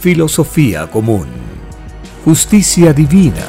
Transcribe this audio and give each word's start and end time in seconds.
filosofía 0.00 0.90
común, 0.90 1.26
justicia 2.24 2.94
divina. 2.94 3.44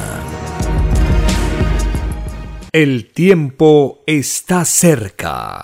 El 2.73 3.09
tiempo 3.13 4.03
está 4.05 4.65
cerca. 4.65 5.63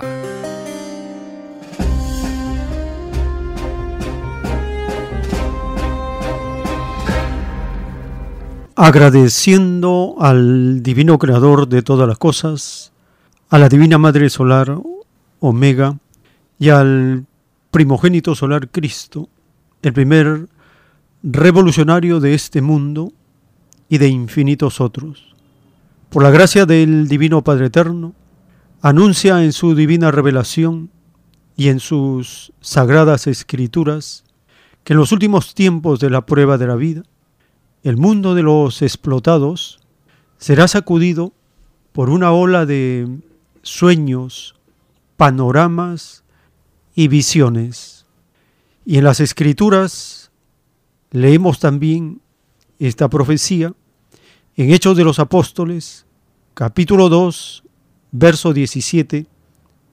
agradeciendo 8.79 10.17
al 10.19 10.83
divino 10.83 11.17
creador 11.17 11.67
de 11.67 11.81
todas 11.81 12.07
las 12.07 12.19
cosas, 12.19 12.93
a 13.49 13.57
la 13.57 13.69
divina 13.69 13.97
Madre 13.97 14.29
Solar, 14.29 14.77
Omega, 15.39 15.97
y 16.59 16.69
al 16.69 17.25
primogénito 17.71 18.35
solar 18.35 18.69
Cristo, 18.69 19.29
el 19.81 19.93
primer 19.93 20.47
revolucionario 21.23 22.19
de 22.19 22.33
este 22.33 22.61
mundo 22.61 23.11
y 23.89 23.97
de 23.97 24.07
infinitos 24.07 24.81
otros. 24.81 25.35
Por 26.09 26.23
la 26.23 26.31
gracia 26.31 26.65
del 26.65 27.07
Divino 27.07 27.43
Padre 27.43 27.67
Eterno, 27.67 28.13
anuncia 28.81 29.43
en 29.43 29.53
su 29.53 29.75
divina 29.75 30.11
revelación 30.11 30.89
y 31.55 31.69
en 31.69 31.79
sus 31.79 32.53
sagradas 32.61 33.27
escrituras 33.27 34.23
que 34.83 34.93
en 34.93 34.99
los 34.99 35.11
últimos 35.11 35.53
tiempos 35.53 35.99
de 35.99 36.09
la 36.09 36.25
prueba 36.25 36.57
de 36.57 36.67
la 36.67 36.75
vida, 36.75 37.03
el 37.83 37.97
mundo 37.97 38.35
de 38.35 38.43
los 38.43 38.81
explotados 38.81 39.79
será 40.37 40.67
sacudido 40.67 41.33
por 41.91 42.09
una 42.09 42.31
ola 42.31 42.65
de 42.65 43.19
sueños, 43.63 44.55
panoramas 45.17 46.23
y 46.95 47.07
visiones. 47.07 48.05
Y 48.85 48.97
en 48.97 49.03
las 49.03 49.19
escrituras 49.19 50.26
leemos 51.11 51.59
también 51.59 52.21
esta 52.79 53.09
profecía 53.09 53.73
en 54.55 54.71
Hechos 54.71 54.97
de 54.97 55.03
los 55.03 55.19
Apóstoles, 55.19 56.05
capítulo 56.53 57.09
2, 57.09 57.63
verso 58.11 58.53
17, 58.53 59.27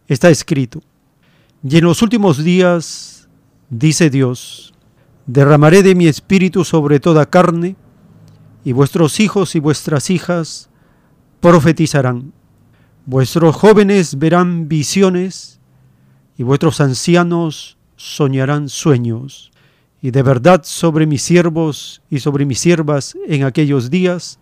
está 0.08 0.30
escrito, 0.30 0.82
y 1.62 1.78
en 1.78 1.84
los 1.84 2.03
últimos 2.03 2.42
días, 2.42 3.28
dice 3.70 4.10
Dios, 4.10 4.74
derramaré 5.26 5.82
de 5.82 5.94
mi 5.94 6.06
espíritu 6.06 6.64
sobre 6.64 7.00
toda 7.00 7.28
carne, 7.30 7.76
y 8.64 8.72
vuestros 8.72 9.20
hijos 9.20 9.54
y 9.54 9.60
vuestras 9.60 10.08
hijas 10.10 10.70
profetizarán. 11.41 12.32
Vuestros 13.04 13.54
jóvenes 13.54 14.19
verán 14.19 14.69
visiones 14.69 15.60
y 16.38 16.42
vuestros 16.42 16.80
ancianos 16.80 17.76
soñarán 17.97 18.70
sueños. 18.70 19.53
Y 20.04 20.10
de 20.10 20.22
verdad 20.22 20.60
sobre 20.65 21.06
mis 21.06 21.22
siervos 21.22 22.03
y 22.10 22.19
sobre 22.19 22.44
mis 22.44 22.59
siervas 22.59 23.16
en 23.26 23.42
aquellos 23.42 23.88
días 23.88 24.38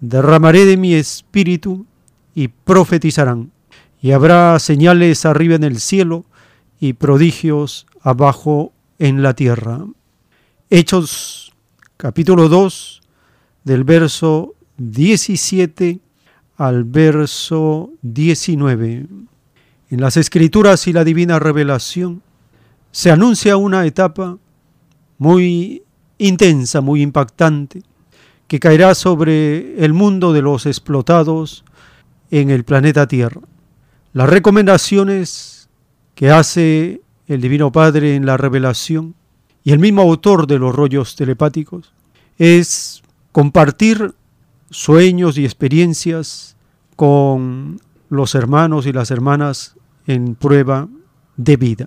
derramaré 0.00 0.64
de 0.64 0.76
mi 0.76 0.92
espíritu 0.94 1.86
y 2.34 2.48
profetizarán. 2.48 3.52
Y 4.02 4.10
habrá 4.10 4.58
señales 4.58 5.24
arriba 5.24 5.54
en 5.54 5.62
el 5.62 5.78
cielo 5.78 6.24
y 6.80 6.94
prodigios 6.94 7.86
abajo 8.02 8.72
en 8.98 9.22
la 9.22 9.34
tierra. 9.34 9.86
Hechos 10.68 11.52
capítulo 11.96 12.48
2 12.48 13.00
del 13.62 13.84
verso 13.84 14.56
17 14.78 16.00
al 16.56 16.82
verso 16.82 17.90
19. 18.02 19.06
En 19.90 20.00
las 20.00 20.16
escrituras 20.16 20.88
y 20.88 20.92
la 20.92 21.04
divina 21.04 21.38
revelación 21.38 22.20
se 22.90 23.12
anuncia 23.12 23.56
una 23.56 23.86
etapa 23.86 24.38
muy 25.18 25.82
intensa, 26.16 26.80
muy 26.80 27.02
impactante, 27.02 27.82
que 28.46 28.58
caerá 28.58 28.94
sobre 28.94 29.84
el 29.84 29.92
mundo 29.92 30.32
de 30.32 30.42
los 30.42 30.64
explotados 30.66 31.64
en 32.30 32.50
el 32.50 32.64
planeta 32.64 33.06
Tierra. 33.06 33.42
Las 34.12 34.30
recomendaciones 34.30 35.68
que 36.14 36.30
hace 36.30 37.02
el 37.26 37.40
Divino 37.40 37.70
Padre 37.70 38.14
en 38.14 38.24
la 38.24 38.36
revelación 38.36 39.14
y 39.64 39.72
el 39.72 39.78
mismo 39.78 40.02
autor 40.02 40.46
de 40.46 40.58
los 40.58 40.74
rollos 40.74 41.14
telepáticos 41.14 41.92
es 42.38 43.02
compartir 43.32 44.14
sueños 44.70 45.36
y 45.36 45.44
experiencias 45.44 46.56
con 46.96 47.80
los 48.08 48.34
hermanos 48.34 48.86
y 48.86 48.92
las 48.92 49.10
hermanas 49.10 49.76
en 50.06 50.34
prueba 50.34 50.88
de 51.36 51.56
vida. 51.56 51.84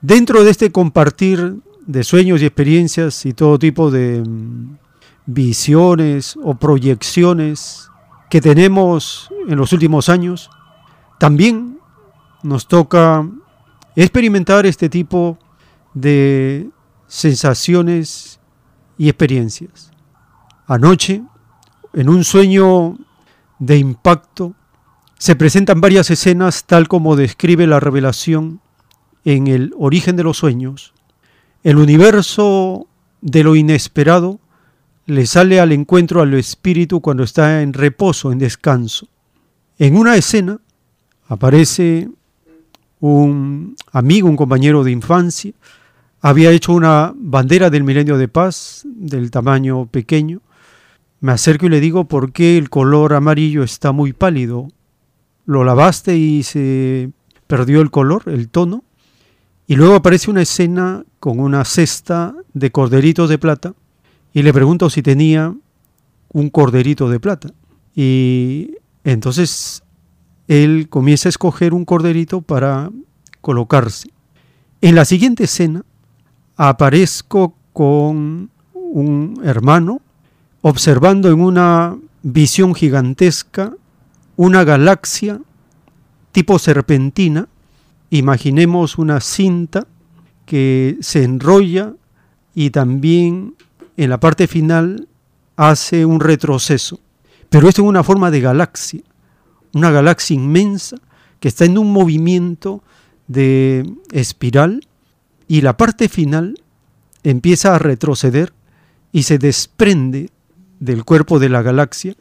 Dentro 0.00 0.42
de 0.42 0.50
este 0.50 0.72
compartir 0.72 1.56
de 1.86 2.04
sueños 2.04 2.42
y 2.42 2.46
experiencias 2.46 3.26
y 3.26 3.32
todo 3.32 3.58
tipo 3.58 3.90
de 3.90 4.22
mm, 4.22 4.78
visiones 5.26 6.36
o 6.42 6.54
proyecciones 6.54 7.88
que 8.30 8.40
tenemos 8.40 9.28
en 9.48 9.58
los 9.58 9.72
últimos 9.72 10.08
años, 10.08 10.50
también 11.18 11.78
nos 12.42 12.66
toca 12.66 13.28
experimentar 13.94 14.66
este 14.66 14.88
tipo 14.88 15.38
de 15.94 16.70
sensaciones 17.06 18.40
y 18.96 19.08
experiencias. 19.08 19.92
Anoche, 20.66 21.22
en 21.92 22.08
un 22.08 22.24
sueño 22.24 22.96
de 23.58 23.76
impacto, 23.76 24.54
se 25.18 25.36
presentan 25.36 25.80
varias 25.80 26.10
escenas 26.10 26.64
tal 26.64 26.88
como 26.88 27.14
describe 27.14 27.66
la 27.66 27.80
revelación 27.80 28.60
en 29.24 29.46
el 29.46 29.74
origen 29.78 30.16
de 30.16 30.24
los 30.24 30.38
sueños. 30.38 30.94
El 31.62 31.76
universo 31.76 32.88
de 33.20 33.44
lo 33.44 33.54
inesperado 33.54 34.40
le 35.06 35.26
sale 35.26 35.60
al 35.60 35.72
encuentro 35.72 36.20
al 36.20 36.34
espíritu 36.34 37.00
cuando 37.00 37.22
está 37.22 37.62
en 37.62 37.72
reposo, 37.72 38.32
en 38.32 38.38
descanso. 38.38 39.08
En 39.78 39.96
una 39.96 40.16
escena 40.16 40.58
aparece 41.28 42.08
un 43.00 43.76
amigo, 43.92 44.28
un 44.28 44.36
compañero 44.36 44.84
de 44.84 44.92
infancia, 44.92 45.52
había 46.20 46.50
hecho 46.50 46.72
una 46.72 47.12
bandera 47.16 47.68
del 47.70 47.84
milenio 47.84 48.16
de 48.16 48.28
paz 48.28 48.82
del 48.84 49.30
tamaño 49.30 49.86
pequeño, 49.86 50.40
me 51.20 51.32
acerco 51.32 51.66
y 51.66 51.68
le 51.68 51.80
digo, 51.80 52.04
¿por 52.04 52.32
qué 52.32 52.58
el 52.58 52.70
color 52.70 53.14
amarillo 53.14 53.62
está 53.62 53.92
muy 53.92 54.12
pálido? 54.12 54.68
¿Lo 55.46 55.62
lavaste 55.62 56.16
y 56.16 56.42
se 56.42 57.10
perdió 57.46 57.80
el 57.80 57.90
color, 57.92 58.24
el 58.26 58.48
tono? 58.48 58.82
Y 59.66 59.76
luego 59.76 59.94
aparece 59.94 60.30
una 60.30 60.42
escena 60.42 61.04
con 61.20 61.40
una 61.40 61.64
cesta 61.64 62.34
de 62.52 62.70
corderitos 62.70 63.28
de 63.28 63.38
plata 63.38 63.74
y 64.34 64.42
le 64.42 64.52
pregunto 64.52 64.90
si 64.90 65.02
tenía 65.02 65.54
un 66.32 66.50
corderito 66.50 67.08
de 67.08 67.20
plata. 67.20 67.48
Y 67.94 68.76
entonces 69.04 69.82
él 70.48 70.88
comienza 70.88 71.28
a 71.28 71.30
escoger 71.30 71.74
un 71.74 71.84
corderito 71.84 72.40
para 72.42 72.90
colocarse. 73.40 74.10
En 74.80 74.94
la 74.94 75.04
siguiente 75.04 75.44
escena 75.44 75.84
aparezco 76.56 77.54
con 77.72 78.50
un 78.74 79.40
hermano 79.44 80.00
observando 80.60 81.28
en 81.30 81.40
una 81.40 81.96
visión 82.22 82.74
gigantesca 82.74 83.74
una 84.36 84.64
galaxia 84.64 85.40
tipo 86.30 86.58
serpentina, 86.58 87.48
imaginemos 88.18 88.98
una 88.98 89.20
cinta 89.20 89.86
que 90.44 90.98
se 91.00 91.24
enrolla 91.24 91.94
y 92.54 92.70
también 92.70 93.54
en 93.96 94.10
la 94.10 94.20
parte 94.20 94.46
final 94.46 95.08
hace 95.56 96.04
un 96.04 96.20
retroceso, 96.20 97.00
pero 97.48 97.68
esto 97.68 97.82
en 97.82 97.88
una 97.88 98.02
forma 98.02 98.30
de 98.30 98.40
galaxia, 98.40 99.00
una 99.72 99.90
galaxia 99.90 100.34
inmensa 100.34 100.96
que 101.40 101.48
está 101.48 101.64
en 101.64 101.78
un 101.78 101.90
movimiento 101.90 102.82
de 103.28 103.90
espiral 104.10 104.86
y 105.48 105.62
la 105.62 105.76
parte 105.76 106.08
final 106.08 106.60
empieza 107.22 107.74
a 107.74 107.78
retroceder 107.78 108.52
y 109.10 109.22
se 109.22 109.38
desprende 109.38 110.30
del 110.80 111.04
cuerpo 111.04 111.38
de 111.38 111.48
la 111.48 111.62
galaxia 111.62 112.14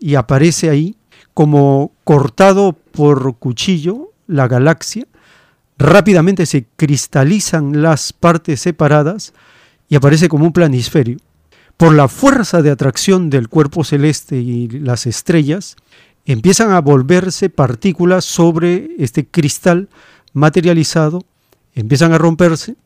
y 0.00 0.16
aparece 0.16 0.68
ahí 0.68 0.96
como 1.32 1.92
cortado 2.02 2.72
por 2.72 3.36
cuchillo 3.36 4.12
la 4.28 4.46
galaxia, 4.46 5.06
rápidamente 5.78 6.44
se 6.44 6.66
cristalizan 6.76 7.82
las 7.82 8.12
partes 8.12 8.60
separadas 8.60 9.32
y 9.88 9.96
aparece 9.96 10.28
como 10.28 10.44
un 10.44 10.52
planisferio. 10.52 11.18
Por 11.76 11.94
la 11.94 12.08
fuerza 12.08 12.60
de 12.60 12.70
atracción 12.70 13.30
del 13.30 13.48
cuerpo 13.48 13.84
celeste 13.84 14.36
y 14.36 14.68
las 14.68 15.06
estrellas, 15.06 15.76
empiezan 16.26 16.72
a 16.72 16.80
volverse 16.80 17.48
partículas 17.48 18.24
sobre 18.24 18.90
este 18.98 19.26
cristal 19.26 19.88
materializado, 20.32 21.24
empiezan 21.74 22.12
a 22.12 22.18
romperse 22.18 22.76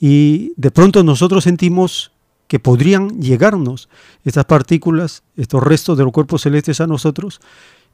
y 0.00 0.52
de 0.56 0.70
pronto 0.70 1.04
nosotros 1.04 1.44
sentimos 1.44 2.12
que 2.48 2.58
podrían 2.58 3.20
llegarnos 3.20 3.88
estas 4.24 4.46
partículas, 4.46 5.22
estos 5.36 5.62
restos 5.62 5.96
de 5.96 6.04
los 6.04 6.12
cuerpos 6.12 6.42
celestes 6.42 6.80
a 6.80 6.86
nosotros 6.86 7.40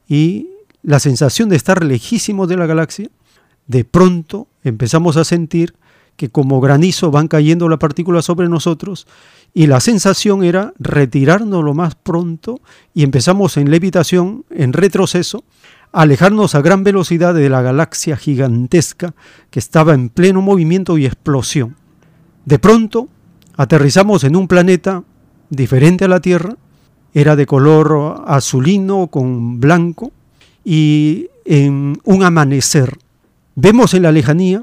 y 0.08 0.48
la 0.82 1.00
sensación 1.00 1.48
de 1.48 1.56
estar 1.56 1.84
lejísimos 1.84 2.48
de 2.48 2.56
la 2.56 2.66
galaxia, 2.66 3.10
de 3.68 3.84
pronto 3.84 4.48
empezamos 4.64 5.16
a 5.16 5.24
sentir 5.24 5.74
que 6.16 6.30
como 6.30 6.60
granizo 6.60 7.12
van 7.12 7.28
cayendo 7.28 7.68
las 7.68 7.78
partículas 7.78 8.24
sobre 8.24 8.48
nosotros 8.48 9.06
y 9.54 9.68
la 9.68 9.78
sensación 9.78 10.42
era 10.42 10.72
retirarnos 10.80 11.62
lo 11.62 11.74
más 11.74 11.94
pronto 11.94 12.60
y 12.92 13.04
empezamos 13.04 13.56
en 13.56 13.70
levitación, 13.70 14.44
en 14.50 14.72
retroceso, 14.72 15.44
alejarnos 15.92 16.56
a 16.56 16.60
gran 16.60 16.82
velocidad 16.82 17.34
de 17.34 17.48
la 17.48 17.62
galaxia 17.62 18.16
gigantesca 18.16 19.14
que 19.50 19.60
estaba 19.60 19.94
en 19.94 20.08
pleno 20.08 20.42
movimiento 20.42 20.98
y 20.98 21.06
explosión. 21.06 21.76
De 22.44 22.58
pronto, 22.58 23.08
aterrizamos 23.56 24.24
en 24.24 24.34
un 24.34 24.48
planeta 24.48 25.04
diferente 25.50 26.06
a 26.06 26.08
la 26.08 26.20
Tierra, 26.20 26.56
era 27.14 27.36
de 27.36 27.46
color 27.46 28.24
azulino 28.26 29.06
con 29.06 29.60
blanco 29.60 30.10
y 30.64 31.28
en 31.44 31.98
un 32.04 32.22
amanecer 32.22 32.98
vemos 33.60 33.92
en 33.92 34.04
la 34.04 34.12
lejanía 34.12 34.62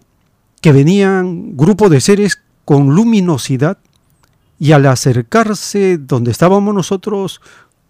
que 0.61 0.71
venían 0.71 1.57
grupos 1.57 1.91
de 1.91 1.99
seres 1.99 2.41
con 2.63 2.95
luminosidad 2.95 3.77
y 4.57 4.71
al 4.71 4.85
acercarse 4.85 5.97
donde 5.97 6.31
estábamos 6.31 6.73
nosotros 6.73 7.41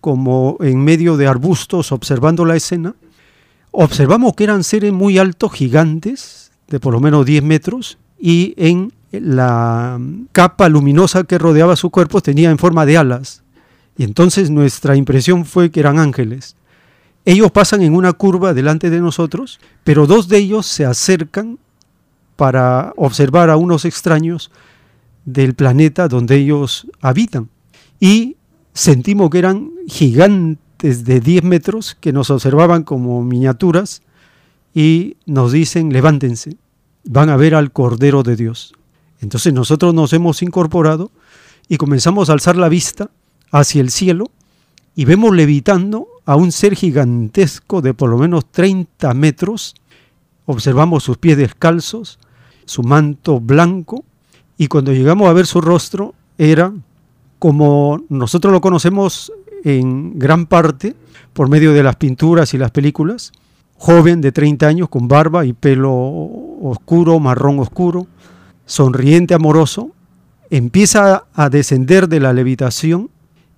como 0.01 0.57
en 0.61 0.83
medio 0.83 1.15
de 1.15 1.27
arbustos 1.27 1.91
observando 1.91 2.43
la 2.43 2.55
escena, 2.55 2.95
observamos 3.69 4.33
que 4.33 4.45
eran 4.45 4.63
seres 4.63 4.91
muy 4.93 5.19
altos, 5.19 5.53
gigantes, 5.53 6.51
de 6.67 6.79
por 6.79 6.93
lo 6.93 6.99
menos 6.99 7.23
10 7.23 7.43
metros, 7.43 7.99
y 8.19 8.55
en 8.57 8.91
la 9.11 9.99
capa 10.31 10.69
luminosa 10.69 11.23
que 11.23 11.37
rodeaba 11.37 11.75
su 11.75 11.91
cuerpo 11.91 12.21
tenía 12.21 12.49
en 12.49 12.57
forma 12.57 12.85
de 12.85 12.97
alas. 12.97 13.43
Y 13.95 14.03
entonces 14.03 14.49
nuestra 14.49 14.95
impresión 14.95 15.45
fue 15.45 15.69
que 15.69 15.81
eran 15.81 15.99
ángeles. 15.99 16.55
Ellos 17.25 17.51
pasan 17.51 17.81
en 17.81 17.95
una 17.95 18.13
curva 18.13 18.53
delante 18.53 18.91
de 18.91 19.01
nosotros, 19.01 19.59
pero 19.83 20.05
dos 20.05 20.27
de 20.27 20.37
ellos 20.37 20.67
se 20.67 20.85
acercan 20.85 21.57
para 22.35 22.93
observar 22.97 23.49
a 23.49 23.57
unos 23.57 23.83
extraños 23.83 24.51
del 25.25 25.55
planeta 25.55 26.07
donde 26.07 26.35
ellos 26.35 26.87
habitan. 27.01 27.49
Y 27.99 28.37
sentimos 28.73 29.31
que 29.31 29.39
eran 29.39 29.71
gigantes 29.87 31.03
de 31.05 31.19
10 31.19 31.43
metros 31.43 31.97
que 31.99 32.13
nos 32.13 32.29
observaban 32.29 32.83
como 32.83 33.23
miniaturas 33.23 34.03
y 34.73 35.17
nos 35.25 35.51
dicen, 35.51 35.91
levántense, 35.91 36.57
van 37.05 37.29
a 37.29 37.37
ver 37.37 37.55
al 37.55 37.71
Cordero 37.71 38.21
de 38.21 38.35
Dios. 38.35 38.73
Entonces 39.21 39.53
nosotros 39.53 39.93
nos 39.93 40.13
hemos 40.13 40.43
incorporado 40.43 41.11
y 41.67 41.77
comenzamos 41.77 42.29
a 42.29 42.33
alzar 42.33 42.55
la 42.55 42.69
vista 42.69 43.09
hacia 43.51 43.81
el 43.81 43.89
cielo 43.89 44.29
y 44.95 45.05
vemos 45.05 45.33
levitando 45.33 46.07
a 46.25 46.35
un 46.35 46.51
ser 46.51 46.75
gigantesco 46.75 47.81
de 47.81 47.93
por 47.93 48.09
lo 48.09 48.17
menos 48.17 48.51
30 48.51 49.13
metros. 49.13 49.75
Observamos 50.45 51.03
sus 51.03 51.17
pies 51.17 51.37
descalzos, 51.37 52.19
su 52.65 52.83
manto 52.83 53.39
blanco 53.39 54.03
y 54.57 54.67
cuando 54.67 54.93
llegamos 54.93 55.29
a 55.29 55.33
ver 55.33 55.45
su 55.45 55.61
rostro 55.61 56.13
era 56.37 56.73
como 57.39 58.01
nosotros 58.09 58.51
lo 58.51 58.61
conocemos 58.61 59.31
en 59.63 60.17
gran 60.17 60.45
parte 60.45 60.95
por 61.33 61.49
medio 61.49 61.73
de 61.73 61.83
las 61.83 61.97
pinturas 61.97 62.53
y 62.53 62.57
las 62.57 62.71
películas, 62.71 63.31
joven 63.77 64.21
de 64.21 64.31
30 64.31 64.67
años 64.67 64.89
con 64.89 65.07
barba 65.07 65.45
y 65.45 65.53
pelo 65.53 65.93
oscuro, 65.93 67.19
marrón 67.19 67.59
oscuro, 67.59 68.07
sonriente, 68.65 69.33
amoroso, 69.33 69.91
empieza 70.49 71.25
a 71.33 71.49
descender 71.49 72.07
de 72.07 72.19
la 72.19 72.33
levitación 72.33 73.09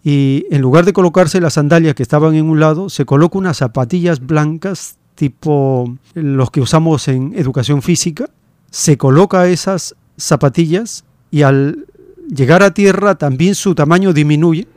y 0.10 0.46
en 0.52 0.62
lugar 0.62 0.86
de 0.86 0.94
colocarse 0.94 1.42
las 1.42 1.56
sandalias 1.56 1.94
que 1.94 2.02
estaban 2.02 2.34
en 2.34 2.50
un 2.50 2.62
lado, 2.62 2.90
se 2.90 3.04
coloca 3.04 3.40
unas 3.40 3.58
zapatillas 3.58 4.26
blancas 4.26 4.96
tipo 5.16 5.98
los 6.14 6.50
que 6.50 6.62
usamos 6.62 7.10
en 7.10 7.34
educación 7.36 7.82
física, 7.82 8.30
se 8.72 8.98
coloca 8.98 9.50
esas 9.50 9.98
zapatillas 10.18 11.04
y 11.30 11.42
al 11.42 11.88
llegar 12.34 12.64
a 12.64 12.74
tierra 12.74 13.16
también 13.16 13.54
su 13.54 13.76
tamaño 13.76 14.14
disminuye 14.14 14.70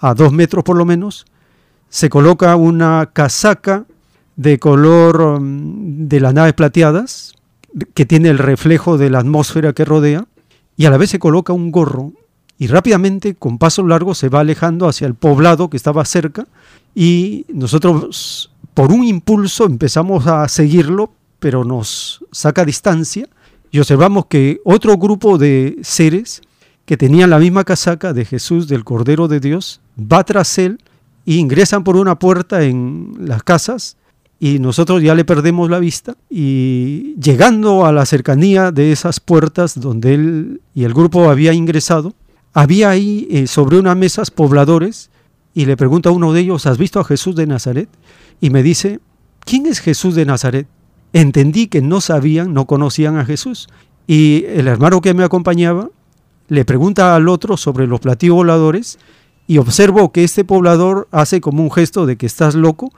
a 0.00 0.14
dos 0.14 0.32
metros 0.32 0.64
por 0.64 0.76
lo 0.76 0.84
menos, 0.84 1.26
se 1.88 2.10
coloca 2.10 2.56
una 2.56 3.10
casaca 3.12 3.84
de 4.34 4.58
color 4.58 5.38
mm, 5.40 6.08
de 6.08 6.18
las 6.18 6.34
naves 6.34 6.54
plateadas, 6.54 7.34
que 7.94 8.04
tiene 8.04 8.30
el 8.30 8.38
reflejo 8.38 8.98
de 8.98 9.10
la 9.10 9.20
atmósfera 9.20 9.74
que 9.74 9.84
rodea, 9.84 10.26
y 10.76 10.86
a 10.86 10.90
la 10.90 10.96
vez 10.96 11.10
se 11.10 11.20
coloca 11.20 11.52
un 11.52 11.70
gorro 11.70 12.14
y 12.62 12.68
rápidamente, 12.68 13.34
con 13.34 13.58
paso 13.58 13.84
largo, 13.84 14.14
se 14.14 14.28
va 14.28 14.38
alejando 14.38 14.86
hacia 14.86 15.08
el 15.08 15.16
poblado 15.16 15.68
que 15.68 15.76
estaba 15.76 16.04
cerca 16.04 16.46
y 16.94 17.44
nosotros, 17.48 18.52
por 18.72 18.92
un 18.92 19.02
impulso, 19.02 19.66
empezamos 19.66 20.28
a 20.28 20.46
seguirlo, 20.46 21.10
pero 21.40 21.64
nos 21.64 22.24
saca 22.30 22.64
distancia 22.64 23.28
y 23.72 23.80
observamos 23.80 24.26
que 24.26 24.60
otro 24.64 24.96
grupo 24.96 25.38
de 25.38 25.76
seres 25.82 26.40
que 26.84 26.96
tenían 26.96 27.30
la 27.30 27.40
misma 27.40 27.64
casaca 27.64 28.12
de 28.12 28.24
Jesús, 28.24 28.68
del 28.68 28.84
Cordero 28.84 29.26
de 29.26 29.40
Dios, 29.40 29.80
va 29.98 30.22
tras 30.22 30.56
él 30.56 30.78
e 31.26 31.34
ingresan 31.34 31.82
por 31.82 31.96
una 31.96 32.20
puerta 32.20 32.62
en 32.62 33.12
las 33.18 33.42
casas 33.42 33.96
y 34.38 34.60
nosotros 34.60 35.02
ya 35.02 35.16
le 35.16 35.24
perdemos 35.24 35.68
la 35.68 35.80
vista 35.80 36.16
y 36.30 37.16
llegando 37.20 37.86
a 37.86 37.90
la 37.90 38.06
cercanía 38.06 38.70
de 38.70 38.92
esas 38.92 39.18
puertas 39.18 39.80
donde 39.80 40.14
él 40.14 40.60
y 40.76 40.84
el 40.84 40.94
grupo 40.94 41.28
había 41.28 41.52
ingresado, 41.52 42.14
había 42.52 42.90
ahí 42.90 43.26
eh, 43.30 43.46
sobre 43.46 43.78
unas 43.78 43.96
mesas 43.96 44.30
pobladores 44.30 45.10
y 45.54 45.66
le 45.66 45.76
pregunto 45.76 46.08
a 46.08 46.12
uno 46.12 46.32
de 46.32 46.40
ellos, 46.40 46.66
¿has 46.66 46.78
visto 46.78 47.00
a 47.00 47.04
Jesús 47.04 47.36
de 47.36 47.46
Nazaret? 47.46 47.88
Y 48.40 48.50
me 48.50 48.62
dice, 48.62 49.00
¿quién 49.40 49.66
es 49.66 49.80
Jesús 49.80 50.14
de 50.14 50.24
Nazaret? 50.24 50.66
Entendí 51.12 51.66
que 51.66 51.82
no 51.82 52.00
sabían, 52.00 52.54
no 52.54 52.66
conocían 52.66 53.16
a 53.16 53.24
Jesús. 53.24 53.68
Y 54.06 54.44
el 54.46 54.66
hermano 54.66 55.00
que 55.00 55.14
me 55.14 55.24
acompañaba 55.24 55.90
le 56.48 56.64
pregunta 56.64 57.14
al 57.14 57.28
otro 57.28 57.56
sobre 57.56 57.86
los 57.86 58.00
platillos 58.00 58.36
voladores 58.36 58.98
y 59.46 59.58
observo 59.58 60.12
que 60.12 60.24
este 60.24 60.44
poblador 60.44 61.08
hace 61.10 61.40
como 61.40 61.62
un 61.62 61.70
gesto 61.70 62.06
de 62.06 62.16
que 62.16 62.26
estás 62.26 62.54
loco 62.54 62.92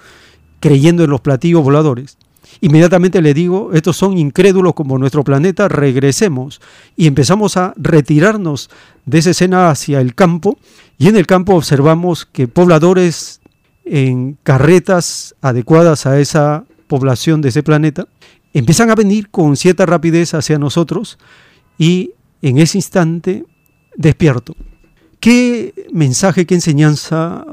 creyendo 0.60 1.04
en 1.04 1.10
los 1.10 1.20
platillos 1.20 1.62
voladores. 1.62 2.16
Inmediatamente 2.64 3.20
le 3.20 3.34
digo, 3.34 3.72
estos 3.74 3.94
son 3.94 4.16
incrédulos 4.16 4.72
como 4.72 4.96
nuestro 4.96 5.22
planeta, 5.22 5.68
regresemos. 5.68 6.62
Y 6.96 7.06
empezamos 7.06 7.58
a 7.58 7.74
retirarnos 7.76 8.70
de 9.04 9.18
esa 9.18 9.32
escena 9.32 9.68
hacia 9.68 10.00
el 10.00 10.14
campo 10.14 10.56
y 10.96 11.08
en 11.08 11.16
el 11.16 11.26
campo 11.26 11.54
observamos 11.56 12.24
que 12.24 12.48
pobladores 12.48 13.42
en 13.84 14.38
carretas 14.42 15.34
adecuadas 15.42 16.06
a 16.06 16.18
esa 16.18 16.64
población 16.86 17.42
de 17.42 17.50
ese 17.50 17.62
planeta 17.62 18.08
empiezan 18.54 18.88
a 18.88 18.94
venir 18.94 19.28
con 19.28 19.58
cierta 19.58 19.84
rapidez 19.84 20.32
hacia 20.32 20.58
nosotros 20.58 21.18
y 21.76 22.12
en 22.40 22.56
ese 22.56 22.78
instante 22.78 23.44
despierto. 23.94 24.56
¿Qué 25.20 25.74
mensaje, 25.92 26.46
qué 26.46 26.54
enseñanza 26.54 27.44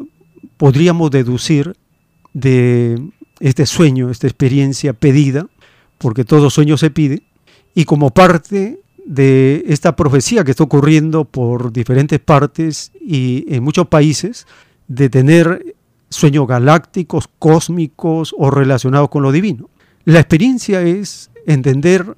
podríamos 0.55 1.11
deducir 1.11 1.75
de 2.33 3.11
este 3.41 3.65
sueño, 3.65 4.09
esta 4.09 4.27
experiencia 4.27 4.93
pedida, 4.93 5.47
porque 5.97 6.23
todo 6.23 6.49
sueño 6.49 6.77
se 6.77 6.91
pide, 6.91 7.23
y 7.75 7.85
como 7.85 8.11
parte 8.11 8.81
de 9.05 9.65
esta 9.67 9.95
profecía 9.95 10.43
que 10.43 10.51
está 10.51 10.63
ocurriendo 10.63 11.25
por 11.25 11.73
diferentes 11.73 12.19
partes 12.19 12.91
y 13.01 13.45
en 13.53 13.63
muchos 13.63 13.87
países, 13.87 14.47
de 14.87 15.09
tener 15.09 15.75
sueños 16.09 16.47
galácticos, 16.47 17.29
cósmicos 17.39 18.35
o 18.37 18.51
relacionados 18.51 19.09
con 19.09 19.23
lo 19.23 19.31
divino. 19.31 19.69
La 20.05 20.19
experiencia 20.19 20.81
es 20.81 21.31
entender 21.47 22.15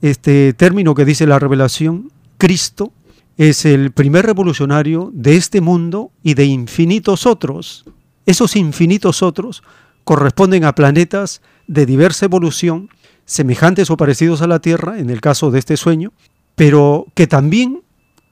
este 0.00 0.52
término 0.52 0.94
que 0.94 1.04
dice 1.04 1.26
la 1.26 1.38
revelación, 1.38 2.10
Cristo 2.38 2.92
es 3.38 3.64
el 3.64 3.92
primer 3.92 4.26
revolucionario 4.26 5.10
de 5.14 5.36
este 5.36 5.60
mundo 5.60 6.10
y 6.22 6.34
de 6.34 6.44
infinitos 6.44 7.26
otros. 7.26 7.84
Esos 8.26 8.56
infinitos 8.56 9.22
otros 9.22 9.62
corresponden 10.04 10.64
a 10.64 10.74
planetas 10.74 11.42
de 11.66 11.86
diversa 11.86 12.26
evolución, 12.26 12.88
semejantes 13.24 13.90
o 13.90 13.96
parecidos 13.96 14.42
a 14.42 14.46
la 14.46 14.60
Tierra, 14.60 14.98
en 14.98 15.10
el 15.10 15.20
caso 15.20 15.50
de 15.50 15.58
este 15.58 15.76
sueño, 15.76 16.12
pero 16.54 17.06
que 17.14 17.26
también, 17.26 17.82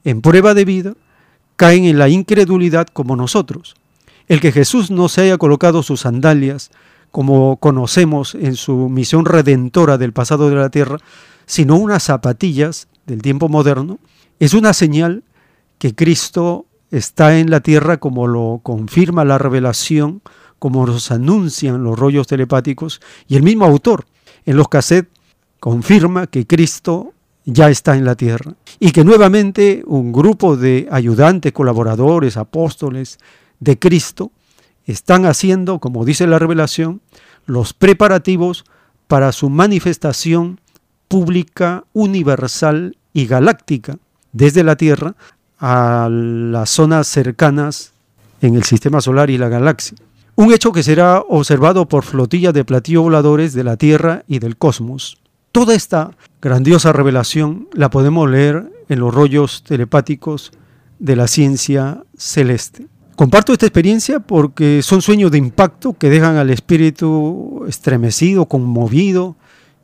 en 0.05 0.21
prueba 0.21 0.55
de 0.55 0.65
vida, 0.65 0.95
caen 1.57 1.85
en 1.85 1.99
la 1.99 2.09
incredulidad 2.09 2.87
como 2.87 3.17
nosotros. 3.17 3.75
El 4.29 4.41
que 4.41 4.53
Jesús 4.53 4.91
no 4.91 5.09
se 5.09 5.23
haya 5.23 5.39
colocado 5.39 5.83
sus 5.83 6.01
sandalias, 6.01 6.71
como 7.11 7.57
conocemos 7.57 8.35
en 8.35 8.55
su 8.55 8.89
misión 8.89 9.25
redentora 9.25 9.99
del 9.99 10.13
pasado 10.13 10.49
de 10.49 10.57
la 10.57 10.71
tierra, 10.71 10.99
sino 11.47 11.77
unas 11.77 12.05
zapatillas 12.05 12.89
del 13.07 13.23
tiempo 13.23 13.49
moderno, 13.49 13.99
es 14.39 14.55
una 14.55 14.73
señal 14.73 15.25
que 15.79 15.95
Cristo 15.95 16.67
está 16.91 17.39
en 17.39 17.51
la 17.51 17.61
tierra 17.61 17.99
como 17.99 18.27
lo 18.27 18.61
confirma 18.63 19.25
la 19.25 19.39
revelación, 19.39 20.23
como 20.61 20.87
nos 20.87 21.11
anuncian 21.11 21.83
los 21.83 21.99
rollos 21.99 22.29
telepáticos, 22.29 23.01
y 23.27 23.35
el 23.35 23.43
mismo 23.43 23.65
autor 23.65 24.07
en 24.47 24.57
los 24.57 24.69
cassettes 24.69 25.11
confirma 25.59 26.29
que 26.29 26.47
Cristo 26.47 27.13
ya 27.45 27.69
está 27.69 27.97
en 27.97 28.05
la 28.05 28.15
tierra 28.15 28.55
y 28.79 28.93
que 28.93 29.03
nuevamente 29.03 29.83
un 29.87 30.13
grupo 30.13 30.57
de 30.57 30.87
ayudantes, 30.93 31.53
colaboradores, 31.53 32.37
apóstoles 32.37 33.19
de 33.59 33.79
Cristo 33.79 34.31
están 34.87 35.27
haciendo, 35.27 35.81
como 35.81 36.05
dice 36.05 36.27
la 36.27 36.39
revelación, 36.39 37.01
los 37.47 37.73
preparativos 37.73 38.65
para 39.09 39.33
su 39.33 39.51
manifestación 39.51 40.61
pública, 41.09 41.85
universal 41.93 42.97
y 43.13 43.27
galáctica 43.27 43.99
desde 44.33 44.63
la 44.63 44.77
Tierra 44.77 45.17
a 45.59 46.09
las 46.11 46.71
zonas 46.71 47.09
cercanas 47.09 47.93
en 48.41 48.55
el 48.55 48.65
sistema 48.65 49.01
solar 49.01 49.31
y 49.31 49.39
la 49.39 49.49
galaxia. 49.49 49.99
Un 50.41 50.55
hecho 50.55 50.73
que 50.73 50.83
será 50.83 51.21
observado 51.29 51.87
por 51.87 52.03
flotillas 52.03 52.55
de 52.55 52.65
platillos 52.65 53.03
voladores 53.03 53.53
de 53.53 53.63
la 53.63 53.77
Tierra 53.77 54.25
y 54.27 54.39
del 54.39 54.57
cosmos. 54.57 55.19
Toda 55.53 55.75
esta 55.75 56.13
grandiosa 56.41 56.95
revelación 56.95 57.69
la 57.75 57.91
podemos 57.91 58.27
leer 58.31 58.73
en 58.89 59.01
los 59.01 59.15
rollos 59.15 59.63
telepáticos 59.63 60.51
de 60.99 61.15
la 61.15 61.29
ciencia 61.29 62.05
celeste. 62.17 62.87
Comparto 63.17 63.53
esta 63.53 63.67
experiencia 63.67 64.19
porque 64.19 64.81
son 64.83 65.03
sueños 65.03 65.31
de 65.31 65.37
impacto 65.37 65.93
que 65.93 66.09
dejan 66.09 66.37
al 66.37 66.49
espíritu 66.49 67.67
estremecido, 67.69 68.47
conmovido 68.47 69.37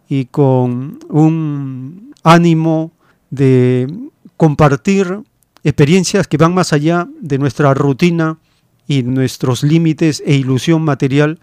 y 0.09 0.25
con 0.25 0.99
un 1.11 2.15
ánimo 2.23 2.93
de 3.29 3.95
compartir 4.39 5.21
experiencias 5.65 6.27
que 6.27 6.39
van 6.39 6.55
más 6.55 6.73
allá 6.73 7.07
de 7.21 7.37
nuestra 7.37 7.75
rutina 7.75 8.39
y 8.87 9.03
nuestros 9.03 9.63
límites 9.63 10.23
e 10.25 10.35
ilusión 10.35 10.83
material 10.83 11.41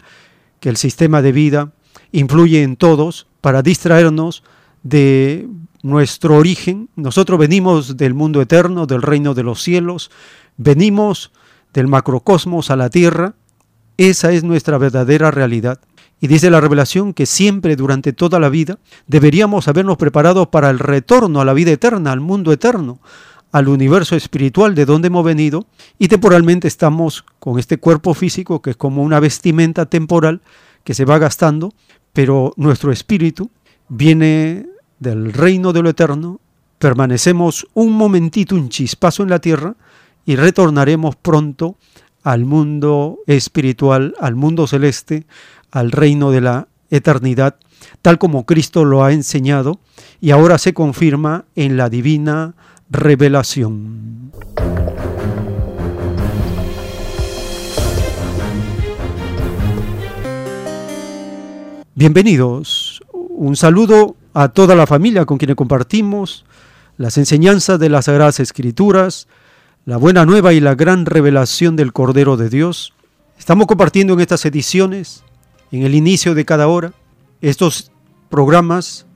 que 0.60 0.68
el 0.68 0.76
sistema 0.76 1.22
de 1.22 1.32
vida 1.32 1.72
influye 2.12 2.62
en 2.62 2.76
todos 2.76 3.26
para 3.40 3.62
distraernos 3.62 4.42
de 4.82 5.48
nuestro 5.82 6.36
origen. 6.36 6.88
Nosotros 6.96 7.38
venimos 7.38 7.96
del 7.96 8.14
mundo 8.14 8.40
eterno, 8.40 8.86
del 8.86 9.02
reino 9.02 9.34
de 9.34 9.42
los 9.42 9.62
cielos, 9.62 10.10
venimos 10.56 11.32
del 11.72 11.88
macrocosmos 11.88 12.70
a 12.70 12.76
la 12.76 12.88
tierra. 12.88 13.34
Esa 13.96 14.32
es 14.32 14.44
nuestra 14.44 14.78
verdadera 14.78 15.30
realidad. 15.30 15.80
Y 16.20 16.26
dice 16.26 16.50
la 16.50 16.60
revelación 16.60 17.12
que 17.12 17.26
siempre 17.26 17.76
durante 17.76 18.14
toda 18.14 18.40
la 18.40 18.48
vida 18.48 18.78
deberíamos 19.06 19.68
habernos 19.68 19.98
preparado 19.98 20.50
para 20.50 20.70
el 20.70 20.78
retorno 20.78 21.40
a 21.40 21.44
la 21.44 21.52
vida 21.52 21.72
eterna, 21.72 22.12
al 22.12 22.20
mundo 22.20 22.50
eterno, 22.52 23.00
al 23.54 23.68
universo 23.68 24.16
espiritual 24.16 24.74
de 24.74 24.84
donde 24.84 25.06
hemos 25.06 25.24
venido 25.24 25.64
y 25.96 26.08
temporalmente 26.08 26.66
estamos 26.66 27.24
con 27.38 27.60
este 27.60 27.78
cuerpo 27.78 28.12
físico 28.12 28.60
que 28.60 28.70
es 28.70 28.76
como 28.76 29.04
una 29.04 29.20
vestimenta 29.20 29.86
temporal 29.86 30.40
que 30.82 30.92
se 30.92 31.04
va 31.04 31.20
gastando 31.20 31.72
pero 32.12 32.52
nuestro 32.56 32.90
espíritu 32.90 33.52
viene 33.88 34.66
del 34.98 35.32
reino 35.32 35.72
de 35.72 35.82
lo 35.82 35.90
eterno, 35.90 36.40
permanecemos 36.80 37.64
un 37.74 37.92
momentito, 37.92 38.56
un 38.56 38.70
chispazo 38.70 39.22
en 39.22 39.30
la 39.30 39.38
tierra 39.38 39.76
y 40.26 40.34
retornaremos 40.34 41.14
pronto 41.14 41.76
al 42.24 42.44
mundo 42.44 43.20
espiritual, 43.28 44.16
al 44.18 44.34
mundo 44.34 44.66
celeste, 44.66 45.26
al 45.70 45.92
reino 45.92 46.32
de 46.32 46.40
la 46.40 46.66
eternidad, 46.90 47.54
tal 48.02 48.18
como 48.18 48.46
Cristo 48.46 48.84
lo 48.84 49.04
ha 49.04 49.12
enseñado 49.12 49.78
y 50.20 50.32
ahora 50.32 50.58
se 50.58 50.74
confirma 50.74 51.44
en 51.54 51.76
la 51.76 51.88
divina 51.88 52.56
revelación. 52.90 54.32
Bienvenidos. 61.94 63.00
Un 63.12 63.56
saludo 63.56 64.16
a 64.32 64.48
toda 64.48 64.74
la 64.74 64.86
familia 64.86 65.26
con 65.26 65.38
quienes 65.38 65.56
compartimos 65.56 66.44
las 66.96 67.18
enseñanzas 67.18 67.78
de 67.78 67.88
las 67.88 68.06
Sagradas 68.06 68.40
Escrituras, 68.40 69.28
la 69.84 69.96
buena 69.96 70.24
nueva 70.24 70.52
y 70.52 70.60
la 70.60 70.74
gran 70.74 71.06
revelación 71.06 71.76
del 71.76 71.92
Cordero 71.92 72.36
de 72.36 72.48
Dios. 72.48 72.94
Estamos 73.38 73.66
compartiendo 73.66 74.14
en 74.14 74.20
estas 74.20 74.44
ediciones, 74.44 75.24
en 75.72 75.82
el 75.82 75.94
inicio 75.94 76.34
de 76.34 76.44
cada 76.44 76.68
hora. 76.68 76.92
Estos 77.40 77.90
programas 78.28 79.06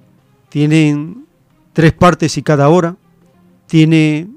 tienen 0.48 1.26
tres 1.72 1.92
partes 1.92 2.36
y 2.38 2.42
cada 2.42 2.68
hora 2.68 2.96
tiene 3.68 4.28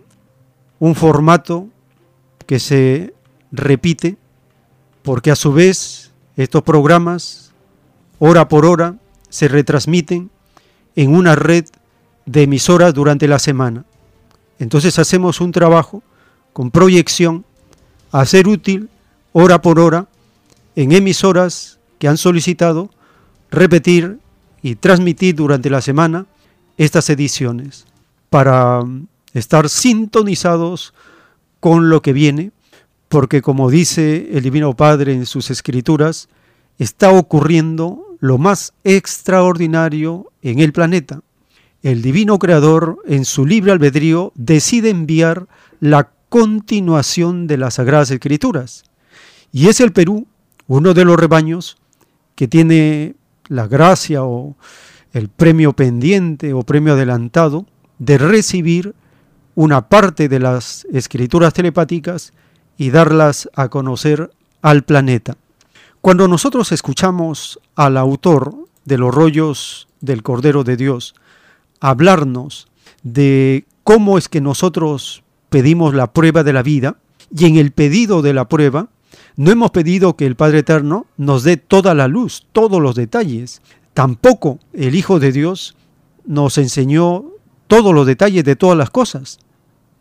un 0.80 0.94
formato 0.94 1.68
que 2.46 2.60
se 2.60 3.14
repite, 3.52 4.18
porque 5.02 5.32
a 5.32 5.36
su 5.36 5.52
vez 5.52 6.12
estos 6.38 6.62
programas 6.62 7.52
hora 8.24 8.48
por 8.48 8.68
hora, 8.68 8.98
se 9.30 9.48
retransmiten 9.48 10.30
en 10.96 11.16
una 11.16 11.34
red 11.34 11.66
de 12.28 12.44
emisoras 12.44 12.94
durante 12.94 13.28
la 13.28 13.40
semana. 13.40 13.84
Entonces 14.60 15.00
hacemos 15.00 15.42
un 15.42 15.52
trabajo 15.52 16.04
con 16.54 16.70
proyección 16.70 17.46
a 18.12 18.24
ser 18.28 18.48
útil 18.48 18.90
hora 19.32 19.60
por 19.64 19.80
hora 19.80 20.06
en 20.76 20.92
emisoras 20.92 21.80
que 21.98 22.08
han 22.08 22.18
solicitado 22.18 22.92
repetir 23.50 24.20
y 24.62 24.76
transmitir 24.76 25.34
durante 25.34 25.72
la 25.72 25.82
semana 25.82 26.28
estas 26.78 27.10
ediciones 27.10 27.88
para 28.30 28.84
estar 29.34 29.70
sintonizados 29.70 30.94
con 31.60 31.90
lo 31.90 32.02
que 32.02 32.14
viene, 32.14 32.52
porque 33.10 33.42
como 33.42 33.70
dice 33.70 34.30
el 34.32 34.44
Divino 34.44 34.76
Padre 34.76 35.14
en 35.14 35.26
sus 35.26 35.52
escrituras, 35.52 36.30
está 36.80 37.12
ocurriendo 37.12 38.18
lo 38.20 38.38
más 38.38 38.74
extraordinario 38.84 40.32
en 40.42 40.60
el 40.60 40.74
planeta. 40.74 41.22
El 41.84 42.02
divino 42.02 42.38
creador, 42.38 43.00
en 43.08 43.26
su 43.26 43.46
libre 43.46 43.72
albedrío, 43.72 44.32
decide 44.36 44.90
enviar 44.90 45.48
la 45.80 46.12
continuación 46.30 47.48
de 47.48 47.58
las 47.58 47.76
Sagradas 47.76 48.12
Escrituras. 48.12 48.84
Y 49.52 49.68
es 49.68 49.80
el 49.80 49.92
Perú, 49.92 50.28
uno 50.68 50.94
de 50.94 51.04
los 51.04 51.20
rebaños, 51.20 51.78
que 52.36 52.48
tiene 52.48 53.16
la 53.48 53.68
gracia 53.68 54.24
o 54.24 54.56
el 55.12 55.28
premio 55.28 55.74
pendiente 55.74 56.54
o 56.54 56.64
premio 56.64 56.94
adelantado 56.94 57.66
de 58.00 58.18
recibir 58.18 58.96
una 59.56 59.90
parte 59.90 60.30
de 60.30 60.40
las 60.40 60.86
escrituras 60.92 61.54
telepáticas 61.54 62.34
y 62.78 62.90
darlas 62.90 63.50
a 63.54 63.70
conocer 63.70 64.32
al 64.62 64.84
planeta. 64.84 65.38
Cuando 66.02 66.28
nosotros 66.28 66.72
escuchamos 66.72 67.60
al 67.76 67.98
autor 67.98 68.56
de 68.86 68.98
los 68.98 69.14
rollos 69.14 69.88
del 70.00 70.24
Cordero 70.24 70.64
de 70.64 70.78
Dios 70.78 71.16
hablarnos 71.80 72.68
de 73.04 73.66
cómo 73.84 74.18
es 74.18 74.30
que 74.30 74.42
nosotros 74.42 75.24
pedimos 75.50 75.94
la 75.94 76.14
prueba 76.14 76.44
de 76.44 76.54
la 76.54 76.64
vida, 76.64 76.98
y 77.36 77.46
en 77.46 77.58
el 77.58 77.72
pedido 77.72 78.22
de 78.22 78.34
la 78.34 78.48
prueba, 78.48 78.90
no 79.36 79.52
hemos 79.52 79.72
pedido 79.72 80.16
que 80.16 80.26
el 80.26 80.36
Padre 80.36 80.60
Eterno 80.60 81.06
nos 81.18 81.44
dé 81.44 81.58
toda 81.58 81.94
la 81.94 82.08
luz, 82.08 82.46
todos 82.52 82.82
los 82.82 82.96
detalles. 82.96 83.62
Tampoco 83.94 84.60
el 84.74 84.96
Hijo 84.96 85.20
de 85.20 85.32
Dios 85.32 85.76
nos 86.26 86.58
enseñó 86.58 87.26
todos 87.72 87.96
los 87.96 88.06
detalles 88.06 88.44
de 88.44 88.58
todas 88.58 88.78
las 88.78 88.90
cosas. 88.90 89.40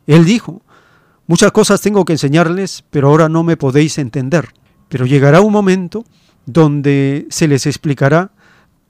Él 0.08 0.24
dijo, 0.24 0.60
muchas 1.28 1.52
cosas 1.52 1.80
tengo 1.80 2.04
que 2.04 2.14
enseñarles, 2.14 2.82
pero 2.90 3.06
ahora 3.06 3.28
no 3.28 3.44
me 3.44 3.56
podéis 3.56 3.96
entender. 3.98 4.48
Pero 4.88 5.06
llegará 5.06 5.40
un 5.40 5.52
momento 5.52 6.04
donde 6.46 7.28
se 7.30 7.46
les 7.46 7.66
explicará 7.66 8.32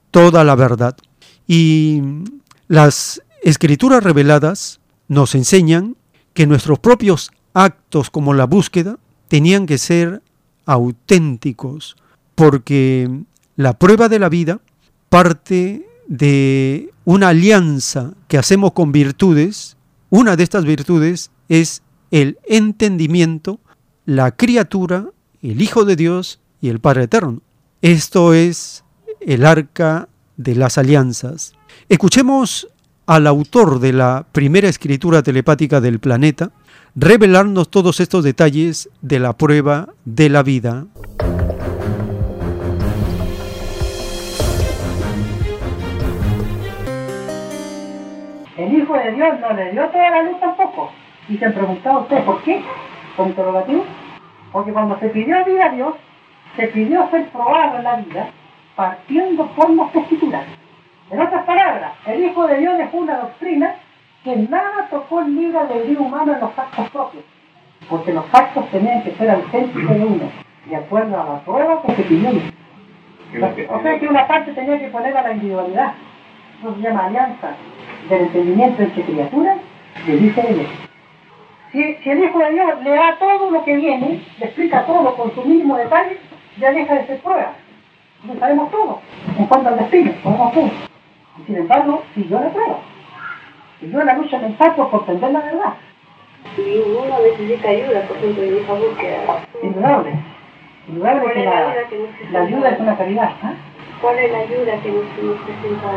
toda 0.09 0.43
la 0.43 0.55
verdad. 0.55 0.97
Y 1.47 2.01
las 2.67 3.21
escrituras 3.43 4.03
reveladas 4.03 4.79
nos 5.07 5.35
enseñan 5.35 5.95
que 6.33 6.47
nuestros 6.47 6.79
propios 6.79 7.29
actos 7.53 8.09
como 8.09 8.33
la 8.33 8.45
búsqueda 8.45 8.97
tenían 9.27 9.67
que 9.67 9.77
ser 9.77 10.23
auténticos, 10.65 11.97
porque 12.33 13.07
la 13.57 13.77
prueba 13.77 14.09
de 14.09 14.17
la 14.17 14.29
vida 14.29 14.59
parte 15.09 15.85
de 16.07 16.91
una 17.05 17.29
alianza 17.29 18.13
que 18.27 18.37
hacemos 18.37 18.73
con 18.73 18.91
virtudes 18.91 19.77
Una 20.09 20.35
de 20.35 20.43
estas 20.43 20.65
virtudes 20.65 21.31
es 21.47 21.83
el 22.11 22.37
entendimiento, 22.47 23.59
la 24.05 24.31
criatura, 24.31 25.09
el 25.41 25.61
Hijo 25.61 25.85
de 25.85 25.95
Dios 25.95 26.41
y 26.59 26.69
el 26.69 26.79
Padre 26.79 27.03
Eterno. 27.03 27.41
Esto 27.81 28.33
es 28.33 28.83
el 29.21 29.45
arca 29.45 30.09
de 30.37 30.55
las 30.55 30.77
alianzas. 30.77 31.53
Escuchemos 31.87 32.67
al 33.05 33.27
autor 33.27 33.79
de 33.79 33.93
la 33.93 34.25
primera 34.31 34.69
escritura 34.69 35.23
telepática 35.23 35.81
del 35.81 35.99
planeta 35.99 36.51
revelarnos 36.95 37.69
todos 37.69 37.99
estos 37.99 38.23
detalles 38.23 38.89
de 39.01 39.19
la 39.19 39.37
prueba 39.37 39.93
de 40.05 40.29
la 40.29 40.43
vida. 40.43 40.87
Hijo 48.91 49.03
de 49.03 49.11
Dios 49.13 49.39
no 49.39 49.53
le 49.53 49.71
dio 49.71 49.87
toda 49.87 50.09
la 50.09 50.23
luz 50.23 50.39
tampoco. 50.41 50.91
Y 51.29 51.37
se 51.37 51.45
han 51.45 51.53
preguntado 51.53 52.01
ustedes 52.01 52.23
por 52.23 52.41
qué, 52.43 52.61
con 53.15 53.29
interrogativo. 53.29 53.85
Porque 54.51 54.73
cuando 54.73 54.99
se 54.99 55.07
pidió 55.09 55.45
vida 55.45 55.67
a 55.67 55.69
Dios, 55.69 55.93
se 56.57 56.67
pidió 56.67 57.09
ser 57.09 57.29
probado 57.29 57.77
en 57.77 57.83
la 57.85 57.95
vida 57.95 58.27
partiendo 58.75 59.47
por 59.47 59.69
las 59.69 59.95
escrituras. 59.95 60.43
En 61.09 61.21
otras 61.21 61.45
palabras, 61.45 61.93
el 62.05 62.25
Hijo 62.25 62.45
de 62.47 62.57
Dios 62.57 62.77
dejó 62.77 62.97
una 62.97 63.17
doctrina 63.17 63.75
que 64.25 64.35
nada 64.35 64.87
tocó 64.89 65.21
el 65.21 65.35
libre 65.35 65.59
albedrío 65.59 66.01
humano 66.01 66.33
en 66.33 66.41
los 66.41 66.59
actos 66.59 66.89
propios, 66.89 67.23
porque 67.89 68.13
los 68.13 68.25
actos 68.33 68.69
tenían 68.71 69.03
que 69.03 69.11
ser 69.11 69.29
auténticos 69.29 69.97
de 69.97 70.05
uno, 70.05 70.31
de 70.65 70.75
acuerdo 70.75 71.21
a 71.21 71.33
la 71.33 71.39
prueba 71.39 71.81
que 71.83 71.95
se 71.95 72.03
pidió. 72.03 72.29
O 73.69 73.81
sea 73.81 73.99
que 73.99 74.07
una 74.07 74.27
parte 74.27 74.51
tenía 74.51 74.79
que 74.79 74.87
poner 74.87 75.15
a 75.15 75.21
la 75.21 75.33
individualidad, 75.33 75.93
eso 76.59 76.75
se 76.75 76.81
llama 76.81 77.05
alianza 77.05 77.55
del 78.09 78.21
entendimiento 78.21 78.81
entre 78.81 79.03
criaturas, 79.03 79.57
le 80.07 80.17
dice 80.17 80.41
él. 80.47 80.67
Si, 81.71 81.95
si 81.95 82.09
el 82.09 82.23
Hijo 82.23 82.39
de 82.39 82.51
Dios 82.51 82.83
le 82.83 82.89
da 82.91 83.15
todo 83.17 83.49
lo 83.51 83.63
que 83.63 83.75
viene, 83.75 84.21
le 84.39 84.45
explica 84.45 84.85
todo 84.85 85.15
con 85.15 85.33
su 85.33 85.41
mínimo 85.43 85.77
detalle, 85.77 86.17
ya 86.57 86.71
deja 86.71 86.95
de 86.95 87.07
ser 87.07 87.19
prueba. 87.19 87.53
No 88.23 88.35
sabemos 88.39 88.69
todo. 88.71 88.99
En 89.37 89.45
cuanto 89.45 89.69
al 89.69 89.77
destino, 89.79 90.11
sabemos 90.21 90.53
todo. 90.53 90.69
Y 91.39 91.43
sin 91.45 91.57
embargo, 91.57 92.03
siguió 92.13 92.41
la 92.41 92.49
prueba. 92.49 92.77
Siguió 93.79 94.03
la 94.03 94.13
lucha 94.15 94.37
mental 94.39 94.75
por 94.75 94.89
comprender 94.91 95.31
la 95.31 95.39
verdad. 95.39 95.73
Y 96.57 96.79
uno 96.79 97.15
necesita 97.23 97.69
ayuda, 97.69 98.01
por 98.01 98.17
ejemplo, 98.17 98.43
en 98.43 98.57
esa 98.57 98.73
búsqueda. 98.73 99.17
Indudable. 99.63 100.11
Indudable 100.89 101.21
¿Cuál 101.21 101.33
que 101.33 101.43
la 101.45 101.51
la, 101.51 101.59
ayuda 101.69 101.87
que 101.89 101.97
necesita? 101.99 102.31
la 102.31 102.41
ayuda 102.45 102.69
es 102.69 102.79
una 102.79 102.97
caridad. 102.97 103.31
¿ah? 103.43 103.53
¿Cuál 104.01 104.19
es 104.19 104.31
la 104.31 104.37
ayuda 104.39 104.81
que 104.81 104.89
nos, 104.91 105.23
nos 105.23 105.37
presenta 105.41 105.89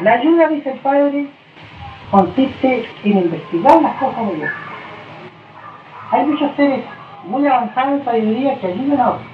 La 0.00 0.12
ayuda, 0.14 0.48
dice 0.48 0.70
el 0.70 0.78
Padre, 0.78 1.26
consiste 2.10 2.86
en 3.04 3.18
investigar 3.18 3.82
las 3.82 3.96
cosas 3.96 4.26
de 4.28 4.34
Dios. 4.36 4.50
Hay 6.10 6.26
muchos 6.26 6.50
seres 6.56 6.84
muy 7.24 7.46
avanzados 7.46 8.00
en 8.00 8.04
sabiduría 8.04 8.58
que 8.60 8.66
ayudan 8.68 9.00
a 9.00 9.10
otros. 9.10 9.26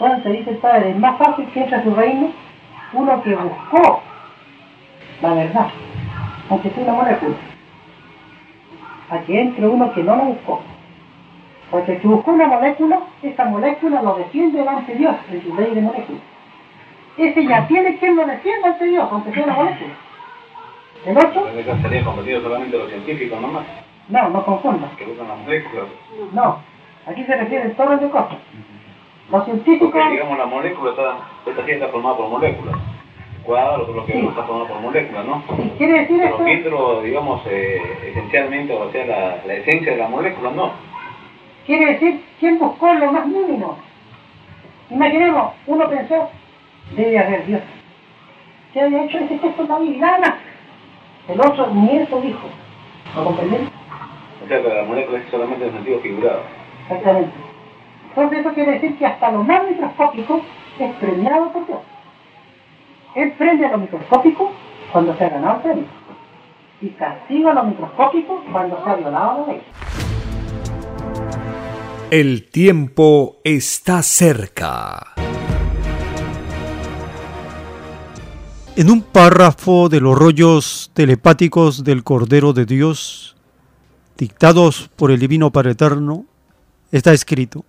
Entonces 0.00 0.32
dice 0.32 0.50
el 0.50 0.58
Padre, 0.58 0.90
es 0.90 0.98
más 0.98 1.16
fácil 1.18 1.46
que 1.46 1.62
entre 1.62 1.76
a 1.76 1.84
su 1.84 1.94
reino 1.94 2.30
uno 2.92 3.22
que 3.22 3.34
buscó 3.34 4.02
la 5.22 5.34
verdad, 5.34 5.68
aunque 6.50 6.70
sea 6.70 6.82
una 6.84 6.92
molécula, 6.92 7.36
a 9.10 9.18
que 9.20 9.40
entre 9.40 9.66
uno 9.66 9.92
que 9.94 10.02
no 10.02 10.16
la 10.16 10.24
buscó. 10.24 10.60
Porque 11.70 11.94
el 11.94 12.00
que 12.00 12.08
buscó 12.08 12.32
una 12.32 12.46
molécula, 12.46 13.00
esa 13.22 13.44
molécula 13.46 14.02
lo 14.02 14.16
defiende 14.16 14.58
delante 14.58 14.92
de 14.92 14.98
Dios 14.98 15.16
en 15.30 15.42
su 15.42 15.54
ley 15.56 15.74
de 15.74 15.80
moléculas. 15.80 16.22
Ese 17.16 17.46
ya 17.46 17.66
tiene 17.68 17.96
quien 17.98 18.16
lo 18.16 18.26
defienda 18.26 18.68
ante 18.68 18.84
Dios, 18.86 19.08
aunque 19.10 19.32
sea 19.32 19.44
una 19.44 19.54
molécula. 19.54 19.94
El 21.06 21.18
otro, 21.18 21.48
En 21.48 21.82
sería 21.82 22.04
convertido 22.04 22.40
solamente 22.42 22.78
los 22.78 22.88
científicos 22.88 23.40
nomás, 23.40 23.64
no, 24.08 24.28
no 24.30 24.44
confundan. 24.44 24.90
que 24.96 25.04
buscan 25.04 25.28
las 25.28 25.38
moléculas. 25.38 25.84
No, 26.32 26.58
aquí 27.06 27.24
se 27.24 27.36
refiere 27.36 27.68
todo 27.70 27.96
de 27.96 28.08
cosas. 28.10 28.38
Los 29.30 29.44
científicos, 29.44 29.90
Porque 29.92 30.10
digamos 30.10 30.38
la 30.38 30.46
molécula 30.46 30.90
está, 30.90 31.16
esta 31.46 31.64
sí 31.64 31.70
está 31.72 31.88
formada 31.88 32.16
por 32.16 32.28
moléculas. 32.28 32.76
Cuadro, 33.42 33.92
lo 33.94 34.06
que 34.06 34.12
Sí. 34.12 34.26
está 34.26 34.42
formado 34.44 34.68
por 34.68 34.80
moléculas, 34.80 35.24
¿no? 35.26 35.42
quiere 35.76 36.00
decir 36.00 36.16
Pero 36.18 36.30
esto, 36.32 36.44
dentro, 36.44 37.02
digamos, 37.02 37.42
eh, 37.46 37.80
esencialmente, 38.10 38.72
o 38.74 38.90
sea, 38.90 39.04
la, 39.06 39.36
la 39.46 39.54
esencia 39.54 39.92
de 39.92 39.98
la 39.98 40.08
molécula, 40.08 40.50
no. 40.52 40.72
quiere 41.66 41.92
decir 41.92 42.24
quién 42.40 42.58
buscó 42.58 42.92
lo 42.94 43.12
más 43.12 43.26
mínimo. 43.26 43.78
Imaginemos, 44.90 45.52
uno 45.66 45.88
pensó, 45.88 46.30
debe 46.92 47.18
haber 47.18 47.46
Dios. 47.46 47.62
¿Qué 48.72 48.80
había 48.80 49.04
hecho 49.04 49.18
ese 49.18 49.38
gesto 49.38 49.62
en 49.62 49.68
la 49.68 49.78
vida? 49.78 49.98
Nada 49.98 50.18
más. 50.18 50.34
El 51.28 51.40
otro 51.40 51.68
ni 51.74 51.96
eso 51.96 52.20
dijo. 52.20 52.48
¿Lo 53.16 53.24
comprendieron? 53.24 53.68
O 54.44 54.48
sea, 54.48 54.62
que 54.62 54.68
la 54.68 54.82
molécula 54.84 55.18
es 55.18 55.30
solamente 55.30 55.66
en 55.66 55.72
sentido 55.72 56.00
figurado. 56.00 56.42
Exactamente. 56.82 57.32
Entonces 58.08 58.38
eso 58.40 58.52
quiere 58.52 58.72
decir 58.72 58.98
que 58.98 59.06
hasta 59.06 59.30
lo 59.30 59.42
más 59.42 59.68
microscópico 59.68 60.42
es 60.78 60.94
premiado 60.96 61.52
por 61.52 61.66
Dios. 61.66 61.80
Él 63.14 63.32
prende 63.38 63.66
a 63.66 63.70
lo 63.70 63.78
microscópico 63.78 64.52
cuando 64.92 65.16
se 65.16 65.24
ha 65.24 65.28
ganado 65.30 65.56
el 65.56 65.62
premio. 65.62 65.84
Y 66.80 66.88
castiga 66.90 67.52
a 67.52 67.54
lo 67.54 67.64
microscópico 67.64 68.44
cuando 68.52 68.82
se 68.84 68.90
ha 68.90 68.94
violado 68.94 69.46
la 69.46 69.52
ley. 69.52 69.62
El 72.10 72.50
tiempo 72.50 73.36
está 73.44 74.02
cerca. 74.02 75.14
En 78.76 78.90
un 78.90 79.02
párrafo 79.02 79.88
de 79.88 80.00
los 80.00 80.18
rollos 80.18 80.90
telepáticos 80.94 81.84
del 81.84 82.02
Cordero 82.02 82.52
de 82.52 82.66
Dios, 82.66 83.36
dictados 84.18 84.90
por 84.96 85.12
el 85.12 85.20
Divino 85.20 85.52
Padre 85.52 85.72
Eterno, 85.72 86.24
está 86.90 87.12
escrito, 87.12 87.64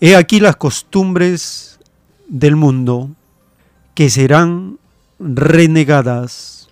He 0.00 0.16
aquí 0.16 0.40
las 0.40 0.56
costumbres 0.56 1.78
del 2.26 2.56
mundo 2.56 3.10
que 3.94 4.10
serán 4.10 4.80
renegadas, 5.20 6.68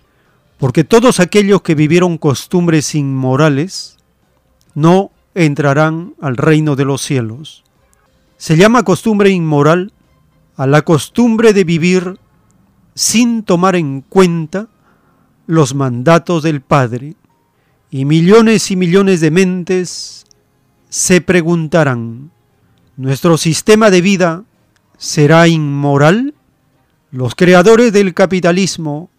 porque 0.57 0.83
todos 0.83 1.21
aquellos 1.21 1.61
que 1.61 1.75
vivieron 1.75 2.17
costumbres 2.17 2.93
inmorales 2.93 3.95
no 4.75 5.11
entrarán 5.33 6.13
al 6.19 6.35
reino 6.35 6.75
de 6.75 6.83
los 6.83 7.01
cielos. 7.01 7.63
Se 8.35 8.57
llama 8.57 8.83
costumbre 8.83 9.29
inmoral 9.29 9.93
a 10.57 10.67
la 10.67 10.81
costumbre 10.81 11.53
de 11.53 11.63
vivir 11.63 12.19
sin 12.99 13.43
tomar 13.43 13.77
en 13.77 14.01
cuenta 14.01 14.67
los 15.47 15.73
mandatos 15.73 16.43
del 16.43 16.59
Padre, 16.59 17.15
y 17.89 18.03
millones 18.03 18.71
y 18.71 18.75
millones 18.75 19.21
de 19.21 19.31
mentes 19.31 20.25
se 20.89 21.21
preguntarán, 21.21 22.29
¿nuestro 22.97 23.37
sistema 23.37 23.89
de 23.89 24.01
vida 24.01 24.43
será 24.97 25.47
inmoral? 25.47 26.33
Los 27.09 27.35
creadores 27.35 27.93
del 27.93 28.13
capitalismo 28.13 29.09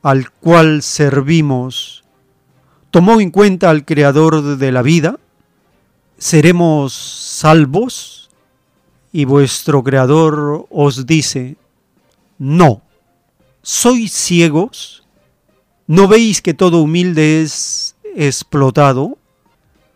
al 0.00 0.30
cual 0.30 0.80
servimos, 0.80 2.04
¿tomó 2.90 3.20
en 3.20 3.30
cuenta 3.30 3.68
al 3.68 3.84
creador 3.84 4.56
de 4.56 4.72
la 4.72 4.80
vida? 4.80 5.18
¿Seremos 6.16 6.94
salvos? 6.94 8.30
Y 9.12 9.26
vuestro 9.26 9.84
creador 9.84 10.66
os 10.70 11.04
dice, 11.04 11.58
no. 12.38 12.83
¿Sois 13.66 14.12
ciegos? 14.12 15.04
¿No 15.86 16.06
veis 16.06 16.42
que 16.42 16.52
todo 16.52 16.82
humilde 16.82 17.40
es 17.40 17.96
explotado? 18.14 19.16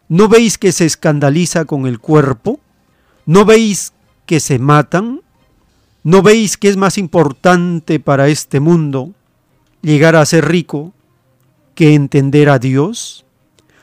¿No 0.09 0.27
veis 0.27 0.57
que 0.57 0.73
se 0.73 0.87
escandaliza 0.87 1.67
con 1.67 1.87
el 1.87 1.99
cuerpo? 1.99 2.61
¿No 3.27 3.45
veis 3.45 3.93
que 4.25 4.41
se 4.41 4.59
matan? 4.59 5.21
¿No 6.03 6.23
veis 6.23 6.57
que 6.57 6.71
es 6.71 6.79
más 6.79 6.97
importante 6.97 8.01
para 8.01 8.29
este 8.29 8.59
mundo 8.59 9.13
llegar 9.83 10.17
a 10.17 10.25
ser 10.25 10.49
rico 10.49 10.95
que 11.75 11.93
entender 11.95 12.49
a 12.49 12.59
Dios? 12.59 13.27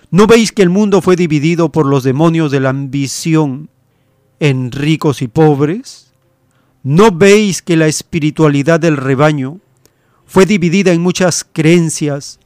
¿No 0.09 0.25
veis 0.25 0.51
que 0.51 0.63
el 0.63 0.71
mundo 0.71 0.99
fue 1.03 1.15
dividido 1.15 1.71
por 1.71 1.85
los 1.85 2.03
demonios 2.03 2.49
de 2.51 2.59
la 2.59 2.69
ambición 2.69 3.69
en 4.39 4.71
ricos 4.71 5.21
y 5.21 5.27
pobres? 5.27 6.11
¿No 6.81 7.11
veis 7.11 7.61
que 7.61 7.77
la 7.77 7.85
espiritualidad 7.85 8.79
del 8.79 8.97
rebaño 8.97 9.59
fue 10.25 10.45
dividida 10.45 10.91
en 10.91 11.01
muchas 11.01 11.45
creencias, 11.51 12.39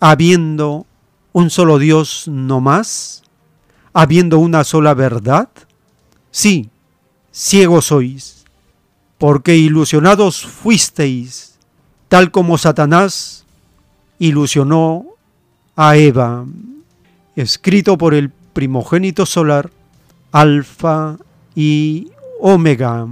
habiendo 0.00 0.86
un 1.32 1.50
solo 1.50 1.78
Dios 1.78 2.28
no 2.28 2.60
más? 2.60 3.22
¿Habiendo 3.92 4.38
una 4.38 4.64
sola 4.64 4.94
verdad? 4.94 5.48
Sí, 6.30 6.70
ciegos 7.30 7.86
sois, 7.86 8.44
porque 9.18 9.56
ilusionados 9.56 10.46
fuisteis, 10.46 11.58
tal 12.08 12.30
como 12.30 12.58
Satanás 12.58 13.44
ilusionó 14.18 15.06
a 15.76 15.96
Eva, 15.96 16.44
escrito 17.36 17.98
por 17.98 18.14
el 18.14 18.30
primogénito 18.30 19.26
solar, 19.26 19.70
Alfa 20.32 21.18
y 21.54 22.10
Omega. 22.40 23.06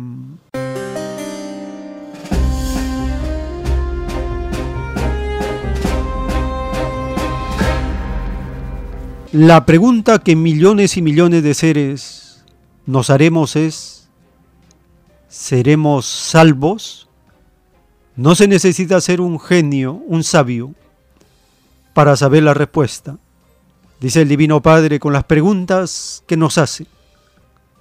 La 9.33 9.65
pregunta 9.65 10.19
que 10.19 10.35
millones 10.35 10.97
y 10.97 11.03
millones 11.03 11.45
de 11.45 11.55
seres 11.55 12.45
nos 12.85 13.11
haremos 13.11 13.55
es, 13.55 14.09
¿seremos 15.29 16.05
salvos? 16.05 17.09
No 18.17 18.35
se 18.35 18.49
necesita 18.49 19.01
ser 19.01 19.21
un 19.21 19.39
genio, 19.39 20.03
un 20.09 20.25
sabio, 20.25 20.75
para 21.95 22.17
saber 22.17 22.43
la 22.43 22.55
respuesta. 22.55 23.19
Dice 24.01 24.23
el 24.23 24.29
Divino 24.29 24.63
Padre 24.63 24.99
con 24.99 25.13
las 25.13 25.23
preguntas 25.23 26.25
que 26.27 26.37
nos 26.37 26.59
hace, 26.59 26.89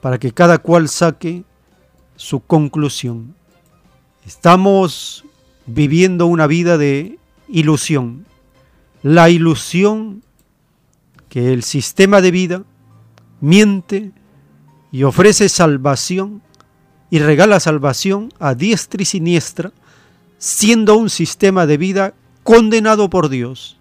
para 0.02 0.20
que 0.20 0.32
cada 0.32 0.60
cual 0.60 0.88
saque 0.88 1.46
su 2.16 2.42
conclusión. 2.42 3.34
Estamos 4.24 5.26
viviendo 5.66 6.28
una 6.28 6.46
vida 6.46 6.78
de 6.78 7.18
ilusión. 7.48 8.28
La 9.02 9.32
ilusión 9.32 10.22
que 11.30 11.54
el 11.54 11.63
sistema 11.63 12.22
de 12.22 12.32
vida 12.32 12.63
miente 13.39 14.12
y 14.92 15.04
ofrece 15.04 15.48
salvación 15.48 16.42
y 17.12 17.20
regala 17.20 17.60
salvación 17.60 18.34
a 18.39 18.56
diestra 18.56 19.02
y 19.02 19.06
siniestra, 19.06 19.72
siendo 20.38 20.96
un 20.96 21.10
sistema 21.10 21.65
de 21.65 21.78
vida 21.78 22.13
condenado 22.44 23.10
por 23.10 23.30
Dios. 23.30 23.78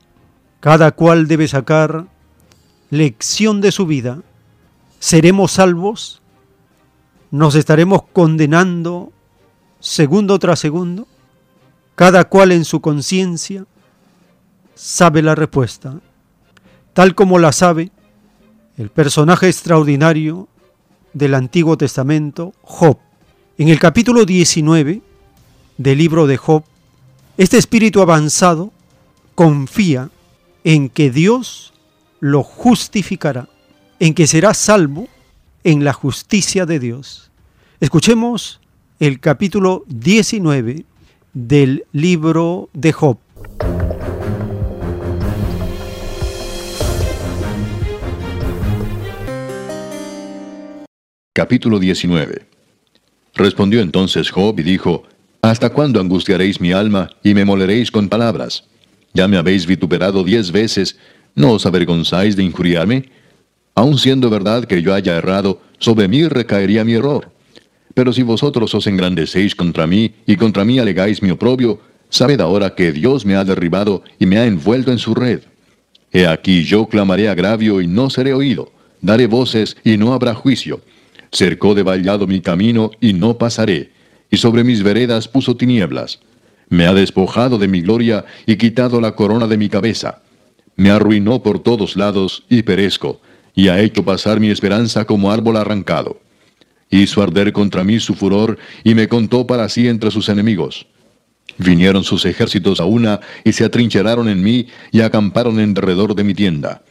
Cada 0.61 0.92
cual 0.92 1.26
debe 1.26 1.48
sacar 1.48 2.06
lección 2.90 3.61
de 3.61 3.72
su 3.72 3.87
vida. 3.87 4.22
¿Seremos 4.98 5.52
salvos? 5.52 6.20
¿Nos 7.30 7.54
estaremos 7.54 8.02
condenando 8.12 9.12
segundo 9.78 10.38
tras 10.38 10.58
segundo? 10.58 11.06
Cada 11.94 12.24
cual 12.24 12.52
en 12.52 12.64
su 12.64 12.80
conciencia 12.80 13.66
sabe 14.74 15.22
la 15.22 15.34
respuesta 15.34 16.00
tal 16.98 17.14
como 17.14 17.38
la 17.38 17.52
sabe 17.52 17.92
el 18.76 18.90
personaje 18.90 19.46
extraordinario 19.46 20.48
del 21.12 21.34
Antiguo 21.34 21.78
Testamento, 21.78 22.54
Job. 22.62 22.98
En 23.56 23.68
el 23.68 23.78
capítulo 23.78 24.24
19 24.24 25.00
del 25.76 25.96
libro 25.96 26.26
de 26.26 26.37
Job, 26.37 26.64
este 27.37 27.56
espíritu 27.56 28.02
avanzado 28.02 28.72
confía 29.37 30.11
en 30.64 30.88
que 30.88 31.12
Dios 31.12 31.72
lo 32.18 32.42
justificará, 32.42 33.48
en 34.00 34.12
que 34.12 34.26
será 34.26 34.52
salvo 34.52 35.06
en 35.62 35.84
la 35.84 35.92
justicia 35.92 36.66
de 36.66 36.80
Dios. 36.80 37.30
Escuchemos 37.78 38.61
el 38.98 39.20
capítulo 39.20 39.84
19 39.87 40.84
del 41.32 41.84
libro 41.92 42.70
de 42.72 42.92
Job. 42.92 43.18
Capítulo 51.38 51.79
19 51.79 52.46
Respondió 53.37 53.81
entonces 53.81 54.29
Job 54.29 54.59
y 54.59 54.64
dijo, 54.64 55.05
¿Hasta 55.40 55.70
cuándo 55.70 56.01
angustiaréis 56.01 56.61
mi 56.61 56.72
alma 56.72 57.11
y 57.22 57.33
me 57.33 57.44
moleréis 57.44 57.92
con 57.92 58.09
palabras? 58.09 58.64
Ya 59.14 59.29
me 59.29 59.37
habéis 59.37 59.64
vituperado 59.64 60.24
diez 60.24 60.51
veces, 60.51 60.98
¿no 61.37 61.53
os 61.53 61.64
avergonzáis 61.64 62.35
de 62.35 62.42
injuriarme? 62.42 63.11
Aun 63.77 63.98
siendo 63.98 64.31
verdad 64.31 64.64
que 64.64 64.83
yo 64.83 64.92
haya 64.92 65.14
errado, 65.14 65.62
sobre 65.79 66.09
mí 66.09 66.27
recaería 66.27 66.83
mi 66.83 66.94
error. 66.94 67.31
Pero 67.94 68.12
si 68.12 68.24
vosotros 68.24 68.74
os 68.74 68.88
engrandecéis 68.88 69.55
contra 69.55 69.87
mí 69.87 70.14
y 70.27 70.35
contra 70.35 70.64
mí 70.64 70.81
alegáis 70.81 71.22
mi 71.22 71.31
oprobio, 71.31 71.81
sabed 72.09 72.40
ahora 72.40 72.74
que 72.74 72.90
Dios 72.90 73.24
me 73.24 73.37
ha 73.37 73.44
derribado 73.44 74.03
y 74.18 74.27
me 74.27 74.38
ha 74.38 74.44
envuelto 74.44 74.90
en 74.90 74.98
su 74.98 75.14
red. 75.14 75.42
He 76.11 76.27
aquí 76.27 76.64
yo 76.64 76.87
clamaré 76.87 77.29
agravio 77.29 77.81
y 77.81 77.87
no 77.87 78.11
seré 78.11 78.35
oído, 78.35 78.72
daré 79.01 79.29
voces 79.29 79.77
y 79.85 79.98
no 79.98 80.14
habrá 80.14 80.35
juicio 80.35 80.81
cercó 81.32 81.74
de 81.74 81.82
vallado 81.82 82.26
mi 82.26 82.40
camino 82.40 82.90
y 83.00 83.12
no 83.12 83.38
pasaré, 83.38 83.92
y 84.30 84.36
sobre 84.36 84.64
mis 84.64 84.82
veredas 84.82 85.28
puso 85.28 85.56
tinieblas. 85.56 86.20
Me 86.68 86.86
ha 86.86 86.92
despojado 86.92 87.58
de 87.58 87.68
mi 87.68 87.80
gloria 87.80 88.24
y 88.46 88.56
quitado 88.56 89.00
la 89.00 89.14
corona 89.14 89.46
de 89.46 89.56
mi 89.56 89.68
cabeza. 89.68 90.22
Me 90.76 90.90
arruinó 90.90 91.42
por 91.42 91.60
todos 91.60 91.96
lados 91.96 92.44
y 92.48 92.62
perezco, 92.62 93.20
y 93.54 93.68
ha 93.68 93.80
hecho 93.80 94.04
pasar 94.04 94.38
mi 94.38 94.50
esperanza 94.50 95.04
como 95.04 95.32
árbol 95.32 95.56
arrancado. 95.56 96.20
Hizo 96.90 97.22
arder 97.22 97.52
contra 97.52 97.84
mí 97.84 98.00
su 98.00 98.14
furor 98.14 98.58
y 98.84 98.94
me 98.94 99.08
contó 99.08 99.46
para 99.46 99.68
sí 99.68 99.88
entre 99.88 100.10
sus 100.10 100.28
enemigos. 100.28 100.86
Vinieron 101.58 102.04
sus 102.04 102.24
ejércitos 102.24 102.80
a 102.80 102.84
una 102.84 103.20
y 103.44 103.52
se 103.52 103.64
atrincheraron 103.64 104.28
en 104.28 104.42
mí 104.42 104.68
y 104.92 105.00
acamparon 105.00 105.58
en 105.58 105.74
derredor 105.74 106.14
de 106.14 106.24
mi 106.24 106.34
tienda. 106.34 106.82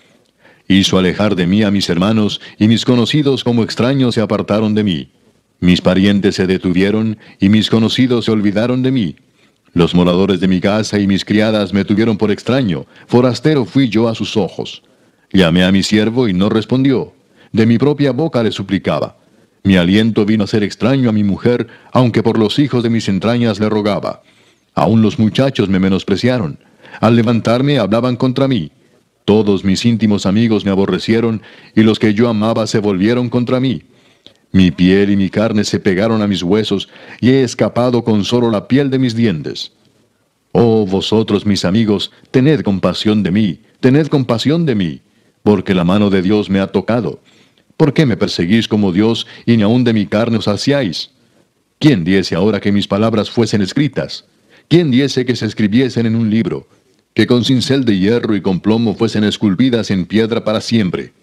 Hizo 0.67 0.97
alejar 0.97 1.35
de 1.35 1.47
mí 1.47 1.63
a 1.63 1.71
mis 1.71 1.89
hermanos, 1.89 2.41
y 2.57 2.67
mis 2.67 2.83
conocidos 2.83 3.43
como 3.43 3.63
extraños 3.63 4.15
se 4.15 4.21
apartaron 4.21 4.75
de 4.75 4.83
mí. 4.83 5.11
Mis 5.59 5.81
parientes 5.81 6.35
se 6.35 6.45
detuvieron, 6.45 7.17
y 7.39 7.49
mis 7.49 7.69
conocidos 7.69 8.25
se 8.25 8.31
olvidaron 8.31 8.83
de 8.83 8.91
mí. 8.91 9.15
Los 9.73 9.95
moradores 9.95 10.39
de 10.39 10.47
mi 10.47 10.59
casa 10.59 10.99
y 10.99 11.07
mis 11.07 11.23
criadas 11.23 11.73
me 11.73 11.85
tuvieron 11.85 12.17
por 12.17 12.31
extraño, 12.31 12.85
forastero 13.07 13.65
fui 13.65 13.89
yo 13.89 14.07
a 14.07 14.15
sus 14.15 14.35
ojos. 14.35 14.83
Llamé 15.31 15.63
a 15.63 15.71
mi 15.71 15.83
siervo 15.83 16.27
y 16.27 16.33
no 16.33 16.49
respondió. 16.49 17.13
De 17.51 17.65
mi 17.65 17.77
propia 17.77 18.11
boca 18.11 18.43
le 18.43 18.51
suplicaba. 18.51 19.17
Mi 19.63 19.77
aliento 19.77 20.25
vino 20.25 20.43
a 20.43 20.47
ser 20.47 20.63
extraño 20.63 21.09
a 21.09 21.13
mi 21.13 21.23
mujer, 21.23 21.67
aunque 21.91 22.23
por 22.23 22.39
los 22.39 22.59
hijos 22.59 22.83
de 22.83 22.89
mis 22.89 23.09
entrañas 23.09 23.59
le 23.59 23.69
rogaba. 23.69 24.21
Aún 24.73 25.01
los 25.01 25.19
muchachos 25.19 25.69
me 25.69 25.79
menospreciaron. 25.79 26.59
Al 27.01 27.15
levantarme 27.15 27.79
hablaban 27.79 28.15
contra 28.15 28.47
mí. 28.47 28.71
Todos 29.27 29.65
mis 29.65 29.83
íntimos 29.83 30.25
amigos 30.25 30.63
me 30.63 30.71
aborrecieron, 30.71 31.41
y 31.75 31.83
los 31.83 31.99
que 31.99 32.13
yo 32.13 32.29
amaba 32.29 32.65
se 32.65 32.79
volvieron 32.79 33.27
contra 33.27 33.59
mí. 33.59 33.81
Mi 34.53 34.71
piel 34.71 35.09
y 35.09 35.17
mi 35.17 35.29
carne 35.29 35.65
se 35.65 35.81
pegaron 35.81 36.21
a 36.21 36.27
mis 36.27 36.43
huesos, 36.43 36.87
y 37.19 37.31
he 37.31 37.43
escapado 37.43 38.05
con 38.05 38.23
solo 38.23 38.49
la 38.49 38.69
piel 38.69 38.89
de 38.89 38.99
mis 38.99 39.17
dientes. 39.17 39.73
Oh 40.53 40.85
vosotros 40.85 41.45
mis 41.45 41.65
amigos, 41.65 42.09
tened 42.31 42.61
compasión 42.61 43.21
de 43.21 43.31
mí, 43.31 43.59
tened 43.81 44.07
compasión 44.07 44.65
de 44.65 44.75
mí, 44.75 45.01
porque 45.43 45.73
la 45.73 45.83
mano 45.83 46.09
de 46.09 46.21
Dios 46.21 46.49
me 46.49 46.61
ha 46.61 46.67
tocado. 46.67 47.19
¿Por 47.75 47.93
qué 47.93 48.05
me 48.05 48.15
perseguís 48.15 48.69
como 48.69 48.93
Dios 48.93 49.27
y 49.45 49.57
ni 49.57 49.63
aun 49.63 49.83
de 49.83 49.91
mi 49.91 50.05
carne 50.05 50.37
os 50.37 50.45
saciáis? 50.45 51.11
¿Quién 51.79 52.05
diese 52.05 52.33
ahora 52.33 52.61
que 52.61 52.71
mis 52.71 52.87
palabras 52.87 53.29
fuesen 53.29 53.61
escritas? 53.61 54.23
¿Quién 54.69 54.89
diese 54.89 55.25
que 55.25 55.35
se 55.35 55.47
escribiesen 55.47 56.05
en 56.05 56.15
un 56.15 56.29
libro? 56.29 56.65
Que 57.17 57.25
con 57.25 57.43
cincel 57.43 57.83
de 57.83 57.97
hierro 57.97 58.35
y 58.35 58.41
con 58.41 58.59
plomo 58.59 58.93
fuesen 58.93 59.23
esculpidas 59.23 59.89
en 59.89 60.05
piedra 60.05 60.43
para 60.43 60.61
siempre. 60.61 61.13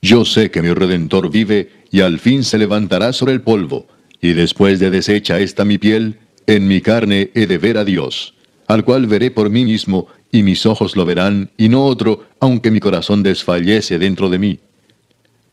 Yo 0.00 0.24
sé 0.24 0.50
que 0.50 0.62
mi 0.62 0.74
Redentor 0.74 1.30
vive 1.30 1.70
y 1.92 2.00
al 2.00 2.18
fin 2.18 2.42
se 2.42 2.58
levantará 2.58 3.12
sobre 3.12 3.32
el 3.32 3.40
polvo, 3.40 3.86
y 4.20 4.32
después 4.32 4.80
de 4.80 4.90
deshecha 4.90 5.38
esta 5.38 5.64
mi 5.64 5.78
piel, 5.78 6.18
en 6.48 6.66
mi 6.66 6.80
carne 6.80 7.30
he 7.36 7.46
de 7.46 7.58
ver 7.58 7.78
a 7.78 7.84
Dios, 7.84 8.34
al 8.66 8.84
cual 8.84 9.06
veré 9.06 9.30
por 9.30 9.48
mí 9.48 9.64
mismo, 9.64 10.08
y 10.32 10.42
mis 10.42 10.66
ojos 10.66 10.96
lo 10.96 11.04
verán, 11.04 11.52
y 11.56 11.68
no 11.68 11.84
otro, 11.84 12.26
aunque 12.40 12.72
mi 12.72 12.80
corazón 12.80 13.22
desfallece 13.22 14.00
dentro 14.00 14.28
de 14.28 14.40
mí. 14.40 14.58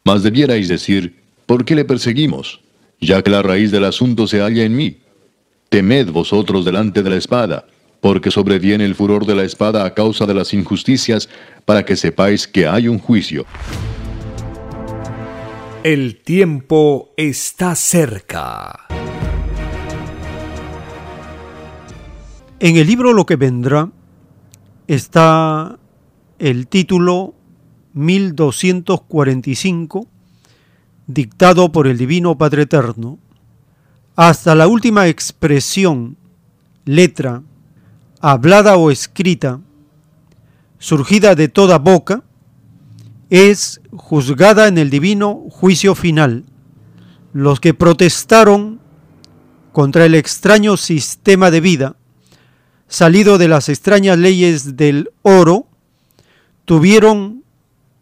Mas 0.03 0.23
debierais 0.23 0.67
decir, 0.67 1.17
¿por 1.45 1.63
qué 1.63 1.75
le 1.75 1.85
perseguimos? 1.85 2.59
Ya 2.99 3.21
que 3.21 3.29
la 3.29 3.43
raíz 3.43 3.69
del 3.69 3.85
asunto 3.85 4.25
se 4.25 4.39
halla 4.39 4.63
en 4.63 4.75
mí. 4.75 4.97
Temed 5.69 6.09
vosotros 6.09 6.65
delante 6.65 7.03
de 7.03 7.09
la 7.11 7.17
espada, 7.17 7.67
porque 8.01 8.31
sobreviene 8.31 8.85
el 8.85 8.95
furor 8.95 9.25
de 9.25 9.35
la 9.35 9.43
espada 9.43 9.85
a 9.85 9.93
causa 9.93 10.25
de 10.25 10.33
las 10.33 10.53
injusticias, 10.53 11.29
para 11.65 11.85
que 11.85 11.95
sepáis 11.95 12.47
que 12.47 12.67
hay 12.67 12.87
un 12.87 12.99
juicio. 12.99 13.45
El 15.83 16.21
tiempo 16.21 17.11
está 17.15 17.75
cerca. 17.75 18.87
En 22.59 22.75
el 22.75 22.87
libro 22.87 23.13
Lo 23.13 23.25
que 23.25 23.37
vendrá 23.37 23.89
está 24.87 25.79
el 26.39 26.67
título 26.67 27.35
1245, 27.93 30.07
dictado 31.07 31.71
por 31.71 31.87
el 31.87 31.97
Divino 31.97 32.37
Padre 32.37 32.63
Eterno, 32.63 33.17
hasta 34.15 34.55
la 34.55 34.67
última 34.67 35.07
expresión, 35.07 36.17
letra, 36.83 37.41
hablada 38.19 38.77
o 38.77 38.91
escrita, 38.91 39.59
surgida 40.77 41.35
de 41.35 41.47
toda 41.47 41.77
boca, 41.77 42.23
es 43.29 43.81
juzgada 43.91 44.67
en 44.67 44.77
el 44.77 44.89
divino 44.89 45.45
juicio 45.49 45.95
final. 45.95 46.45
Los 47.33 47.59
que 47.59 47.73
protestaron 47.73 48.79
contra 49.71 50.05
el 50.05 50.15
extraño 50.15 50.77
sistema 50.77 51.51
de 51.51 51.61
vida, 51.61 51.95
salido 52.87 53.37
de 53.37 53.47
las 53.47 53.69
extrañas 53.69 54.17
leyes 54.17 54.75
del 54.75 55.11
oro, 55.21 55.67
tuvieron 56.65 57.43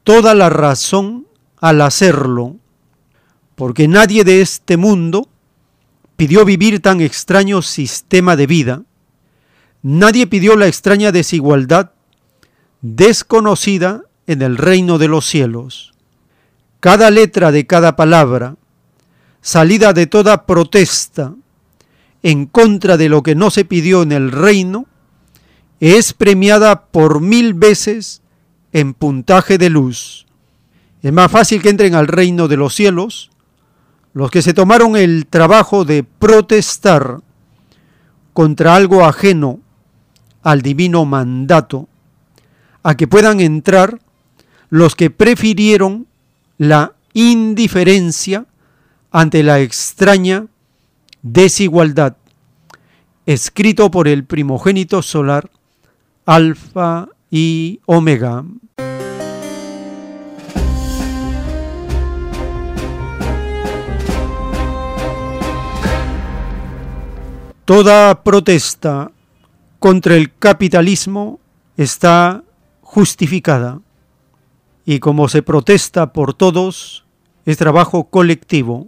toda 0.04 0.34
la 0.34 0.50
razón 0.50 1.28
al 1.60 1.82
hacerlo, 1.82 2.56
porque 3.56 3.88
nadie 3.88 4.24
de 4.24 4.42
este 4.42 4.78
mundo 4.78 5.28
pidió 6.16 6.46
vivir 6.46 6.82
tan 6.82 7.02
extraño 7.02 7.62
sistema 7.62 8.36
de 8.36 8.48
vida, 8.48 8.84
Nadie 9.82 10.28
pidió 10.28 10.56
la 10.56 10.68
extraña 10.68 11.12
desigualdad 11.12 11.92
desconocida 12.82 14.04
en 14.26 14.42
el 14.42 14.58
reino 14.58 14.98
de 14.98 15.08
los 15.08 15.26
cielos. 15.26 15.94
Cada 16.80 17.10
letra 17.12 17.52
de 17.52 17.66
cada 17.66 17.96
palabra, 17.96 18.56
salida 19.42 19.94
de 19.94 20.08
toda 20.08 20.46
protesta 20.46 21.34
en 22.24 22.46
contra 22.46 22.98
de 22.98 23.10
lo 23.10 23.24
que 23.24 23.36
no 23.36 23.50
se 23.50 23.66
pidió 23.66 24.04
en 24.04 24.12
el 24.12 24.32
reino, 24.32 24.86
es 25.80 26.14
premiada 26.14 26.86
por 26.86 27.22
mil 27.22 27.54
veces 27.54 28.22
en 28.74 28.94
puntaje 28.94 29.58
de 29.58 29.70
luz. 29.70 30.26
Es 31.02 31.14
más 31.14 31.32
fácil 31.32 31.62
que 31.62 31.70
entren 31.70 31.96
al 31.96 32.08
reino 32.08 32.48
de 32.48 32.58
los 32.58 32.74
cielos 32.74 33.32
los 34.14 34.32
que 34.32 34.42
se 34.42 34.56
tomaron 34.56 34.96
el 34.98 35.28
trabajo 35.28 35.86
de 35.86 36.04
protestar 36.04 37.20
contra 38.34 38.76
algo 38.76 39.06
ajeno 39.06 39.60
al 40.48 40.62
divino 40.62 41.04
mandato, 41.04 41.90
a 42.82 42.96
que 42.96 43.06
puedan 43.06 43.42
entrar 43.42 44.00
los 44.70 44.96
que 44.96 45.10
prefirieron 45.10 46.08
la 46.58 46.94
indiferencia 47.12 48.46
ante 49.12 49.44
la 49.44 49.60
extraña 49.60 50.46
desigualdad, 51.22 52.16
escrito 53.26 53.92
por 53.92 54.08
el 54.08 54.24
primogénito 54.24 55.02
solar, 55.02 55.52
Alfa 56.26 57.10
y 57.30 57.82
Omega. 57.86 58.46
Toda 67.66 68.24
protesta 68.24 69.12
contra 69.80 70.16
el 70.16 70.34
capitalismo 70.34 71.40
está 71.76 72.44
justificada 72.82 73.80
y 74.86 75.00
como 75.00 75.28
se 75.28 75.42
protesta 75.42 76.14
por 76.14 76.34
todos, 76.34 77.06
es 77.46 77.58
trabajo 77.58 78.06
colectivo. 78.06 78.88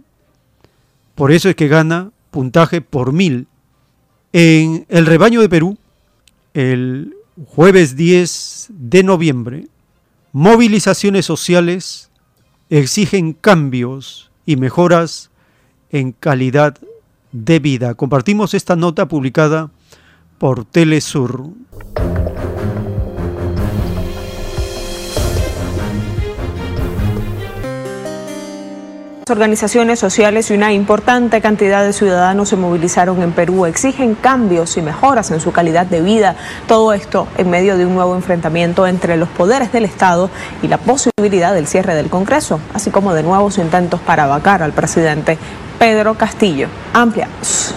Por 1.14 1.32
eso 1.32 1.48
es 1.48 1.56
que 1.56 1.68
gana 1.68 2.10
puntaje 2.30 2.80
por 2.80 3.12
mil. 3.12 3.46
En 4.32 4.86
el 4.88 5.06
rebaño 5.06 5.40
de 5.40 5.48
Perú, 5.48 5.76
el 6.54 7.14
jueves 7.46 7.96
10 7.96 8.68
de 8.70 9.02
noviembre, 9.02 9.68
movilizaciones 10.32 11.26
sociales 11.26 12.10
exigen 12.70 13.32
cambios 13.32 14.30
y 14.46 14.56
mejoras 14.56 15.30
en 15.90 16.12
calidad 16.12 16.78
de 17.32 17.58
vida. 17.58 17.94
Compartimos 17.94 18.54
esta 18.54 18.76
nota 18.76 19.06
publicada 19.08 19.70
por 20.40 20.64
Telesur. 20.64 21.50
organizaciones 29.28 30.00
sociales 30.00 30.50
y 30.50 30.54
una 30.54 30.72
importante 30.72 31.40
cantidad 31.40 31.84
de 31.84 31.92
ciudadanos 31.92 32.48
se 32.48 32.56
movilizaron 32.56 33.22
en 33.22 33.30
Perú, 33.30 33.64
exigen 33.64 34.16
cambios 34.16 34.76
y 34.76 34.82
mejoras 34.82 35.30
en 35.30 35.40
su 35.40 35.52
calidad 35.52 35.86
de 35.86 36.00
vida. 36.00 36.34
Todo 36.66 36.92
esto 36.92 37.28
en 37.38 37.48
medio 37.48 37.76
de 37.76 37.86
un 37.86 37.94
nuevo 37.94 38.16
enfrentamiento 38.16 38.88
entre 38.88 39.16
los 39.16 39.28
poderes 39.28 39.70
del 39.70 39.84
Estado 39.84 40.30
y 40.62 40.68
la 40.68 40.78
posibilidad 40.78 41.54
del 41.54 41.68
cierre 41.68 41.94
del 41.94 42.10
Congreso, 42.10 42.58
así 42.74 42.90
como 42.90 43.14
de 43.14 43.22
nuevos 43.22 43.58
intentos 43.58 44.00
para 44.00 44.26
vacar 44.26 44.64
al 44.64 44.72
presidente 44.72 45.38
Pedro 45.78 46.14
Castillo. 46.14 46.66
Ampliamos. 46.92 47.76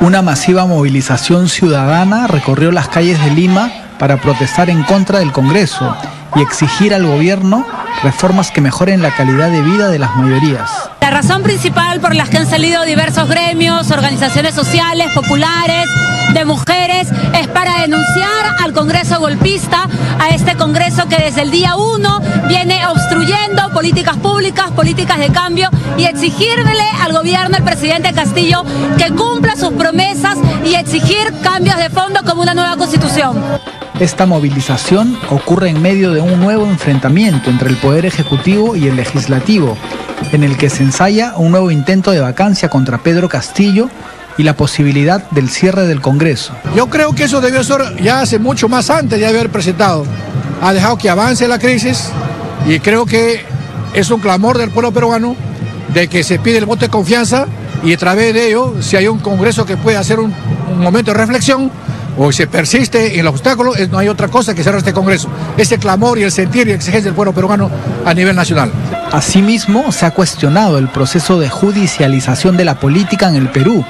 Una 0.00 0.22
masiva 0.22 0.66
movilización 0.66 1.48
ciudadana 1.48 2.26
recorrió 2.26 2.72
las 2.72 2.88
calles 2.88 3.22
de 3.24 3.30
Lima 3.30 3.70
para 3.98 4.16
protestar 4.16 4.68
en 4.68 4.82
contra 4.82 5.20
del 5.20 5.32
Congreso 5.32 5.96
y 6.34 6.40
exigir 6.40 6.94
al 6.94 7.06
gobierno 7.06 7.64
reformas 8.02 8.50
que 8.50 8.60
mejoren 8.60 9.02
la 9.02 9.14
calidad 9.14 9.50
de 9.50 9.62
vida 9.62 9.88
de 9.88 9.98
las 9.98 10.16
mayorías. 10.16 10.70
La 11.00 11.10
razón 11.10 11.42
principal 11.42 12.00
por 12.00 12.14
la 12.14 12.24
que 12.24 12.38
han 12.38 12.46
salido 12.46 12.84
diversos 12.84 13.28
gremios, 13.28 13.90
organizaciones 13.90 14.54
sociales, 14.54 15.12
populares, 15.14 15.88
de 16.34 16.44
mujeres, 16.44 17.08
es 17.38 17.48
para 17.48 17.80
denunciar 17.80 18.56
al 18.60 18.72
Congreso 18.72 19.18
golpista, 19.18 19.88
a 20.18 20.28
este 20.30 20.56
Congreso 20.56 21.08
que 21.08 21.16
desde 21.16 21.42
el 21.42 21.50
día 21.50 21.76
uno 21.76 22.20
viene 22.48 22.86
obstruyendo 22.86 23.70
políticas 23.72 24.16
públicas, 24.16 24.70
políticas 24.70 25.18
de 25.18 25.28
cambio 25.28 25.68
y 25.98 26.04
exigirle 26.04 26.84
al 27.00 27.12
gobierno, 27.12 27.56
al 27.56 27.64
presidente 27.64 28.12
Castillo, 28.12 28.64
que 28.96 29.10
cumpla 29.10 29.56
sus 29.56 29.72
promesas 29.72 30.38
y 30.64 30.74
exigir 30.74 31.32
cambios 31.42 31.76
de 31.76 31.90
fondo 31.90 32.20
como 32.24 32.42
una 32.42 32.54
nueva 32.54 32.76
constitución. 32.76 33.36
Esta 34.00 34.26
movilización 34.26 35.16
ocurre 35.30 35.68
en 35.68 35.82
medio 35.82 36.12
de 36.12 36.20
un 36.20 36.40
nuevo 36.40 36.66
enfrentamiento 36.66 37.50
entre 37.50 37.68
el 37.68 37.76
Poder 37.76 38.06
Ejecutivo 38.06 38.74
y 38.74 38.88
el 38.88 38.96
Legislativo, 38.96 39.76
en 40.32 40.44
el 40.44 40.56
que 40.56 40.70
se 40.70 40.82
ensaya 40.82 41.34
un 41.36 41.50
nuevo 41.50 41.70
intento 41.70 42.10
de 42.10 42.20
vacancia 42.20 42.68
contra 42.68 42.98
Pedro 42.98 43.28
Castillo 43.28 43.90
y 44.38 44.42
la 44.42 44.54
posibilidad 44.54 45.28
del 45.30 45.48
cierre 45.48 45.86
del 45.86 46.00
Congreso. 46.00 46.54
Yo 46.74 46.88
creo 46.88 47.12
que 47.12 47.24
eso 47.24 47.40
debió 47.40 47.62
ser 47.64 47.96
ya 48.02 48.20
hace 48.20 48.38
mucho 48.38 48.68
más 48.68 48.90
antes 48.90 49.18
de 49.18 49.26
haber 49.26 49.50
presentado. 49.50 50.04
Ha 50.60 50.72
dejado 50.72 50.96
que 50.96 51.10
avance 51.10 51.46
la 51.48 51.58
crisis 51.58 52.10
y 52.66 52.78
creo 52.80 53.06
que 53.06 53.44
es 53.94 54.10
un 54.10 54.20
clamor 54.20 54.58
del 54.58 54.70
pueblo 54.70 54.92
peruano 54.92 55.36
de 55.92 56.08
que 56.08 56.22
se 56.22 56.38
pide 56.38 56.58
el 56.58 56.66
voto 56.66 56.82
de 56.82 56.88
confianza 56.88 57.46
y 57.84 57.92
a 57.92 57.96
través 57.96 58.32
de 58.32 58.48
ello, 58.48 58.74
si 58.80 58.96
hay 58.96 59.08
un 59.08 59.18
Congreso 59.18 59.66
que 59.66 59.76
puede 59.76 59.96
hacer 59.96 60.20
un, 60.20 60.32
un 60.70 60.78
momento 60.78 61.10
de 61.12 61.18
reflexión, 61.18 61.70
o 62.16 62.30
se 62.30 62.46
persiste 62.46 63.14
en 63.14 63.20
el 63.20 63.26
obstáculo, 63.26 63.72
no 63.90 63.98
hay 63.98 64.08
otra 64.08 64.28
cosa 64.28 64.54
que 64.54 64.62
cerrar 64.62 64.78
este 64.78 64.92
Congreso. 64.92 65.28
Ese 65.56 65.78
clamor 65.78 66.18
y 66.18 66.22
el 66.22 66.32
sentir 66.32 66.68
y 66.68 66.72
exigencia 66.72 67.08
del 67.08 67.14
pueblo 67.14 67.32
peruano 67.32 67.70
a 68.04 68.14
nivel 68.14 68.36
nacional. 68.36 68.70
Asimismo, 69.10 69.92
se 69.92 70.06
ha 70.06 70.10
cuestionado 70.10 70.78
el 70.78 70.88
proceso 70.88 71.38
de 71.38 71.48
judicialización 71.48 72.56
de 72.56 72.64
la 72.64 72.78
política 72.78 73.28
en 73.28 73.36
el 73.36 73.48
Perú 73.48 73.84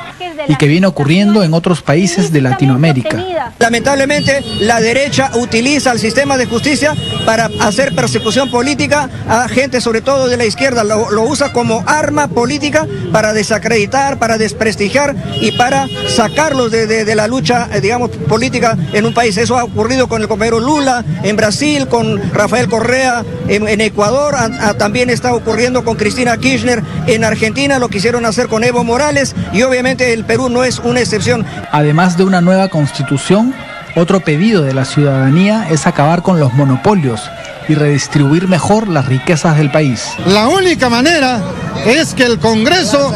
y 0.48 0.56
que 0.56 0.66
viene 0.66 0.86
ocurriendo 0.86 1.42
en 1.42 1.54
otros 1.54 1.82
países 1.82 2.32
de 2.32 2.40
Latinoamérica. 2.40 3.22
Lamentablemente, 3.58 4.42
la 4.60 4.80
derecha 4.80 5.30
utiliza 5.34 5.92
el 5.92 5.98
sistema 5.98 6.36
de 6.36 6.46
justicia 6.46 6.94
para 7.24 7.50
hacer 7.60 7.94
persecución 7.94 8.50
política 8.50 9.08
a 9.28 9.48
gente, 9.48 9.80
sobre 9.80 10.00
todo 10.00 10.28
de 10.28 10.36
la 10.36 10.44
izquierda. 10.44 10.84
Lo, 10.84 11.22
usa 11.22 11.52
como 11.52 11.84
arma 11.86 12.28
política 12.28 12.86
para 13.12 13.32
desacreditar, 13.32 14.18
para 14.18 14.38
desprestigiar 14.38 15.14
y 15.40 15.52
para 15.52 15.86
sacarlos 16.08 16.70
de, 16.70 17.14
la 17.14 17.26
lucha, 17.26 17.68
eh, 17.72 17.80
digamos, 17.80 18.10
política 18.10 18.76
en 18.92 19.06
un 19.06 19.14
país. 19.14 19.36
Eso 19.36 19.56
ha 19.56 19.64
ocurrido 19.64 20.08
con 20.08 20.22
el 20.22 20.28
compañero 20.28 20.60
Lula 20.60 21.04
en 21.22 21.36
Brasil, 21.36 21.86
con 21.88 22.20
Rafael 22.32 22.68
Correa 22.68 23.24
en, 23.48 23.80
Ecuador, 23.80 24.34
también 24.78 25.10
está 25.10 25.34
ocurriendo 25.34 25.84
con 25.84 25.96
Cristina 25.96 26.36
Kirchner 26.36 26.82
en 27.06 27.24
Argentina, 27.24 27.78
lo 27.78 27.88
quisieron 27.88 28.24
hacer 28.26 28.48
con 28.48 28.64
Evo 28.64 28.84
Morales 28.84 29.34
y 29.52 29.62
obviamente 29.62 30.12
el 30.12 30.24
Perú 30.32 30.48
no 30.48 30.64
es 30.64 30.78
una 30.78 31.00
excepción. 31.00 31.44
Además 31.72 32.16
de 32.16 32.24
una 32.24 32.40
nueva 32.40 32.68
constitución, 32.68 33.54
otro 33.96 34.20
pedido 34.20 34.62
de 34.62 34.72
la 34.72 34.86
ciudadanía 34.86 35.68
es 35.68 35.86
acabar 35.86 36.22
con 36.22 36.40
los 36.40 36.54
monopolios 36.54 37.20
y 37.68 37.74
redistribuir 37.74 38.48
mejor 38.48 38.88
las 38.88 39.04
riquezas 39.04 39.58
del 39.58 39.70
país. 39.70 40.08
La 40.24 40.48
única 40.48 40.88
manera 40.88 41.42
es 41.84 42.14
que 42.14 42.24
el 42.24 42.38
Congreso 42.38 43.12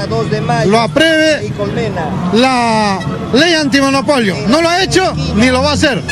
lo 0.67 0.79
apruebe 0.79 1.51
la 2.35 2.99
ley 3.33 3.55
antimonopolio. 3.55 4.37
No 4.49 4.61
lo 4.61 4.69
ha 4.69 4.83
hecho 4.83 5.15
ni 5.37 5.49
lo 5.49 5.63
va 5.63 5.71
a 5.71 5.73
hacer. 5.73 6.03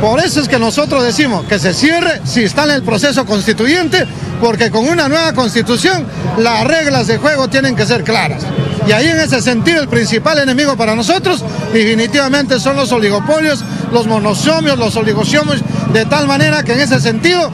Por 0.00 0.20
eso 0.20 0.40
es 0.40 0.48
que 0.48 0.60
nosotros 0.60 1.02
decimos 1.02 1.46
que 1.46 1.58
se 1.58 1.74
cierre 1.74 2.20
si 2.22 2.44
está 2.44 2.62
en 2.62 2.70
el 2.70 2.84
proceso 2.84 3.26
constituyente, 3.26 4.06
porque 4.44 4.70
con 4.70 4.86
una 4.86 5.08
nueva 5.08 5.32
constitución 5.32 6.04
las 6.36 6.64
reglas 6.64 7.06
de 7.06 7.16
juego 7.16 7.48
tienen 7.48 7.74
que 7.74 7.86
ser 7.86 8.04
claras. 8.04 8.42
Y 8.86 8.92
ahí 8.92 9.06
en 9.06 9.18
ese 9.18 9.40
sentido 9.40 9.80
el 9.80 9.88
principal 9.88 10.38
enemigo 10.38 10.76
para 10.76 10.94
nosotros 10.94 11.42
definitivamente 11.72 12.60
son 12.60 12.76
los 12.76 12.92
oligopolios, 12.92 13.64
los 13.90 14.06
monosomios, 14.06 14.78
los 14.78 14.94
oligosomios, 14.96 15.62
de 15.94 16.04
tal 16.04 16.26
manera 16.26 16.62
que 16.62 16.74
en 16.74 16.80
ese 16.80 17.00
sentido 17.00 17.50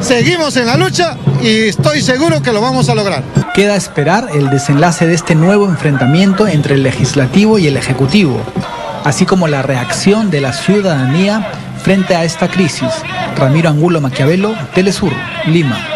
seguimos 0.00 0.56
en 0.56 0.66
la 0.66 0.76
lucha 0.76 1.16
y 1.42 1.70
estoy 1.70 2.00
seguro 2.02 2.40
que 2.40 2.52
lo 2.52 2.60
vamos 2.60 2.88
a 2.88 2.94
lograr. 2.94 3.24
Queda 3.52 3.74
esperar 3.74 4.28
el 4.32 4.48
desenlace 4.48 5.08
de 5.08 5.14
este 5.14 5.34
nuevo 5.34 5.64
enfrentamiento 5.64 6.46
entre 6.46 6.76
el 6.76 6.84
legislativo 6.84 7.58
y 7.58 7.66
el 7.66 7.76
ejecutivo, 7.76 8.40
así 9.02 9.26
como 9.26 9.48
la 9.48 9.62
reacción 9.62 10.30
de 10.30 10.40
la 10.40 10.52
ciudadanía 10.52 11.50
frente 11.82 12.14
a 12.14 12.22
esta 12.22 12.46
crisis. 12.46 12.90
Ramiro 13.36 13.70
Angulo 13.70 14.00
Maquiavelo, 14.00 14.54
Telesur, 14.72 15.12
Lima. 15.46 15.95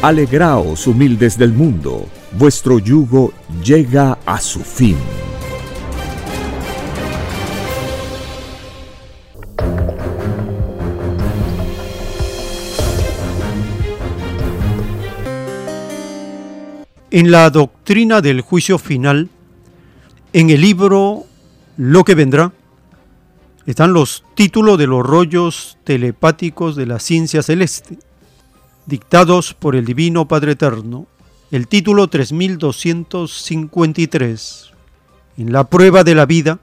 Alegraos, 0.00 0.86
humildes 0.86 1.36
del 1.36 1.52
mundo, 1.52 2.06
vuestro 2.30 2.78
yugo 2.78 3.32
llega 3.64 4.16
a 4.26 4.40
su 4.40 4.60
fin. 4.60 4.96
En 17.10 17.32
la 17.32 17.50
doctrina 17.50 18.20
del 18.20 18.42
juicio 18.42 18.78
final, 18.78 19.28
en 20.32 20.50
el 20.50 20.60
libro 20.60 21.24
Lo 21.76 22.04
que 22.04 22.14
vendrá, 22.14 22.52
están 23.66 23.92
los 23.92 24.22
títulos 24.36 24.78
de 24.78 24.86
los 24.86 25.04
rollos 25.04 25.76
telepáticos 25.82 26.76
de 26.76 26.86
la 26.86 27.00
ciencia 27.00 27.42
celeste 27.42 27.98
dictados 28.88 29.54
por 29.54 29.76
el 29.76 29.84
Divino 29.84 30.26
Padre 30.26 30.52
Eterno, 30.52 31.06
el 31.50 31.68
título 31.68 32.08
3253. 32.08 34.72
En 35.36 35.52
la 35.52 35.64
prueba 35.64 36.04
de 36.04 36.14
la 36.14 36.24
vida 36.24 36.58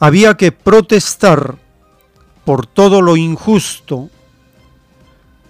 había 0.00 0.36
que 0.36 0.50
protestar 0.50 1.56
por 2.44 2.66
todo 2.66 3.00
lo 3.00 3.16
injusto, 3.16 4.10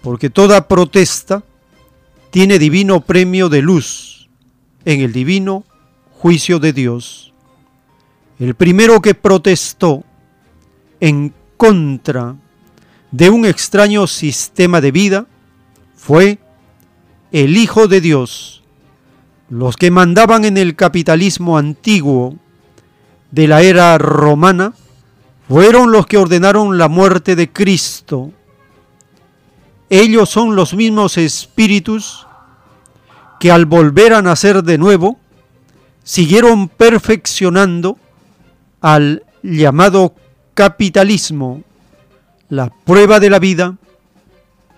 porque 0.03 0.29
toda 0.29 0.67
protesta 0.67 1.41
tiene 2.29 2.59
divino 2.59 3.01
premio 3.01 3.49
de 3.49 3.63
luz 3.63 4.29
en 4.85 5.01
el 5.01 5.11
divino 5.11 5.63
juicio 6.11 6.59
de 6.59 6.73
Dios. 6.73 7.33
El 8.37 8.53
primero 8.53 9.01
que 9.01 9.15
protestó 9.15 10.03
en 10.99 11.33
contra 11.57 12.35
de 13.09 13.31
un 13.31 13.45
extraño 13.45 14.05
sistema 14.05 14.79
de 14.79 14.91
vida 14.91 15.25
fue 16.01 16.39
el 17.31 17.55
Hijo 17.57 17.87
de 17.87 18.01
Dios. 18.01 18.63
Los 19.49 19.77
que 19.77 19.91
mandaban 19.91 20.45
en 20.45 20.57
el 20.57 20.75
capitalismo 20.75 21.59
antiguo 21.59 22.37
de 23.29 23.47
la 23.47 23.61
era 23.61 23.99
romana 23.99 24.73
fueron 25.47 25.91
los 25.91 26.07
que 26.07 26.17
ordenaron 26.17 26.79
la 26.79 26.87
muerte 26.87 27.35
de 27.35 27.51
Cristo. 27.51 28.31
Ellos 29.91 30.27
son 30.27 30.55
los 30.55 30.73
mismos 30.73 31.19
espíritus 31.19 32.25
que 33.39 33.51
al 33.51 33.67
volver 33.67 34.15
a 34.15 34.23
nacer 34.23 34.63
de 34.63 34.79
nuevo, 34.79 35.19
siguieron 36.03 36.67
perfeccionando 36.67 37.99
al 38.81 39.23
llamado 39.43 40.15
capitalismo. 40.55 41.61
La 42.49 42.71
prueba 42.85 43.19
de 43.19 43.29
la 43.29 43.37
vida 43.37 43.77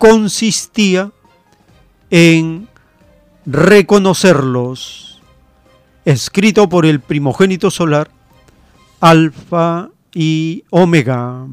consistía 0.03 1.13
en 2.09 2.67
reconocerlos, 3.45 5.21
escrito 6.03 6.67
por 6.67 6.85
el 6.85 6.99
primogénito 6.99 7.71
solar, 7.71 8.11
Alfa 8.99 9.91
y 10.13 10.65
Omega. 10.71 11.47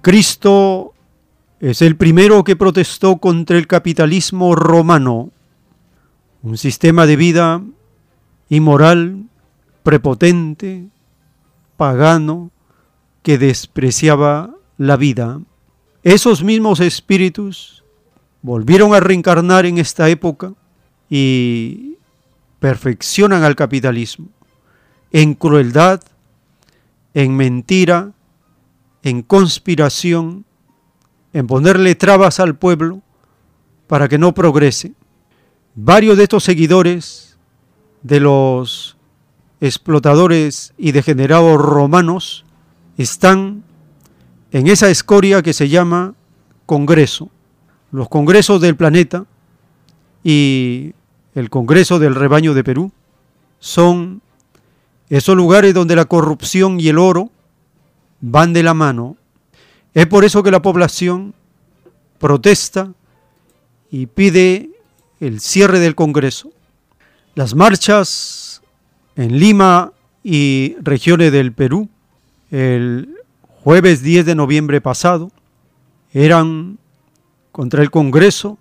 Cristo 0.00 0.94
es 1.60 1.82
el 1.82 1.96
primero 1.96 2.44
que 2.44 2.56
protestó 2.56 3.18
contra 3.18 3.58
el 3.58 3.66
capitalismo 3.66 4.54
romano, 4.54 5.32
un 6.42 6.56
sistema 6.56 7.04
de 7.04 7.16
vida 7.16 7.62
inmoral, 8.48 9.24
prepotente, 9.82 10.88
pagano, 11.76 12.50
que 13.22 13.38
despreciaba 13.38 14.54
la 14.76 14.96
vida. 14.96 15.40
Esos 16.02 16.42
mismos 16.42 16.80
espíritus 16.80 17.84
volvieron 18.42 18.94
a 18.94 19.00
reencarnar 19.00 19.66
en 19.66 19.78
esta 19.78 20.08
época 20.08 20.54
y 21.10 21.96
perfeccionan 22.60 23.42
al 23.42 23.56
capitalismo 23.56 24.28
en 25.12 25.34
crueldad, 25.34 26.02
en 27.14 27.36
mentira, 27.36 28.12
en 29.02 29.22
conspiración, 29.22 30.44
en 31.32 31.46
ponerle 31.46 31.94
trabas 31.94 32.40
al 32.40 32.56
pueblo 32.56 33.00
para 33.86 34.08
que 34.08 34.18
no 34.18 34.34
progrese. 34.34 34.92
Varios 35.74 36.16
de 36.16 36.24
estos 36.24 36.44
seguidores 36.44 37.27
de 38.02 38.20
los 38.20 38.96
explotadores 39.60 40.72
y 40.78 40.92
degenerados 40.92 41.60
romanos 41.60 42.44
están 42.96 43.64
en 44.52 44.66
esa 44.66 44.88
escoria 44.88 45.42
que 45.42 45.52
se 45.52 45.68
llama 45.68 46.14
Congreso. 46.66 47.30
Los 47.90 48.08
congresos 48.08 48.60
del 48.60 48.76
planeta 48.76 49.24
y 50.22 50.94
el 51.34 51.50
Congreso 51.50 51.98
del 51.98 52.14
Rebaño 52.14 52.54
de 52.54 52.64
Perú 52.64 52.92
son 53.58 54.22
esos 55.08 55.36
lugares 55.36 55.74
donde 55.74 55.96
la 55.96 56.04
corrupción 56.04 56.80
y 56.80 56.88
el 56.88 56.98
oro 56.98 57.30
van 58.20 58.52
de 58.52 58.62
la 58.62 58.74
mano. 58.74 59.16
Es 59.94 60.06
por 60.06 60.24
eso 60.24 60.42
que 60.42 60.50
la 60.50 60.62
población 60.62 61.34
protesta 62.18 62.92
y 63.90 64.06
pide 64.06 64.70
el 65.20 65.40
cierre 65.40 65.78
del 65.78 65.94
Congreso. 65.94 66.50
Las 67.38 67.54
marchas 67.54 68.62
en 69.14 69.38
Lima 69.38 69.92
y 70.24 70.74
regiones 70.80 71.30
del 71.30 71.52
Perú 71.52 71.88
el 72.50 73.14
jueves 73.62 74.02
10 74.02 74.26
de 74.26 74.34
noviembre 74.34 74.80
pasado 74.80 75.30
eran 76.12 76.80
contra 77.52 77.84
el 77.84 77.92
Congreso 77.92 78.58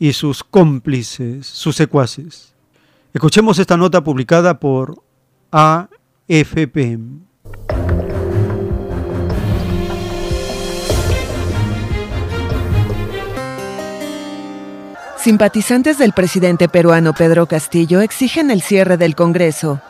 y 0.00 0.14
sus 0.14 0.42
cómplices, 0.42 1.46
sus 1.46 1.76
secuaces. 1.76 2.56
Escuchemos 3.14 3.60
esta 3.60 3.76
nota 3.76 4.02
publicada 4.02 4.58
por 4.58 5.00
AFPM. 5.52 7.20
Simpatizantes 15.20 15.98
del 15.98 16.12
presidente 16.12 16.68
peruano 16.68 17.12
Pedro 17.12 17.46
Castillo 17.46 18.00
exigen 18.00 18.52
el 18.52 18.62
cierre 18.62 18.96
del 18.96 19.16
Congreso. 19.16 19.80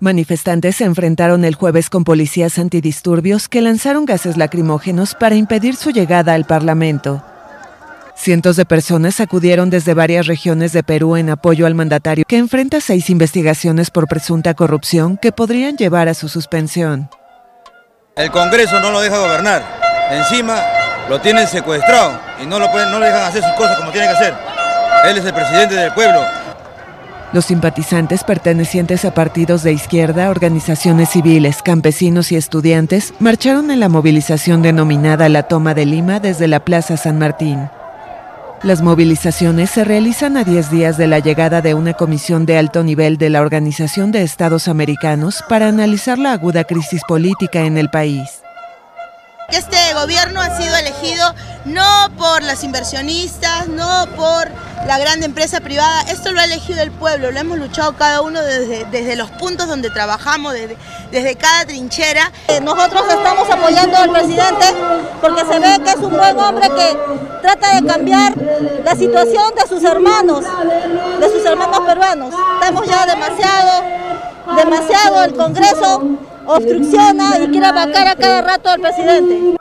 Manifestantes 0.00 0.76
se 0.76 0.84
enfrentaron 0.84 1.44
el 1.44 1.54
jueves 1.54 1.88
con 1.88 2.02
policías 2.02 2.58
antidisturbios 2.58 3.48
que 3.48 3.62
lanzaron 3.62 4.06
gases 4.06 4.36
lacrimógenos 4.36 5.14
para 5.14 5.36
impedir 5.36 5.76
su 5.76 5.90
llegada 5.90 6.34
al 6.34 6.46
Parlamento. 6.46 7.22
Cientos 8.16 8.56
de 8.56 8.64
personas 8.64 9.20
acudieron 9.20 9.70
desde 9.70 9.94
varias 9.94 10.26
regiones 10.26 10.72
de 10.72 10.82
Perú 10.82 11.14
en 11.14 11.30
apoyo 11.30 11.66
al 11.66 11.76
mandatario 11.76 12.24
que 12.26 12.38
enfrenta 12.38 12.80
seis 12.80 13.10
investigaciones 13.10 13.90
por 13.92 14.08
presunta 14.08 14.54
corrupción 14.54 15.16
que 15.16 15.30
podrían 15.30 15.76
llevar 15.76 16.08
a 16.08 16.14
su 16.14 16.28
suspensión. 16.28 17.08
El 18.16 18.32
Congreso 18.32 18.80
no 18.80 18.90
lo 18.90 19.00
deja 19.00 19.18
gobernar. 19.18 19.62
Encima 20.10 20.60
lo 21.08 21.20
tienen 21.20 21.46
secuestrado 21.46 22.20
y 22.42 22.46
no, 22.46 22.58
lo 22.58 22.70
pueden, 22.70 22.90
no 22.90 22.98
le 22.98 23.06
dejan 23.06 23.24
hacer 23.24 23.42
sus 23.42 23.52
cosas 23.52 23.76
como 23.78 23.90
tiene 23.90 24.08
que 24.08 24.14
hacer. 24.14 24.34
Él 25.06 25.16
es 25.16 25.24
el 25.24 25.32
presidente 25.32 25.74
del 25.74 25.92
pueblo. 25.92 26.20
Los 27.32 27.44
simpatizantes 27.44 28.24
pertenecientes 28.24 29.04
a 29.04 29.12
partidos 29.12 29.62
de 29.62 29.72
izquierda, 29.72 30.30
organizaciones 30.30 31.10
civiles, 31.10 31.62
campesinos 31.62 32.32
y 32.32 32.36
estudiantes 32.36 33.12
marcharon 33.18 33.70
en 33.70 33.80
la 33.80 33.90
movilización 33.90 34.62
denominada 34.62 35.28
La 35.28 35.42
Toma 35.42 35.74
de 35.74 35.84
Lima 35.84 36.20
desde 36.20 36.48
la 36.48 36.60
Plaza 36.60 36.96
San 36.96 37.18
Martín. 37.18 37.68
Las 38.62 38.82
movilizaciones 38.82 39.70
se 39.70 39.84
realizan 39.84 40.36
a 40.36 40.42
10 40.42 40.70
días 40.70 40.96
de 40.96 41.06
la 41.06 41.20
llegada 41.20 41.60
de 41.60 41.74
una 41.74 41.92
comisión 41.92 42.44
de 42.44 42.58
alto 42.58 42.82
nivel 42.82 43.16
de 43.16 43.30
la 43.30 43.40
Organización 43.40 44.10
de 44.10 44.22
Estados 44.22 44.66
Americanos 44.66 45.44
para 45.48 45.68
analizar 45.68 46.18
la 46.18 46.32
aguda 46.32 46.64
crisis 46.64 47.02
política 47.06 47.60
en 47.60 47.78
el 47.78 47.88
país. 47.88 48.42
Este 49.48 49.78
gobierno 49.94 50.42
ha 50.42 50.58
sido 50.58 50.76
elegido 50.76 51.34
no 51.64 52.10
por 52.18 52.42
las 52.42 52.64
inversionistas, 52.64 53.66
no 53.66 54.04
por 54.14 54.46
la 54.86 54.98
gran 54.98 55.22
empresa 55.22 55.62
privada, 55.62 56.02
esto 56.02 56.32
lo 56.32 56.40
ha 56.40 56.44
elegido 56.44 56.82
el 56.82 56.90
pueblo, 56.90 57.30
lo 57.30 57.38
hemos 57.40 57.58
luchado 57.58 57.96
cada 57.96 58.20
uno 58.20 58.42
desde, 58.42 58.84
desde 58.90 59.16
los 59.16 59.30
puntos 59.30 59.66
donde 59.66 59.88
trabajamos, 59.88 60.52
desde, 60.52 60.76
desde 61.10 61.34
cada 61.36 61.64
trinchera. 61.64 62.30
Eh, 62.48 62.60
nosotros 62.60 63.02
estamos 63.08 63.48
apoyando 63.48 63.96
al 63.96 64.10
presidente 64.10 64.66
porque 65.22 65.42
se 65.46 65.58
ve 65.58 65.80
que 65.82 65.90
es 65.92 65.96
un 65.96 66.10
buen 66.10 66.38
hombre 66.38 66.68
que 66.68 66.98
trata 67.40 67.80
de 67.80 67.86
cambiar 67.86 68.34
la 68.84 68.94
situación 68.96 69.54
de 69.54 69.66
sus 69.66 69.82
hermanos, 69.82 70.44
de 71.20 71.28
sus 71.30 71.42
hermanos 71.46 71.80
peruanos. 71.86 72.34
Estamos 72.60 72.86
ya 72.86 73.06
demasiado, 73.06 73.82
demasiado 74.56 75.24
el 75.24 75.34
Congreso 75.34 76.02
obstrucciona 76.48 77.38
y 77.42 77.48
quiere 77.48 77.72
vacar 77.72 78.08
a 78.08 78.16
cada 78.16 78.42
rato 78.42 78.70
al 78.70 78.80
presidente. 78.80 79.58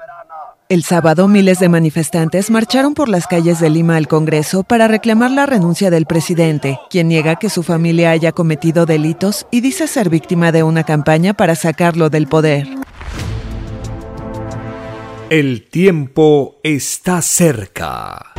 El 0.69 0.83
sábado 0.83 1.29
miles 1.29 1.59
de 1.59 1.69
manifestantes 1.69 2.49
marcharon 2.49 2.93
por 2.93 3.07
las 3.07 3.25
calles 3.25 3.61
de 3.61 3.69
Lima 3.69 3.95
al 3.95 4.09
Congreso 4.09 4.63
para 4.63 4.89
reclamar 4.89 5.31
la 5.31 5.45
renuncia 5.45 5.89
del 5.89 6.05
presidente, 6.05 6.77
quien 6.89 7.07
niega 7.07 7.37
que 7.37 7.49
su 7.49 7.63
familia 7.63 8.11
haya 8.11 8.33
cometido 8.33 8.85
delitos 8.85 9.47
y 9.49 9.61
dice 9.61 9.87
ser 9.87 10.09
víctima 10.09 10.51
de 10.51 10.63
una 10.63 10.83
campaña 10.83 11.33
para 11.33 11.55
sacarlo 11.55 12.09
del 12.09 12.27
poder. 12.27 12.67
El 15.29 15.69
tiempo 15.69 16.57
está 16.63 17.21
cerca. 17.21 18.33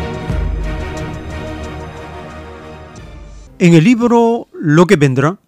En 3.59 3.75
el 3.75 3.85
libro 3.85 4.49
Lo 4.53 4.87
que 4.87 4.97
vendrá, 4.97 5.39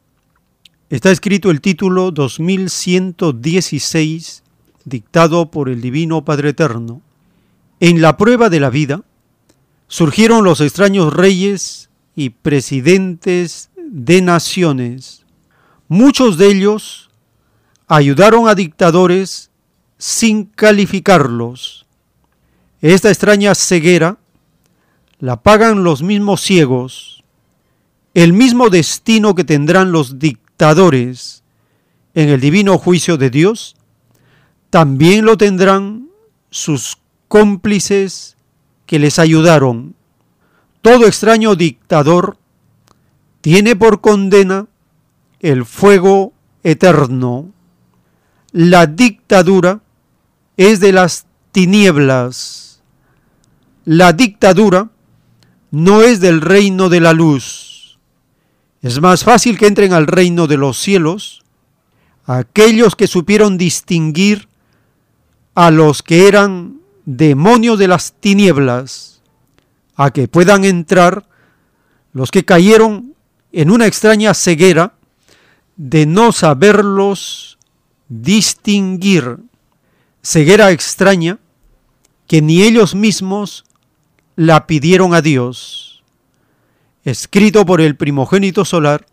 Está 0.90 1.10
escrito 1.12 1.50
el 1.52 1.60
título 1.60 2.10
2116, 2.10 4.42
dictado 4.84 5.52
por 5.52 5.68
el 5.68 5.80
Divino 5.80 6.24
Padre 6.24 6.48
Eterno. 6.48 7.00
En 7.78 8.02
la 8.02 8.16
prueba 8.16 8.50
de 8.50 8.58
la 8.58 8.70
vida 8.70 9.04
surgieron 9.86 10.42
los 10.42 10.60
extraños 10.60 11.12
reyes 11.12 11.90
y 12.16 12.30
presidentes 12.30 13.70
de 13.76 14.20
naciones. 14.20 15.24
Muchos 15.86 16.38
de 16.38 16.48
ellos 16.48 17.08
ayudaron 17.86 18.48
a 18.48 18.56
dictadores 18.56 19.52
sin 19.96 20.44
calificarlos. 20.44 21.86
Esta 22.80 23.10
extraña 23.10 23.54
ceguera 23.54 24.18
la 25.20 25.40
pagan 25.40 25.84
los 25.84 26.02
mismos 26.02 26.40
ciegos, 26.40 27.22
el 28.12 28.32
mismo 28.32 28.70
destino 28.70 29.36
que 29.36 29.44
tendrán 29.44 29.92
los 29.92 30.18
dictadores 30.18 30.49
en 32.14 32.28
el 32.28 32.40
divino 32.40 32.76
juicio 32.76 33.16
de 33.16 33.30
Dios, 33.30 33.76
también 34.68 35.24
lo 35.24 35.36
tendrán 35.36 36.08
sus 36.50 36.98
cómplices 37.28 38.36
que 38.86 38.98
les 38.98 39.18
ayudaron. 39.18 39.94
Todo 40.82 41.06
extraño 41.06 41.54
dictador 41.56 42.36
tiene 43.40 43.74
por 43.74 44.00
condena 44.00 44.66
el 45.40 45.64
fuego 45.64 46.32
eterno. 46.62 47.50
La 48.52 48.86
dictadura 48.86 49.80
es 50.56 50.80
de 50.80 50.92
las 50.92 51.26
tinieblas. 51.52 52.82
La 53.84 54.12
dictadura 54.12 54.90
no 55.70 56.02
es 56.02 56.20
del 56.20 56.40
reino 56.40 56.88
de 56.88 57.00
la 57.00 57.12
luz. 57.12 57.69
Es 58.82 59.00
más 59.00 59.24
fácil 59.24 59.58
que 59.58 59.66
entren 59.66 59.92
al 59.92 60.06
reino 60.06 60.46
de 60.46 60.56
los 60.56 60.78
cielos 60.78 61.42
aquellos 62.24 62.96
que 62.96 63.06
supieron 63.06 63.58
distinguir 63.58 64.48
a 65.54 65.70
los 65.70 66.02
que 66.02 66.28
eran 66.28 66.80
demonios 67.04 67.78
de 67.78 67.88
las 67.88 68.12
tinieblas, 68.12 69.20
a 69.96 70.12
que 70.12 70.28
puedan 70.28 70.64
entrar 70.64 71.26
los 72.12 72.30
que 72.30 72.44
cayeron 72.44 73.14
en 73.52 73.70
una 73.70 73.86
extraña 73.86 74.32
ceguera 74.32 74.94
de 75.76 76.06
no 76.06 76.32
saberlos 76.32 77.58
distinguir, 78.08 79.38
ceguera 80.22 80.70
extraña 80.70 81.38
que 82.26 82.40
ni 82.40 82.62
ellos 82.62 82.94
mismos 82.94 83.64
la 84.36 84.66
pidieron 84.66 85.14
a 85.14 85.20
Dios 85.20 85.89
escrito 87.04 87.64
por 87.64 87.80
el 87.80 87.96
primogénito 87.96 88.64
solar, 88.64 89.06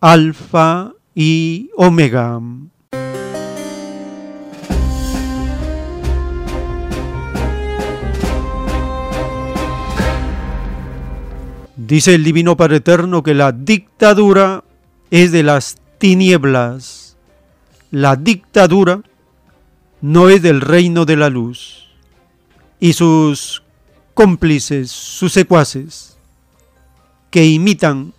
Alfa 0.00 0.92
y 1.14 1.70
Omega. 1.76 2.40
Dice 11.76 12.14
el 12.14 12.24
Divino 12.24 12.56
Padre 12.56 12.76
Eterno 12.76 13.22
que 13.22 13.34
la 13.34 13.52
dictadura 13.52 14.64
es 15.10 15.30
de 15.30 15.42
las 15.42 15.76
tinieblas. 15.98 17.16
La 17.90 18.16
dictadura 18.16 19.02
no 20.00 20.28
es 20.28 20.42
del 20.42 20.60
reino 20.60 21.04
de 21.04 21.16
la 21.16 21.30
luz. 21.30 21.86
Y 22.80 22.94
sus 22.94 23.62
cómplices, 24.14 24.90
sus 24.90 25.32
secuaces, 25.32 26.15
que 27.36 27.44
imitan 27.44 28.14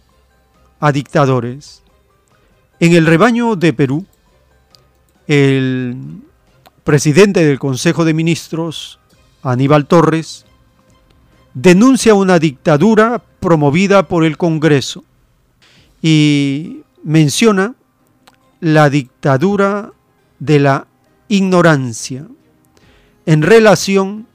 a 0.79 0.91
dictadores. 0.91 1.81
En 2.79 2.93
el 2.93 3.07
rebaño 3.07 3.55
de 3.55 3.73
Perú, 3.73 4.05
el 5.25 5.97
presidente 6.83 7.43
del 7.43 7.57
Consejo 7.57 8.05
de 8.05 8.13
Ministros, 8.13 8.99
Aníbal 9.41 9.87
Torres, 9.87 10.45
denuncia 11.55 12.13
una 12.13 12.37
dictadura 12.37 13.23
promovida 13.39 14.07
por 14.07 14.23
el 14.23 14.37
Congreso 14.37 15.03
y 15.99 16.83
menciona 17.03 17.73
la 18.59 18.87
dictadura 18.91 19.93
de 20.37 20.59
la 20.59 20.85
ignorancia 21.27 22.27
en 23.25 23.41
relación 23.41 24.27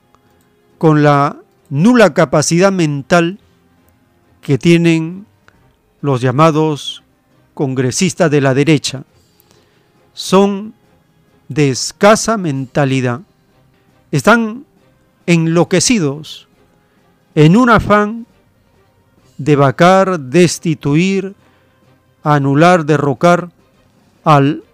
con 0.79 1.05
la 1.05 1.37
nula 1.71 2.15
capacidad 2.15 2.73
mental 2.73 3.39
que 4.43 4.59
tienen 4.59 5.25
los 6.03 6.21
llamados 6.21 7.03
congresistas 7.55 8.31
de 8.31 8.41
la 8.41 8.55
derecha 8.55 9.05
son 10.13 10.75
de 11.49 11.71
escasa 11.71 12.37
mentalidad. 12.37 13.21
Están 14.11 14.67
enloquecidos 15.27 16.49
en 17.35 17.57
un 17.57 17.71
afán 17.71 18.27
de 19.39 19.57
vacar, 19.57 20.19
destituir, 20.19 21.35
anular, 22.23 22.85
derrocar 22.85 23.51
al 24.25 24.65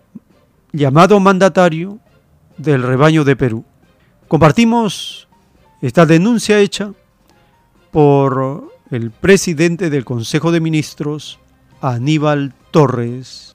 llamado 0.73 1.21
mandatario 1.21 1.99
del 2.57 2.83
rebaño 2.83 3.25
de 3.25 3.37
Perú. 3.37 3.65
Compartimos 4.29 5.29
esta 5.81 6.07
denuncia 6.07 6.59
hecha 6.59 6.93
por 7.91 8.78
el 8.91 9.11
presidente 9.11 9.91
del 9.91 10.05
Consejo 10.05 10.51
de 10.51 10.61
Ministros, 10.61 11.39
Aníbal 11.81 12.55
Torres. 12.71 13.55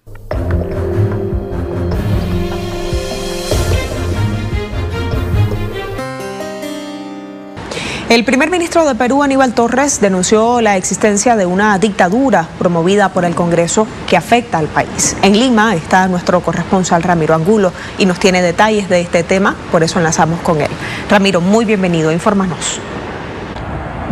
El 8.09 8.25
primer 8.25 8.51
ministro 8.51 8.85
de 8.85 8.93
Perú, 8.93 9.23
Aníbal 9.23 9.55
Torres, 9.55 9.99
denunció 9.99 10.61
la 10.61 10.77
existencia 10.77 11.35
de 11.35 11.47
una 11.47 11.79
dictadura 11.79 12.47
promovida 12.59 13.09
por 13.09 13.25
el 13.25 13.33
Congreso 13.33 13.87
que 14.07 14.15
afecta 14.15 14.59
al 14.59 14.67
país. 14.67 15.17
En 15.23 15.33
Lima 15.39 15.73
está 15.73 16.07
nuestro 16.07 16.41
corresponsal 16.41 17.01
Ramiro 17.01 17.33
Angulo 17.33 17.73
y 17.97 18.05
nos 18.05 18.19
tiene 18.19 18.43
detalles 18.43 18.87
de 18.87 19.01
este 19.01 19.23
tema, 19.23 19.55
por 19.71 19.81
eso 19.81 19.97
enlazamos 19.97 20.41
con 20.41 20.61
él. 20.61 20.69
Ramiro, 21.09 21.41
muy 21.41 21.65
bienvenido, 21.65 22.11
infórmanos. 22.11 22.79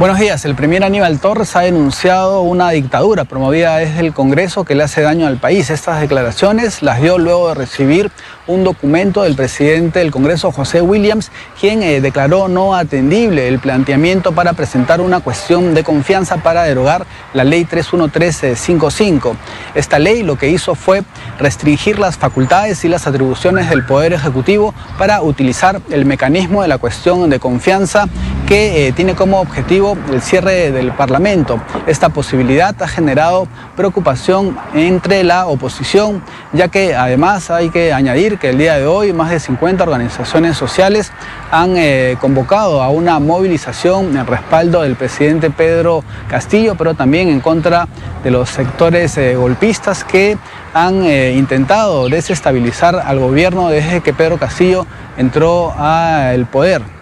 Buenos 0.02 0.18
días. 0.18 0.46
El 0.46 0.56
primer 0.56 0.84
Aníbal 0.84 1.20
Torres 1.20 1.56
ha 1.56 1.60
denunciado 1.60 2.42
una 2.42 2.72
dictadura 2.72 3.24
promovida 3.24 3.78
desde 3.78 4.00
el 4.00 4.14
Congreso 4.14 4.64
que 4.64 4.74
le 4.74 4.82
hace 4.82 5.04
daño 5.04 5.28
al 5.28 5.38
país. 5.38 5.70
Estas 5.70 6.02
declaraciones 6.02 6.82
las 6.82 7.00
dio 7.00 7.20
luego 7.20 7.50
de 7.50 7.54
recibir 7.54 8.12
un 8.48 8.64
documento 8.64 9.22
del 9.22 9.36
presidente 9.36 10.00
del 10.00 10.10
Congreso, 10.10 10.52
José 10.52 10.82
Williams, 10.82 11.32
quien 11.60 11.84
eh, 11.84 12.02
declaró 12.02 12.48
no 12.48 12.74
atendible 12.74 13.48
el 13.48 13.60
planteamiento 13.60 14.32
para 14.32 14.54
presentar 14.54 15.02
una 15.02 15.20
cuestión 15.20 15.76
de 15.76 15.84
confianza 15.84 16.38
para 16.38 16.64
derogar 16.64 17.06
la 17.36 17.44
ley 17.44 17.66
31355. 17.66 19.36
Esta 19.76 20.00
ley 20.00 20.24
lo 20.24 20.36
que 20.36 20.50
hizo 20.50 20.74
fue 20.74 21.04
restringir 21.38 22.00
las 22.00 22.18
facultades 22.18 22.84
y 22.86 22.88
las 22.88 23.06
atribuciones 23.06 23.70
del 23.70 23.86
Poder 23.86 24.14
Ejecutivo 24.14 24.74
para 24.98 25.22
utilizar 25.22 25.80
el 25.92 26.06
mecanismo 26.06 26.64
de 26.64 26.70
la 26.70 26.80
cuestión 26.80 27.30
de 27.30 27.40
confianza 27.40 28.08
que 28.52 28.86
eh, 28.86 28.92
tiene 28.92 29.16
como 29.16 29.40
objetivo 29.40 29.98
el 30.12 30.22
cierre 30.22 30.74
del 30.74 30.92
Parlamento. 30.92 31.62
Esta 31.88 32.10
posibilidad 32.10 32.76
ha 32.84 32.88
generado 32.90 33.48
preocupación 33.78 34.58
entre 34.74 35.24
la 35.24 35.48
oposición, 35.48 36.22
ya 36.52 36.68
que 36.68 36.94
además 36.94 37.50
hay 37.50 37.70
que 37.70 37.94
añadir 37.94 38.40
que 38.40 38.50
el 38.50 38.58
día 38.58 38.78
de 38.78 38.86
hoy 38.86 39.14
más 39.14 39.30
de 39.30 39.40
50 39.40 39.86
organizaciones 39.86 40.58
sociales 40.58 41.14
han 41.50 41.78
eh, 41.78 42.18
convocado 42.20 42.84
a 42.84 42.90
una 42.90 43.20
movilización 43.20 44.18
en 44.18 44.28
respaldo 44.28 44.82
del 44.82 44.98
presidente 44.98 45.50
Pedro 45.50 46.04
Castillo, 46.28 46.76
pero 46.76 46.94
también 46.94 47.30
en 47.30 47.40
contra 47.40 47.88
de 48.22 48.32
los 48.32 48.50
sectores 48.50 49.18
eh, 49.18 49.38
golpistas 49.38 50.04
que 50.04 50.38
han 50.74 51.06
intentado 51.06 52.10
desestabilizar 52.10 52.98
al 52.98 53.18
gobierno 53.18 53.70
desde 53.70 54.02
que 54.02 54.12
Pedro 54.12 54.38
Castillo 54.38 54.86
entró 55.16 55.74
al 55.78 56.48
poder. 56.48 57.01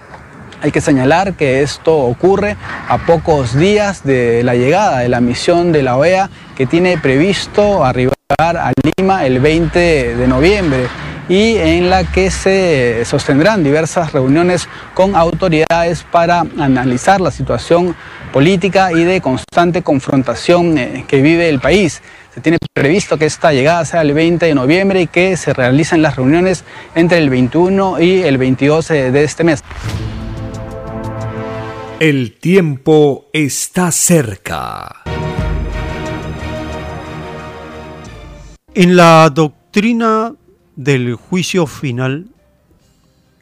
Hay 0.62 0.72
que 0.72 0.82
señalar 0.82 1.36
que 1.36 1.62
esto 1.62 1.98
ocurre 1.98 2.58
a 2.90 2.98
pocos 2.98 3.56
días 3.56 4.04
de 4.04 4.44
la 4.44 4.56
llegada 4.56 5.00
de 5.00 5.08
la 5.08 5.22
misión 5.22 5.72
de 5.72 5.84
la 5.84 5.96
OEA 5.96 6.30
que 6.58 6.66
tiene 6.66 6.98
previsto 6.98 7.86
arribar 7.86 8.14
a 8.40 8.74
Lima 8.98 9.26
el 9.26 9.40
20 9.40 10.18
de 10.18 10.28
noviembre 10.28 10.88
y 11.30 11.56
en 11.56 11.90
la 11.90 12.04
que 12.04 12.30
se 12.30 13.06
sostendrán 13.06 13.64
diversas 13.64 14.12
reuniones 14.12 14.68
con 14.96 15.16
autoridades 15.16 16.04
para 16.12 16.42
analizar 16.42 17.22
la 17.22 17.32
situación 17.32 17.96
política 18.34 18.92
y 18.92 19.06
de 19.06 19.22
constante 19.22 19.82
confrontación 19.82 20.78
eh, 20.78 21.06
que 21.08 21.22
vive 21.22 21.48
el 21.48 21.62
país. 21.62 22.02
Se 22.34 22.42
tiene 22.42 22.58
previsto 22.74 23.18
que 23.18 23.26
esta 23.26 23.54
llegada 23.54 23.86
sea 23.86 24.02
el 24.02 24.14
20 24.14 24.46
de 24.46 24.56
noviembre 24.56 25.02
y 25.02 25.08
que 25.08 25.38
se 25.38 25.54
realicen 25.54 26.02
las 26.02 26.18
reuniones 26.18 26.66
entre 26.96 27.20
el 27.20 27.30
21 27.30 28.02
y 28.02 28.24
el 28.24 28.38
22 28.38 28.88
de 28.90 29.24
este 29.24 29.44
mes. 29.44 29.64
El 32.00 32.40
tiempo 32.40 33.28
está 33.34 33.92
cerca. 33.92 35.04
En 38.74 38.96
la 38.96 39.30
doctrina 39.30 40.34
del 40.78 41.16
juicio 41.16 41.68
final, 41.68 42.28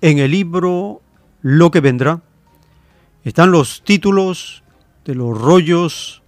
en 0.01 0.17
el 0.17 0.31
libro 0.31 1.03
Lo 1.43 1.69
que 1.69 1.81
vendrá, 1.81 2.23
están 3.23 3.51
los 3.51 3.83
títulos 3.83 4.63
de 5.05 5.13
los 5.13 5.39
rollos 5.39 6.23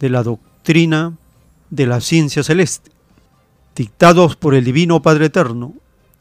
de 0.00 0.10
la 0.10 0.24
doctrina 0.24 1.16
de 1.70 1.86
la 1.86 2.00
ciencia 2.00 2.42
celeste, 2.42 2.90
dictados 3.76 4.34
por 4.34 4.56
el 4.56 4.64
Divino 4.64 5.02
Padre 5.02 5.26
Eterno. 5.26 5.74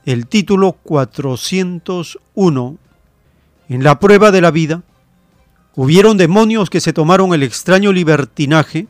El 0.05 0.27
título 0.27 0.73
401, 0.73 2.77
en 3.69 3.83
la 3.83 3.99
prueba 3.99 4.29
de 4.29 4.41
la 4.41 4.51
vida, 4.51 4.83
Hubieron 5.76 6.17
demonios 6.17 6.70
que 6.70 6.82
se 6.82 6.93
tomaron 6.93 7.34
el 7.34 7.43
extraño 7.43 7.91
libertinaje 7.91 8.88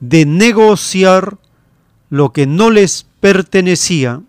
de 0.00 0.26
negociar 0.26 1.38
lo 2.10 2.32
que 2.32 2.46
no 2.46 2.70
les 2.70 3.06
pertenecía. 3.20 4.22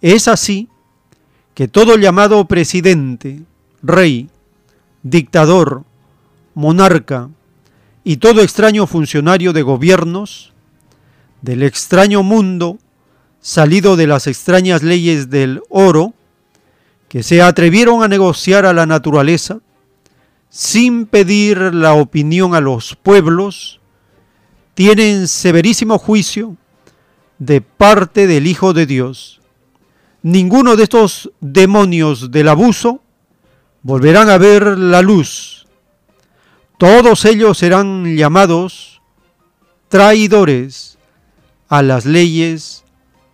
Es 0.00 0.28
así 0.28 0.68
que 1.54 1.68
todo 1.68 1.96
llamado 1.96 2.46
presidente, 2.46 3.42
rey, 3.82 4.28
dictador, 5.02 5.84
monarca 6.54 7.28
y 8.04 8.16
todo 8.16 8.42
extraño 8.42 8.86
funcionario 8.86 9.52
de 9.52 9.62
gobiernos 9.62 10.52
del 11.42 11.62
extraño 11.62 12.22
mundo 12.22 12.78
salido 13.40 13.96
de 13.96 14.06
las 14.06 14.28
extrañas 14.28 14.82
leyes 14.82 15.28
del 15.28 15.62
oro, 15.68 16.14
que 17.08 17.22
se 17.22 17.42
atrevieron 17.42 18.02
a 18.02 18.08
negociar 18.08 18.64
a 18.64 18.72
la 18.72 18.86
naturaleza, 18.86 19.58
sin 20.52 21.06
pedir 21.06 21.72
la 21.72 21.94
opinión 21.94 22.54
a 22.54 22.60
los 22.60 22.94
pueblos, 22.94 23.80
tienen 24.74 25.26
severísimo 25.26 25.96
juicio 25.96 26.58
de 27.38 27.62
parte 27.62 28.26
del 28.26 28.46
Hijo 28.46 28.74
de 28.74 28.84
Dios. 28.84 29.40
Ninguno 30.20 30.76
de 30.76 30.82
estos 30.82 31.32
demonios 31.40 32.30
del 32.30 32.48
abuso 32.48 33.00
volverán 33.82 34.28
a 34.28 34.36
ver 34.36 34.76
la 34.76 35.00
luz. 35.00 35.66
Todos 36.76 37.24
ellos 37.24 37.56
serán 37.56 38.14
llamados 38.14 39.00
traidores 39.88 40.98
a 41.70 41.80
las 41.80 42.04
leyes 42.04 42.84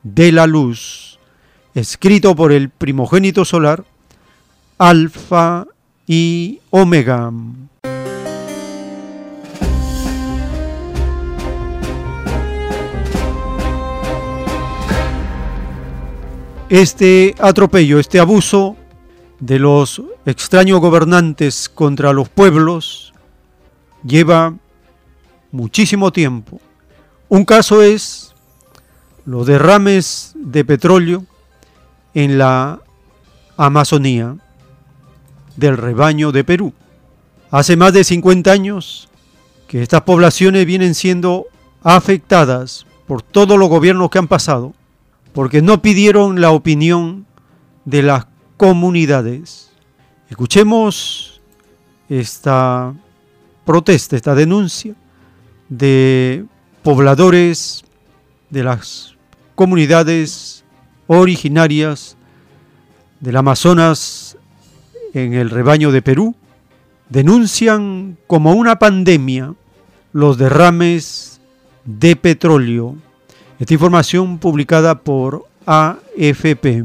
de 0.05 0.31
la 0.31 0.47
luz. 0.47 1.19
Escrito 1.75 2.37
por 2.37 2.53
el 2.53 2.71
primogénito 2.71 3.45
solar, 3.45 3.85
Alfa 4.79 5.67
y 6.09 6.61
Omega. 6.71 7.31
Este 16.71 17.35
atropello, 17.39 17.99
este 17.99 18.19
abuso 18.19 18.77
de 19.39 19.59
los 19.59 20.03
extraños 20.27 20.81
gobernantes 20.81 21.69
contra 21.69 22.13
los 22.13 22.29
pueblos 22.29 23.13
lleva 24.03 24.55
muchísimo 25.53 26.11
tiempo. 26.11 26.61
Un 27.29 27.45
caso 27.45 27.83
es 27.83 28.35
los 29.27 29.47
derrames 29.47 30.33
de 30.35 30.65
petróleo 30.65 31.25
en 32.15 32.39
la 32.39 32.81
Amazonía 33.57 34.37
del 35.59 35.77
rebaño 35.77 36.31
de 36.31 36.45
Perú. 36.45 36.73
Hace 37.51 37.77
más 37.77 37.93
de 37.93 38.05
50 38.05 38.51
años 38.51 39.09
que 39.67 39.83
estas 39.83 40.03
poblaciones 40.03 40.65
vienen 40.65 40.95
siendo 40.95 41.47
afectadas 41.83 42.87
por 43.07 43.23
todos 43.23 43.59
los 43.59 43.69
gobiernos 43.69 44.09
que 44.09 44.19
han 44.19 44.29
pasado, 44.29 44.73
porque 45.33 45.61
no 45.61 45.83
pidieron 45.83 46.41
la 46.41 46.53
opinión 46.53 47.27
de 47.85 48.03
las 48.03 48.27
comunidades. 48.57 49.71
Escuchemos 50.31 51.41
esta 52.09 52.95
protesta, 53.65 54.15
esta 54.15 54.35
denuncia 54.35 54.95
de 55.69 56.45
pobladores 56.83 57.85
de 58.51 58.63
las 58.63 59.17
comunidades 59.57 60.65
originarias 61.09 62.17
del 63.21 63.37
Amazonas 63.37 64.28
en 65.15 65.35
el 65.35 65.51
rebaño 65.51 65.93
de 65.93 66.03
Perú 66.03 66.35
denuncian 67.09 68.17
como 68.27 68.53
una 68.53 68.79
pandemia 68.79 69.55
los 70.13 70.39
derrames 70.39 71.41
de 71.85 72.17
petróleo. 72.17 72.97
Esta 73.59 73.75
información 73.75 74.39
publicada 74.39 75.01
por 75.01 75.47
AFP. 75.67 76.85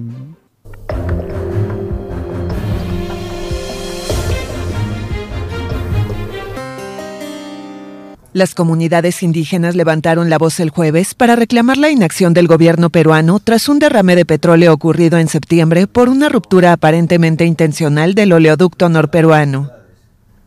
Las 8.33 8.55
comunidades 8.55 9.21
indígenas 9.21 9.75
levantaron 9.75 10.31
la 10.31 10.39
voz 10.39 10.59
el 10.59 10.71
jueves 10.71 11.13
para 11.13 11.35
reclamar 11.35 11.77
la 11.77 11.91
inacción 11.91 12.33
del 12.33 12.47
gobierno 12.47 12.89
peruano 12.89 13.39
tras 13.39 13.69
un 13.69 13.77
derrame 13.77 14.15
de 14.15 14.25
petróleo 14.25 14.73
ocurrido 14.73 15.19
en 15.19 15.27
septiembre 15.27 15.85
por 15.85 16.09
una 16.09 16.29
ruptura 16.29 16.73
aparentemente 16.73 17.45
intencional 17.45 18.15
del 18.15 18.33
oleoducto 18.33 18.89
norperuano. 18.89 19.69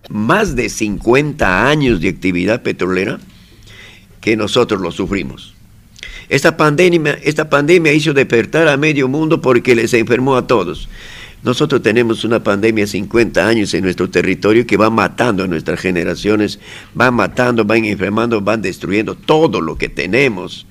Más 0.09 0.57
de 0.57 0.68
50 0.68 1.68
años 1.68 2.01
de 2.01 2.09
actividad 2.09 2.62
petrolera 2.62 3.20
que 4.20 4.37
nosotros 4.37 4.80
lo 4.80 4.91
sufrimos. 4.91 5.55
Esta 6.28 6.57
pandemia, 6.57 7.16
esta 7.22 7.49
pandemia 7.49 7.93
hizo 7.93 8.12
despertar 8.12 8.66
a 8.66 8.76
medio 8.76 9.07
mundo 9.07 9.41
porque 9.41 9.76
les 9.76 9.95
enfermó 9.95 10.34
a 10.34 10.49
todos. 10.49 10.89
Nosotros 11.47 11.81
tenemos 11.81 12.25
una 12.25 12.43
pandemia 12.43 12.89
50 12.89 13.47
años 13.47 13.73
en 13.73 13.85
nuestro 13.85 14.11
territorio 14.11 14.67
que 14.67 14.77
va 14.77 14.91
matando 14.91 15.45
a 15.45 15.47
nuestras 15.47 15.79
generaciones, 15.79 16.59
va 17.01 17.13
matando, 17.13 17.65
van 17.65 17.85
enfermando, 17.85 18.41
van 18.41 18.61
destruyendo 18.61 19.15
todo 19.15 19.61
lo 19.61 19.79
que 19.79 19.89
tenemos. 19.89 20.67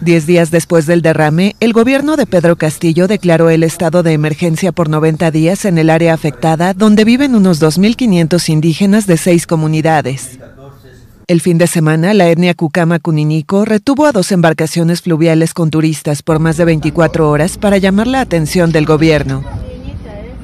Diez 0.00 0.24
días 0.24 0.50
después 0.50 0.86
del 0.86 1.02
derrame, 1.02 1.54
el 1.60 1.74
gobierno 1.74 2.16
de 2.16 2.24
Pedro 2.24 2.56
Castillo 2.56 3.06
declaró 3.08 3.50
el 3.50 3.62
estado 3.62 4.02
de 4.02 4.14
emergencia 4.14 4.72
por 4.72 4.88
90 4.88 5.30
días 5.30 5.66
en 5.66 5.76
el 5.76 5.90
área 5.90 6.14
afectada, 6.14 6.72
donde 6.72 7.04
viven 7.04 7.34
unos 7.34 7.60
2.500 7.60 8.48
indígenas 8.48 9.06
de 9.06 9.18
seis 9.18 9.46
comunidades. 9.46 10.38
El 11.32 11.40
fin 11.40 11.56
de 11.56 11.66
semana, 11.66 12.12
la 12.12 12.28
etnia 12.28 12.52
Cucama 12.52 12.98
Cuninico 12.98 13.64
retuvo 13.64 14.04
a 14.04 14.12
dos 14.12 14.32
embarcaciones 14.32 15.00
fluviales 15.00 15.54
con 15.54 15.70
turistas 15.70 16.22
por 16.22 16.40
más 16.40 16.58
de 16.58 16.66
24 16.66 17.30
horas 17.30 17.56
para 17.56 17.78
llamar 17.78 18.06
la 18.06 18.20
atención 18.20 18.70
del 18.70 18.84
gobierno. 18.84 19.42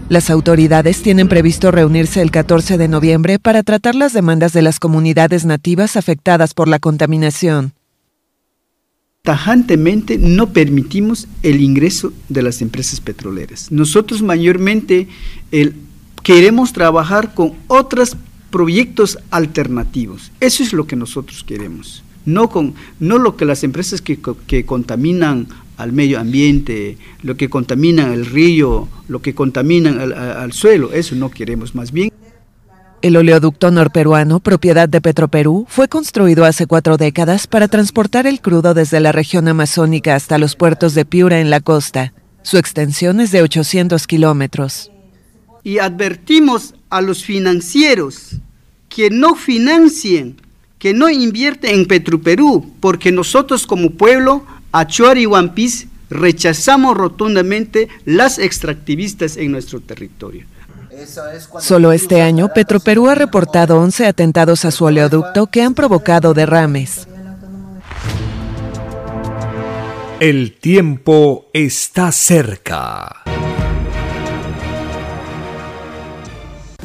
Las 0.08 0.30
autoridades 0.30 1.02
tienen 1.02 1.28
previsto 1.28 1.70
reunirse 1.70 2.22
el 2.22 2.30
14 2.30 2.78
de 2.78 2.88
noviembre 2.88 3.38
para 3.38 3.62
tratar 3.62 3.96
las 3.96 4.14
demandas 4.14 4.54
de 4.54 4.62
las 4.62 4.80
comunidades 4.80 5.44
nativas 5.44 5.94
afectadas 5.98 6.54
por 6.54 6.68
la 6.68 6.78
contaminación. 6.78 7.74
Tajantemente 9.20 10.16
no 10.16 10.54
permitimos 10.54 11.28
el 11.42 11.60
ingreso 11.60 12.14
de 12.30 12.40
las 12.40 12.62
empresas 12.62 13.02
petroleras. 13.02 13.70
Nosotros 13.70 14.22
mayormente 14.22 15.06
queremos 16.22 16.72
trabajar 16.72 17.34
con 17.34 17.52
otros 17.66 18.16
proyectos 18.50 19.18
alternativos. 19.30 20.32
Eso 20.40 20.62
es 20.62 20.72
lo 20.72 20.86
que 20.86 20.96
nosotros 20.96 21.44
queremos. 21.44 22.02
No, 22.24 22.50
con, 22.50 22.74
no 23.00 23.18
lo 23.18 23.36
que 23.36 23.44
las 23.44 23.64
empresas 23.64 24.02
que, 24.02 24.18
que 24.46 24.66
contaminan 24.66 25.48
al 25.78 25.92
medio 25.92 26.18
ambiente, 26.18 26.98
lo 27.22 27.36
que 27.36 27.48
contamina 27.48 28.12
el 28.12 28.26
río, 28.26 28.88
lo 29.06 29.22
que 29.22 29.34
contamina 29.34 29.90
al, 29.92 30.52
suelo, 30.52 30.92
eso 30.92 31.14
no 31.14 31.30
queremos 31.30 31.74
más 31.74 31.92
bien. 31.92 32.12
El 33.00 33.16
oleoducto 33.16 33.70
norperuano, 33.70 34.40
propiedad 34.40 34.88
de 34.88 35.00
Petroperú, 35.00 35.66
fue 35.68 35.86
construido 35.86 36.44
hace 36.44 36.66
cuatro 36.66 36.96
décadas 36.96 37.46
para 37.46 37.68
transportar 37.68 38.26
el 38.26 38.40
crudo 38.40 38.74
desde 38.74 38.98
la 38.98 39.12
región 39.12 39.46
amazónica 39.46 40.16
hasta 40.16 40.36
los 40.36 40.56
puertos 40.56 40.94
de 40.94 41.04
Piura 41.04 41.40
en 41.40 41.48
la 41.48 41.60
costa. 41.60 42.12
Su 42.42 42.58
extensión 42.58 43.20
es 43.20 43.30
de 43.30 43.42
800 43.42 44.04
kilómetros. 44.08 44.90
Y 45.62 45.78
advertimos 45.78 46.74
a 46.90 47.00
los 47.00 47.24
financieros 47.24 48.36
que 48.88 49.10
no 49.10 49.34
financien, 49.34 50.36
que 50.78 50.94
no 50.94 51.08
invierten 51.08 51.74
en 51.74 51.86
Petroperú, 51.86 52.74
porque 52.80 53.12
nosotros 53.12 53.66
como 53.66 53.90
pueblo 53.90 54.44
Achuar 54.72 55.18
y 55.18 55.26
One 55.26 55.50
Piece 55.50 55.88
rechazamos 56.10 56.96
rotundamente 56.96 57.88
las 58.04 58.38
extractivistas 58.38 59.36
en 59.36 59.52
nuestro 59.52 59.80
territorio. 59.80 60.44
Solo 61.60 61.92
este 61.92 62.22
año, 62.22 62.48
Petroperú 62.52 63.08
ha 63.08 63.14
reportado 63.14 63.78
11 63.78 64.06
atentados 64.06 64.64
a 64.64 64.70
su 64.70 64.84
oleoducto 64.84 65.46
que 65.46 65.62
han 65.62 65.74
provocado 65.74 66.34
derrames. 66.34 67.06
El 70.18 70.56
tiempo 70.58 71.48
está 71.52 72.10
cerca. 72.10 73.22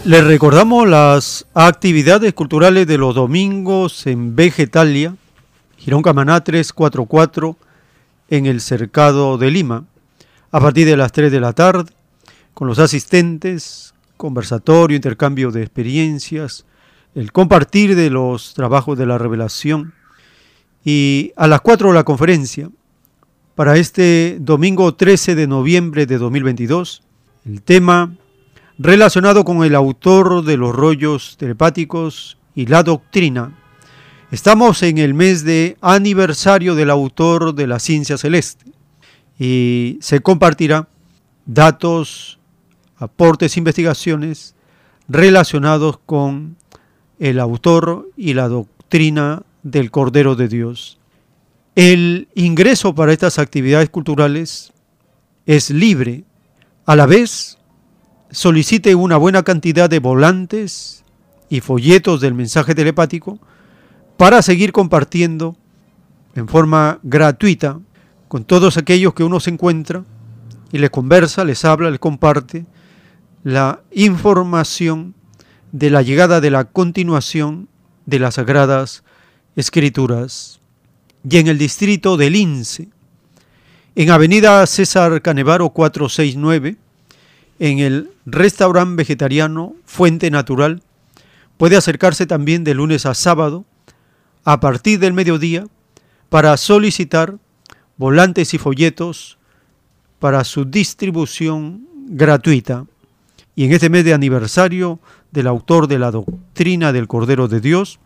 Les 0.05 0.21
recordamos 0.21 0.85
las 0.85 1.47
actividades 1.53 2.33
culturales 2.33 2.85
de 2.85 2.97
los 2.97 3.15
domingos 3.15 4.05
en 4.05 4.35
Vegetalia, 4.35 5.15
Girón 5.77 6.01
Camaná 6.01 6.43
344, 6.43 7.55
en 8.27 8.45
el 8.45 8.59
Cercado 8.59 9.37
de 9.37 9.49
Lima, 9.49 9.85
a 10.51 10.59
partir 10.59 10.85
de 10.87 10.97
las 10.97 11.13
3 11.13 11.31
de 11.31 11.39
la 11.39 11.53
tarde, 11.53 11.89
con 12.53 12.67
los 12.67 12.79
asistentes, 12.79 13.93
conversatorio, 14.17 14.97
intercambio 14.97 15.51
de 15.51 15.61
experiencias, 15.61 16.65
el 17.15 17.31
compartir 17.31 17.95
de 17.95 18.09
los 18.09 18.53
trabajos 18.55 18.97
de 18.97 19.05
la 19.05 19.17
revelación. 19.17 19.93
Y 20.83 21.31
a 21.37 21.47
las 21.47 21.61
4 21.61 21.93
la 21.93 22.03
conferencia, 22.03 22.69
para 23.55 23.77
este 23.77 24.35
domingo 24.41 24.95
13 24.95 25.35
de 25.35 25.47
noviembre 25.47 26.05
de 26.05 26.17
2022, 26.17 27.03
el 27.45 27.61
tema 27.61 28.17
relacionado 28.77 29.43
con 29.43 29.63
el 29.63 29.75
autor 29.75 30.43
de 30.43 30.57
los 30.57 30.75
rollos 30.75 31.35
telepáticos 31.37 32.37
y 32.55 32.65
la 32.67 32.83
doctrina 32.83 33.53
Estamos 34.33 34.81
en 34.81 34.97
el 34.97 35.13
mes 35.13 35.43
de 35.43 35.77
aniversario 35.79 36.73
del 36.73 36.89
autor 36.89 37.53
de 37.53 37.67
la 37.67 37.77
ciencia 37.77 38.17
celeste 38.17 38.65
y 39.37 39.99
se 40.01 40.21
compartirá 40.21 40.87
datos, 41.45 42.39
aportes, 42.97 43.57
investigaciones 43.57 44.55
relacionados 45.07 45.99
con 46.07 46.57
el 47.19 47.39
autor 47.39 48.09
y 48.17 48.33
la 48.33 48.47
doctrina 48.47 49.43
del 49.61 49.91
Cordero 49.91 50.35
de 50.35 50.47
Dios. 50.47 50.97
El 51.75 52.27
ingreso 52.33 52.95
para 52.95 53.13
estas 53.13 53.37
actividades 53.37 53.91
culturales 53.91 54.73
es 55.45 55.69
libre. 55.69 56.23
A 56.87 56.95
la 56.95 57.05
vez, 57.05 57.59
solicite 58.33 58.95
una 58.95 59.15
buena 59.17 59.43
cantidad 59.43 59.89
de 59.89 59.99
volantes 59.99 61.03
y 61.49 61.61
folletos 61.61 62.19
del 62.19 62.33
mensaje 62.33 62.73
telepático 62.73 63.39
para 64.17 64.41
seguir 64.41 64.71
compartiendo 64.71 65.55
en 66.35 66.47
forma 66.47 66.99
gratuita 67.03 67.79
con 68.27 68.43
todos 68.43 68.77
aquellos 68.77 69.13
que 69.13 69.23
uno 69.23 69.39
se 69.39 69.51
encuentra 69.51 70.03
y 70.71 70.79
les 70.79 70.89
conversa, 70.89 71.45
les 71.45 71.63
habla, 71.63 71.91
les 71.91 71.99
comparte 71.99 72.65
la 73.43 73.81
información 73.91 75.13
de 75.71 75.91
la 75.91 76.01
llegada 76.01 76.41
de 76.41 76.49
la 76.49 76.65
continuación 76.65 77.69
de 78.07 78.17
las 78.17 78.35
Sagradas 78.35 79.03
Escrituras. 79.55 80.59
Y 81.29 81.37
en 81.37 81.47
el 81.47 81.59
distrito 81.59 82.17
de 82.17 82.31
Lince, 82.31 82.89
en 83.95 84.09
Avenida 84.09 84.65
César 84.65 85.21
Canevaro 85.21 85.69
469, 85.69 86.77
en 87.63 87.79
el 87.79 88.09
restaurante 88.25 88.97
vegetariano 88.97 89.73
Fuente 89.85 90.29
Natural, 90.29 90.81
puede 91.55 91.77
acercarse 91.77 92.25
también 92.25 92.65
de 92.65 92.73
lunes 92.73 93.05
a 93.05 93.13
sábado 93.13 93.63
a 94.43 94.59
partir 94.59 94.99
del 94.99 95.13
mediodía 95.13 95.65
para 96.27 96.57
solicitar 96.57 97.37
volantes 97.95 98.53
y 98.53 98.57
folletos 98.57 99.37
para 100.19 100.43
su 100.43 100.65
distribución 100.65 101.87
gratuita. 102.07 102.85
Y 103.55 103.63
en 103.63 103.71
este 103.71 103.89
mes 103.89 104.03
de 104.03 104.13
aniversario 104.13 104.99
del 105.31 105.47
autor 105.47 105.87
de 105.87 105.99
la 105.99 106.11
doctrina 106.11 106.91
del 106.91 107.07
Cordero 107.07 107.47
de 107.47 107.61
Dios, 107.61 107.97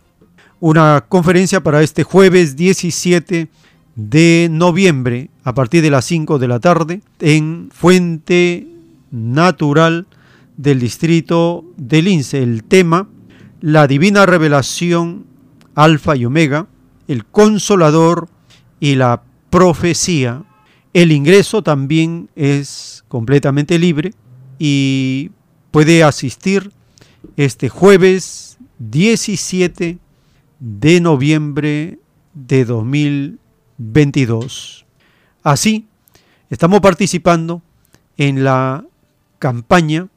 una 0.60 1.06
conferencia 1.10 1.64
para 1.64 1.82
este 1.82 2.04
jueves 2.04 2.56
17 2.58 3.48
de 3.96 4.50
noviembre 4.52 5.32
a 5.44 5.56
partir 5.56 5.82
de 5.82 5.90
las 5.90 6.06
5 6.06 6.38
de 6.38 6.48
la 6.48 6.60
tarde 6.60 7.02
en 7.20 7.72
Fuente 7.74 8.77
Natural 9.12 10.08
del 10.58 10.80
distrito 10.80 11.66
de 11.78 12.02
Lince. 12.02 12.44
El 12.44 12.64
tema, 12.64 13.08
la 13.62 13.88
divina 13.88 14.26
revelación 14.26 15.26
Alfa 15.76 16.16
y 16.16 16.26
Omega, 16.26 16.68
el 17.08 17.26
Consolador 17.26 18.30
y 18.80 18.96
la 18.96 19.22
Profecía. 19.50 20.44
El 20.94 21.12
ingreso 21.12 21.62
también 21.62 22.30
es 22.36 23.04
completamente 23.08 23.78
libre 23.80 24.14
y 24.60 25.32
puede 25.72 26.04
asistir 26.04 26.72
este 27.36 27.70
jueves 27.70 28.58
17 28.80 29.98
de 30.60 31.02
noviembre 31.02 32.00
de 32.34 32.66
2022. 32.66 34.86
Así, 35.44 35.86
estamos 36.50 36.82
participando 36.82 37.62
en 38.18 38.44
la 38.44 38.84
campaña 39.40 40.08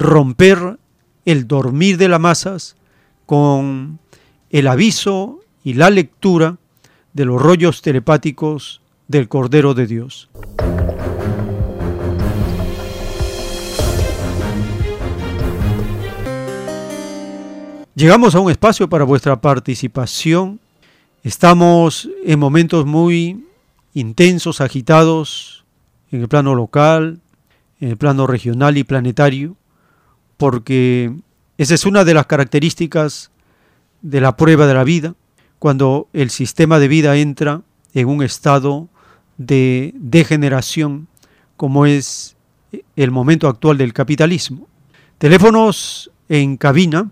Romper 0.00 0.78
el 1.26 1.46
dormir 1.46 1.98
de 1.98 2.08
las 2.08 2.20
masas 2.20 2.76
con 3.26 3.98
el 4.48 4.66
aviso 4.66 5.40
y 5.62 5.74
la 5.74 5.90
lectura 5.90 6.56
de 7.12 7.26
los 7.26 7.40
rollos 7.40 7.82
telepáticos 7.82 8.80
del 9.08 9.28
Cordero 9.28 9.74
de 9.74 9.86
Dios. 9.86 10.30
Llegamos 17.94 18.34
a 18.34 18.40
un 18.40 18.50
espacio 18.50 18.88
para 18.88 19.04
vuestra 19.04 19.38
participación. 19.38 20.60
Estamos 21.22 22.08
en 22.24 22.38
momentos 22.38 22.86
muy 22.86 23.44
intensos, 23.92 24.62
agitados 24.62 25.66
en 26.10 26.22
el 26.22 26.28
plano 26.28 26.54
local, 26.54 27.20
en 27.80 27.90
el 27.90 27.96
plano 27.96 28.26
regional 28.26 28.76
y 28.78 28.84
planetario, 28.84 29.56
porque 30.36 31.12
esa 31.58 31.74
es 31.74 31.84
una 31.84 32.04
de 32.04 32.14
las 32.14 32.26
características 32.26 33.30
de 34.02 34.20
la 34.20 34.36
prueba 34.36 34.66
de 34.66 34.74
la 34.74 34.84
vida, 34.84 35.14
cuando 35.58 36.08
el 36.12 36.30
sistema 36.30 36.78
de 36.78 36.86
vida 36.88 37.16
entra 37.16 37.62
en 37.92 38.08
un 38.08 38.22
estado 38.22 38.88
de 39.36 39.92
degeneración 39.96 41.08
como 41.56 41.86
es 41.86 42.36
el 42.96 43.10
momento 43.10 43.48
actual 43.48 43.76
del 43.76 43.92
capitalismo. 43.92 44.68
Teléfonos 45.18 46.10
en 46.28 46.56
cabina 46.56 47.10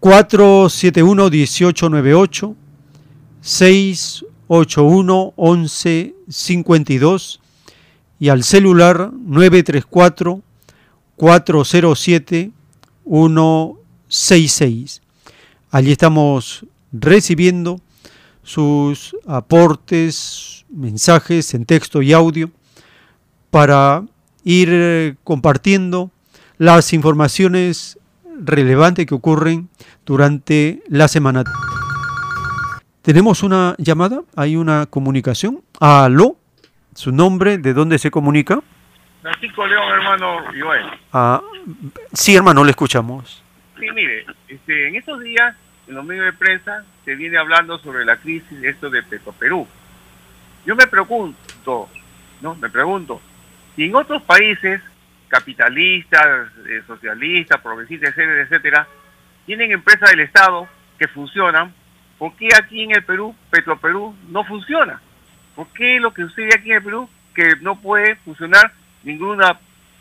471-1898, 0.00 2.54
81 4.48 5.32
11 5.36 6.14
52 6.28 7.40
y 8.18 8.28
al 8.28 8.44
celular 8.44 9.10
934 9.12 10.42
407 11.16 12.50
166. 13.04 15.02
Allí 15.70 15.92
estamos 15.92 16.66
recibiendo 16.92 17.80
sus 18.42 19.16
aportes, 19.26 20.64
mensajes 20.68 21.54
en 21.54 21.64
texto 21.64 22.02
y 22.02 22.12
audio 22.12 22.50
para 23.50 24.04
ir 24.44 24.68
eh, 24.70 25.16
compartiendo 25.24 26.10
las 26.58 26.92
informaciones 26.92 27.98
relevantes 28.38 29.06
que 29.06 29.14
ocurren 29.14 29.68
durante 30.04 30.82
la 30.88 31.08
semana. 31.08 31.44
Tenemos 33.02 33.42
una 33.42 33.74
llamada, 33.78 34.22
hay 34.34 34.56
una 34.56 34.86
comunicación. 34.86 35.62
Aló, 35.78 36.36
su 36.96 37.12
nombre, 37.12 37.58
de 37.58 37.74
dónde 37.74 37.98
se 37.98 38.10
comunica. 38.10 38.58
Francisco 39.22 39.66
León, 39.66 39.84
hermano 39.92 40.44
Joel. 40.58 40.86
Ah, 41.12 41.42
sí, 42.12 42.34
hermano, 42.34 42.64
le 42.64 42.70
escuchamos. 42.70 43.42
Sí, 43.78 43.86
mire, 43.94 44.24
este, 44.48 44.88
en 44.88 44.96
estos 44.96 45.20
días 45.20 45.54
en 45.86 45.94
los 45.94 46.04
medios 46.04 46.24
de 46.24 46.32
prensa 46.32 46.84
se 47.04 47.14
viene 47.14 47.36
hablando 47.36 47.78
sobre 47.78 48.04
la 48.04 48.16
crisis 48.16 48.60
de 48.60 48.70
esto 48.70 48.88
de 48.90 49.02
Perú. 49.38 49.66
Yo 50.64 50.74
me 50.74 50.86
pregunto, 50.86 51.88
¿no? 52.40 52.54
Me 52.56 52.70
pregunto, 52.70 53.20
si 53.76 53.84
en 53.84 53.94
otros 53.94 54.22
países 54.22 54.80
capitalistas, 55.28 56.48
eh, 56.68 56.82
socialistas, 56.86 57.60
progresistas, 57.60 58.10
etcétera, 58.10 58.42
etcétera, 58.42 58.88
tienen 59.44 59.70
empresas 59.70 60.10
del 60.10 60.20
Estado 60.20 60.66
que 60.98 61.08
funcionan, 61.08 61.72
¿por 62.18 62.34
qué 62.36 62.48
aquí 62.56 62.82
en 62.82 62.92
el 62.92 63.04
Perú, 63.04 63.34
Petroperú, 63.50 64.16
no 64.28 64.44
funciona? 64.44 65.00
¿Por 65.56 65.68
qué 65.68 65.98
lo 65.98 66.12
que 66.12 66.22
sucede 66.22 66.50
aquí 66.54 66.70
en 66.70 66.76
el 66.76 66.82
Perú, 66.84 67.08
que 67.34 67.54
no 67.62 67.80
puede 67.80 68.16
funcionar 68.16 68.72
ninguna 69.02 69.58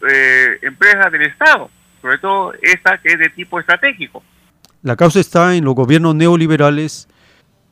eh, 0.08 0.60
empresa 0.62 1.10
del 1.10 1.24
Estado? 1.24 1.72
Sobre 2.02 2.18
todo 2.20 2.54
esta 2.62 3.00
que 3.00 3.14
es 3.14 3.18
de 3.18 3.30
tipo 3.30 3.60
estratégico. 3.60 4.22
La 4.84 4.96
causa 4.96 5.20
está 5.20 5.56
en 5.56 5.64
los 5.64 5.74
gobiernos 5.74 6.14
neoliberales 6.14 7.08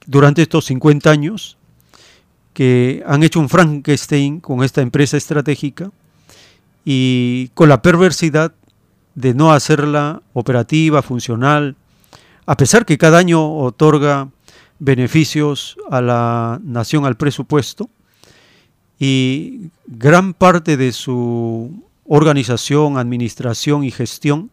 durante 0.08 0.42
estos 0.42 0.66
50 0.66 1.12
años 1.12 1.58
que 2.54 3.04
han 3.06 3.24
hecho 3.24 3.40
un 3.40 3.50
Frankenstein 3.50 4.40
con 4.40 4.64
esta 4.64 4.82
empresa 4.82 5.18
estratégica 5.18 5.92
y 6.86 7.50
con 7.54 7.70
la 7.70 7.82
perversidad 7.82 8.54
de 9.16 9.34
no 9.34 9.52
hacerla 9.52 10.22
operativa, 10.34 11.02
funcional, 11.02 11.76
a 12.46 12.58
pesar 12.58 12.86
que 12.86 12.98
cada 12.98 13.18
año 13.18 13.58
otorga 13.58 14.30
beneficios 14.80 15.78
a 15.89 16.01
la 16.01 16.59
nación, 16.63 17.05
al 17.05 17.17
presupuesto, 17.17 17.89
y 18.99 19.69
gran 19.86 20.34
parte 20.34 20.78
de 20.78 20.91
su 20.91 21.84
organización, 22.05 22.97
administración 22.97 23.84
y 23.84 23.91
gestión 23.91 24.51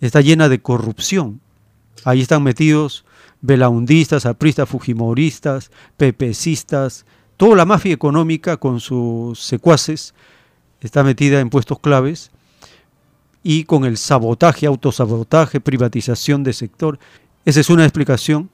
está 0.00 0.20
llena 0.20 0.48
de 0.48 0.60
corrupción. 0.60 1.40
Ahí 2.04 2.20
están 2.20 2.42
metidos 2.42 3.04
belaundistas, 3.40 4.26
apristas, 4.26 4.68
fujimoristas, 4.68 5.70
pepecistas, 5.96 7.06
toda 7.36 7.56
la 7.56 7.64
mafia 7.64 7.94
económica 7.94 8.58
con 8.58 8.80
sus 8.80 9.40
secuaces 9.40 10.14
está 10.80 11.02
metida 11.02 11.40
en 11.40 11.50
puestos 11.50 11.78
claves 11.78 12.30
y 13.42 13.64
con 13.64 13.84
el 13.84 13.96
sabotaje, 13.96 14.66
autosabotaje, 14.66 15.60
privatización 15.60 16.44
de 16.44 16.52
sector. 16.52 16.98
Esa 17.44 17.60
es 17.60 17.70
una 17.70 17.84
explicación 17.84 18.50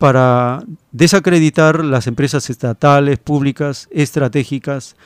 para 0.00 0.64
desacreditar 0.92 1.84
las 1.84 2.06
empresas 2.06 2.48
estatales, 2.48 3.18
públicas, 3.18 3.86
estratégicas 3.90 4.96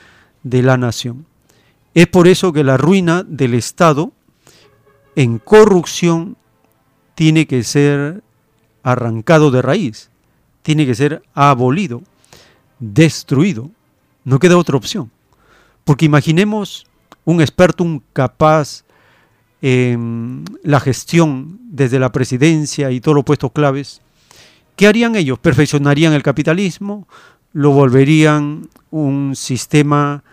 de 0.44 0.62
la 0.62 0.76
nación. 0.76 1.26
Es 1.94 2.06
por 2.06 2.28
eso 2.28 2.52
que 2.52 2.62
la 2.62 2.76
ruina 2.76 3.24
del 3.26 3.54
Estado 3.54 4.12
en 5.16 5.40
corrupción 5.40 6.36
tiene 7.16 7.48
que 7.48 7.64
ser 7.64 8.22
arrancado 8.84 9.50
de 9.50 9.62
raíz, 9.62 10.10
tiene 10.62 10.86
que 10.86 10.94
ser 10.94 11.24
abolido, 11.34 12.04
destruido. 12.78 13.72
No 14.22 14.38
queda 14.38 14.56
otra 14.56 14.76
opción. 14.76 15.10
Porque 15.82 16.04
imaginemos 16.04 16.86
un 17.24 17.40
experto, 17.40 17.82
un 17.82 18.00
capaz 18.12 18.84
en 19.60 20.44
la 20.62 20.78
gestión 20.78 21.58
desde 21.64 21.98
la 21.98 22.12
presidencia 22.12 22.92
y 22.92 23.00
todos 23.00 23.16
los 23.16 23.24
puestos 23.24 23.50
claves. 23.50 24.00
¿Qué 24.76 24.86
harían 24.86 25.16
ellos? 25.16 25.38
¿Perfeccionarían 25.38 26.12
el 26.12 26.22
capitalismo? 26.22 27.06
¿Lo 27.52 27.70
volverían 27.70 28.68
un 28.90 29.36
sistema 29.36 30.24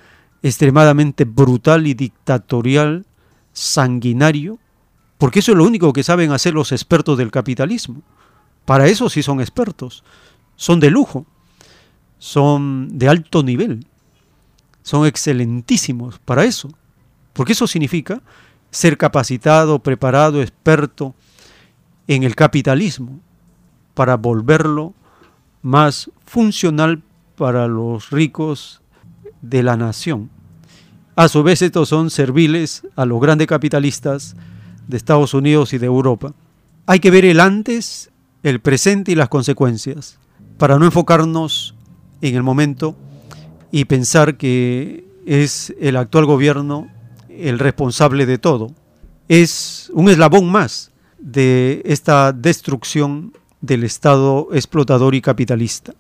extremadamente 0.42 1.26
brutal 1.26 1.86
y 1.86 1.94
dictatorial, 1.94 3.06
sanguinario? 3.54 4.60
porque 5.22 5.38
eso 5.38 5.52
es 5.52 5.58
lo 5.60 5.66
único 5.66 5.94
que 5.94 6.02
saben 6.02 6.32
hacer 6.32 6.56
los 6.56 6.72
expertos 6.72 7.16
del 7.16 7.30
capitalismo. 7.30 8.02
Para 8.66 8.88
eso 8.88 9.08
sí 9.08 9.22
son 9.22 9.39
expertos, 9.39 10.04
son 10.56 10.80
de 10.80 10.89
lujo, 10.89 11.28
son 12.18 12.98
de 12.98 13.08
alto 13.08 13.44
nivel, 13.44 13.86
son 14.82 15.06
excelentísimos 15.06 16.18
para 16.18 16.44
eso, 16.44 16.72
porque 17.34 17.52
eso 17.52 17.68
significa 17.68 18.24
ser 18.72 18.98
capacitado, 18.98 19.78
preparado, 19.78 20.42
experto 20.42 21.14
en 22.08 22.24
el 22.24 22.36
capitalismo, 22.36 23.20
para 23.94 24.18
volverlo 24.18 24.94
más 25.62 26.10
funcional 26.26 27.02
para 27.36 27.68
los 27.68 28.10
ricos 28.10 28.82
de 29.42 29.64
la 29.64 29.78
nación. 29.78 30.30
A 31.16 31.28
su 31.28 31.44
vez 31.44 31.62
estos 31.62 31.89
son 31.89 32.10
serviles 32.10 32.84
a 32.96 33.06
los 33.06 33.20
grandes 33.22 33.48
capitalistas 33.48 34.36
de 34.88 34.98
Estados 34.98 35.34
Unidos 35.34 35.74
y 35.74 35.78
de 35.78 35.86
Europa. 35.86 36.34
Hay 36.86 37.00
que 37.00 37.12
ver 37.12 37.26
el 37.26 37.39
antes, 37.39 38.12
el 38.44 38.60
presente 38.60 39.12
y 39.12 39.16
las 39.16 39.30
consecuencias, 39.30 40.18
para 40.58 40.78
no 40.80 40.86
enfocarnos 40.86 41.76
en 42.22 42.36
el 42.36 42.44
momento 42.44 42.96
y 43.72 43.86
pensar 43.86 44.38
que 44.38 45.06
es 45.26 45.74
el 45.80 45.98
actual 45.98 46.26
gobierno 46.26 46.88
el 47.30 47.60
responsable 47.60 48.26
de 48.26 48.38
todo. 48.38 48.72
Es 49.28 49.92
un 49.94 50.10
eslabón 50.10 50.52
más 50.52 50.92
de 51.20 51.82
esta 51.86 52.34
destrucción 52.34 53.34
del 53.62 53.84
Estado 53.84 54.49
explotador 54.51 55.16
y 55.16 55.22
capitalista. 55.22 55.93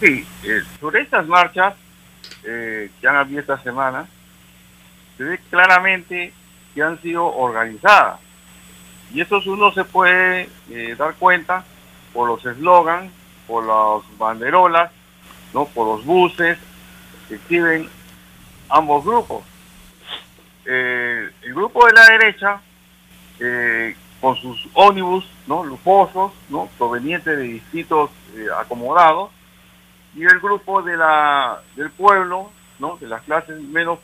Sí, 0.00 0.26
eh, 0.44 0.62
sobre 0.80 1.02
estas 1.02 1.26
marchas 1.26 1.74
eh, 2.44 2.90
que 3.00 3.08
han 3.08 3.16
habido 3.16 3.40
esta 3.40 3.62
semana, 3.62 4.06
se 5.16 5.24
ve 5.24 5.38
claramente 5.50 6.32
que 6.74 6.82
han 6.82 7.00
sido 7.00 7.26
organizadas. 7.26 8.20
Y 9.12 9.20
eso 9.20 9.40
uno 9.46 9.72
se 9.72 9.84
puede 9.84 10.48
eh, 10.70 10.94
dar 10.98 11.14
cuenta 11.14 11.64
por 12.12 12.28
los 12.28 12.44
eslogans, 12.44 13.12
por 13.46 13.64
las 13.64 14.18
banderolas, 14.18 14.90
¿no? 15.52 15.66
por 15.66 15.86
los 15.86 16.04
buses 16.04 16.58
que 17.28 17.36
exhiben 17.36 17.88
ambos 18.68 19.04
grupos. 19.04 19.44
Eh, 20.66 21.30
el 21.42 21.54
grupo 21.54 21.86
de 21.86 21.92
la 21.92 22.04
derecha, 22.06 22.60
eh, 23.38 23.94
con 24.24 24.36
sus 24.36 24.66
ónibus 24.72 25.22
¿no? 25.46 25.62
lujosos, 25.64 26.32
¿no? 26.48 26.70
provenientes 26.78 27.36
de 27.36 27.42
distritos 27.42 28.08
acomodados, 28.58 29.30
y 30.14 30.22
el 30.22 30.40
grupo 30.40 30.80
del 30.80 31.90
pueblo, 31.90 32.50
de 33.00 33.06
las 33.06 33.20
clases 33.24 33.60
menos 33.60 33.98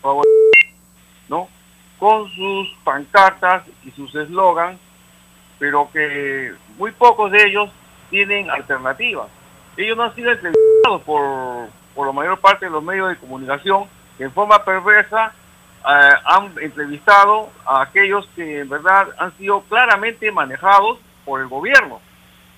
favorecidas, 0.00 0.72
¿no? 1.28 1.48
con 1.98 2.26
sus 2.30 2.74
pancartas 2.84 3.64
y 3.84 3.90
sus 3.90 4.14
eslogans, 4.14 4.80
pero 5.58 5.90
que 5.92 6.54
muy 6.78 6.92
pocos 6.92 7.30
de 7.30 7.44
ellos 7.44 7.68
tienen 8.08 8.48
alternativas. 8.50 9.28
Ellos 9.76 9.94
no 9.94 10.04
han 10.04 10.14
sido 10.14 10.32
entrevistados 10.32 11.02
por, 11.02 11.68
por 11.94 12.06
la 12.06 12.14
mayor 12.14 12.38
parte 12.40 12.64
de 12.64 12.70
los 12.70 12.82
medios 12.82 13.10
de 13.10 13.16
comunicación 13.16 13.84
que 14.16 14.24
en 14.24 14.32
forma 14.32 14.64
perversa 14.64 15.34
eh, 15.86 16.10
han 16.24 16.52
entrevistado 16.60 17.50
a 17.66 17.82
aquellos 17.82 18.26
que 18.34 18.60
en 18.60 18.68
verdad 18.68 19.08
han 19.18 19.36
sido 19.36 19.62
claramente 19.62 20.30
manejados 20.32 20.98
por 21.24 21.40
el 21.40 21.48
gobierno, 21.48 22.00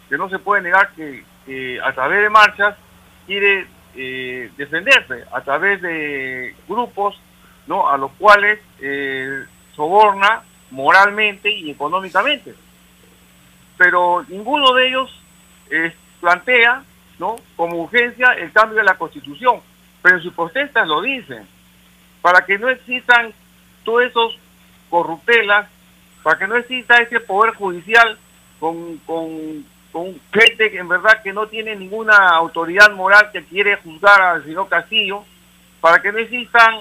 que 0.09 0.16
no 0.16 0.29
se 0.29 0.39
puede 0.39 0.62
negar 0.62 0.91
que, 0.93 1.24
a 1.83 1.93
través 1.93 2.22
de 2.22 2.31
marchas 2.31 2.77
quiere 3.27 3.66
eh, 3.95 4.51
defenderse, 4.57 5.24
a 5.33 5.41
través 5.41 5.81
de 5.81 6.55
grupos 6.68 7.16
¿no? 7.66 7.89
a 7.89 7.97
los 7.97 8.12
cuales 8.12 8.61
eh, 8.81 9.45
soborna 9.74 10.43
moralmente 10.70 11.51
y 11.51 11.70
económicamente. 11.70 12.55
Pero 13.77 14.24
ninguno 14.29 14.72
de 14.74 14.89
ellos 14.89 15.22
eh, 15.70 15.95
plantea 16.20 16.83
¿no? 17.18 17.37
como 17.57 17.83
urgencia 17.83 18.33
el 18.33 18.53
cambio 18.53 18.79
de 18.79 18.85
la 18.85 18.99
constitución, 18.99 19.61
pero 20.03 20.16
en 20.16 20.22
sus 20.22 20.33
protestas 20.33 20.87
lo 20.87 21.03
dicen, 21.03 21.47
para 22.27 22.45
que 22.45 22.59
no 22.59 22.68
existan 22.68 23.33
todos 23.85 24.03
esos 24.03 24.37
corruptelas, 24.91 25.68
para 26.24 26.37
que 26.37 26.49
no 26.49 26.57
exista 26.57 26.97
ese 26.97 27.20
poder 27.20 27.55
judicial 27.55 28.18
con, 28.59 28.97
con, 29.07 29.64
con 29.93 30.20
gente 30.33 30.72
que 30.72 30.79
en 30.79 30.89
verdad 30.89 31.22
que 31.22 31.33
no 31.33 31.47
tiene 31.47 31.77
ninguna 31.77 32.31
autoridad 32.31 32.91
moral 32.91 33.31
que 33.33 33.45
quiere 33.45 33.77
juzgar 33.77 34.20
al 34.20 34.43
señor 34.43 34.68
Castillo, 34.68 35.22
para 35.81 36.03
que 36.03 36.11
no 36.11 36.18
existan 36.18 36.81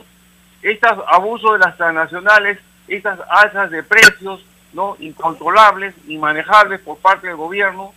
estos 0.64 0.98
abusos 1.10 1.52
de 1.52 1.60
las 1.60 1.78
transnacionales, 1.78 2.58
estas 2.88 3.20
alzas 3.30 3.70
de 3.70 3.84
precios 3.84 4.43
no 4.74 4.98
incontrolables, 4.98 5.93
inmanejables 6.08 6.80
por 6.80 6.98
parte 6.98 7.28
del 7.28 7.36
gobierno, 7.36 7.93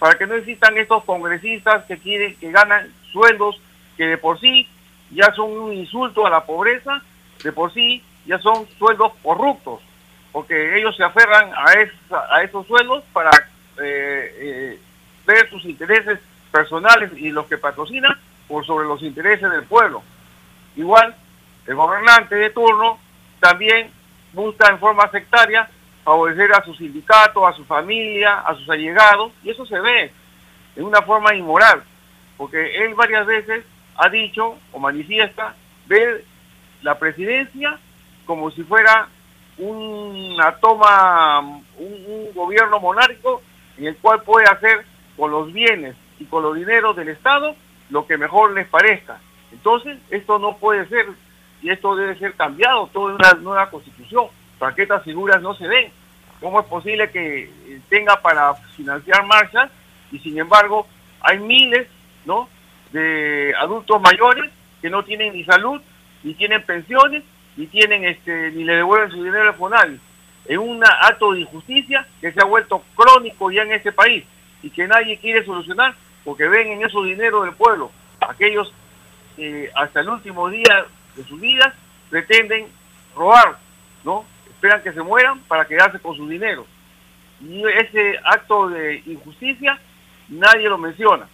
para 0.00 0.18
que 0.18 0.26
no 0.26 0.34
existan 0.34 0.76
estos 0.76 1.04
congresistas 1.04 1.84
que 1.84 1.96
quieren 1.96 2.34
que 2.40 2.50
ganan 2.50 2.92
sueldos 3.12 3.60
que 3.96 4.04
de 4.04 4.18
por 4.18 4.40
sí 4.40 4.66
ya 5.10 5.32
son 5.34 5.50
un 5.50 5.72
insulto 5.72 6.26
a 6.26 6.30
la 6.30 6.44
pobreza, 6.44 7.02
de 7.42 7.52
por 7.52 7.72
sí 7.72 8.02
ya 8.26 8.38
son 8.38 8.66
sueldos 8.78 9.12
corruptos, 9.22 9.80
porque 10.32 10.78
ellos 10.78 10.96
se 10.96 11.04
aferran 11.04 11.50
a, 11.54 11.64
a 12.30 12.42
esos 12.42 12.66
sueldos 12.66 13.02
para 13.12 13.30
eh, 13.80 14.34
eh, 14.38 14.80
ver 15.26 15.48
sus 15.50 15.64
intereses 15.64 16.18
personales 16.50 17.10
y 17.16 17.30
los 17.30 17.46
que 17.46 17.58
patrocinan 17.58 18.18
por 18.46 18.66
sobre 18.66 18.86
los 18.86 19.02
intereses 19.02 19.50
del 19.50 19.64
pueblo. 19.64 20.02
Igual, 20.76 21.14
el 21.66 21.74
gobernante 21.74 22.34
de 22.34 22.50
turno 22.50 22.98
también 23.40 23.90
busca 24.32 24.70
en 24.70 24.78
forma 24.78 25.10
sectaria 25.10 25.68
favorecer 26.04 26.52
a 26.54 26.64
su 26.64 26.74
sindicato, 26.74 27.46
a 27.46 27.54
su 27.54 27.64
familia, 27.64 28.40
a 28.40 28.54
sus 28.54 28.68
allegados, 28.70 29.32
y 29.42 29.50
eso 29.50 29.66
se 29.66 29.78
ve 29.78 30.12
en 30.76 30.84
una 30.84 31.02
forma 31.02 31.34
inmoral, 31.34 31.82
porque 32.36 32.84
él 32.84 32.94
varias 32.94 33.26
veces 33.26 33.64
ha 33.98 34.08
dicho 34.08 34.56
o 34.72 34.78
manifiesta 34.78 35.54
ver 35.86 36.24
la 36.82 36.98
presidencia 36.98 37.78
como 38.24 38.50
si 38.50 38.62
fuera 38.62 39.08
una 39.58 40.52
toma, 40.56 41.40
un, 41.40 42.28
gobierno 42.34 42.78
monárquico 42.78 43.42
en 43.76 43.86
el 43.86 43.96
cual 43.96 44.22
puede 44.22 44.46
hacer 44.48 44.84
con 45.16 45.30
los 45.30 45.52
bienes 45.52 45.96
y 46.20 46.24
con 46.26 46.42
los 46.42 46.54
dineros 46.54 46.94
del 46.94 47.08
Estado 47.08 47.56
lo 47.90 48.06
que 48.06 48.16
mejor 48.16 48.52
les 48.52 48.68
parezca. 48.68 49.18
Entonces, 49.50 49.98
esto 50.10 50.38
no 50.38 50.58
puede 50.58 50.86
ser 50.88 51.06
y 51.62 51.70
esto 51.70 51.96
debe 51.96 52.16
ser 52.18 52.34
cambiado, 52.34 52.88
toda 52.92 53.14
una 53.14 53.32
nueva 53.32 53.70
constitución, 53.70 54.26
para 54.58 54.74
que 54.74 54.82
estas 54.82 55.02
figuras 55.02 55.42
no 55.42 55.54
se 55.54 55.66
den. 55.66 55.90
¿Cómo 56.40 56.60
es 56.60 56.66
posible 56.66 57.10
que 57.10 57.44
eh, 57.44 57.80
tenga 57.88 58.20
para 58.20 58.54
financiar 58.54 59.26
marchas 59.26 59.70
y 60.12 60.20
sin 60.20 60.38
embargo 60.38 60.86
hay 61.20 61.38
miles 61.40 61.88
¿no? 62.24 62.48
De 62.92 63.54
adultos 63.58 64.00
mayores 64.00 64.50
que 64.80 64.90
no 64.90 65.04
tienen 65.04 65.34
ni 65.34 65.44
salud, 65.44 65.80
ni 66.22 66.34
tienen 66.34 66.62
pensiones, 66.62 67.22
ni 67.56 67.66
tienen 67.66 68.04
este, 68.04 68.50
ni 68.52 68.64
le 68.64 68.76
devuelven 68.76 69.10
su 69.10 69.22
dinero 69.22 69.48
al 69.48 69.54
FONAVI? 69.54 70.00
en 70.48 70.58
un 70.58 70.82
acto 70.82 71.32
de 71.32 71.40
injusticia 71.40 72.06
que 72.20 72.32
se 72.32 72.40
ha 72.40 72.44
vuelto 72.44 72.82
crónico 72.96 73.50
ya 73.50 73.62
en 73.62 73.72
este 73.72 73.92
país 73.92 74.24
y 74.62 74.70
que 74.70 74.88
nadie 74.88 75.18
quiere 75.18 75.44
solucionar 75.44 75.94
porque 76.24 76.48
ven 76.48 76.68
en 76.68 76.84
esos 76.84 77.04
dinero 77.04 77.42
del 77.42 77.52
pueblo 77.52 77.92
aquellos 78.20 78.72
que 79.36 79.70
hasta 79.74 80.00
el 80.00 80.08
último 80.08 80.48
día 80.48 80.86
de 81.14 81.24
sus 81.24 81.40
vidas 81.40 81.72
pretenden 82.10 82.66
robar, 83.14 83.58
¿no? 84.04 84.24
Esperan 84.48 84.82
que 84.82 84.92
se 84.92 85.02
mueran 85.02 85.40
para 85.40 85.66
quedarse 85.66 86.00
con 86.00 86.16
su 86.16 86.26
dinero. 86.28 86.66
Y 87.40 87.62
ese 87.64 88.18
acto 88.24 88.68
de 88.68 89.02
injusticia 89.06 89.78
nadie 90.28 90.68
lo 90.68 90.78
menciona. 90.78 91.28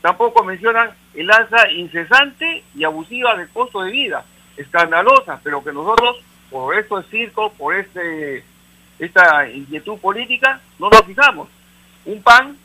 Tampoco 0.00 0.44
mencionan 0.44 0.90
el 1.14 1.30
alza 1.30 1.70
incesante 1.70 2.64
y 2.74 2.84
abusiva 2.84 3.36
del 3.36 3.48
costo 3.50 3.82
de 3.82 3.90
vida, 3.90 4.24
escandalosa, 4.56 5.40
pero 5.42 5.62
que 5.62 5.72
nosotros, 5.72 6.16
por 6.50 6.74
esto 6.74 6.98
es 6.98 7.06
circo, 7.08 7.52
por 7.52 7.74
este 7.74 8.44
esta 8.98 9.48
inquietud 9.48 9.98
política, 9.98 10.60
no 10.78 10.90
nos 10.90 11.02
fijamos. 11.06 11.48
Un 12.04 12.22
pan 12.22 12.56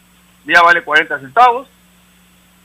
ya 0.46 0.62
vale 0.62 0.84
40 0.84 1.20
centavos, 1.20 1.68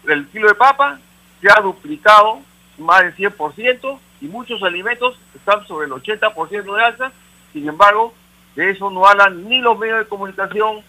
el 0.09 0.27
kilo 0.29 0.49
de 0.49 0.55
papa 0.55 0.99
se 1.41 1.49
ha 1.51 1.61
duplicado 1.61 2.41
más 2.79 3.03
del 3.03 3.15
100% 3.17 3.99
y 4.21 4.27
muchos 4.27 4.63
alimentos 4.63 5.19
están 5.35 5.67
sobre 5.67 5.87
el 5.87 5.93
80% 5.93 6.77
de 6.77 6.85
alza, 6.85 7.13
sin 7.53 7.69
embargo, 7.69 8.15
de 8.57 8.71
eso 8.71 8.91
no 8.91 9.07
hablan 9.07 9.49
ni 9.49 9.61
los 9.61 9.79
medios 9.79 10.01
de 10.01 10.07
comunicación, 10.07 10.81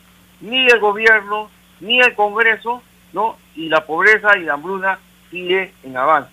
ni 0.41 0.65
el 0.67 0.79
gobierno, 0.79 1.49
ni 1.79 1.99
el 1.99 2.15
Congreso, 2.15 2.81
¿no? 3.13 3.37
Y 3.55 3.69
la 3.69 3.85
pobreza 3.85 4.37
y 4.37 4.43
la 4.43 4.53
hambruna 4.53 4.99
sigue 5.29 5.73
en 5.83 5.97
avance. 5.97 6.31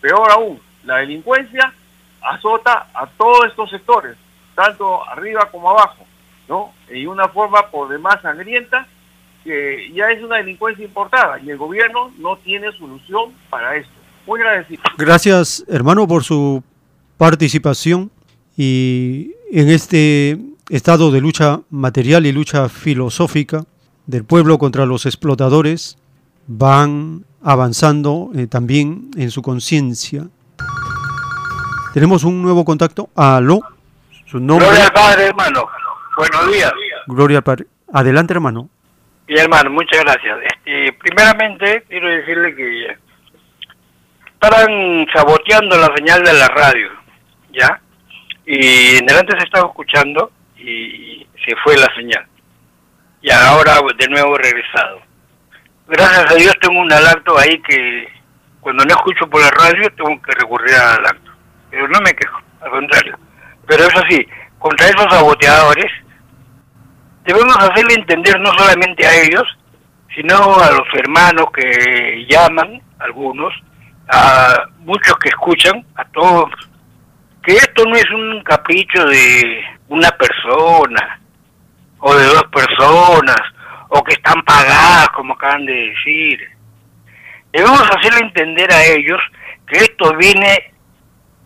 Peor 0.00 0.30
aún, 0.30 0.60
la 0.84 0.96
delincuencia 0.96 1.72
azota 2.20 2.88
a 2.94 3.06
todos 3.06 3.46
estos 3.46 3.70
sectores, 3.70 4.16
tanto 4.54 5.08
arriba 5.08 5.48
como 5.50 5.70
abajo, 5.70 6.04
¿no? 6.48 6.72
Y 6.92 7.06
una 7.06 7.28
forma 7.28 7.70
por 7.70 7.88
demás 7.88 8.20
sangrienta 8.22 8.86
que 9.44 9.90
ya 9.94 10.10
es 10.10 10.22
una 10.22 10.36
delincuencia 10.36 10.84
importada 10.84 11.38
y 11.40 11.50
el 11.50 11.56
gobierno 11.56 12.12
no 12.18 12.36
tiene 12.38 12.72
solución 12.72 13.32
para 13.50 13.76
esto. 13.76 13.92
Muy 14.26 14.40
agradecido. 14.40 14.82
Gracias, 14.96 15.64
hermano, 15.68 16.06
por 16.06 16.24
su 16.24 16.62
participación 17.16 18.10
y 18.56 19.32
en 19.50 19.70
este 19.70 20.38
estado 20.68 21.10
de 21.10 21.20
lucha 21.20 21.60
material 21.70 22.26
y 22.26 22.32
lucha 22.32 22.68
filosófica 22.68 23.64
del 24.06 24.24
pueblo 24.24 24.58
contra 24.58 24.84
los 24.84 25.06
explotadores 25.06 25.98
van 26.48 27.24
avanzando 27.42 28.30
eh, 28.34 28.46
también 28.46 29.10
en 29.16 29.30
su 29.30 29.42
conciencia. 29.42 30.24
Tenemos 31.94 32.24
un 32.24 32.42
nuevo 32.42 32.64
contacto. 32.64 33.10
Aló. 33.14 33.60
Gloria 34.32 34.86
al 34.86 34.92
Padre, 34.92 35.26
hermano. 35.26 35.68
Buenos 36.16 36.52
días. 36.52 36.72
Gloria 37.06 37.38
al 37.38 37.44
Padre. 37.44 37.66
Adelante, 37.92 38.32
hermano. 38.32 38.68
Y 39.26 39.38
hermano, 39.38 39.70
muchas 39.70 40.00
gracias. 40.02 40.38
Este, 40.42 40.92
primeramente, 40.94 41.84
quiero 41.88 42.08
decirle 42.08 42.54
que 42.54 42.96
estarán 44.32 45.06
saboteando 45.14 45.76
la 45.76 45.94
señal 45.94 46.22
de 46.24 46.32
la 46.32 46.48
radio, 46.48 46.88
¿ya? 47.52 47.80
Y 48.46 48.96
en 48.96 49.06
delante 49.06 49.38
se 49.38 49.44
estaba 49.44 49.68
escuchando 49.68 50.30
y 50.56 51.26
se 51.44 51.54
fue 51.62 51.76
la 51.76 51.94
señal. 51.94 52.26
Y 53.20 53.30
ahora 53.30 53.80
de 53.98 54.08
nuevo 54.08 54.36
regresado. 54.38 55.07
Gracias 55.88 56.30
a 56.30 56.34
Dios 56.34 56.54
tengo 56.60 56.80
un 56.80 56.92
alacto 56.92 57.38
ahí 57.38 57.58
que 57.62 58.06
cuando 58.60 58.84
no 58.84 58.90
escucho 58.90 59.26
por 59.26 59.40
la 59.40 59.50
radio 59.50 59.90
tengo 59.96 60.20
que 60.20 60.32
recurrir 60.32 60.74
al 60.74 60.98
alacto. 60.98 61.32
Pero 61.70 61.88
no 61.88 61.98
me 62.00 62.14
quejo, 62.14 62.38
al 62.60 62.70
contrario. 62.70 63.18
Pero 63.66 63.84
eso 63.84 64.02
sí, 64.06 64.28
contra 64.58 64.86
esos 64.86 65.06
saboteadores, 65.10 65.90
debemos 67.24 67.56
hacerle 67.56 67.94
entender 67.94 68.38
no 68.38 68.52
solamente 68.52 69.06
a 69.06 69.22
ellos, 69.22 69.44
sino 70.14 70.60
a 70.60 70.70
los 70.72 70.86
hermanos 70.92 71.46
que 71.54 72.26
llaman, 72.28 72.82
algunos, 72.98 73.54
a 74.10 74.64
muchos 74.80 75.16
que 75.16 75.30
escuchan, 75.30 75.86
a 75.94 76.04
todos, 76.04 76.50
que 77.42 77.52
esto 77.52 77.86
no 77.86 77.96
es 77.96 78.10
un 78.10 78.42
capricho 78.42 79.06
de 79.06 79.64
una 79.88 80.10
persona 80.10 81.18
o 82.00 82.14
de 82.14 82.26
dos 82.26 82.44
personas 82.52 83.40
o 83.88 84.02
que 84.04 84.14
están 84.14 84.42
pagadas, 84.42 85.08
como 85.10 85.34
acaban 85.34 85.64
de 85.66 85.72
decir. 85.72 86.48
Debemos 87.52 87.82
hacerle 87.90 88.20
entender 88.20 88.70
a 88.72 88.84
ellos 88.84 89.20
que 89.66 89.78
esto 89.78 90.14
viene 90.16 90.72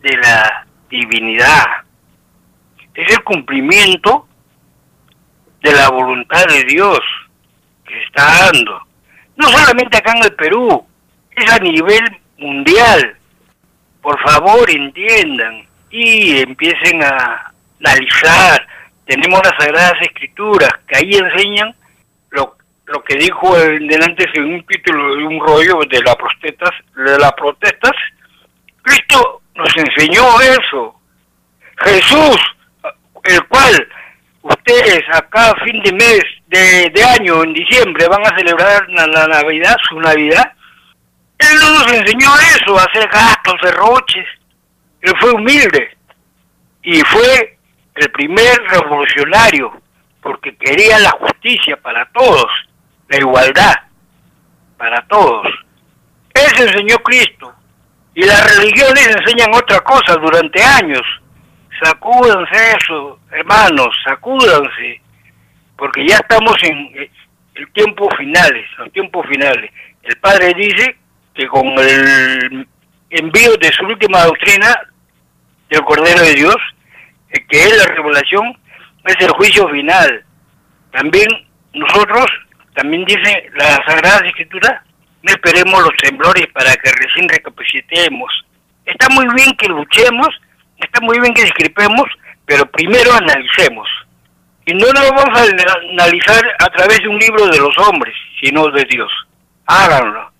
de 0.01 0.17
la 0.17 0.65
divinidad, 0.89 1.83
es 2.93 3.11
el 3.11 3.23
cumplimiento 3.23 4.27
de 5.61 5.71
la 5.71 5.89
voluntad 5.89 6.45
de 6.45 6.63
Dios 6.65 6.99
que 7.85 7.93
se 7.93 8.03
está 8.03 8.51
dando. 8.51 8.79
No 9.35 9.47
solamente 9.47 9.97
acá 9.97 10.13
en 10.15 10.23
el 10.25 10.35
Perú, 10.35 10.85
es 11.31 11.51
a 11.51 11.59
nivel 11.59 12.03
mundial. 12.37 13.17
Por 14.01 14.19
favor, 14.21 14.69
entiendan 14.69 15.65
y 15.89 16.41
empiecen 16.41 17.01
a 17.03 17.53
analizar. 17.79 18.67
Tenemos 19.05 19.41
las 19.43 19.53
Sagradas 19.57 20.01
Escrituras 20.01 20.71
que 20.87 20.97
ahí 20.97 21.13
enseñan 21.13 21.75
lo, 22.93 23.03
que 23.03 23.15
dijo 23.15 23.57
el 23.57 23.87
delante 23.87 24.25
en 24.33 24.53
un 24.53 24.65
título 24.65 25.15
de 25.15 25.23
un 25.23 25.39
rollo 25.39 25.79
de, 25.89 26.01
la 26.01 26.15
protestas, 26.15 26.71
de 26.95 27.17
las 27.17 27.33
protestas. 27.33 27.91
Cristo 28.81 29.41
nos 29.55 29.75
enseñó 29.75 30.23
eso. 30.41 30.95
Jesús 31.77 32.37
el 33.23 33.41
cual 33.47 33.87
ustedes 34.41 35.01
acá 35.13 35.51
a 35.51 35.63
fin 35.63 35.81
de 35.83 35.93
mes, 35.93 36.23
de, 36.47 37.03
año, 37.03 37.43
en 37.43 37.53
diciembre, 37.53 38.07
van 38.07 38.25
a 38.25 38.37
celebrar 38.37 38.87
la, 38.89 39.27
Navidad, 39.27 39.75
su 39.89 39.99
Navidad, 39.99 40.51
él 41.39 41.59
no 41.59 41.69
nos 41.71 41.91
enseñó 41.91 42.29
eso, 42.55 42.77
a 42.77 42.83
hacer 42.83 43.09
gastos, 43.09 43.55
derroches. 43.63 44.27
Él 45.01 45.13
fue 45.19 45.31
humilde 45.31 45.97
y 46.83 46.99
fue 47.01 47.57
el 47.95 48.11
primer 48.11 48.61
revolucionario 48.69 49.81
porque 50.21 50.55
quería 50.55 50.99
la 50.99 51.11
justicia 51.11 51.75
para 51.77 52.05
todos, 52.13 52.47
la 53.13 53.19
igualdad 53.19 53.75
para 54.77 55.05
todos. 55.07 55.47
Eso 56.33 56.63
enseñó 56.63 56.97
Cristo. 56.97 57.53
Y 58.15 58.23
las 58.23 58.57
religiones 58.57 59.07
enseñan 59.07 59.53
otra 59.53 59.79
cosa 59.79 60.15
durante 60.15 60.61
años 60.63 61.01
sacúdanse 61.81 62.77
eso, 62.79 63.19
hermanos, 63.31 63.89
sacúdanse, 64.05 65.01
porque 65.77 66.05
ya 66.07 66.15
estamos 66.15 66.55
en, 66.63 67.09
el 67.55 67.71
tiempo 67.71 68.09
finales, 68.17 68.65
los 68.77 68.91
tiempos 68.91 69.27
finales. 69.27 69.71
El 70.03 70.15
Padre 70.17 70.53
dice 70.55 70.95
que 71.33 71.47
con 71.47 71.67
el 71.77 72.67
envío 73.09 73.55
de 73.57 73.71
su 73.71 73.85
última 73.85 74.23
doctrina 74.23 74.75
del 75.69 75.81
Cordero 75.81 76.21
de 76.21 76.33
Dios, 76.33 76.55
eh, 77.29 77.45
que 77.47 77.63
es 77.63 77.77
la 77.77 77.93
revelación, 77.93 78.57
es 79.05 79.15
el 79.19 79.29
juicio 79.31 79.67
final. 79.69 80.25
También 80.91 81.27
nosotros, 81.73 82.25
también 82.73 83.05
dice 83.05 83.49
la 83.55 83.79
Sagrada 83.85 84.25
Escritura, 84.27 84.83
no 85.21 85.31
esperemos 85.31 85.81
los 85.81 85.95
temblores 86.01 86.47
para 86.53 86.73
que 86.75 86.91
recién 86.91 87.29
recapacitemos. 87.29 88.31
Está 88.85 89.07
muy 89.09 89.25
bien 89.33 89.55
que 89.57 89.67
luchemos, 89.67 90.29
está 90.77 90.99
muy 91.01 91.19
bien 91.19 91.33
que 91.33 91.43
discrepemos, 91.43 92.05
pero 92.45 92.65
primero 92.65 93.13
analicemos. 93.13 93.87
Y 94.65 94.73
no 94.73 94.87
lo 94.87 95.01
vamos 95.13 95.39
a 95.39 95.43
analizar 95.91 96.41
a 96.59 96.69
través 96.69 96.99
de 96.99 97.07
un 97.07 97.17
libro 97.17 97.47
de 97.47 97.59
los 97.59 97.77
hombres, 97.77 98.13
sino 98.41 98.69
de 98.69 98.85
Dios. 98.85 99.11
Háganlo. 99.65 100.31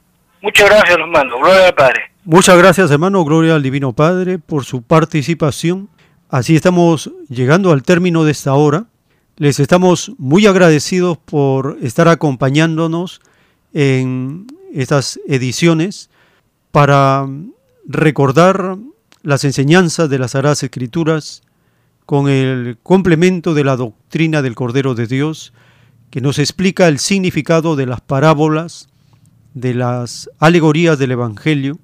Muchas 0.42 0.70
gracias, 0.70 0.98
hermano. 0.98 1.38
Gloria 1.38 1.68
al 1.68 1.74
Padre. 1.74 2.12
Muchas 2.26 2.58
gracias, 2.58 2.92
hermano. 2.92 3.24
Gloria 3.24 3.56
al 3.56 3.64
Divino 3.64 3.94
Padre 3.94 4.40
por 4.40 4.66
su 4.66 4.82
participación. 4.82 5.90
Así 6.30 6.56
estamos 6.56 7.12
llegando 7.30 7.72
al 7.72 7.84
término 7.84 8.24
de 8.24 8.32
esta 8.32 8.54
hora. 8.54 8.86
Les 9.36 9.60
estamos 9.60 10.12
muy 10.20 10.46
agradecidos 10.46 11.18
por 11.18 11.80
estar 11.82 12.08
acompañándonos 12.08 13.20
en 13.74 14.46
estas 14.72 15.20
ediciones 15.28 16.12
para 16.72 17.28
recordar 17.88 18.78
las 19.24 19.44
enseñanzas 19.44 20.08
de 20.12 20.20
las 20.20 20.32
Sagradas 20.32 20.62
Escrituras 20.62 21.42
con 22.06 22.30
el 22.30 22.78
complemento 22.84 23.56
de 23.56 23.64
la 23.64 23.76
doctrina 23.76 24.44
del 24.44 24.54
Cordero 24.54 24.94
de 24.94 25.08
Dios 25.08 25.52
que 26.12 26.22
nos 26.22 26.38
explica 26.38 26.88
el 26.88 27.00
significado 27.00 27.76
de 27.76 27.88
las 27.88 28.02
parábolas, 28.02 28.88
de 29.56 29.74
las 29.74 30.30
alegorías 30.38 31.00
del 31.00 31.14
Evangelio 31.14 31.80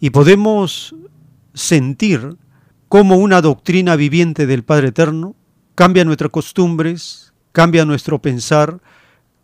y 0.00 0.10
podemos 0.10 0.94
sentir 1.54 2.36
cómo 2.90 3.16
una 3.16 3.40
doctrina 3.40 3.96
viviente 3.96 4.46
del 4.46 4.64
Padre 4.64 4.88
Eterno 4.88 5.34
cambia 5.74 6.04
nuestras 6.04 6.30
costumbres, 6.30 7.32
cambia 7.52 7.84
nuestro 7.84 8.20
pensar, 8.20 8.80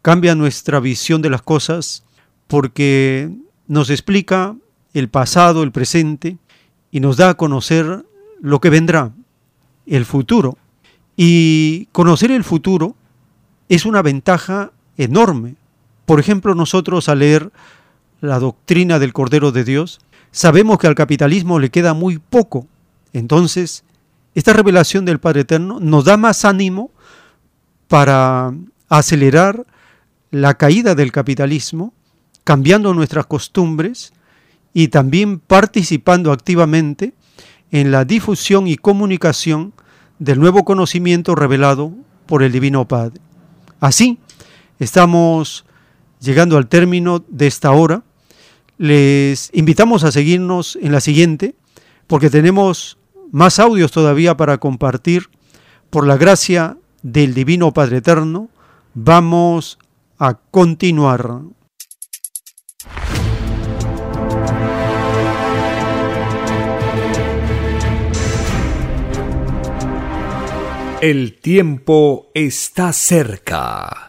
cambia 0.02 0.34
nuestra 0.34 0.80
visión 0.80 1.22
de 1.22 1.30
las 1.30 1.42
cosas, 1.42 2.04
porque 2.46 3.30
nos 3.66 3.90
explica 3.90 4.56
el 4.94 5.08
pasado, 5.08 5.62
el 5.62 5.72
presente, 5.72 6.38
y 6.90 7.00
nos 7.00 7.16
da 7.16 7.30
a 7.30 7.34
conocer 7.34 8.04
lo 8.40 8.60
que 8.60 8.70
vendrá, 8.70 9.12
el 9.86 10.04
futuro. 10.04 10.58
Y 11.16 11.86
conocer 11.92 12.30
el 12.30 12.44
futuro 12.44 12.96
es 13.68 13.84
una 13.84 14.02
ventaja 14.02 14.72
enorme. 14.96 15.54
Por 16.06 16.18
ejemplo, 16.18 16.54
nosotros 16.54 17.08
al 17.08 17.20
leer 17.20 17.52
la 18.20 18.38
doctrina 18.38 18.98
del 18.98 19.12
Cordero 19.12 19.52
de 19.52 19.64
Dios, 19.64 20.00
sabemos 20.32 20.78
que 20.78 20.86
al 20.86 20.94
capitalismo 20.94 21.58
le 21.58 21.70
queda 21.70 21.94
muy 21.94 22.18
poco. 22.18 22.66
Entonces, 23.12 23.84
esta 24.34 24.52
revelación 24.52 25.04
del 25.04 25.18
Padre 25.18 25.42
Eterno 25.42 25.80
nos 25.80 26.04
da 26.04 26.16
más 26.16 26.44
ánimo 26.44 26.90
para 27.88 28.52
acelerar 28.88 29.66
la 30.30 30.54
caída 30.54 30.94
del 30.94 31.10
capitalismo, 31.10 31.92
cambiando 32.44 32.94
nuestras 32.94 33.26
costumbres 33.26 34.12
y 34.72 34.88
también 34.88 35.40
participando 35.40 36.32
activamente 36.32 37.14
en 37.72 37.90
la 37.90 38.04
difusión 38.04 38.68
y 38.68 38.76
comunicación 38.76 39.72
del 40.18 40.38
nuevo 40.38 40.64
conocimiento 40.64 41.34
revelado 41.34 41.92
por 42.26 42.42
el 42.42 42.52
Divino 42.52 42.86
Padre. 42.86 43.20
Así, 43.80 44.18
estamos 44.78 45.64
llegando 46.20 46.56
al 46.56 46.68
término 46.68 47.24
de 47.28 47.46
esta 47.48 47.72
hora. 47.72 48.04
Les 48.78 49.50
invitamos 49.52 50.04
a 50.04 50.12
seguirnos 50.12 50.78
en 50.80 50.92
la 50.92 51.00
siguiente, 51.00 51.56
porque 52.06 52.30
tenemos 52.30 52.98
más 53.30 53.58
audios 53.58 53.92
todavía 53.92 54.36
para 54.36 54.58
compartir. 54.58 55.28
Por 55.90 56.06
la 56.06 56.16
gracia 56.16 56.76
del 57.02 57.34
Divino 57.34 57.72
Padre 57.72 57.98
Eterno, 57.98 58.48
vamos 58.94 59.78
a 60.18 60.34
continuar. 60.34 61.40
El 71.00 71.40
tiempo 71.40 72.30
está 72.34 72.92
cerca. 72.92 74.08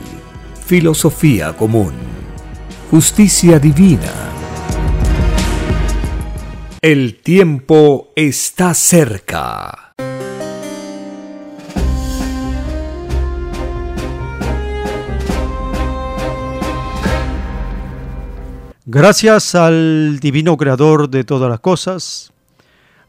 Filosofía 0.71 1.51
común 1.57 1.91
justicia 2.89 3.59
divina. 3.59 4.09
El 6.81 7.19
tiempo 7.19 8.13
está 8.15 8.73
cerca. 8.73 9.93
Gracias 18.85 19.55
al 19.55 20.21
Divino 20.21 20.55
Creador 20.55 21.09
de 21.09 21.25
todas 21.25 21.49
las 21.49 21.59
cosas, 21.59 22.31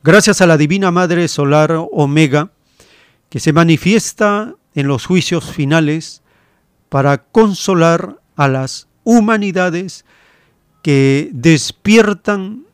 gracias 0.03 0.41
a 0.41 0.49
la 0.49 0.57
Divina 0.57 0.91
Madre 0.91 1.29
Solar 1.29 1.79
Omega, 1.93 2.51
que 3.31 3.39
se 3.39 3.53
manifiesta 3.53 4.53
en 4.75 4.89
los 4.89 5.07
juicios 5.07 5.53
finales 5.53 6.22
para 6.93 7.25
consolar 7.25 8.21
a 8.37 8.49
las 8.49 8.87
humanidades 9.03 10.05
que 10.83 11.31
despiertan 11.33 12.67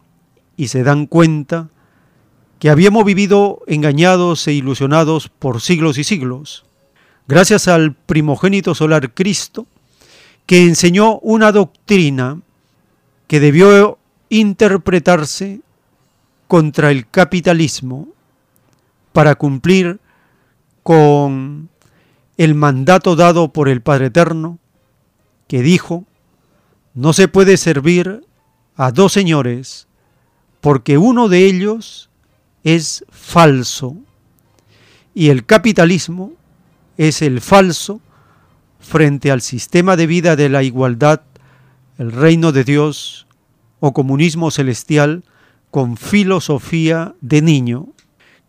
y 0.56 0.66
se 0.66 0.82
dan 0.82 1.06
cuenta 1.06 1.70
que 2.58 2.68
habíamos 2.68 3.04
vivido 3.04 3.62
engañados 3.68 4.44
e 4.48 4.54
ilusionados 4.54 5.28
por 5.28 5.60
siglos 5.60 5.98
y 5.98 6.02
siglos, 6.02 6.66
gracias 7.28 7.68
al 7.68 7.94
primogénito 7.94 8.74
solar 8.74 9.14
Cristo, 9.14 9.68
que 10.46 10.64
enseñó 10.64 11.20
una 11.20 11.52
doctrina 11.52 12.40
que 13.28 13.38
debió 13.38 13.98
interpretarse 14.30 15.60
contra 16.48 16.90
el 16.90 17.08
capitalismo 17.08 18.08
para 19.12 19.36
cumplir 19.36 20.00
con 20.82 21.68
el 22.38 22.54
mandato 22.54 23.16
dado 23.16 23.52
por 23.52 23.68
el 23.68 23.82
Padre 23.82 24.06
Eterno, 24.06 24.58
que 25.48 25.60
dijo, 25.60 26.06
no 26.94 27.12
se 27.12 27.28
puede 27.28 27.56
servir 27.56 28.24
a 28.76 28.92
dos 28.92 29.12
señores 29.12 29.88
porque 30.60 30.98
uno 30.98 31.28
de 31.28 31.46
ellos 31.46 32.10
es 32.64 33.04
falso 33.10 33.96
y 35.14 35.30
el 35.30 35.44
capitalismo 35.44 36.32
es 36.96 37.22
el 37.22 37.40
falso 37.40 38.00
frente 38.78 39.30
al 39.30 39.40
sistema 39.40 39.96
de 39.96 40.06
vida 40.06 40.36
de 40.36 40.48
la 40.48 40.62
igualdad, 40.62 41.22
el 41.98 42.12
reino 42.12 42.52
de 42.52 42.64
Dios 42.64 43.26
o 43.80 43.92
comunismo 43.92 44.50
celestial 44.50 45.24
con 45.70 45.96
filosofía 45.96 47.14
de 47.20 47.42
niño. 47.42 47.88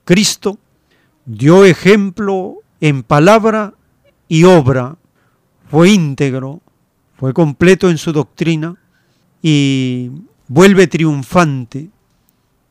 Cristo 0.05 0.59
dio 1.25 1.65
ejemplo 1.65 2.57
en 2.81 3.03
palabra 3.03 3.73
y 4.29 4.43
obra, 4.43 4.95
fue 5.69 5.89
íntegro, 5.89 6.61
fue 7.17 7.33
completo 7.33 7.89
en 7.89 7.97
su 7.97 8.13
doctrina 8.13 8.75
y 9.41 10.11
vuelve 10.47 10.87
triunfante 10.87 11.89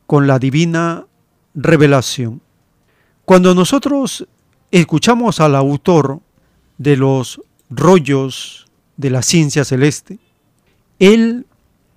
con 0.07 0.25
la 0.25 0.39
divina 0.39 1.05
revelación. 1.53 2.41
Cuando 3.25 3.53
nosotros 3.53 4.25
escuchamos 4.71 5.39
al 5.39 5.55
autor 5.55 6.21
de 6.77 6.95
los 6.95 7.41
rollos 7.69 8.67
de 8.97 9.09
la 9.09 9.21
ciencia 9.21 9.65
celeste, 9.65 10.17
él 10.97 11.45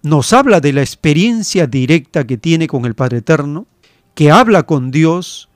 nos 0.03 0.33
habla 0.33 0.61
de 0.61 0.73
la 0.73 0.83
experiencia 0.83 1.69
directa 1.69 2.27
que 2.27 2.37
tiene 2.37 2.67
con 2.67 2.85
el 2.85 2.95
Padre 2.95 3.19
Eterno, 3.19 3.67
que 4.15 4.33
habla 4.33 4.65
con 4.65 4.91
Dios, 4.91 5.49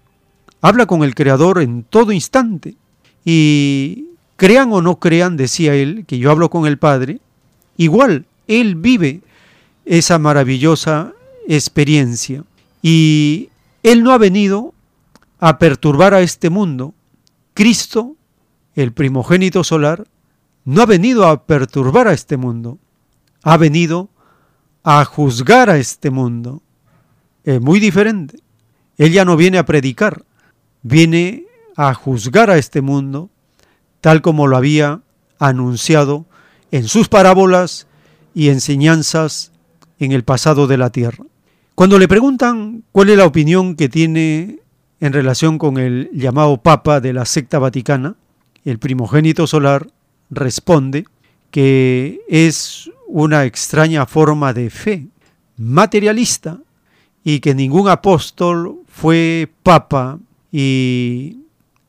habla 0.60 0.86
con 0.86 1.02
el 1.02 1.14
Creador 1.14 1.60
en 1.60 1.82
todo 1.82 2.12
instante 2.12 2.76
y 3.26 4.06
Crean 4.36 4.70
o 4.72 4.82
no 4.82 4.98
crean, 4.98 5.36
decía 5.36 5.74
él, 5.74 6.04
que 6.06 6.18
yo 6.18 6.30
hablo 6.30 6.50
con 6.50 6.66
el 6.66 6.78
Padre, 6.78 7.20
igual 7.78 8.26
él 8.46 8.74
vive 8.74 9.22
esa 9.86 10.18
maravillosa 10.18 11.14
experiencia. 11.48 12.44
Y 12.82 13.48
él 13.82 14.02
no 14.02 14.12
ha 14.12 14.18
venido 14.18 14.74
a 15.38 15.58
perturbar 15.58 16.12
a 16.12 16.20
este 16.20 16.50
mundo. 16.50 16.94
Cristo, 17.54 18.14
el 18.74 18.92
primogénito 18.92 19.64
solar, 19.64 20.06
no 20.66 20.82
ha 20.82 20.86
venido 20.86 21.26
a 21.26 21.46
perturbar 21.46 22.08
a 22.08 22.12
este 22.12 22.36
mundo. 22.36 22.78
Ha 23.42 23.56
venido 23.56 24.10
a 24.82 25.02
juzgar 25.06 25.70
a 25.70 25.78
este 25.78 26.10
mundo. 26.10 26.62
Es 27.42 27.60
muy 27.60 27.80
diferente. 27.80 28.38
Él 28.98 29.12
ya 29.12 29.24
no 29.24 29.36
viene 29.36 29.56
a 29.56 29.64
predicar, 29.64 30.24
viene 30.82 31.45
a 31.76 31.94
juzgar 31.94 32.50
a 32.50 32.58
este 32.58 32.80
mundo 32.80 33.30
tal 34.00 34.22
como 34.22 34.46
lo 34.46 34.56
había 34.56 35.00
anunciado 35.38 36.26
en 36.70 36.88
sus 36.88 37.08
parábolas 37.08 37.86
y 38.34 38.48
enseñanzas 38.48 39.52
en 39.98 40.12
el 40.12 40.24
pasado 40.24 40.66
de 40.66 40.78
la 40.78 40.90
tierra. 40.90 41.24
Cuando 41.74 41.98
le 41.98 42.08
preguntan 42.08 42.84
cuál 42.92 43.10
es 43.10 43.18
la 43.18 43.26
opinión 43.26 43.76
que 43.76 43.88
tiene 43.88 44.60
en 45.00 45.12
relación 45.12 45.58
con 45.58 45.78
el 45.78 46.10
llamado 46.12 46.56
Papa 46.58 47.00
de 47.00 47.12
la 47.12 47.24
secta 47.24 47.58
vaticana, 47.58 48.16
el 48.64 48.78
primogénito 48.78 49.46
solar 49.46 49.88
responde 50.30 51.04
que 51.50 52.20
es 52.28 52.90
una 53.06 53.44
extraña 53.44 54.06
forma 54.06 54.52
de 54.52 54.70
fe 54.70 55.06
materialista 55.56 56.58
y 57.24 57.40
que 57.40 57.54
ningún 57.54 57.88
apóstol 57.88 58.80
fue 58.86 59.50
papa 59.62 60.18
y 60.52 61.45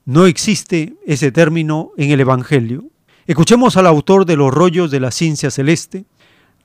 no 0.07 0.25
existe 0.25 0.95
ese 1.05 1.33
término 1.33 1.91
en 1.97 2.11
el 2.11 2.21
Evangelio. 2.21 2.85
Escuchemos 3.27 3.75
al 3.75 3.85
autor 3.85 4.25
de 4.25 4.37
los 4.37 4.53
rollos 4.53 4.89
de 4.89 5.01
la 5.01 5.11
ciencia 5.11 5.51
celeste 5.51 6.05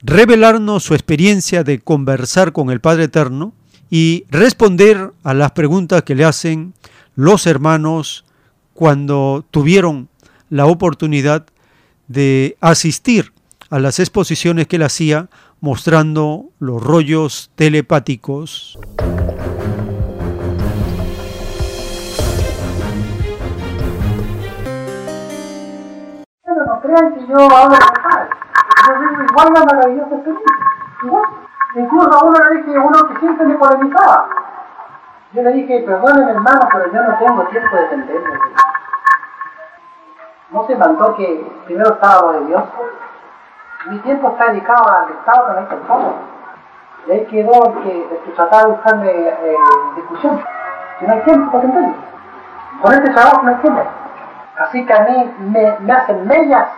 revelarnos 0.01 0.83
su 0.83 0.93
experiencia 0.93 1.65
de 1.65 1.79
conversar 1.79 2.53
con 2.53 2.71
el 2.71 2.79
Padre 2.79 3.05
Eterno 3.05 3.53
y 3.89 4.23
responder 4.29 5.11
a 5.23 5.33
las 5.33 5.51
preguntas 5.51 6.03
que 6.03 6.15
le 6.15 6.23
hacen 6.23 6.73
los 7.15 7.45
hermanos 7.45 8.23
cuando 8.73 9.45
tuvieron 9.51 10.07
la 10.49 10.65
oportunidad 10.65 11.45
de 12.07 12.55
asistir 12.61 13.33
a 13.69 13.79
las 13.79 13.99
exposiciones 13.99 14.67
que 14.67 14.77
él 14.77 14.83
hacía 14.83 15.29
mostrando 15.59 16.45
los 16.59 16.81
rollos 16.81 17.51
telepáticos. 17.55 18.79
Crean 26.93 27.13
que 27.13 27.25
yo 27.25 27.37
hablo 27.37 27.77
padre. 28.03 28.29
Yo 28.87 28.99
vivo 28.99 29.23
igual 29.23 29.53
la 29.53 29.65
maravillosa 29.65 30.15
experiencia. 30.15 30.53
Incluso 31.75 32.13
a 32.13 32.23
uno 32.23 32.39
le 32.39 32.61
dije, 32.61 32.79
uno 32.79 33.07
que 33.07 33.19
siempre 33.19 33.45
me 33.47 33.55
polemizaba. 33.55 34.27
Yo 35.33 35.41
le 35.41 35.51
dije, 35.53 35.83
perdónenme 35.87 36.31
hermano, 36.31 36.69
pero 36.71 36.91
yo 36.91 37.03
no 37.03 37.17
tengo 37.17 37.43
tiempo 37.45 37.75
de 37.75 37.83
entenderme. 37.83 38.39
No 40.51 40.67
se 40.67 40.75
mandó 40.75 41.15
que 41.15 41.51
primero 41.65 41.93
estaba 41.93 42.21
lo 42.21 42.31
de 42.33 42.45
Dios. 42.45 42.63
Mi 43.87 43.99
tiempo 43.99 44.29
está 44.29 44.49
dedicado 44.49 44.87
al 44.87 45.09
Estado 45.09 45.67
con 45.67 45.79
todo. 45.87 46.13
Y 47.07 47.11
ahí 47.11 47.25
quedó 47.25 47.65
el 47.65 47.83
que, 47.83 48.01
el 48.01 48.19
que 48.23 48.31
trataba 48.31 48.63
de 48.63 48.71
buscarme 48.71 49.09
eh, 49.09 49.57
discusión. 49.95 50.43
Y 51.01 51.05
no 51.05 51.13
hay 51.13 51.21
tiempo 51.21 51.51
para 51.51 51.63
entenderme. 51.63 51.95
Con 52.81 52.93
este 52.93 53.09
trabajo 53.09 53.41
no 53.43 53.49
hay 53.49 53.55
tiempo. 53.55 53.81
Así 54.57 54.85
que 54.85 54.93
a 54.93 54.99
mí 54.99 55.33
me 55.39 55.93
hacen 55.93 56.27
mellas 56.27 56.69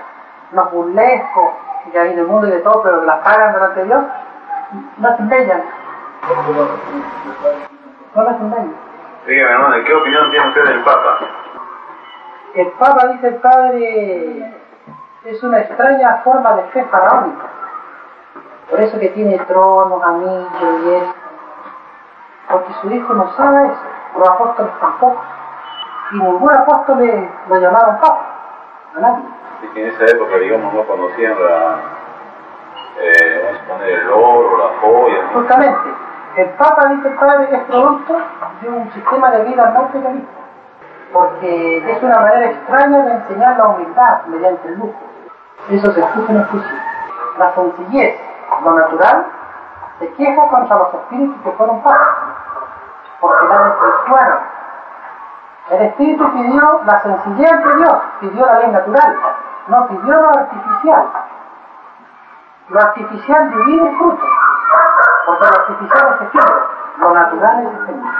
los 0.55 0.71
burlescos 0.71 1.53
que 1.91 1.99
hay 1.99 2.13
en 2.13 2.19
el 2.19 2.27
mundo 2.27 2.47
y 2.47 2.51
de 2.51 2.59
todo, 2.61 2.81
pero 2.81 3.03
las 3.03 3.19
pagan 3.19 3.53
delante 3.53 3.81
de 3.81 3.85
Dios, 3.85 4.03
me 4.97 5.07
hacen 5.07 5.27
mellas. 5.27 5.61
No 8.15 8.21
hacen 8.21 8.49
mellas. 8.49 8.65
Dígame, 9.27 9.51
hermano, 9.51 9.83
¿qué 9.85 9.93
opinión 9.93 10.31
tiene 10.31 10.47
usted 10.47 10.65
del 10.65 10.83
Papa? 10.83 11.19
El 12.55 12.67
Papa, 12.71 13.07
dice 13.07 13.27
el 13.27 13.35
Padre, 13.35 14.55
es 15.25 15.43
una 15.43 15.59
extraña 15.59 16.21
forma 16.23 16.53
de 16.53 16.63
fe 16.69 16.85
faraónica. 16.85 17.45
Por 18.69 18.79
eso 18.79 18.99
que 18.99 19.09
tiene 19.09 19.37
tronos, 19.39 20.01
anillos 20.03 20.85
y 20.85 20.93
eso. 20.93 21.13
Porque 22.49 22.73
su 22.81 22.91
hijo 22.91 23.13
no 23.13 23.31
sabe 23.33 23.65
eso, 23.65 23.81
los 24.17 24.29
apóstoles 24.29 24.71
tampoco. 24.79 25.21
Y 26.11 26.19
ningún 26.19 26.51
apóstol 26.51 27.29
lo 27.49 27.57
llamaron 27.57 27.99
Papa, 27.99 28.25
a 28.95 28.99
nadie. 28.99 29.34
Que 29.61 29.81
en 29.81 29.87
esa 29.89 30.05
época, 30.05 30.37
digamos, 30.37 30.73
no 30.73 30.83
conocían 30.83 31.33
la, 31.33 31.79
eh, 32.99 33.41
vamos 33.43 33.61
a 33.61 33.67
poner 33.67 33.89
el 33.89 34.09
oro, 34.09 34.57
la 34.57 34.79
joya. 34.79 35.23
¿no? 35.23 35.39
Justamente, 35.39 35.89
el 36.37 36.49
Papa, 36.51 36.87
dice 36.87 37.07
el 37.07 37.15
Padre, 37.15 37.47
es 37.51 37.63
producto 37.63 38.17
de 38.61 38.69
un 38.69 38.91
sistema 38.91 39.31
de 39.31 39.43
vida 39.45 39.71
materialista. 39.71 40.31
Porque 41.11 41.91
es 41.91 42.03
una 42.03 42.19
manera 42.19 42.45
extraña 42.45 43.05
de 43.05 43.11
enseñar 43.11 43.57
la 43.57 43.67
humildad 43.69 44.25
mediante 44.27 44.67
el 44.67 44.75
lujo. 44.75 44.99
Eso 45.69 45.91
se 45.91 45.99
escucha 45.99 46.31
en 46.31 46.37
el 46.37 46.45
juicio. 46.45 46.77
La 47.37 47.53
sencillez, 47.53 48.19
lo 48.63 48.71
natural, 48.71 49.25
se 49.99 50.13
queja 50.13 50.47
contra 50.47 50.77
los 50.77 50.93
espíritus 50.93 51.41
que 51.41 51.51
fueron 51.51 51.81
papas, 51.81 52.07
porque 53.19 53.47
la 53.47 53.63
desvirtuaron. 53.63 54.54
El 55.71 55.81
espíritu 55.81 56.31
pidió 56.31 56.81
la 56.85 56.99
sencillez 57.01 57.63
de 57.63 57.75
Dios, 57.77 57.97
pidió 58.19 58.45
la 58.45 58.59
ley 58.59 58.71
natural, 58.71 59.17
no 59.67 59.87
pidió 59.87 60.21
lo 60.21 60.29
artificial. 60.29 61.07
Lo 62.69 62.79
artificial 62.79 63.49
divide 63.49 63.89
el 63.89 63.97
fruto, 63.97 64.25
porque 65.25 65.45
lo 65.45 65.55
artificial 65.59 66.15
es 66.15 66.27
efímero, 66.27 66.67
lo 66.97 67.13
natural 67.13 67.67
es 67.67 67.73
efímero. 67.73 68.13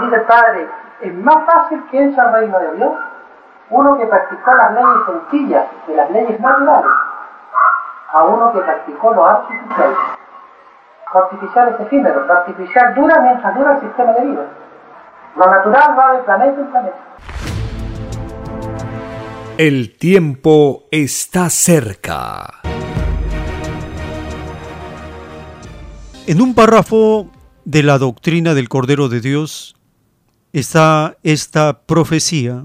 Dice 0.00 0.16
el 0.16 0.22
Padre, 0.22 0.70
es 1.00 1.14
más 1.14 1.44
fácil 1.46 1.84
que 1.90 2.02
entre 2.02 2.20
al 2.20 2.32
reino 2.32 2.58
de 2.58 2.72
Dios 2.72 2.92
uno 3.70 3.98
que 3.98 4.06
practicó 4.06 4.54
las 4.54 4.72
leyes 4.72 5.06
sencillas 5.06 5.66
de 5.86 5.96
las 5.96 6.10
leyes 6.10 6.40
naturales 6.40 6.90
a 8.12 8.24
uno 8.24 8.52
que 8.52 8.60
practicó 8.60 9.12
lo 9.12 9.26
artificial. 9.26 9.94
Lo 11.12 11.20
artificial 11.20 11.68
es 11.68 11.80
efímero, 11.80 12.24
lo 12.24 12.32
artificial 12.32 12.94
dura 12.94 13.20
mientras 13.20 13.54
dura 13.54 13.72
el 13.72 13.80
sistema 13.80 14.12
de 14.12 14.20
vida. 14.24 14.42
Lo 15.36 15.50
natural 15.50 15.98
va 15.98 16.16
de 16.16 16.22
planeta 16.24 16.60
en 16.60 16.70
planeta. 16.70 16.96
El 19.58 19.96
tiempo 19.96 20.84
está 20.90 21.50
cerca. 21.50 22.62
En 26.26 26.40
un 26.40 26.54
párrafo 26.54 27.30
de 27.66 27.82
la 27.82 27.98
doctrina 27.98 28.54
del 28.54 28.70
Cordero 28.70 29.10
de 29.10 29.20
Dios 29.20 29.76
está 30.54 31.18
esta 31.22 31.80
profecía. 31.82 32.64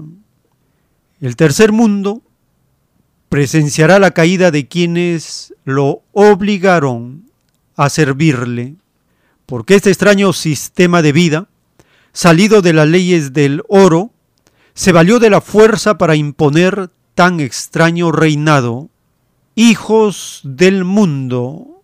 El 1.20 1.36
tercer 1.36 1.72
mundo 1.72 2.22
presenciará 3.28 3.98
la 3.98 4.12
caída 4.12 4.50
de 4.50 4.66
quienes 4.66 5.54
lo 5.64 6.02
obligaron 6.12 7.30
a 7.76 7.90
servirle, 7.90 8.76
porque 9.46 9.74
este 9.74 9.90
extraño 9.90 10.32
sistema 10.32 11.02
de 11.02 11.12
vida, 11.12 11.48
salido 12.12 12.62
de 12.62 12.72
las 12.72 12.88
leyes 12.88 13.32
del 13.32 13.62
oro, 13.68 14.10
se 14.74 14.92
valió 14.92 15.18
de 15.18 15.30
la 15.30 15.40
fuerza 15.40 15.98
para 15.98 16.16
imponer 16.16 16.90
tan 17.14 17.40
extraño 17.40 18.12
reinado. 18.12 18.88
Hijos 19.54 20.40
del 20.44 20.84
mundo, 20.84 21.82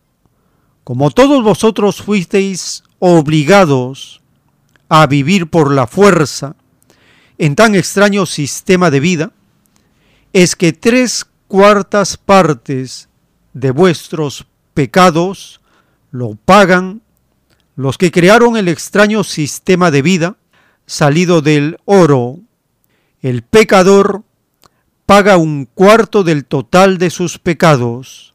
como 0.85 1.11
todos 1.11 1.43
vosotros 1.43 2.01
fuisteis 2.01 2.83
obligados 2.99 4.23
a 4.89 5.07
vivir 5.07 5.51
por 5.51 5.71
la 5.73 5.87
fuerza 5.87 6.57
en 7.37 7.55
tan 7.55 7.75
extraño 7.75 8.25
sistema 8.25 8.91
de 8.91 9.01
vida, 9.01 9.33
es 10.33 10.57
que 10.57 10.73
tres 10.73 11.27
cuartas 11.47 12.17
partes 12.17 13.09
de 13.53 13.71
vuestros 13.71 14.47
pecados 14.73 15.61
lo 16.11 16.37
pagan 16.37 17.03
los 17.79 17.97
que 17.97 18.11
crearon 18.11 18.57
el 18.57 18.67
extraño 18.67 19.23
sistema 19.23 19.93
de 19.93 20.03
vida 20.03 20.37
salido 20.85 21.43
del 21.43 21.79
oro. 21.85 22.41
El 23.23 23.43
pecador 23.43 24.25
paga 25.07 25.37
un 25.37 25.65
cuarto 25.65 26.25
del 26.25 26.45
total 26.45 26.99
de 26.99 27.11
sus 27.11 27.39
pecados. 27.39 28.35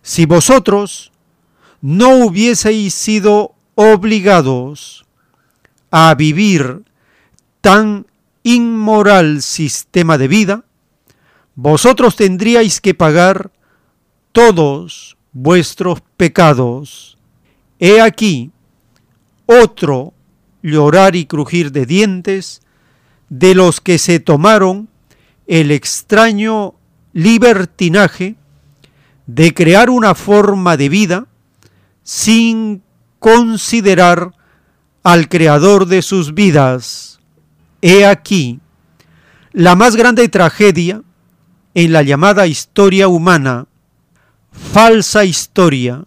Si 0.00 0.26
vosotros 0.26 1.10
no 1.80 2.18
hubieseis 2.18 2.94
sido 2.94 3.56
obligados 3.74 5.04
a 5.90 6.14
vivir 6.14 6.84
tan 7.62 8.06
inmoral 8.44 9.42
sistema 9.42 10.18
de 10.18 10.28
vida, 10.28 10.64
vosotros 11.56 12.14
tendríais 12.14 12.80
que 12.80 12.94
pagar 12.94 13.50
todos 14.30 15.16
vuestros 15.32 16.00
pecados. 16.16 17.18
He 17.80 18.00
aquí 18.00 18.52
otro 19.46 20.14
llorar 20.62 21.16
y 21.16 21.26
crujir 21.26 21.72
de 21.72 21.86
dientes 21.86 22.62
de 23.28 23.54
los 23.54 23.80
que 23.80 23.98
se 23.98 24.20
tomaron 24.20 24.88
el 25.46 25.70
extraño 25.70 26.74
libertinaje 27.12 28.36
de 29.26 29.54
crear 29.54 29.90
una 29.90 30.14
forma 30.14 30.76
de 30.76 30.88
vida 30.88 31.26
sin 32.02 32.82
considerar 33.18 34.32
al 35.02 35.28
creador 35.28 35.86
de 35.86 36.02
sus 36.02 36.34
vidas. 36.34 37.20
He 37.82 38.06
aquí 38.06 38.60
la 39.52 39.76
más 39.76 39.96
grande 39.96 40.28
tragedia 40.28 41.02
en 41.74 41.92
la 41.92 42.02
llamada 42.02 42.46
historia 42.46 43.08
humana, 43.08 43.66
falsa 44.50 45.24
historia, 45.24 46.04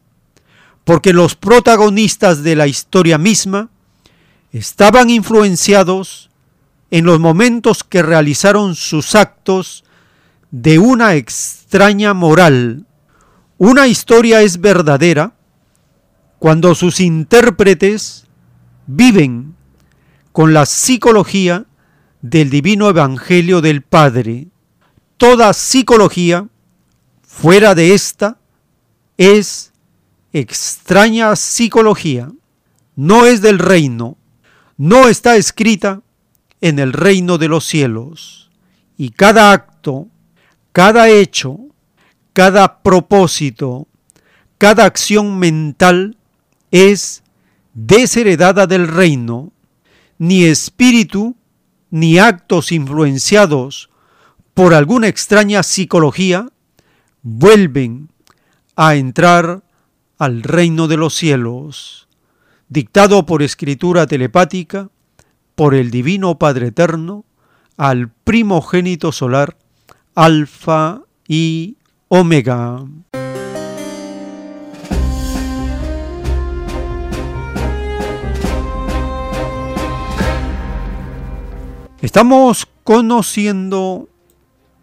porque 0.88 1.12
los 1.12 1.36
protagonistas 1.36 2.44
de 2.44 2.56
la 2.56 2.66
historia 2.66 3.18
misma 3.18 3.70
estaban 4.54 5.10
influenciados 5.10 6.30
en 6.92 7.04
los 7.04 7.20
momentos 7.20 7.84
que 7.84 8.02
realizaron 8.02 8.74
sus 8.74 9.14
actos 9.14 9.84
de 10.50 10.80
una 10.80 11.16
extraña 11.16 12.14
moral. 12.14 12.86
Una 13.58 13.88
historia 13.88 14.42
es 14.44 14.62
verdadera 14.62 15.34
cuando 16.40 16.74
sus 16.74 17.02
intérpretes 17.02 18.26
viven 18.86 19.58
con 20.32 20.54
la 20.54 20.66
psicología 20.66 21.66
del 22.22 22.50
divino 22.50 22.88
evangelio 22.88 23.60
del 23.60 23.82
Padre. 23.82 24.48
Toda 25.18 25.52
psicología 25.52 26.48
fuera 27.24 27.76
de 27.76 27.94
esta 27.94 28.38
es 29.18 29.74
extraña 30.34 31.36
psicología, 31.36 32.30
no 32.96 33.26
es 33.26 33.42
del 33.42 33.60
reino, 33.60 34.18
no 34.78 35.08
está 35.08 35.36
escrita 35.36 36.02
en 36.62 36.80
el 36.80 36.94
reino 36.94 37.38
de 37.38 37.48
los 37.48 37.66
cielos. 37.66 38.50
Y 38.98 39.12
cada 39.12 39.52
acto, 39.52 40.08
cada 40.72 41.10
hecho, 41.10 41.60
cada 42.34 42.82
propósito, 42.82 43.88
cada 44.58 44.86
acción 44.86 45.38
mental 45.40 46.18
es 46.72 47.24
desheredada 47.74 48.68
del 48.68 48.88
reino, 48.88 49.52
ni 50.18 50.46
espíritu, 50.46 51.36
ni 51.90 52.18
actos 52.18 52.72
influenciados 52.72 53.90
por 54.54 54.74
alguna 54.74 55.08
extraña 55.08 55.62
psicología 55.62 56.50
vuelven 57.22 58.10
a 58.76 58.96
entrar 58.96 59.62
al 60.18 60.44
reino 60.44 60.88
de 60.88 60.98
los 60.98 61.14
cielos, 61.14 62.08
dictado 62.70 63.26
por 63.26 63.44
escritura 63.44 64.08
telepática 64.08 64.90
por 65.56 65.76
el 65.76 65.92
Divino 65.92 66.38
Padre 66.38 66.68
Eterno 66.68 67.26
al 67.78 68.10
primogénito 68.10 69.12
solar, 69.12 69.58
Alfa 70.16 71.02
y 71.28 71.78
Omega. 72.08 72.84
Estamos 82.02 82.68
conociendo 82.84 84.08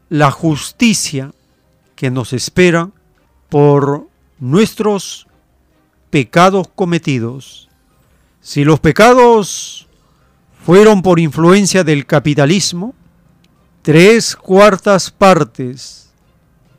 la 0.08 0.30
justicia 0.30 1.32
que 1.96 2.10
nos 2.10 2.32
espera 2.32 2.90
por 3.48 4.08
nuestros 4.44 5.26
pecados 6.10 6.68
cometidos. 6.74 7.70
Si 8.42 8.62
los 8.62 8.78
pecados 8.78 9.88
fueron 10.66 11.00
por 11.00 11.18
influencia 11.18 11.82
del 11.82 12.04
capitalismo, 12.04 12.94
tres 13.80 14.36
cuartas 14.36 15.10
partes 15.10 16.12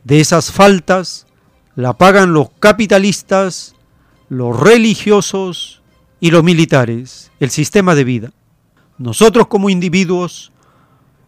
de 0.04 0.20
esas 0.20 0.52
faltas 0.52 1.26
la 1.74 1.94
pagan 1.94 2.32
los 2.32 2.50
capitalistas, 2.60 3.74
los 4.28 4.58
religiosos 4.58 5.82
y 6.20 6.30
los 6.30 6.44
militares, 6.44 7.32
el 7.40 7.50
sistema 7.50 7.96
de 7.96 8.04
vida. 8.04 8.32
Nosotros 8.96 9.48
como 9.48 9.70
individuos 9.70 10.52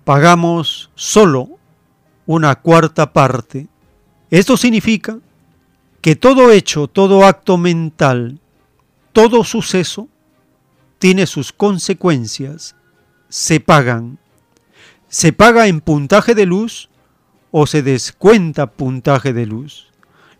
pagamos 0.05 0.89
solo 0.95 1.49
una 2.27 2.55
cuarta 2.55 3.13
parte. 3.13 3.67
Esto 4.31 4.57
significa 4.57 5.19
que 6.09 6.17
todo 6.17 6.53
hecho, 6.53 6.89
todo 6.89 7.27
acto 7.27 7.59
mental, 7.59 8.41
todo 9.13 9.45
suceso 9.45 10.09
tiene 10.99 11.27
sus 11.27 11.53
consecuencias, 11.53 12.75
se 13.29 13.61
pagan. 13.61 14.19
Se 15.09 15.35
paga 15.35 15.67
en 15.67 15.83
puntaje 15.83 16.35
de 16.35 16.47
luz 16.47 16.89
o 17.51 17.67
se 17.67 17.83
descuenta 17.83 18.69
puntaje 18.69 19.35
de 19.35 19.45
luz, 19.45 19.89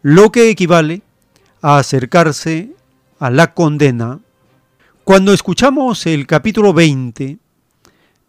lo 0.01 0.33
que 0.33 0.49
equivale 0.49 1.03
a 1.61 1.77
acercarse 1.77 2.73
a 3.19 3.29
la 3.29 3.53
condena 3.53 4.21
cuando 5.05 5.35
escuchamos 5.35 6.07
el 6.07 6.27
capítulo 6.27 6.73
20 6.73 7.37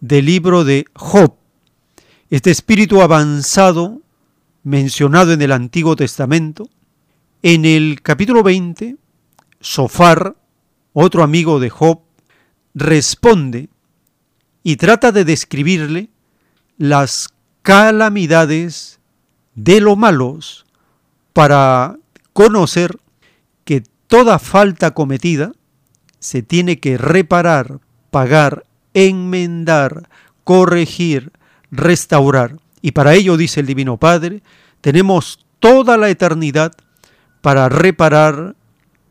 del 0.02 0.26
libro 0.26 0.66
de 0.66 0.84
Job, 0.94 1.36
este 2.30 2.52
espíritu 2.52 3.02
avanzado 3.02 4.02
mencionado 4.64 5.32
en 5.32 5.42
el 5.42 5.54
Antiguo 5.54 5.96
Testamento, 5.96 6.68
en 7.42 7.66
el 7.66 8.02
capítulo 8.02 8.44
20, 8.44 8.98
Sofar, 9.62 10.36
otro 10.94 11.24
amigo 11.24 11.60
de 11.60 11.70
Job, 11.70 12.02
responde 12.74 13.70
y 14.64 14.76
trata 14.76 15.12
de 15.12 15.26
describirle 15.26 16.10
las 16.78 17.30
calamidades 17.62 19.00
de 19.56 19.80
los 19.80 19.98
malos 19.98 20.66
para 21.34 21.98
conocer 22.34 22.98
que 23.64 23.84
toda 24.08 24.40
falta 24.40 24.92
cometida 24.92 25.52
se 26.20 26.42
tiene 26.42 26.80
que 26.80 26.98
reparar, 26.98 27.80
pagar, 28.12 28.66
enmendar, 28.94 30.10
corregir, 30.44 31.32
restaurar. 31.72 32.58
Y 32.82 32.92
para 32.92 33.14
ello, 33.14 33.38
dice 33.38 33.62
el 33.62 33.66
Divino 33.66 33.98
Padre, 33.98 34.42
tenemos 34.82 35.46
toda 35.60 35.98
la 35.98 36.10
eternidad 36.10 36.74
para 37.42 37.70
reparar 37.70 38.56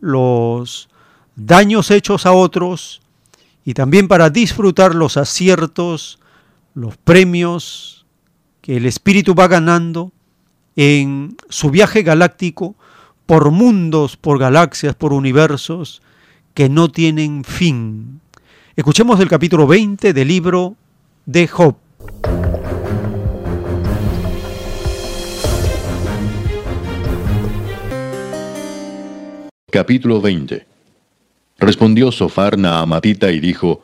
los 0.01 0.89
daños 1.37 1.91
hechos 1.91 2.27
a 2.27 2.33
otros 2.33 3.01
y 3.65 3.75
también 3.75 4.09
para 4.09 4.31
disfrutar 4.31 4.95
los 4.95 5.17
aciertos, 5.17 6.19
los 6.75 6.97
premios 6.97 8.07
que 8.61 8.77
el 8.77 8.87
Espíritu 8.87 9.35
va 9.35 9.49
ganando 9.49 10.13
en 10.77 11.37
su 11.49 11.71
viaje 11.71 12.03
galáctico 12.03 12.77
por 13.27 13.51
mundos, 13.51 14.17
por 14.17 14.39
galaxias, 14.39 14.95
por 14.95 15.13
universos, 15.13 16.03
que 16.55 16.69
no 16.69 16.89
tienen 16.89 17.45
fin. 17.45 18.21
Escuchemos 18.75 19.21
el 19.21 19.29
capítulo 19.29 19.67
20 19.67 20.13
del 20.13 20.29
libro 20.29 20.77
de 21.27 21.47
Job. 21.47 21.77
Capítulo 29.71 30.23
20 30.23 30.65
Respondió 31.59 32.11
Sofar 32.11 32.57
Naamatita 32.57 33.31
y 33.33 33.39
dijo, 33.39 33.83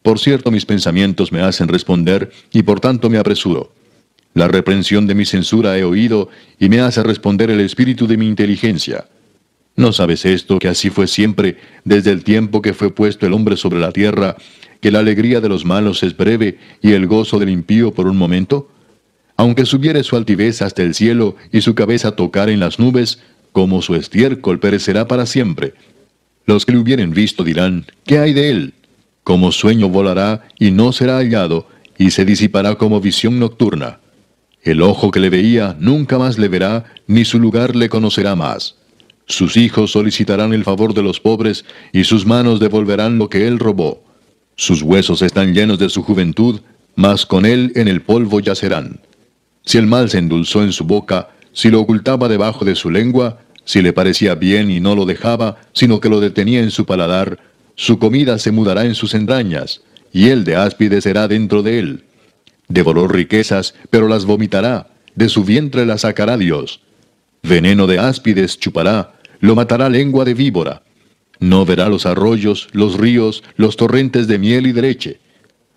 Por 0.00 0.18
cierto 0.18 0.50
mis 0.50 0.64
pensamientos 0.64 1.30
me 1.30 1.42
hacen 1.42 1.68
responder, 1.68 2.32
y 2.54 2.62
por 2.62 2.80
tanto 2.80 3.10
me 3.10 3.18
apresuro. 3.18 3.70
La 4.32 4.48
reprensión 4.48 5.06
de 5.06 5.14
mi 5.14 5.26
censura 5.26 5.76
he 5.76 5.84
oído, 5.84 6.30
y 6.58 6.70
me 6.70 6.80
hace 6.80 7.02
responder 7.02 7.50
el 7.50 7.60
espíritu 7.60 8.06
de 8.06 8.16
mi 8.16 8.26
inteligencia. 8.26 9.08
¿No 9.76 9.92
sabes 9.92 10.24
esto, 10.24 10.58
que 10.58 10.68
así 10.68 10.88
fue 10.88 11.06
siempre, 11.06 11.58
desde 11.84 12.12
el 12.12 12.24
tiempo 12.24 12.62
que 12.62 12.72
fue 12.72 12.94
puesto 12.94 13.26
el 13.26 13.34
hombre 13.34 13.58
sobre 13.58 13.78
la 13.78 13.92
tierra, 13.92 14.36
que 14.80 14.90
la 14.90 15.00
alegría 15.00 15.42
de 15.42 15.50
los 15.50 15.66
malos 15.66 16.02
es 16.02 16.16
breve 16.16 16.58
y 16.80 16.92
el 16.92 17.06
gozo 17.06 17.38
del 17.38 17.50
impío 17.50 17.92
por 17.92 18.06
un 18.06 18.16
momento? 18.16 18.70
Aunque 19.36 19.66
subiere 19.66 20.02
su 20.02 20.16
altivez 20.16 20.62
hasta 20.62 20.82
el 20.82 20.94
cielo 20.94 21.36
y 21.52 21.60
su 21.60 21.74
cabeza 21.74 22.16
tocar 22.16 22.48
en 22.48 22.60
las 22.60 22.78
nubes, 22.78 23.20
como 23.56 23.80
su 23.80 23.94
estiércol 23.94 24.58
perecerá 24.58 25.08
para 25.08 25.24
siempre. 25.24 25.72
Los 26.44 26.66
que 26.66 26.72
le 26.72 26.78
hubieren 26.78 27.12
visto 27.12 27.42
dirán, 27.42 27.86
¿qué 28.04 28.18
hay 28.18 28.34
de 28.34 28.50
él? 28.50 28.74
Como 29.24 29.50
sueño 29.50 29.88
volará 29.88 30.46
y 30.58 30.72
no 30.72 30.92
será 30.92 31.16
hallado, 31.16 31.66
y 31.96 32.10
se 32.10 32.26
disipará 32.26 32.74
como 32.74 33.00
visión 33.00 33.38
nocturna. 33.38 34.00
El 34.62 34.82
ojo 34.82 35.10
que 35.10 35.20
le 35.20 35.30
veía 35.30 35.74
nunca 35.80 36.18
más 36.18 36.36
le 36.36 36.48
verá, 36.48 36.84
ni 37.06 37.24
su 37.24 37.38
lugar 37.38 37.74
le 37.76 37.88
conocerá 37.88 38.36
más. 38.36 38.74
Sus 39.24 39.56
hijos 39.56 39.90
solicitarán 39.92 40.52
el 40.52 40.62
favor 40.62 40.92
de 40.92 41.02
los 41.02 41.18
pobres 41.18 41.64
y 41.94 42.04
sus 42.04 42.26
manos 42.26 42.60
devolverán 42.60 43.16
lo 43.16 43.30
que 43.30 43.48
él 43.48 43.58
robó. 43.58 44.04
Sus 44.56 44.82
huesos 44.82 45.22
están 45.22 45.54
llenos 45.54 45.78
de 45.78 45.88
su 45.88 46.02
juventud, 46.02 46.60
mas 46.94 47.24
con 47.24 47.46
él 47.46 47.72
en 47.74 47.88
el 47.88 48.02
polvo 48.02 48.38
yacerán. 48.40 49.00
Si 49.64 49.78
el 49.78 49.86
mal 49.86 50.10
se 50.10 50.18
endulzó 50.18 50.62
en 50.62 50.72
su 50.72 50.84
boca, 50.84 51.30
si 51.54 51.70
lo 51.70 51.80
ocultaba 51.80 52.28
debajo 52.28 52.66
de 52.66 52.74
su 52.74 52.90
lengua, 52.90 53.38
si 53.66 53.82
le 53.82 53.92
parecía 53.92 54.36
bien 54.36 54.70
y 54.70 54.80
no 54.80 54.94
lo 54.94 55.04
dejaba, 55.04 55.58
sino 55.74 56.00
que 56.00 56.08
lo 56.08 56.20
detenía 56.20 56.60
en 56.60 56.70
su 56.70 56.86
paladar, 56.86 57.38
su 57.74 57.98
comida 57.98 58.38
se 58.38 58.52
mudará 58.52 58.86
en 58.86 58.94
sus 58.94 59.12
entrañas, 59.12 59.82
y 60.12 60.28
él 60.28 60.44
de 60.44 60.56
áspide 60.56 61.02
será 61.02 61.28
dentro 61.28 61.62
de 61.62 61.80
él. 61.80 62.04
Devoró 62.68 63.08
riquezas, 63.08 63.74
pero 63.90 64.08
las 64.08 64.24
vomitará, 64.24 64.88
de 65.14 65.28
su 65.28 65.44
vientre 65.44 65.84
las 65.84 66.02
sacará 66.02 66.38
Dios. 66.38 66.80
Veneno 67.42 67.86
de 67.86 67.98
áspides 67.98 68.58
chupará, 68.58 69.14
lo 69.40 69.54
matará 69.56 69.88
lengua 69.88 70.24
de 70.24 70.34
víbora. 70.34 70.82
No 71.40 71.66
verá 71.66 71.88
los 71.88 72.06
arroyos, 72.06 72.68
los 72.72 72.96
ríos, 72.96 73.42
los 73.56 73.76
torrentes 73.76 74.28
de 74.28 74.38
miel 74.38 74.68
y 74.68 74.72
de 74.72 74.82
leche. 74.82 75.20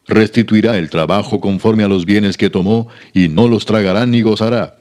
Restituirá 0.08 0.78
el 0.78 0.90
trabajo 0.90 1.42
conforme 1.42 1.84
a 1.84 1.88
los 1.88 2.06
bienes 2.06 2.38
que 2.38 2.50
tomó, 2.50 2.88
y 3.14 3.30
no 3.30 3.48
los 3.48 3.66
tragará 3.66 4.06
ni 4.06 4.22
gozará. 4.22 4.79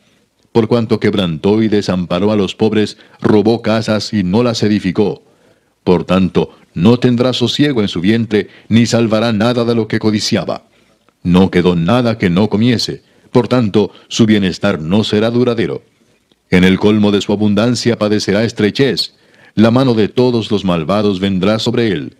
Por 0.53 0.69
cuanto 0.69 1.01
quebrantó 1.01 1.62
y 1.62 1.69
desamparó 1.69 2.33
a 2.33 2.37
los 2.37 2.55
pobres, 2.55 2.97
robó 3.20 3.62
casas 3.62 4.12
y 4.12 4.25
no 4.25 4.43
las 4.43 4.62
edificó. 4.62 5.23
Por 5.85 6.05
tanto, 6.05 6.57
no 6.75 6.99
tendrá 6.99 7.33
sosiego 7.33 7.81
en 7.83 7.89
su 7.89 8.01
vientre, 8.01 8.49
ni 8.69 8.87
salvará 8.87 9.33
nada 9.33 9.65
de 9.65 9.75
lo 9.75 9.89
que 9.89 9.99
codiciaba. 9.99 10.65
No 11.23 11.51
quedó 11.51 11.77
nada 11.77 12.19
que 12.19 12.31
no 12.31 12.49
comiese, 12.49 13.03
por 13.33 13.49
tanto, 13.49 13.93
su 14.09 14.27
bienestar 14.27 14.81
no 14.81 15.05
será 15.05 15.31
duradero. 15.31 15.83
En 16.51 16.65
el 16.65 16.79
colmo 16.79 17.11
de 17.11 17.20
su 17.20 17.33
abundancia 17.33 17.99
padecerá 17.99 18.45
estrechez, 18.45 19.15
la 19.55 19.70
mano 19.70 19.95
de 19.95 20.09
todos 20.09 20.51
los 20.51 20.65
malvados 20.65 21.20
vendrá 21.20 21.59
sobre 21.59 21.89
él. 21.89 22.16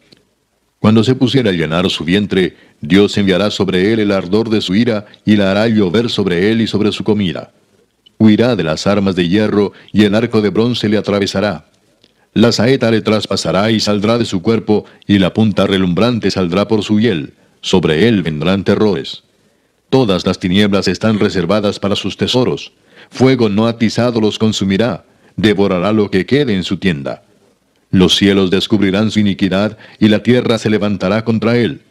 Cuando 0.81 1.03
se 1.03 1.15
pusiera 1.15 1.51
a 1.51 1.55
llenar 1.55 1.89
su 1.91 2.05
vientre, 2.05 2.57
Dios 2.81 3.17
enviará 3.17 3.51
sobre 3.51 3.93
él 3.93 4.01
el 4.01 4.13
ardor 4.13 4.49
de 4.51 4.61
su 4.61 4.75
ira 4.75 5.07
y 5.25 5.37
la 5.37 5.51
hará 5.51 5.67
llover 5.67 6.11
sobre 6.11 6.51
él 6.51 6.61
y 6.61 6.67
sobre 6.67 6.93
su 6.93 7.05
comida. 7.05 7.53
Huirá 8.19 8.57
de 8.57 8.65
las 8.65 8.87
armas 8.87 9.15
de 9.15 9.29
hierro 9.29 9.73
y 9.93 10.05
el 10.05 10.15
arco 10.15 10.41
de 10.41 10.51
bronce 10.51 10.89
le 10.89 10.99
atravesará. 10.99 11.67
La 12.35 12.53
saeta 12.53 12.91
le 12.91 13.01
traspasará 13.01 13.71
y 13.71 13.81
saldrá 13.81 14.19
de 14.19 14.25
su 14.25 14.43
cuerpo, 14.43 14.85
y 15.07 15.19
la 15.19 15.33
punta 15.33 15.67
relumbrante 15.67 16.31
saldrá 16.31 16.69
por 16.69 16.83
su 16.83 17.01
hiel. 17.01 17.35
Sobre 17.61 18.09
él 18.09 18.23
vendrán 18.23 18.65
terrores. 18.65 19.25
Todas 19.91 20.27
las 20.27 20.39
tinieblas 20.39 20.87
están 20.87 21.19
reservadas 21.19 21.81
para 21.81 21.97
sus 21.97 22.17
tesoros. 22.17 22.73
Fuego 23.11 23.49
no 23.49 23.67
atizado 23.67 24.21
los 24.21 24.39
consumirá, 24.39 25.05
devorará 25.37 25.93
lo 25.93 26.11
que 26.11 26.27
quede 26.27 26.55
en 26.55 26.65
su 26.65 26.77
tienda. 26.77 27.23
Los 27.91 28.17
cielos 28.17 28.51
descubrirán 28.51 29.11
su 29.11 29.21
iniquidad 29.21 29.79
y 29.99 30.09
la 30.09 30.23
tierra 30.23 30.59
se 30.59 30.69
levantará 30.69 31.25
contra 31.25 31.57
él. 31.57 31.83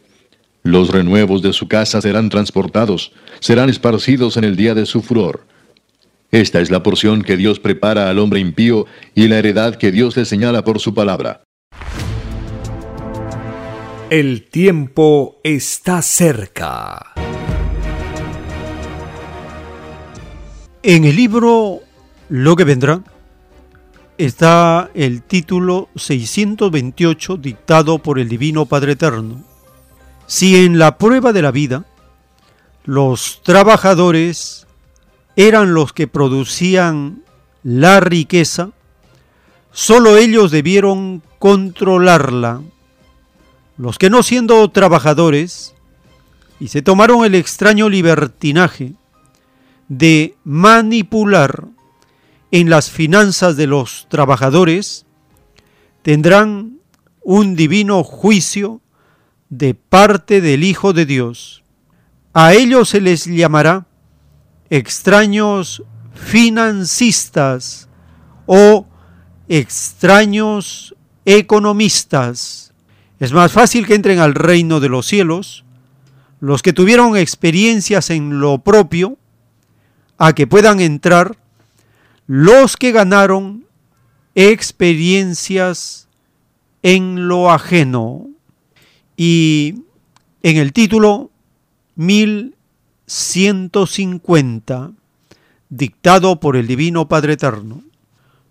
Los 0.61 0.89
renuevos 0.89 1.41
de 1.41 1.53
su 1.53 1.67
casa 1.67 2.01
serán 2.01 2.29
transportados, 2.29 3.13
serán 3.39 3.69
esparcidos 3.69 4.37
en 4.37 4.43
el 4.43 4.55
día 4.55 4.75
de 4.75 4.85
su 4.85 5.01
furor. 5.01 5.45
Esta 6.31 6.59
es 6.59 6.69
la 6.69 6.83
porción 6.83 7.21
que 7.21 7.37
Dios 7.37 7.59
prepara 7.59 8.09
al 8.09 8.19
hombre 8.19 8.39
impío 8.41 8.85
y 9.15 9.27
la 9.27 9.39
heredad 9.39 9.75
que 9.75 9.91
Dios 9.91 10.17
le 10.17 10.25
señala 10.25 10.63
por 10.63 10.79
su 10.79 10.93
palabra. 10.93 11.43
El 14.09 14.49
tiempo 14.49 15.39
está 15.43 16.01
cerca. 16.01 17.13
En 20.83 21.05
el 21.05 21.15
libro 21.15 21.79
Lo 22.29 22.55
que 22.55 22.63
vendrá 22.65 23.03
está 24.17 24.89
el 24.93 25.21
título 25.21 25.89
628 25.95 27.37
dictado 27.37 27.99
por 27.99 28.19
el 28.19 28.27
Divino 28.27 28.65
Padre 28.65 28.93
Eterno. 28.93 29.43
Si 30.25 30.57
en 30.57 30.77
la 30.77 30.97
prueba 30.97 31.31
de 31.31 31.41
la 31.41 31.51
vida 31.51 31.85
los 32.85 33.41
trabajadores 33.43 34.66
eran 35.37 35.75
los 35.75 35.93
que 35.93 36.07
producían 36.07 37.23
la 37.63 37.99
riqueza, 37.99 38.71
solo 39.71 40.17
ellos 40.17 40.49
debieron 40.49 41.21
controlarla. 41.37 42.61
Los 43.77 43.99
que 43.99 44.09
no 44.09 44.23
siendo 44.23 44.67
trabajadores 44.71 45.75
y 46.59 46.69
se 46.69 46.81
tomaron 46.81 47.23
el 47.23 47.35
extraño 47.35 47.87
libertinaje 47.87 48.93
de 49.87 50.35
manipular 50.43 51.65
en 52.49 52.71
las 52.71 52.89
finanzas 52.89 53.55
de 53.55 53.67
los 53.67 54.07
trabajadores, 54.09 55.05
tendrán 56.01 56.79
un 57.21 57.55
divino 57.55 58.03
juicio 58.03 58.81
de 59.49 59.75
parte 59.75 60.41
del 60.41 60.63
Hijo 60.63 60.93
de 60.93 61.05
Dios. 61.05 61.63
A 62.33 62.53
ellos 62.53 62.89
se 62.89 63.01
les 63.01 63.25
llamará 63.25 63.85
extraños 64.69 65.83
financistas 66.13 67.87
o 68.45 68.85
extraños 69.47 70.95
economistas. 71.25 72.73
Es 73.19 73.33
más 73.33 73.51
fácil 73.51 73.85
que 73.85 73.95
entren 73.95 74.19
al 74.19 74.35
reino 74.35 74.79
de 74.79 74.89
los 74.89 75.05
cielos 75.05 75.63
los 76.39 76.61
que 76.61 76.73
tuvieron 76.73 77.17
experiencias 77.17 78.09
en 78.09 78.39
lo 78.39 78.59
propio 78.59 79.17
a 80.17 80.33
que 80.33 80.47
puedan 80.47 80.79
entrar 80.79 81.37
los 82.27 82.77
que 82.77 82.91
ganaron 82.91 83.65
experiencias 84.35 86.07
en 86.83 87.27
lo 87.27 87.51
ajeno. 87.51 88.27
Y 89.15 89.83
en 90.43 90.57
el 90.57 90.73
título 90.73 91.31
1150, 93.07 94.91
dictado 95.69 96.39
por 96.41 96.57
el 96.57 96.67
Divino 96.67 97.07
Padre 97.07 97.33
Eterno, 97.33 97.81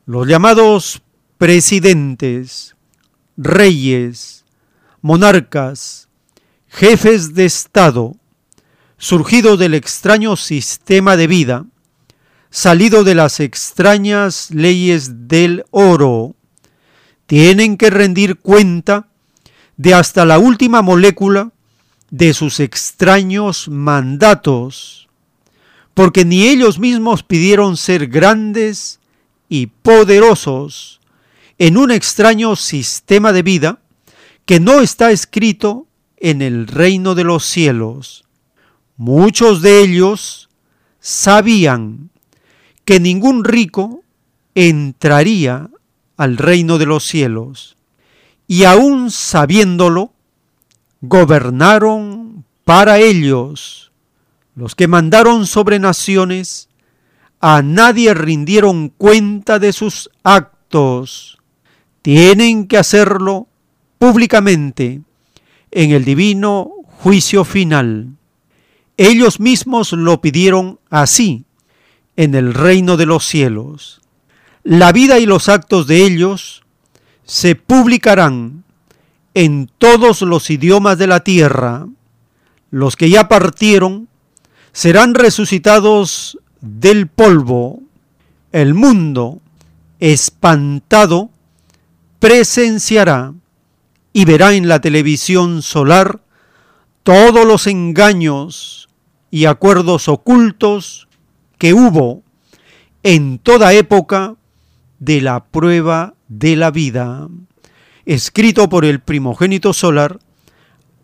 los 0.07 0.27
llamados 0.27 1.03
presidentes, 1.37 2.75
reyes, 3.37 4.47
monarcas, 5.03 6.09
jefes 6.69 7.35
de 7.35 7.45
Estado, 7.45 8.17
surgidos 8.97 9.59
del 9.59 9.75
extraño 9.75 10.37
sistema 10.37 11.19
de 11.19 11.27
vida, 11.27 11.67
salido 12.49 13.05
de 13.05 13.15
las 13.15 13.41
extrañas 13.41 14.51
leyes 14.51 15.29
del 15.29 15.67
oro, 15.71 16.35
tienen 17.27 17.77
que 17.77 17.91
rendir 17.91 18.39
cuenta 18.39 19.09
de 19.77 19.93
hasta 19.93 20.25
la 20.25 20.39
última 20.39 20.81
molécula 20.81 21.53
de 22.11 22.35
sus 22.35 22.61
extraños 22.61 23.69
mandatos, 23.69 25.09
porque 25.95 26.25
ni 26.25 26.47
ellos 26.47 26.79
mismos 26.79 27.23
pidieron 27.23 27.77
ser 27.77 28.07
grandes 28.09 29.01
y 29.49 29.67
poderosos 29.67 31.01
en 31.59 31.77
un 31.77 31.91
extraño 31.91 32.57
sistema 32.57 33.33
de 33.33 33.43
vida 33.43 33.81
que 34.45 34.61
no 34.61 34.81
está 34.81 35.11
escrito 35.11 35.87
en 36.19 36.43
el 36.43 36.67
reino 36.67 37.15
de 37.15 37.25
los 37.25 37.45
cielos. 37.45 38.25
Muchos 38.97 39.63
de 39.63 39.81
ellos 39.81 40.49
sabían 41.01 42.11
que 42.85 43.01
ningún 43.01 43.45
rico 43.45 44.03
entraría 44.55 45.71
al 46.17 46.39
reino 46.39 46.79
de 46.79 46.87
los 46.87 47.05
cielos, 47.05 47.77
y 48.49 48.65
aún 48.65 49.11
sabiéndolo, 49.11 50.13
gobernaron 51.01 52.45
para 52.65 52.99
ellos. 52.99 53.93
Los 54.55 54.75
que 54.75 54.89
mandaron 54.89 55.47
sobre 55.47 55.79
naciones, 55.79 56.69
a 57.41 57.63
nadie 57.63 58.15
rindieron 58.15 58.89
cuenta 58.89 59.59
de 59.59 59.73
sus 59.73 60.11
actos. 60.23 61.39
Tienen 62.03 62.67
que 62.67 62.79
hacerlo 62.79 63.49
públicamente 63.99 65.03
en 65.71 65.91
el 65.91 66.05
divino 66.05 66.73
juicio 66.85 67.45
final. 67.45 68.17
Ellos 68.97 69.41
mismos 69.41 69.93
lo 69.93 70.21
pidieron 70.21 70.81
así 70.89 71.45
en 72.17 72.35
el 72.35 72.55
reino 72.55 72.97
de 72.97 73.07
los 73.07 73.27
cielos. 73.27 74.01
La 74.63 74.91
vida 74.93 75.19
y 75.19 75.27
los 75.27 75.49
actos 75.49 75.87
de 75.87 76.05
ellos 76.05 76.63
se 77.25 77.55
publicarán 77.55 78.65
en 79.37 79.71
todos 79.77 80.23
los 80.23 80.49
idiomas 80.49 80.97
de 80.97 81.07
la 81.07 81.21
tierra. 81.21 81.87
Los 82.71 82.97
que 82.97 83.11
ya 83.11 83.29
partieron 83.29 84.09
serán 84.73 85.15
resucitados 85.15 86.39
del 86.63 87.07
polvo. 87.07 87.81
El 88.51 88.73
mundo, 88.73 89.43
espantado, 90.01 91.29
presenciará 92.19 93.35
y 94.15 94.25
verá 94.25 94.55
en 94.55 94.69
la 94.69 94.81
televisión 94.81 95.61
solar 95.61 96.21
todos 97.03 97.45
los 97.45 97.67
engaños 97.67 98.89
y 99.31 99.45
acuerdos 99.45 100.09
ocultos 100.09 101.09
que 101.59 101.75
hubo 101.75 102.23
en 103.03 103.39
toda 103.39 103.75
época 103.75 104.37
de 104.99 105.21
la 105.21 105.45
prueba 105.45 106.15
de 106.29 106.57
la 106.57 106.71
vida, 106.71 107.29
escrito 108.07 108.69
por 108.69 108.85
el 108.85 109.01
primogénito 109.01 109.73
solar, 109.73 110.21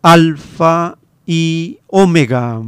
Alfa 0.01 0.97
y 1.25 1.79
Omega. 1.87 2.61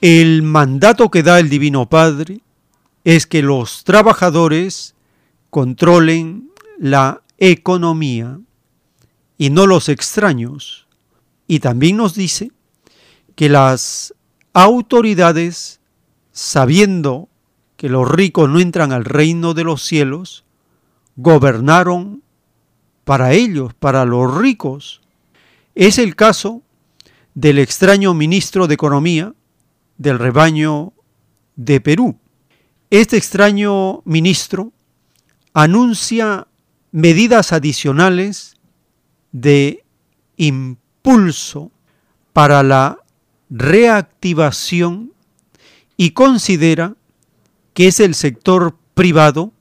El 0.00 0.42
mandato 0.42 1.10
que 1.10 1.22
da 1.22 1.38
el 1.38 1.48
Divino 1.48 1.88
Padre 1.88 2.40
es 3.04 3.26
que 3.26 3.42
los 3.42 3.84
trabajadores 3.84 4.94
controlen 5.50 6.50
la 6.78 7.22
economía 7.38 8.40
y 9.38 9.50
no 9.50 9.66
los 9.66 9.88
extraños. 9.88 10.86
Y 11.46 11.60
también 11.60 11.96
nos 11.96 12.14
dice 12.14 12.50
que 13.36 13.48
las 13.48 14.15
autoridades, 14.56 15.80
sabiendo 16.32 17.28
que 17.76 17.90
los 17.90 18.10
ricos 18.10 18.48
no 18.48 18.58
entran 18.58 18.90
al 18.90 19.04
reino 19.04 19.52
de 19.52 19.64
los 19.64 19.82
cielos, 19.82 20.46
gobernaron 21.16 22.22
para 23.04 23.34
ellos, 23.34 23.74
para 23.74 24.06
los 24.06 24.34
ricos. 24.34 25.02
Es 25.74 25.98
el 25.98 26.16
caso 26.16 26.62
del 27.34 27.58
extraño 27.58 28.14
ministro 28.14 28.66
de 28.66 28.72
Economía 28.72 29.34
del 29.98 30.18
rebaño 30.18 30.94
de 31.56 31.82
Perú. 31.82 32.18
Este 32.88 33.18
extraño 33.18 34.00
ministro 34.06 34.72
anuncia 35.52 36.46
medidas 36.92 37.52
adicionales 37.52 38.56
de 39.32 39.84
impulso 40.38 41.70
para 42.32 42.62
la 42.62 43.00
reactivación 43.50 45.12
y 45.96 46.10
considera 46.10 46.94
que 47.74 47.88
es 47.88 48.00
el 48.00 48.14
sector 48.14 48.76
privado 48.94 49.52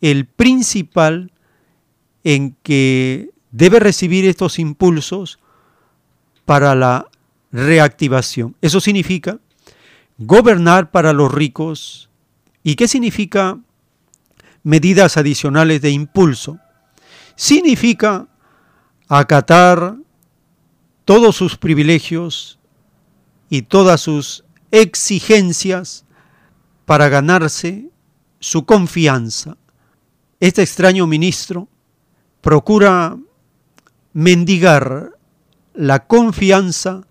el 0.00 0.26
principal 0.26 1.32
en 2.24 2.56
que 2.62 3.30
debe 3.50 3.80
recibir 3.80 4.24
estos 4.26 4.58
impulsos 4.58 5.38
para 6.44 6.74
la 6.74 7.08
reactivación. 7.50 8.56
Eso 8.60 8.80
significa 8.80 9.38
gobernar 10.18 10.90
para 10.90 11.12
los 11.12 11.32
ricos. 11.32 12.10
¿Y 12.62 12.74
qué 12.74 12.88
significa 12.88 13.58
medidas 14.62 15.16
adicionales 15.16 15.80
de 15.80 15.90
impulso? 15.90 16.58
Significa 17.36 18.26
acatar 19.08 19.96
todos 21.04 21.36
sus 21.36 21.56
privilegios 21.56 22.57
y 23.50 23.62
todas 23.62 24.00
sus 24.00 24.44
exigencias 24.70 26.04
para 26.84 27.08
ganarse 27.08 27.90
su 28.40 28.64
confianza. 28.64 29.56
Este 30.40 30.62
extraño 30.62 31.06
ministro 31.06 31.68
procura 32.40 33.16
mendigar 34.12 35.12
la 35.74 36.06
confianza 36.06 37.02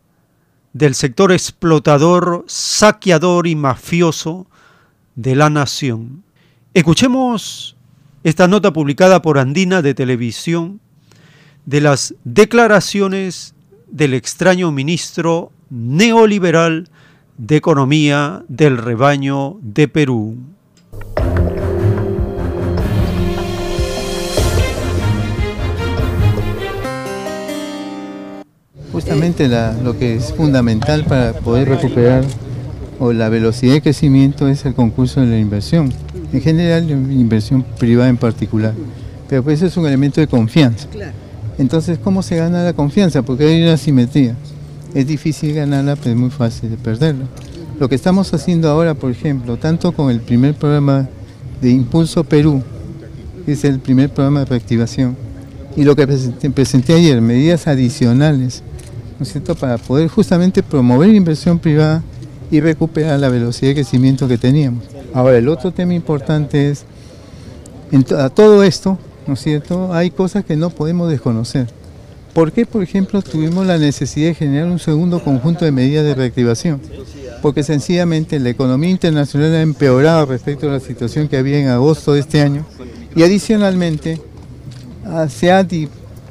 del 0.73 0.95
sector 0.95 1.31
explotador, 1.31 2.45
saqueador 2.47 3.47
y 3.47 3.55
mafioso 3.55 4.47
de 5.15 5.35
la 5.35 5.49
nación. 5.49 6.23
Escuchemos 6.73 7.76
esta 8.23 8.47
nota 8.47 8.73
publicada 8.73 9.22
por 9.22 9.39
Andina 9.39 9.81
de 9.81 9.93
Televisión 9.93 10.80
de 11.65 11.81
las 11.81 12.14
declaraciones 12.23 13.55
del 13.88 14.14
extraño 14.14 14.72
ministro 14.72 15.51
neoliberal 15.69 16.89
de 17.38 17.56
Economía 17.56 18.44
del 18.48 18.77
Rebaño 18.77 19.57
de 19.61 19.88
Perú. 19.88 20.38
Justamente 28.91 29.48
lo 29.84 29.98
que 29.98 30.15
es 30.15 30.34
fundamental 30.34 31.06
para 31.06 31.34
poder 31.34 31.69
recuperar 31.69 32.23
o 32.99 33.14
la 33.14 33.30
velocidad 33.30 33.73
de 33.73 33.81
crecimiento 33.81 34.48
es 34.48 34.65
el 34.65 34.73
concurso 34.73 35.22
de 35.22 35.27
la 35.27 35.38
inversión. 35.38 35.94
En 36.34 36.41
general, 36.41 36.89
inversión 36.89 37.64
privada 37.77 38.10
en 38.10 38.18
particular. 38.18 38.73
Pero 39.30 39.44
pues 39.44 39.61
es 39.61 39.77
un 39.77 39.85
elemento 39.85 40.19
de 40.19 40.27
confianza. 40.27 40.88
Entonces, 41.57 41.99
¿cómo 41.99 42.23
se 42.23 42.38
gana 42.38 42.64
la 42.64 42.73
confianza? 42.73 43.22
Porque 43.22 43.45
hay 43.45 43.61
una 43.61 43.77
simetría. 43.77 44.35
Es 44.97 45.05
difícil 45.05 45.53
ganarla, 45.53 45.95
pero 45.95 46.09
es 46.09 46.17
muy 46.17 46.31
fácil 46.31 46.71
de 46.71 46.75
perderla. 46.75 47.25
Lo 47.79 47.87
que 47.87 47.93
estamos 47.93 48.33
haciendo 48.33 48.67
ahora, 48.67 48.95
por 48.95 49.11
ejemplo, 49.11 49.55
tanto 49.55 49.91
con 49.91 50.09
el 50.09 50.21
primer 50.21 50.55
programa 50.55 51.07
de 51.61 51.69
Impulso 51.69 52.23
Perú, 52.23 52.63
que 53.45 53.51
es 53.51 53.63
el 53.63 53.79
primer 53.79 54.09
programa 54.09 54.39
de 54.39 54.45
reactivación, 54.47 55.15
y 55.75 55.83
lo 55.83 55.95
que 55.95 56.07
presenté, 56.51 56.95
ayer, 56.95 57.21
medidas 57.21 57.67
adicionales, 57.67 58.63
¿no 59.19 59.23
es 59.23 59.33
cierto?, 59.33 59.53
para 59.53 59.77
poder 59.77 60.07
justamente 60.07 60.63
promover 60.63 61.13
inversión 61.13 61.59
privada 61.59 62.01
y 62.49 62.59
recuperar 62.59 63.19
la 63.19 63.29
velocidad 63.29 63.69
de 63.69 63.75
crecimiento 63.75 64.27
que 64.27 64.39
teníamos. 64.39 64.83
Ahora, 65.13 65.37
el 65.37 65.47
otro 65.47 65.69
tema 65.69 65.93
importante 65.93 66.71
es, 66.71 66.85
en 67.91 68.03
a 68.17 68.31
todo 68.31 68.63
esto, 68.63 68.97
¿no 69.27 69.35
cierto?, 69.35 69.93
hay 69.93 70.09
cosas 70.09 70.43
que 70.43 70.55
no 70.55 70.71
podemos 70.71 71.07
desconocer. 71.07 71.67
¿Por 72.38 72.51
qué, 72.51 72.68
por 72.68 72.84
ejemplo, 72.84 73.23
tuvimos 73.23 73.65
la 73.65 73.80
necesidad 73.80 74.27
de 74.27 74.35
generar 74.35 74.69
un 74.69 74.77
segundo 74.77 75.23
conjunto 75.23 75.65
de 75.65 75.72
medidas 75.72 76.05
de 76.05 76.14
reactivación? 76.14 76.80
Porque 77.41 77.64
sencillamente 77.64 78.39
la 78.39 78.49
economía 78.49 78.91
internacional 78.91 79.55
ha 79.55 79.61
empeorado 79.64 80.27
respecto 80.27 80.69
a 80.69 80.73
la 80.73 80.80
situación 80.80 81.27
que 81.27 81.38
había 81.38 81.57
en 81.57 81.69
agosto 81.69 82.14
de 82.14 82.19
este 82.19 82.41
año 82.41 82.64
y 83.15 83.23
adicionalmente 83.23 84.22
ah, 85.03 85.27
se 85.27 85.51
ha, 85.51 85.65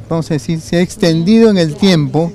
vamos 0.09 0.31
a 0.31 0.35
decir, 0.35 0.61
se 0.61 0.77
ha 0.77 0.81
extendido 0.81 1.51
en 1.51 1.59
el 1.59 1.74
tiempo, 1.74 2.33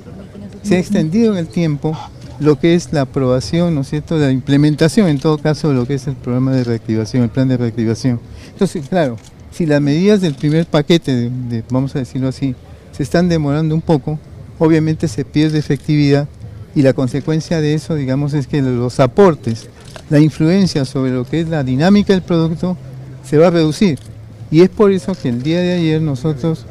se 0.62 0.76
ha 0.76 0.78
extendido 0.78 1.32
en 1.32 1.38
el 1.38 1.46
tiempo 1.46 1.96
lo 2.40 2.60
que 2.60 2.74
es 2.74 2.92
la 2.92 3.00
aprobación, 3.00 3.74
¿no 3.74 3.80
es 3.80 3.88
cierto?, 3.88 4.18
la 4.18 4.32
implementación 4.32 5.08
en 5.08 5.18
todo 5.18 5.38
caso 5.38 5.70
de 5.70 5.76
lo 5.76 5.86
que 5.86 5.94
es 5.94 6.06
el 6.06 6.16
programa 6.16 6.52
de 6.52 6.64
reactivación, 6.64 7.22
el 7.22 7.30
plan 7.30 7.48
de 7.48 7.56
reactivación. 7.56 8.20
Entonces, 8.50 8.86
claro, 8.86 9.16
si 9.50 9.64
las 9.64 9.80
medidas 9.80 10.20
del 10.20 10.34
primer 10.34 10.66
paquete, 10.66 11.30
vamos 11.70 11.96
a 11.96 12.00
decirlo 12.00 12.28
así, 12.28 12.54
se 12.92 13.02
están 13.02 13.28
demorando 13.28 13.74
un 13.74 13.80
poco, 13.80 14.18
obviamente 14.58 15.08
se 15.08 15.24
pierde 15.24 15.58
efectividad 15.58 16.28
y 16.74 16.82
la 16.82 16.92
consecuencia 16.92 17.60
de 17.60 17.74
eso, 17.74 17.94
digamos, 17.94 18.32
es 18.34 18.46
que 18.46 18.62
los 18.62 19.00
aportes, 19.00 19.68
la 20.08 20.20
influencia 20.20 20.84
sobre 20.84 21.12
lo 21.12 21.24
que 21.24 21.40
es 21.40 21.48
la 21.48 21.64
dinámica 21.64 22.12
del 22.12 22.22
producto 22.22 22.76
se 23.24 23.38
va 23.38 23.48
a 23.48 23.50
reducir. 23.50 23.98
Y 24.50 24.62
es 24.62 24.68
por 24.68 24.92
eso 24.92 25.14
que 25.14 25.28
el 25.28 25.42
día 25.42 25.60
de 25.60 25.74
ayer 25.74 26.00
nosotros 26.00 26.64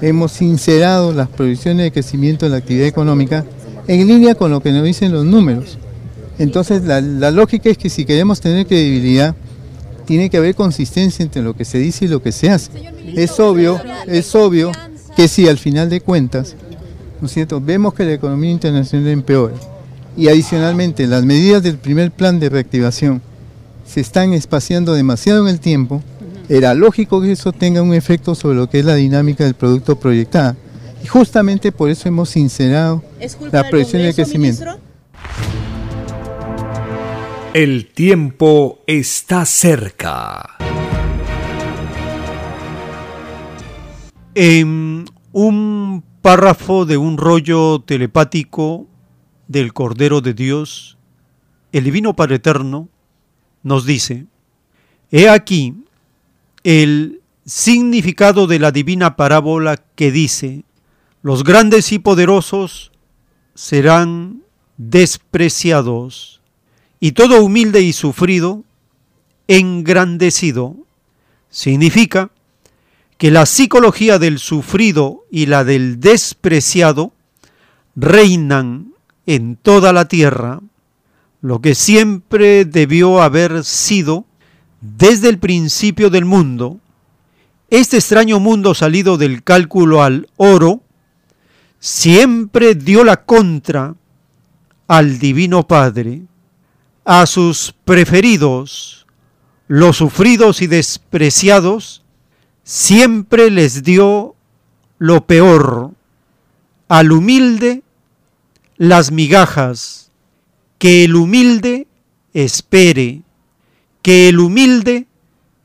hemos 0.00 0.32
sincerado 0.32 1.12
las 1.12 1.28
proyecciones 1.28 1.84
de 1.84 1.92
crecimiento 1.92 2.46
de 2.46 2.50
la 2.50 2.58
actividad 2.58 2.86
económica 2.86 3.44
en 3.86 4.06
línea 4.06 4.34
con 4.34 4.50
lo 4.50 4.60
que 4.60 4.72
nos 4.72 4.84
dicen 4.84 5.12
los 5.12 5.24
números. 5.24 5.78
Entonces 6.38 6.84
la, 6.84 7.00
lógica 7.30 7.68
es 7.68 7.78
que 7.78 7.90
si 7.90 8.04
queremos 8.04 8.40
tener 8.40 8.66
credibilidad, 8.66 9.34
tiene 10.06 10.30
que 10.30 10.36
haber 10.36 10.54
consistencia 10.54 11.22
entre 11.22 11.42
lo 11.42 11.54
que 11.54 11.64
se 11.64 11.78
dice 11.78 12.04
y 12.04 12.08
lo 12.08 12.22
que 12.22 12.32
se 12.32 12.50
hace. 12.50 12.70
Es 13.14 13.38
obvio, 13.40 13.80
es 14.06 14.34
obvio 14.34 14.72
que 15.18 15.26
si 15.26 15.48
al 15.48 15.58
final 15.58 15.90
de 15.90 16.00
cuentas, 16.00 16.54
¿no 17.20 17.26
es 17.26 17.32
cierto?, 17.32 17.60
vemos 17.60 17.92
que 17.92 18.04
la 18.04 18.12
economía 18.12 18.52
internacional 18.52 19.08
empeora 19.08 19.56
y 20.16 20.28
adicionalmente 20.28 21.08
las 21.08 21.24
medidas 21.24 21.60
del 21.60 21.76
primer 21.76 22.12
plan 22.12 22.38
de 22.38 22.48
reactivación 22.48 23.20
se 23.84 24.00
están 24.00 24.32
espaciando 24.32 24.94
demasiado 24.94 25.42
en 25.42 25.52
el 25.52 25.58
tiempo, 25.58 26.04
era 26.48 26.72
lógico 26.72 27.20
que 27.20 27.32
eso 27.32 27.50
tenga 27.50 27.82
un 27.82 27.94
efecto 27.94 28.36
sobre 28.36 28.58
lo 28.58 28.70
que 28.70 28.78
es 28.78 28.84
la 28.84 28.94
dinámica 28.94 29.42
del 29.42 29.54
producto 29.54 29.98
proyectada. 29.98 30.54
Y 31.02 31.08
justamente 31.08 31.72
por 31.72 31.90
eso 31.90 32.08
hemos 32.08 32.30
sincerado 32.30 33.02
la 33.50 33.68
proyección 33.68 34.02
de 34.02 34.14
crecimiento. 34.14 34.78
El 37.54 37.90
tiempo 37.92 38.84
está 38.86 39.44
cerca. 39.46 40.58
En 44.40 45.04
un 45.32 46.04
párrafo 46.22 46.86
de 46.86 46.96
un 46.96 47.18
rollo 47.18 47.80
telepático 47.80 48.86
del 49.48 49.72
Cordero 49.72 50.20
de 50.20 50.32
Dios, 50.32 50.96
el 51.72 51.82
Divino 51.82 52.14
Padre 52.14 52.36
Eterno 52.36 52.88
nos 53.64 53.84
dice, 53.84 54.26
He 55.10 55.28
aquí 55.28 55.82
el 56.62 57.20
significado 57.44 58.46
de 58.46 58.60
la 58.60 58.70
divina 58.70 59.16
parábola 59.16 59.76
que 59.96 60.12
dice, 60.12 60.62
los 61.20 61.42
grandes 61.42 61.90
y 61.90 61.98
poderosos 61.98 62.92
serán 63.56 64.44
despreciados, 64.76 66.40
y 67.00 67.10
todo 67.10 67.42
humilde 67.42 67.80
y 67.80 67.92
sufrido, 67.92 68.62
engrandecido. 69.48 70.76
Significa 71.50 72.30
que 73.18 73.32
la 73.32 73.46
psicología 73.46 74.18
del 74.20 74.38
sufrido 74.38 75.24
y 75.30 75.46
la 75.46 75.64
del 75.64 75.98
despreciado 75.98 77.12
reinan 77.96 78.94
en 79.26 79.56
toda 79.56 79.92
la 79.92 80.06
tierra, 80.06 80.60
lo 81.40 81.60
que 81.60 81.74
siempre 81.74 82.64
debió 82.64 83.20
haber 83.20 83.64
sido 83.64 84.24
desde 84.80 85.28
el 85.28 85.38
principio 85.38 86.10
del 86.10 86.24
mundo. 86.24 86.78
Este 87.70 87.96
extraño 87.96 88.38
mundo 88.38 88.72
salido 88.72 89.18
del 89.18 89.42
cálculo 89.42 90.02
al 90.02 90.28
oro, 90.36 90.82
siempre 91.80 92.76
dio 92.76 93.02
la 93.02 93.24
contra 93.24 93.96
al 94.86 95.18
Divino 95.18 95.66
Padre, 95.66 96.22
a 97.04 97.26
sus 97.26 97.74
preferidos, 97.84 99.06
los 99.66 99.96
sufridos 99.96 100.62
y 100.62 100.68
despreciados, 100.68 102.04
siempre 102.68 103.50
les 103.50 103.82
dio 103.82 104.36
lo 104.98 105.26
peor, 105.26 105.92
al 106.88 107.12
humilde 107.12 107.82
las 108.76 109.10
migajas, 109.10 110.10
que 110.76 111.04
el 111.04 111.16
humilde 111.16 111.86
espere, 112.34 113.22
que 114.02 114.28
el 114.28 114.38
humilde 114.38 115.06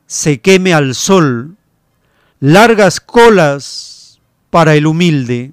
se 0.07 0.39
queme 0.39 0.73
al 0.73 0.95
sol, 0.95 1.57
largas 2.39 3.01
colas 3.01 4.21
para 4.49 4.75
el 4.75 4.87
humilde 4.87 5.51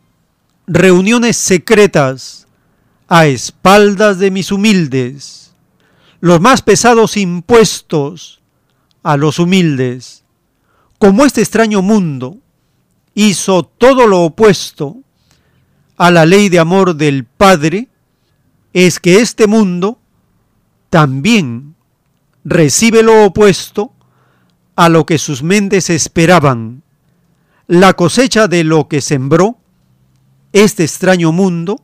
reuniones 0.68 1.36
secretas 1.36 2.46
a 3.08 3.26
espaldas 3.26 4.20
de 4.20 4.30
mis 4.30 4.52
humildes, 4.52 5.52
los 6.20 6.40
más 6.40 6.62
pesados 6.62 7.16
impuestos 7.16 8.40
a 9.02 9.16
los 9.16 9.40
humildes, 9.40 10.19
como 11.00 11.24
este 11.24 11.40
extraño 11.40 11.80
mundo 11.80 12.36
hizo 13.14 13.62
todo 13.62 14.06
lo 14.06 14.20
opuesto 14.20 14.98
a 15.96 16.10
la 16.10 16.26
ley 16.26 16.50
de 16.50 16.58
amor 16.58 16.94
del 16.94 17.24
Padre, 17.24 17.88
es 18.74 19.00
que 19.00 19.20
este 19.20 19.46
mundo 19.46 19.98
también 20.90 21.74
recibe 22.44 23.02
lo 23.02 23.24
opuesto 23.24 23.94
a 24.76 24.90
lo 24.90 25.06
que 25.06 25.16
sus 25.16 25.42
mentes 25.42 25.88
esperaban, 25.88 26.82
la 27.66 27.94
cosecha 27.94 28.46
de 28.46 28.62
lo 28.62 28.86
que 28.86 29.00
sembró 29.00 29.56
este 30.52 30.84
extraño 30.84 31.32
mundo 31.32 31.82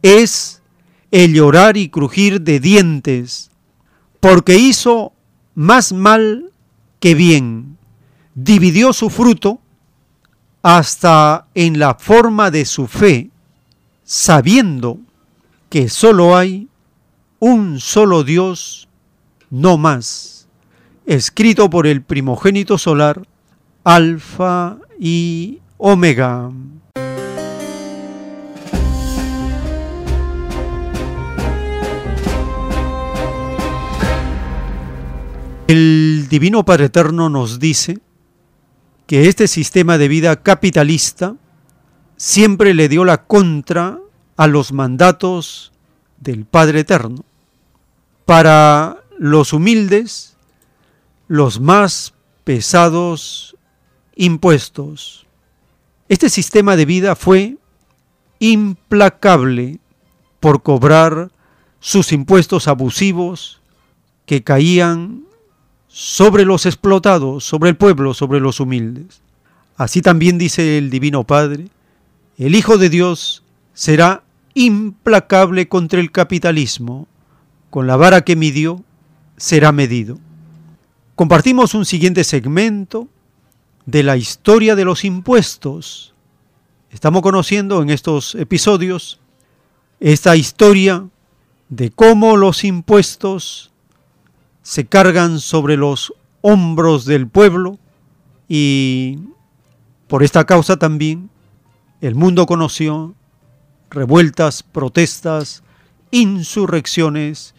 es 0.00 0.62
el 1.10 1.34
llorar 1.34 1.76
y 1.76 1.90
crujir 1.90 2.40
de 2.40 2.58
dientes, 2.58 3.50
porque 4.18 4.56
hizo 4.56 5.12
más 5.54 5.92
mal 5.92 6.52
que 7.00 7.14
bien, 7.14 7.76
dividió 8.44 8.92
su 8.92 9.10
fruto 9.10 9.60
hasta 10.62 11.46
en 11.54 11.78
la 11.78 11.94
forma 11.94 12.50
de 12.50 12.64
su 12.64 12.86
fe, 12.86 13.30
sabiendo 14.02 14.98
que 15.68 15.88
sólo 15.88 16.36
hay 16.36 16.68
un 17.38 17.80
solo 17.80 18.24
Dios, 18.24 18.88
no 19.50 19.76
más, 19.76 20.48
escrito 21.06 21.68
por 21.68 21.86
el 21.86 22.02
primogénito 22.02 22.78
solar, 22.78 23.26
Alfa 23.84 24.78
y 24.98 25.58
Omega. 25.76 26.50
El 35.66 36.26
Divino 36.28 36.64
Padre 36.64 36.86
Eterno 36.86 37.28
nos 37.28 37.60
dice 37.60 38.00
que 39.10 39.26
este 39.26 39.48
sistema 39.48 39.98
de 39.98 40.06
vida 40.06 40.40
capitalista 40.40 41.34
siempre 42.16 42.74
le 42.74 42.88
dio 42.88 43.04
la 43.04 43.24
contra 43.24 43.98
a 44.36 44.46
los 44.46 44.72
mandatos 44.72 45.72
del 46.20 46.44
Padre 46.44 46.78
Eterno. 46.78 47.24
Para 48.24 49.02
los 49.18 49.52
humildes, 49.52 50.36
los 51.26 51.58
más 51.58 52.14
pesados 52.44 53.56
impuestos. 54.14 55.26
Este 56.08 56.30
sistema 56.30 56.76
de 56.76 56.84
vida 56.84 57.16
fue 57.16 57.56
implacable 58.38 59.80
por 60.38 60.62
cobrar 60.62 61.32
sus 61.80 62.12
impuestos 62.12 62.68
abusivos 62.68 63.60
que 64.24 64.44
caían 64.44 65.24
sobre 65.92 66.44
los 66.44 66.66
explotados, 66.66 67.44
sobre 67.44 67.70
el 67.70 67.76
pueblo, 67.76 68.14
sobre 68.14 68.40
los 68.40 68.60
humildes. 68.60 69.22
Así 69.76 70.02
también 70.02 70.38
dice 70.38 70.78
el 70.78 70.88
Divino 70.88 71.24
Padre, 71.24 71.68
el 72.38 72.54
Hijo 72.54 72.78
de 72.78 72.88
Dios 72.88 73.42
será 73.74 74.22
implacable 74.54 75.68
contra 75.68 76.00
el 76.00 76.12
capitalismo, 76.12 77.08
con 77.70 77.86
la 77.86 77.96
vara 77.96 78.22
que 78.22 78.36
midió 78.36 78.84
será 79.36 79.72
medido. 79.72 80.18
Compartimos 81.16 81.74
un 81.74 81.84
siguiente 81.84 82.24
segmento 82.24 83.08
de 83.84 84.02
la 84.02 84.16
historia 84.16 84.76
de 84.76 84.84
los 84.84 85.04
impuestos. 85.04 86.14
Estamos 86.90 87.22
conociendo 87.22 87.82
en 87.82 87.90
estos 87.90 88.34
episodios 88.36 89.20
esta 89.98 90.36
historia 90.36 91.08
de 91.68 91.90
cómo 91.90 92.36
los 92.36 92.64
impuestos 92.64 93.70
se 94.70 94.86
cargan 94.86 95.40
sobre 95.40 95.76
los 95.76 96.14
hombros 96.42 97.04
del 97.04 97.26
pueblo 97.26 97.80
y 98.48 99.18
por 100.06 100.22
esta 100.22 100.44
causa 100.44 100.76
también 100.76 101.28
el 102.00 102.14
mundo 102.14 102.46
conoció 102.46 103.16
revueltas, 103.90 104.62
protestas, 104.62 105.64
insurrecciones 106.12 107.52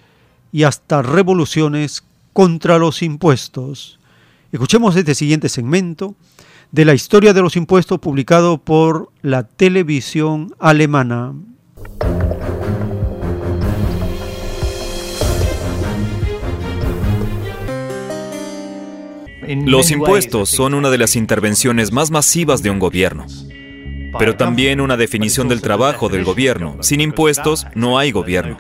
y 0.54 0.64
hasta 0.64 1.02
revoluciones 1.02 2.06
contra 2.32 2.78
los 2.78 3.02
impuestos. 3.02 4.00
Escuchemos 4.54 4.96
este 4.96 5.14
siguiente 5.14 5.50
segmento 5.50 6.16
de 6.72 6.86
la 6.86 6.94
historia 6.94 7.34
de 7.34 7.42
los 7.42 7.58
impuestos 7.58 8.00
publicado 8.00 8.58
por 8.58 9.12
la 9.22 9.44
televisión 9.44 10.56
alemana. 10.60 11.34
Los 19.56 19.92
impuestos 19.92 20.50
son 20.50 20.74
una 20.74 20.90
de 20.90 20.98
las 20.98 21.16
intervenciones 21.16 21.92
más 21.92 22.12
masivas 22.12 22.64
de 22.64 22.70
un 22.70 22.80
gobierno, 22.80 23.26
pero 24.18 24.38
también 24.38 24.80
una 24.80 24.98
definición 24.98 25.50
del 25.50 25.62
trabajo 25.62 26.10
del 26.10 26.24
gobierno. 26.24 26.78
Sin 26.82 27.02
impuestos 27.02 27.66
no 27.76 28.00
hay 28.00 28.12
gobierno. 28.12 28.58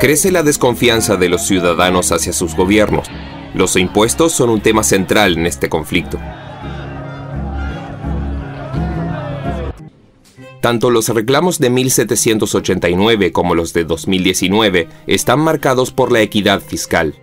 Crece 0.00 0.32
la 0.32 0.42
desconfianza 0.42 1.16
de 1.16 1.28
los 1.28 1.46
ciudadanos 1.46 2.10
hacia 2.10 2.32
sus 2.32 2.56
gobiernos. 2.56 3.06
Los 3.54 3.76
impuestos 3.76 4.32
son 4.32 4.50
un 4.50 4.60
tema 4.60 4.82
central 4.82 5.36
en 5.38 5.46
este 5.46 5.68
conflicto. 5.68 6.18
Tanto 10.60 10.90
los 10.90 11.08
reclamos 11.08 11.58
de 11.58 11.70
1789 11.70 13.32
como 13.32 13.54
los 13.54 13.72
de 13.72 13.84
2019 13.84 14.88
están 15.06 15.40
marcados 15.40 15.90
por 15.90 16.12
la 16.12 16.20
equidad 16.20 16.60
fiscal. 16.60 17.14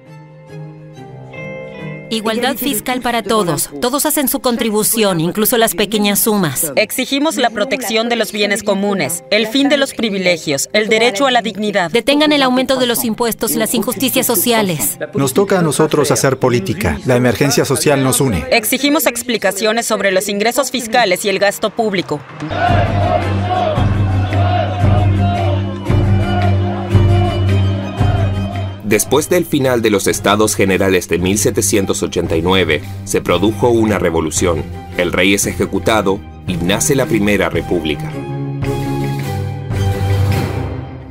Igualdad 2.09 2.55
fiscal 2.55 3.01
para 3.01 3.21
todos. 3.21 3.69
Todos 3.81 4.05
hacen 4.05 4.27
su 4.27 4.39
contribución, 4.39 5.19
incluso 5.19 5.57
las 5.57 5.75
pequeñas 5.75 6.19
sumas. 6.19 6.71
Exigimos 6.75 7.35
la 7.37 7.49
protección 7.49 8.09
de 8.09 8.15
los 8.15 8.31
bienes 8.31 8.63
comunes, 8.63 9.23
el 9.29 9.47
fin 9.47 9.69
de 9.69 9.77
los 9.77 9.93
privilegios, 9.93 10.69
el 10.73 10.87
derecho 10.87 11.25
a 11.25 11.31
la 11.31 11.41
dignidad. 11.41 11.91
Detengan 11.91 12.31
el 12.31 12.43
aumento 12.43 12.77
de 12.77 12.85
los 12.85 13.03
impuestos 13.03 13.51
y 13.51 13.57
las 13.57 13.73
injusticias 13.73 14.25
sociales. 14.25 14.97
Nos 15.13 15.33
toca 15.33 15.59
a 15.59 15.61
nosotros 15.61 16.11
hacer 16.11 16.37
política. 16.39 16.99
La 17.05 17.15
emergencia 17.15 17.65
social 17.65 18.03
nos 18.03 18.21
une. 18.21 18.45
Exigimos 18.51 19.05
explicaciones 19.05 19.85
sobre 19.85 20.11
los 20.11 20.29
ingresos 20.29 20.71
fiscales 20.71 21.25
y 21.25 21.29
el 21.29 21.39
gasto 21.39 21.69
público. 21.69 22.21
Después 28.87 29.27
del 29.29 29.45
final 29.45 29.81
de 29.81 29.89
los 29.89 30.07
Estados 30.07 30.55
Generales 30.55 31.09
de 31.09 31.19
1789, 31.19 32.81
se 33.03 33.19
produjo 33.19 33.67
una 33.67 33.99
revolución. 33.99 34.63
El 34.95 35.11
rey 35.11 35.33
es 35.33 35.45
ejecutado 35.45 36.21
y 36.47 36.55
nace 36.55 36.95
la 36.95 37.05
Primera 37.05 37.49
República. 37.49 38.09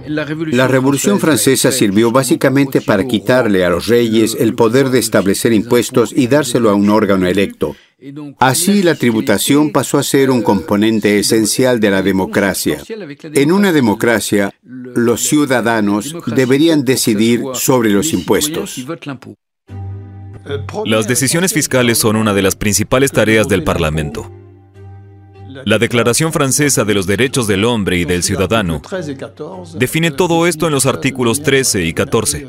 La 0.06 0.66
Revolución 0.66 1.20
Francesa 1.20 1.70
sirvió 1.70 2.10
básicamente 2.10 2.80
para 2.80 3.04
quitarle 3.04 3.66
a 3.66 3.68
los 3.68 3.88
reyes 3.88 4.34
el 4.40 4.54
poder 4.54 4.88
de 4.88 4.98
establecer 4.98 5.52
impuestos 5.52 6.14
y 6.16 6.28
dárselo 6.28 6.70
a 6.70 6.74
un 6.74 6.88
órgano 6.88 7.26
electo. 7.26 7.76
Así 8.40 8.82
la 8.82 8.94
tributación 8.94 9.72
pasó 9.72 9.96
a 9.98 10.02
ser 10.02 10.30
un 10.30 10.42
componente 10.42 11.18
esencial 11.18 11.80
de 11.80 11.90
la 11.90 12.02
democracia. 12.02 12.82
En 13.32 13.52
una 13.52 13.72
democracia, 13.72 14.52
los 14.62 15.22
ciudadanos 15.22 16.14
deberían 16.26 16.84
decidir 16.84 17.42
sobre 17.54 17.88
los 17.90 18.12
impuestos. 18.12 18.84
Las 20.84 21.08
decisiones 21.08 21.54
fiscales 21.54 21.96
son 21.96 22.16
una 22.16 22.34
de 22.34 22.42
las 22.42 22.54
principales 22.54 23.12
tareas 23.12 23.48
del 23.48 23.64
Parlamento. 23.64 24.30
La 25.64 25.78
Declaración 25.78 26.34
Francesa 26.34 26.84
de 26.84 26.92
los 26.92 27.06
Derechos 27.06 27.46
del 27.46 27.64
Hombre 27.64 27.96
y 27.96 28.04
del 28.04 28.22
Ciudadano 28.22 28.82
define 29.78 30.10
todo 30.10 30.46
esto 30.46 30.66
en 30.66 30.72
los 30.72 30.84
artículos 30.84 31.42
13 31.42 31.84
y 31.84 31.94
14. 31.94 32.46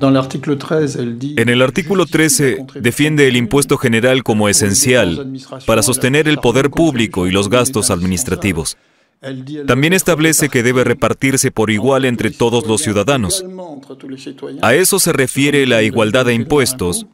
En 0.00 1.48
el 1.48 1.62
artículo 1.62 2.06
13 2.06 2.66
defiende 2.74 3.28
el 3.28 3.36
impuesto 3.36 3.76
general 3.76 4.22
como 4.22 4.48
esencial 4.48 5.32
para 5.66 5.82
sostener 5.82 6.28
el 6.28 6.38
poder 6.38 6.70
público 6.70 7.26
y 7.26 7.30
los 7.30 7.48
gastos 7.48 7.90
administrativos. 7.90 8.76
También 9.66 9.92
establece 9.92 10.48
que 10.48 10.62
debe 10.62 10.84
repartirse 10.84 11.50
por 11.50 11.70
igual 11.70 12.04
entre 12.04 12.30
todos 12.30 12.66
los 12.66 12.82
ciudadanos. 12.82 13.44
A 14.62 14.74
eso 14.74 15.00
se 15.00 15.12
refiere 15.12 15.66
la 15.66 15.82
igualdad 15.82 16.26
de 16.26 16.34
impuestos, 16.34 17.06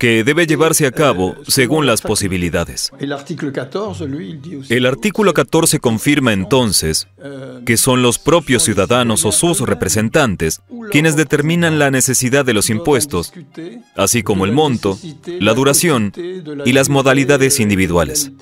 que 0.00 0.24
debe 0.24 0.46
llevarse 0.46 0.86
a 0.86 0.92
cabo 0.92 1.36
según 1.46 1.86
las 1.86 2.00
posibilidades. 2.00 2.90
El 2.98 3.12
artículo 3.12 5.34
14 5.34 5.78
confirma 5.78 6.32
entonces 6.32 7.06
que 7.66 7.76
son 7.76 8.00
los 8.00 8.18
propios 8.18 8.62
ciudadanos 8.62 9.26
o 9.26 9.30
sus 9.30 9.60
representantes 9.60 10.62
quienes 10.90 11.16
determinan 11.16 11.78
la 11.78 11.90
necesidad 11.90 12.46
de 12.46 12.54
los 12.54 12.70
impuestos, 12.70 13.34
así 13.94 14.22
como 14.22 14.46
el 14.46 14.52
monto, 14.52 14.98
la 15.38 15.52
duración 15.52 16.14
y 16.64 16.72
las 16.72 16.88
modalidades 16.88 17.60
individuales. 17.60 18.32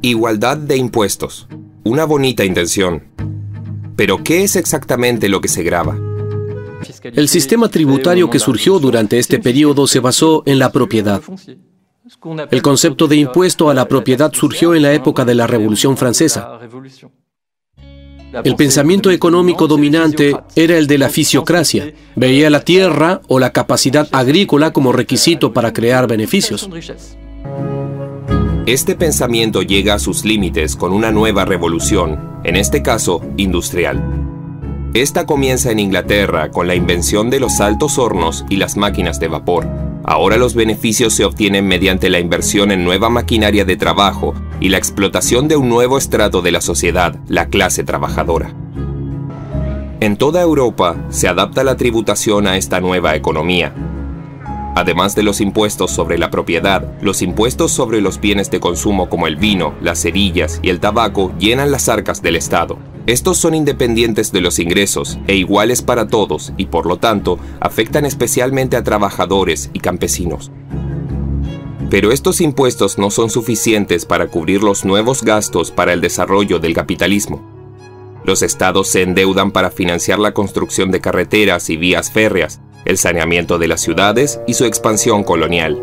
Igualdad 0.00 0.56
de 0.56 0.78
impuestos. 0.78 1.48
Una 1.84 2.04
bonita 2.04 2.46
intención. 2.46 3.04
Pero 3.94 4.24
¿qué 4.24 4.42
es 4.42 4.56
exactamente 4.56 5.28
lo 5.28 5.42
que 5.42 5.48
se 5.48 5.62
graba? 5.62 6.07
El 7.02 7.28
sistema 7.28 7.68
tributario 7.68 8.30
que 8.30 8.38
surgió 8.38 8.78
durante 8.78 9.18
este 9.18 9.38
periodo 9.38 9.86
se 9.86 10.00
basó 10.00 10.42
en 10.46 10.58
la 10.58 10.70
propiedad. 10.70 11.22
El 12.50 12.62
concepto 12.62 13.06
de 13.06 13.16
impuesto 13.16 13.70
a 13.70 13.74
la 13.74 13.86
propiedad 13.86 14.32
surgió 14.32 14.74
en 14.74 14.82
la 14.82 14.92
época 14.92 15.24
de 15.24 15.34
la 15.34 15.46
Revolución 15.46 15.96
Francesa. 15.96 16.58
El 18.44 18.56
pensamiento 18.56 19.10
económico 19.10 19.66
dominante 19.66 20.36
era 20.54 20.76
el 20.76 20.86
de 20.86 20.98
la 20.98 21.08
fisiocracia. 21.08 21.94
Veía 22.14 22.50
la 22.50 22.60
tierra 22.60 23.22
o 23.28 23.38
la 23.38 23.52
capacidad 23.52 24.06
agrícola 24.12 24.72
como 24.72 24.92
requisito 24.92 25.52
para 25.52 25.72
crear 25.72 26.06
beneficios. 26.06 26.68
Este 28.66 28.96
pensamiento 28.96 29.62
llega 29.62 29.94
a 29.94 29.98
sus 29.98 30.26
límites 30.26 30.76
con 30.76 30.92
una 30.92 31.10
nueva 31.10 31.46
revolución, 31.46 32.40
en 32.44 32.56
este 32.56 32.82
caso 32.82 33.22
industrial. 33.38 34.27
Esta 34.98 35.26
comienza 35.26 35.70
en 35.70 35.78
Inglaterra 35.78 36.50
con 36.50 36.66
la 36.66 36.74
invención 36.74 37.30
de 37.30 37.38
los 37.38 37.60
altos 37.60 37.98
hornos 37.98 38.44
y 38.48 38.56
las 38.56 38.76
máquinas 38.76 39.20
de 39.20 39.28
vapor. 39.28 39.64
Ahora 40.02 40.38
los 40.38 40.56
beneficios 40.56 41.12
se 41.12 41.24
obtienen 41.24 41.68
mediante 41.68 42.10
la 42.10 42.18
inversión 42.18 42.72
en 42.72 42.82
nueva 42.84 43.08
maquinaria 43.08 43.64
de 43.64 43.76
trabajo 43.76 44.34
y 44.58 44.70
la 44.70 44.78
explotación 44.78 45.46
de 45.46 45.54
un 45.54 45.68
nuevo 45.68 45.98
estrato 45.98 46.42
de 46.42 46.50
la 46.50 46.60
sociedad, 46.60 47.14
la 47.28 47.46
clase 47.46 47.84
trabajadora. 47.84 48.52
En 50.00 50.16
toda 50.16 50.42
Europa 50.42 50.96
se 51.10 51.28
adapta 51.28 51.62
la 51.62 51.76
tributación 51.76 52.48
a 52.48 52.56
esta 52.56 52.80
nueva 52.80 53.14
economía, 53.14 53.72
Además 54.78 55.16
de 55.16 55.24
los 55.24 55.40
impuestos 55.40 55.90
sobre 55.90 56.18
la 56.18 56.30
propiedad, 56.30 56.88
los 57.02 57.20
impuestos 57.20 57.72
sobre 57.72 58.00
los 58.00 58.20
bienes 58.20 58.48
de 58.52 58.60
consumo 58.60 59.08
como 59.08 59.26
el 59.26 59.34
vino, 59.34 59.74
las 59.82 60.02
cerillas 60.02 60.60
y 60.62 60.68
el 60.68 60.78
tabaco 60.78 61.32
llenan 61.36 61.72
las 61.72 61.88
arcas 61.88 62.22
del 62.22 62.36
Estado. 62.36 62.78
Estos 63.08 63.38
son 63.38 63.56
independientes 63.56 64.30
de 64.30 64.40
los 64.40 64.60
ingresos 64.60 65.18
e 65.26 65.34
iguales 65.34 65.82
para 65.82 66.06
todos 66.06 66.52
y 66.56 66.66
por 66.66 66.86
lo 66.86 66.98
tanto 66.98 67.40
afectan 67.58 68.04
especialmente 68.04 68.76
a 68.76 68.84
trabajadores 68.84 69.68
y 69.72 69.80
campesinos. 69.80 70.52
Pero 71.90 72.12
estos 72.12 72.40
impuestos 72.40 72.98
no 72.98 73.10
son 73.10 73.30
suficientes 73.30 74.06
para 74.06 74.28
cubrir 74.28 74.62
los 74.62 74.84
nuevos 74.84 75.24
gastos 75.24 75.72
para 75.72 75.92
el 75.92 76.00
desarrollo 76.00 76.60
del 76.60 76.74
capitalismo. 76.74 77.42
Los 78.24 78.42
estados 78.42 78.86
se 78.86 79.02
endeudan 79.02 79.50
para 79.50 79.72
financiar 79.72 80.20
la 80.20 80.34
construcción 80.34 80.92
de 80.92 81.00
carreteras 81.00 81.68
y 81.68 81.76
vías 81.76 82.12
férreas, 82.12 82.60
el 82.88 82.98
saneamiento 82.98 83.58
de 83.58 83.68
las 83.68 83.80
ciudades 83.80 84.40
y 84.48 84.54
su 84.54 84.64
expansión 84.64 85.22
colonial. 85.22 85.80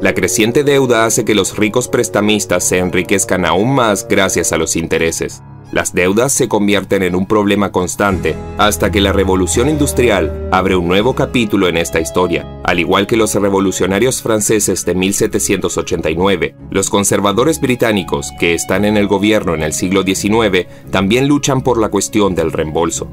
La 0.00 0.14
creciente 0.14 0.64
deuda 0.64 1.04
hace 1.04 1.24
que 1.24 1.36
los 1.36 1.56
ricos 1.56 1.86
prestamistas 1.86 2.64
se 2.64 2.78
enriquezcan 2.78 3.44
aún 3.44 3.72
más 3.72 4.08
gracias 4.08 4.52
a 4.52 4.56
los 4.56 4.74
intereses. 4.74 5.42
Las 5.70 5.94
deudas 5.94 6.32
se 6.32 6.48
convierten 6.48 7.02
en 7.02 7.14
un 7.14 7.24
problema 7.24 7.72
constante 7.72 8.34
hasta 8.58 8.90
que 8.90 9.00
la 9.00 9.12
revolución 9.12 9.68
industrial 9.70 10.48
abre 10.50 10.76
un 10.76 10.88
nuevo 10.88 11.14
capítulo 11.14 11.68
en 11.68 11.76
esta 11.76 12.00
historia. 12.00 12.46
Al 12.64 12.78
igual 12.78 13.06
que 13.06 13.16
los 13.16 13.34
revolucionarios 13.34 14.20
franceses 14.22 14.84
de 14.84 14.94
1789, 14.94 16.56
los 16.70 16.90
conservadores 16.90 17.60
británicos 17.60 18.32
que 18.38 18.54
están 18.54 18.84
en 18.84 18.96
el 18.96 19.06
gobierno 19.06 19.54
en 19.54 19.62
el 19.62 19.72
siglo 19.72 20.02
XIX 20.02 20.66
también 20.90 21.28
luchan 21.28 21.62
por 21.62 21.78
la 21.78 21.88
cuestión 21.88 22.34
del 22.34 22.52
reembolso. 22.52 23.08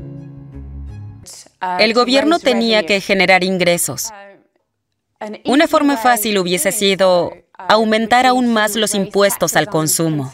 El 1.80 1.94
gobierno 1.94 2.40
tenía 2.40 2.86
que 2.86 3.02
generar 3.02 3.44
ingresos. 3.44 4.10
Una 5.46 5.68
forma 5.68 5.98
fácil 5.98 6.38
hubiese 6.38 6.72
sido 6.72 7.34
aumentar 7.58 8.26
aún 8.26 8.54
más 8.54 8.76
los 8.76 8.96
impuestos 8.96 9.56
al 9.56 9.68
consumo. 9.68 10.32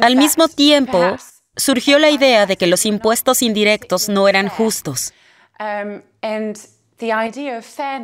Al 0.00 0.16
mismo 0.16 0.48
tiempo, 0.48 1.16
surgió 1.56 1.98
la 1.98 2.10
idea 2.10 2.46
de 2.46 2.56
que 2.56 2.66
los 2.66 2.86
impuestos 2.86 3.42
indirectos 3.42 4.08
no 4.08 4.28
eran 4.28 4.48
justos. 4.48 5.12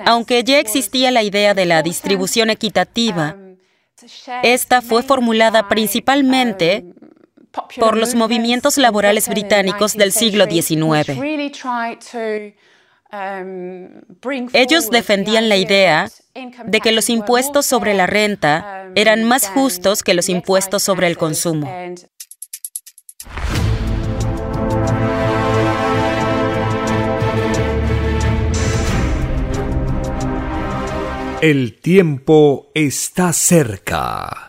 Aunque 0.04 0.44
ya 0.44 0.58
existía 0.58 1.10
la 1.10 1.22
idea 1.22 1.54
de 1.54 1.64
la 1.64 1.82
distribución 1.82 2.50
equitativa, 2.50 3.36
esta 4.42 4.82
fue 4.82 5.02
formulada 5.02 5.68
principalmente 5.68 6.84
por 7.78 7.96
los 7.96 8.14
movimientos 8.14 8.78
laborales 8.78 9.28
británicos 9.28 9.94
del 9.94 10.12
siglo 10.12 10.46
XIX. 10.46 11.18
Ellos 14.52 14.90
defendían 14.90 15.48
la 15.48 15.56
idea 15.56 16.08
de 16.66 16.80
que 16.80 16.92
los 16.92 17.08
impuestos 17.10 17.66
sobre 17.66 17.94
la 17.94 18.06
renta 18.06 18.88
eran 18.94 19.24
más 19.24 19.48
justos 19.48 20.02
que 20.02 20.14
los 20.14 20.28
impuestos 20.28 20.82
sobre 20.82 21.06
el 21.06 21.16
consumo. 21.16 21.70
El 31.40 31.78
tiempo 31.78 32.70
está 32.74 33.34
cerca. 33.34 34.48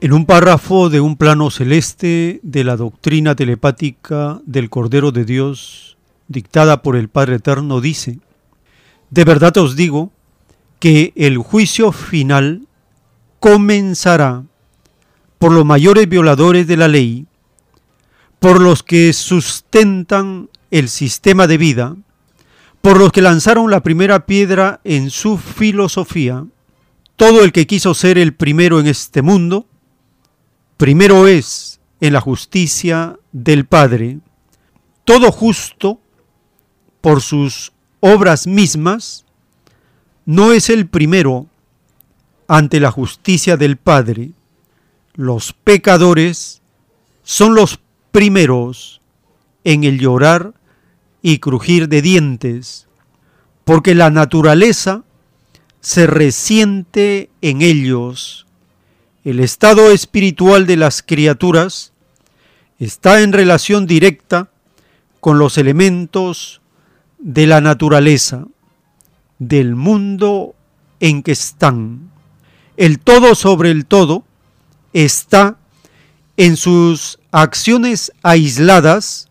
En 0.00 0.12
un 0.12 0.26
párrafo 0.26 0.90
de 0.90 1.00
un 1.00 1.16
plano 1.16 1.50
celeste 1.50 2.38
de 2.44 2.62
la 2.62 2.76
doctrina 2.76 3.34
telepática 3.34 4.40
del 4.46 4.70
Cordero 4.70 5.10
de 5.10 5.24
Dios, 5.24 5.96
dictada 6.28 6.82
por 6.82 6.94
el 6.94 7.08
Padre 7.08 7.36
Eterno, 7.36 7.80
dice, 7.80 8.20
De 9.10 9.24
verdad 9.24 9.56
os 9.56 9.74
digo 9.74 10.12
que 10.78 11.12
el 11.16 11.38
juicio 11.38 11.90
final 11.90 12.68
comenzará 13.40 14.44
por 15.40 15.50
los 15.50 15.64
mayores 15.64 16.08
violadores 16.08 16.68
de 16.68 16.76
la 16.76 16.86
ley, 16.86 17.26
por 18.38 18.60
los 18.60 18.84
que 18.84 19.12
sustentan 19.12 20.48
el 20.70 20.88
sistema 20.90 21.48
de 21.48 21.58
vida, 21.58 21.96
por 22.82 23.00
los 23.00 23.10
que 23.10 23.20
lanzaron 23.20 23.68
la 23.68 23.82
primera 23.82 24.26
piedra 24.26 24.80
en 24.84 25.10
su 25.10 25.38
filosofía, 25.38 26.46
todo 27.16 27.42
el 27.42 27.50
que 27.50 27.66
quiso 27.66 27.94
ser 27.94 28.16
el 28.16 28.32
primero 28.32 28.78
en 28.78 28.86
este 28.86 29.22
mundo, 29.22 29.66
primero 30.78 31.26
es 31.26 31.80
en 32.00 32.14
la 32.14 32.20
justicia 32.20 33.18
del 33.32 33.66
Padre, 33.66 34.20
todo 35.04 35.32
justo 35.32 36.00
por 37.00 37.20
sus 37.20 37.72
obras 38.00 38.46
mismas, 38.46 39.24
no 40.24 40.52
es 40.52 40.70
el 40.70 40.86
primero 40.86 41.46
ante 42.46 42.80
la 42.80 42.92
justicia 42.92 43.56
del 43.56 43.76
Padre. 43.76 44.30
Los 45.14 45.52
pecadores 45.52 46.62
son 47.24 47.54
los 47.54 47.80
primeros 48.12 49.00
en 49.64 49.82
el 49.82 49.98
llorar 49.98 50.54
y 51.22 51.40
crujir 51.40 51.88
de 51.88 52.02
dientes, 52.02 52.86
porque 53.64 53.96
la 53.96 54.10
naturaleza 54.10 55.02
se 55.80 56.06
resiente 56.06 57.30
en 57.42 57.62
ellos 57.62 58.47
el 59.28 59.40
estado 59.40 59.90
espiritual 59.90 60.66
de 60.66 60.78
las 60.78 61.02
criaturas 61.02 61.92
está 62.78 63.20
en 63.20 63.34
relación 63.34 63.86
directa 63.86 64.48
con 65.20 65.38
los 65.38 65.58
elementos 65.58 66.62
de 67.18 67.46
la 67.46 67.60
naturaleza, 67.60 68.46
del 69.38 69.74
mundo 69.74 70.54
en 70.98 71.22
que 71.22 71.32
están. 71.32 72.10
El 72.78 73.00
todo 73.00 73.34
sobre 73.34 73.70
el 73.70 73.84
todo 73.84 74.24
está 74.94 75.58
en 76.38 76.56
sus 76.56 77.18
acciones 77.30 78.12
aisladas 78.22 79.28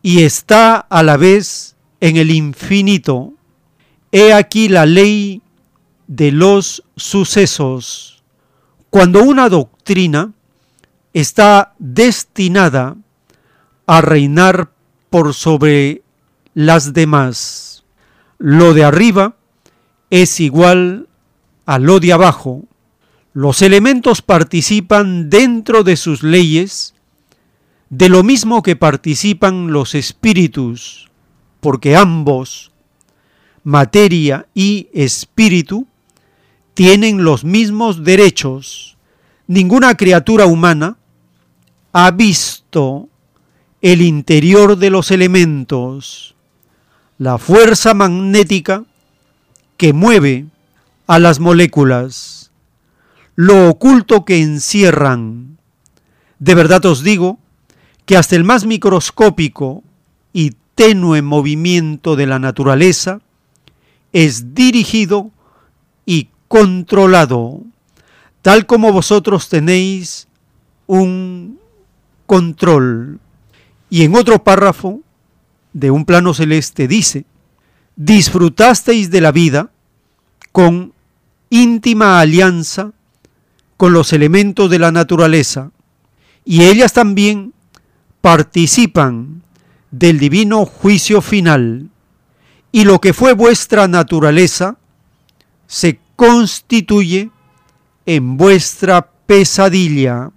y 0.00 0.22
está 0.22 0.76
a 0.76 1.02
la 1.02 1.18
vez 1.18 1.76
en 2.00 2.16
el 2.16 2.30
infinito. 2.30 3.34
He 4.12 4.32
aquí 4.32 4.70
la 4.70 4.86
ley 4.86 5.42
de 6.06 6.32
los 6.32 6.84
sucesos. 6.96 8.19
Cuando 8.90 9.22
una 9.22 9.48
doctrina 9.48 10.32
está 11.12 11.74
destinada 11.78 12.96
a 13.86 14.00
reinar 14.00 14.72
por 15.10 15.32
sobre 15.32 16.02
las 16.54 16.92
demás, 16.92 17.84
lo 18.38 18.74
de 18.74 18.84
arriba 18.84 19.36
es 20.10 20.40
igual 20.40 21.08
a 21.66 21.78
lo 21.78 22.00
de 22.00 22.12
abajo, 22.12 22.64
Los 23.32 23.62
elementos 23.62 24.22
participan 24.22 25.30
dentro 25.30 25.84
de 25.84 25.96
sus 25.96 26.24
leyes 26.24 26.94
de 27.88 28.08
lo 28.08 28.24
mismo 28.24 28.60
que 28.64 28.74
participan 28.74 29.72
los 29.72 29.94
espíritus, 29.94 31.08
porque 31.60 31.94
ambos, 31.94 32.72
materia 33.62 34.48
y 34.52 34.88
espíritu, 34.92 35.86
tienen 36.80 37.24
los 37.24 37.44
mismos 37.44 38.04
derechos. 38.04 38.96
Ninguna 39.46 39.96
criatura 39.96 40.46
humana 40.46 40.96
ha 41.92 42.10
visto 42.10 43.10
el 43.82 44.00
interior 44.00 44.78
de 44.78 44.88
los 44.88 45.10
elementos, 45.10 46.34
la 47.18 47.36
fuerza 47.36 47.92
magnética 47.92 48.84
que 49.76 49.92
mueve 49.92 50.46
a 51.06 51.18
las 51.18 51.38
moléculas, 51.38 52.50
lo 53.34 53.68
oculto 53.68 54.24
que 54.24 54.40
encierran. 54.40 55.58
De 56.38 56.54
verdad 56.54 56.86
os 56.86 57.02
digo 57.02 57.38
que 58.06 58.16
hasta 58.16 58.36
el 58.36 58.44
más 58.44 58.64
microscópico 58.64 59.84
y 60.32 60.52
tenue 60.74 61.20
movimiento 61.20 62.16
de 62.16 62.24
la 62.24 62.38
naturaleza 62.38 63.20
es 64.14 64.54
dirigido 64.54 65.30
y 66.06 66.30
controlado, 66.50 67.62
tal 68.42 68.66
como 68.66 68.92
vosotros 68.92 69.48
tenéis 69.48 70.26
un 70.88 71.60
control. 72.26 73.20
Y 73.88 74.02
en 74.02 74.16
otro 74.16 74.42
párrafo 74.42 75.00
de 75.72 75.92
un 75.92 76.04
plano 76.04 76.34
celeste 76.34 76.88
dice, 76.88 77.24
disfrutasteis 77.94 79.12
de 79.12 79.20
la 79.20 79.30
vida 79.30 79.70
con 80.50 80.92
íntima 81.50 82.18
alianza 82.18 82.90
con 83.76 83.92
los 83.92 84.12
elementos 84.12 84.68
de 84.70 84.80
la 84.80 84.90
naturaleza, 84.90 85.70
y 86.44 86.64
ellas 86.64 86.92
también 86.92 87.54
participan 88.20 89.42
del 89.92 90.18
divino 90.18 90.66
juicio 90.66 91.20
final, 91.20 91.90
y 92.72 92.82
lo 92.82 93.00
que 93.00 93.12
fue 93.12 93.34
vuestra 93.34 93.86
naturaleza 93.86 94.78
se 95.68 96.00
constituye 96.20 97.30
en 98.04 98.36
vuestra 98.36 99.10
pesadilla, 99.24 100.30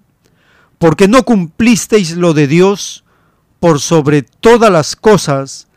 porque 0.77 1.09
no 1.09 1.23
cumplisteis 1.23 2.15
lo 2.15 2.33
de 2.33 2.47
Dios 2.47 3.03
por 3.59 3.81
sobre 3.81 4.21
todas 4.21 4.71
las 4.71 4.95
cosas 4.95 5.67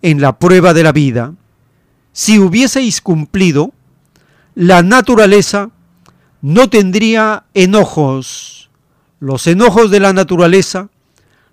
en 0.00 0.22
la 0.22 0.38
prueba 0.38 0.72
de 0.72 0.82
la 0.82 0.92
vida. 0.92 1.34
Si 2.14 2.38
hubieseis 2.38 3.02
cumplido, 3.02 3.74
la 4.54 4.82
naturaleza 4.82 5.68
no 6.40 6.70
tendría 6.70 7.44
enojos. 7.52 8.70
Los 9.18 9.46
enojos 9.46 9.90
de 9.90 10.00
la 10.00 10.14
naturaleza 10.14 10.88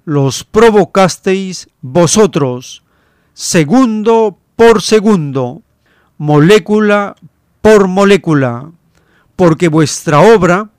los 0.06 0.46
provocasteis 0.46 1.68
vosotros, 1.82 2.84
segundo 3.34 4.38
por 4.56 4.82
segundo, 4.82 5.62
molécula 6.18 7.18
por 7.68 7.90
molécula, 7.90 8.72
porque 9.36 9.68
vuestra 9.68 10.22
obra 10.22 10.70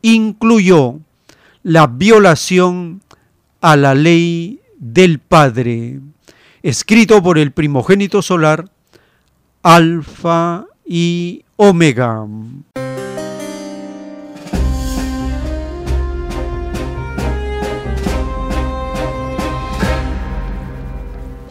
incluyó 0.00 0.98
la 1.62 1.86
violación 1.86 3.02
a 3.60 3.76
la 3.76 3.94
ley 3.94 4.58
del 4.78 5.18
Padre, 5.18 6.00
escrito 6.62 7.22
por 7.22 7.36
el 7.36 7.52
primogénito 7.52 8.22
solar, 8.22 8.70
Alfa 9.62 10.64
y 10.86 11.44
Omega. 11.56 12.26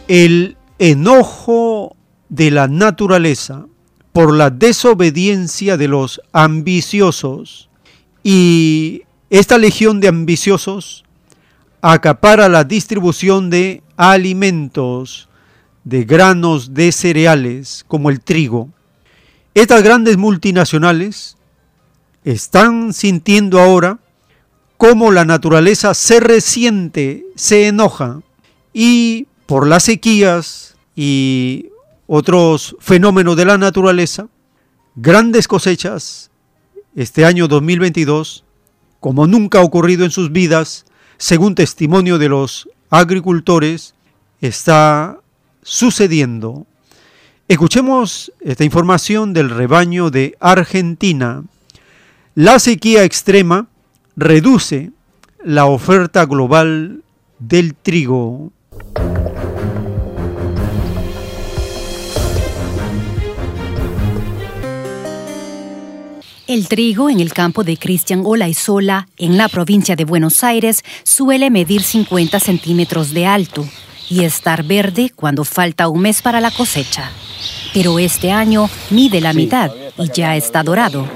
El 0.08 0.56
enojo 0.80 1.94
de 2.28 2.50
la 2.50 2.66
naturaleza 2.66 3.66
por 4.12 4.34
la 4.34 4.50
desobediencia 4.50 5.76
de 5.76 5.88
los 5.88 6.20
ambiciosos 6.32 7.68
y 8.22 9.02
esta 9.30 9.58
legión 9.58 10.00
de 10.00 10.08
ambiciosos 10.08 11.04
acapara 11.80 12.48
la 12.48 12.64
distribución 12.64 13.50
de 13.50 13.82
alimentos, 13.96 15.28
de 15.84 16.04
granos, 16.04 16.74
de 16.74 16.92
cereales, 16.92 17.84
como 17.86 18.10
el 18.10 18.20
trigo. 18.20 18.68
Estas 19.54 19.82
grandes 19.82 20.16
multinacionales 20.16 21.36
están 22.24 22.92
sintiendo 22.92 23.60
ahora 23.60 23.98
cómo 24.76 25.10
la 25.10 25.24
naturaleza 25.24 25.94
se 25.94 26.20
resiente, 26.20 27.24
se 27.34 27.68
enoja 27.68 28.20
y 28.72 29.26
por 29.46 29.66
las 29.66 29.84
sequías 29.84 30.76
y 30.94 31.66
otros 32.12 32.74
fenómenos 32.80 33.36
de 33.36 33.44
la 33.44 33.56
naturaleza, 33.56 34.26
grandes 34.96 35.46
cosechas 35.46 36.32
este 36.96 37.24
año 37.24 37.46
2022 37.46 38.44
como 38.98 39.28
nunca 39.28 39.60
ha 39.60 39.62
ocurrido 39.62 40.04
en 40.04 40.10
sus 40.10 40.32
vidas, 40.32 40.86
según 41.18 41.54
testimonio 41.54 42.18
de 42.18 42.28
los 42.28 42.68
agricultores, 42.90 43.94
está 44.40 45.20
sucediendo. 45.62 46.66
Escuchemos 47.46 48.32
esta 48.40 48.64
información 48.64 49.32
del 49.32 49.48
rebaño 49.48 50.10
de 50.10 50.36
Argentina. 50.40 51.44
La 52.34 52.58
sequía 52.58 53.04
extrema 53.04 53.68
reduce 54.16 54.90
la 55.44 55.66
oferta 55.66 56.26
global 56.26 57.04
del 57.38 57.76
trigo. 57.76 58.50
El 66.50 66.66
trigo 66.66 67.08
en 67.08 67.20
el 67.20 67.32
campo 67.32 67.62
de 67.62 67.76
Cristian 67.76 68.22
Olaizola, 68.26 69.06
en 69.16 69.38
la 69.38 69.48
provincia 69.48 69.94
de 69.94 70.04
Buenos 70.04 70.42
Aires, 70.42 70.82
suele 71.04 71.48
medir 71.48 71.80
50 71.80 72.40
centímetros 72.40 73.14
de 73.14 73.24
alto 73.24 73.64
y 74.08 74.24
estar 74.24 74.64
verde 74.64 75.12
cuando 75.14 75.44
falta 75.44 75.86
un 75.86 76.00
mes 76.00 76.22
para 76.22 76.40
la 76.40 76.50
cosecha. 76.50 77.08
Pero 77.72 78.00
este 78.00 78.32
año 78.32 78.68
mide 78.90 79.20
la 79.20 79.32
mitad 79.32 79.70
y 79.96 80.10
ya 80.12 80.34
está 80.34 80.64
dorado. 80.64 81.08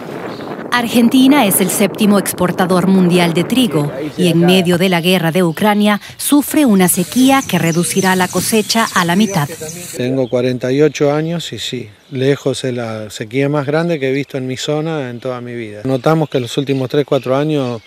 Argentina 0.75 1.47
es 1.47 1.61
el 1.61 1.71
séptimo 1.71 2.19
exportador 2.19 2.89
mundial 2.89 3.33
de 3.33 3.45
trigo 3.45 3.93
y 4.19 4.27
en 4.27 4.41
medio 4.41 4.77
de 4.77 4.89
la 4.89 5.01
guerra 5.01 5.31
de 5.31 5.45
Ucrania 5.45 6.01
sufre 6.17 6.67
una 6.67 6.89
sequía 6.89 7.43
que 7.49 7.61
reducirá 7.61 8.17
la 8.17 8.27
cosecha 8.27 8.89
a 8.93 9.05
la 9.05 9.15
mitad. 9.15 9.49
Tengo 9.97 10.29
48 10.29 11.15
años 11.15 11.53
y 11.53 11.61
sí, 11.61 11.91
lejos 12.11 12.65
es 12.65 12.75
la 12.75 13.09
sequía 13.11 13.49
más 13.49 13.67
grande 13.67 14.01
que 14.01 14.09
he 14.09 14.13
visto 14.13 14.37
en 14.37 14.49
mi 14.49 14.57
zona 14.57 15.11
en 15.11 15.21
toda 15.21 15.41
mi 15.41 15.55
vida. 15.55 15.83
Notamos 15.85 16.29
que 16.29 16.39
en 16.39 16.43
los 16.43 16.59
últimos 16.59 16.91
3-4 16.91 17.37
años 17.37 17.81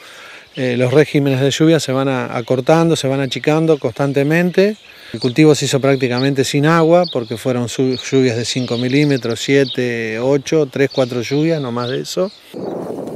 eh, 0.58 0.76
los 0.78 0.94
regímenes 0.94 1.40
de 1.40 1.52
lluvia 1.52 1.80
se 1.80 1.92
van 1.92 2.10
acortando, 2.10 2.96
se 2.96 3.08
van 3.08 3.22
achicando 3.22 3.78
constantemente 3.78 4.76
el 5.14 5.22
cultivo 5.22 5.56
se 5.56 5.66
hizo 5.66 5.80
prácticamente 5.80 6.44
sin 6.44 6.66
agua 6.66 7.06
porque 7.12 7.38
fueron 7.38 7.68
lluvias 7.68 8.36
de 8.36 8.44
5 8.44 8.78
milímetros, 8.78 9.40
7, 9.40 10.20
8, 10.20 10.68
3, 10.70 10.90
4 10.92 11.22
lluvias, 11.22 11.62
no 11.62 11.72
más 11.72 11.90
de 11.90 12.02
eso. 12.02 12.30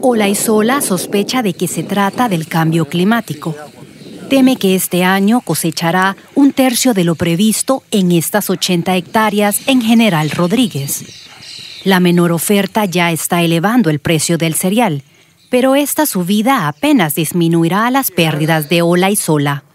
Olaizola 0.01 0.81
sospecha 0.81 1.43
de 1.43 1.53
que 1.53 1.67
se 1.67 1.83
trata 1.83 2.29
del 2.29 2.47
cambio 2.47 2.85
climático. 2.85 3.55
Teme 4.29 4.55
que 4.55 4.75
este 4.75 5.03
año 5.03 5.41
cosechará 5.41 6.15
un 6.33 6.53
tercio 6.53 6.93
de 6.93 7.03
lo 7.03 7.15
previsto 7.15 7.83
en 7.91 8.13
estas 8.13 8.49
80 8.49 8.95
hectáreas 8.95 9.59
en 9.67 9.81
General 9.81 10.29
Rodríguez. 10.31 11.03
La 11.83 11.99
menor 11.99 12.31
oferta 12.31 12.85
ya 12.85 13.11
está 13.11 13.41
elevando 13.43 13.89
el 13.89 13.99
precio 13.99 14.37
del 14.37 14.53
cereal, 14.53 15.03
pero 15.51 15.75
esta 15.75 16.05
subida 16.05 16.69
apenas 16.69 17.13
disminuirá 17.13 17.91
las 17.91 18.09
pérdidas 18.09 18.69
de 18.69 18.81
Olaizola. 18.81 19.65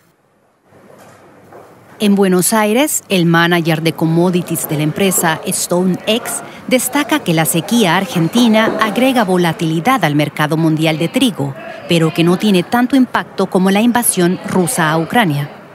En 2.01 2.15
Buenos 2.15 2.55
Aires, 2.55 3.05
el 3.11 3.27
manager 3.27 3.83
de 3.83 3.93
commodities 3.93 4.71
de 4.71 4.79
la 4.79 4.85
empresa 4.85 5.39
StoneX 5.47 6.43
destaca 6.67 7.19
que 7.19 7.35
la 7.35 7.45
sequía 7.45 7.99
argentina 7.99 8.79
agrega 8.81 9.25
volatilidad 9.25 10.03
al 10.03 10.15
mercado 10.15 10.57
mundial 10.57 10.97
de 10.97 11.09
trigo, 11.09 11.55
pero 11.91 12.13
que 12.13 12.25
no 12.25 12.39
tiene 12.39 12.63
tanto 12.63 12.97
impacto 12.97 13.51
como 13.51 13.71
la 13.71 13.83
invasión 13.83 14.41
rusa 14.49 14.91
a 14.91 14.99
Ucrania. 14.99 15.66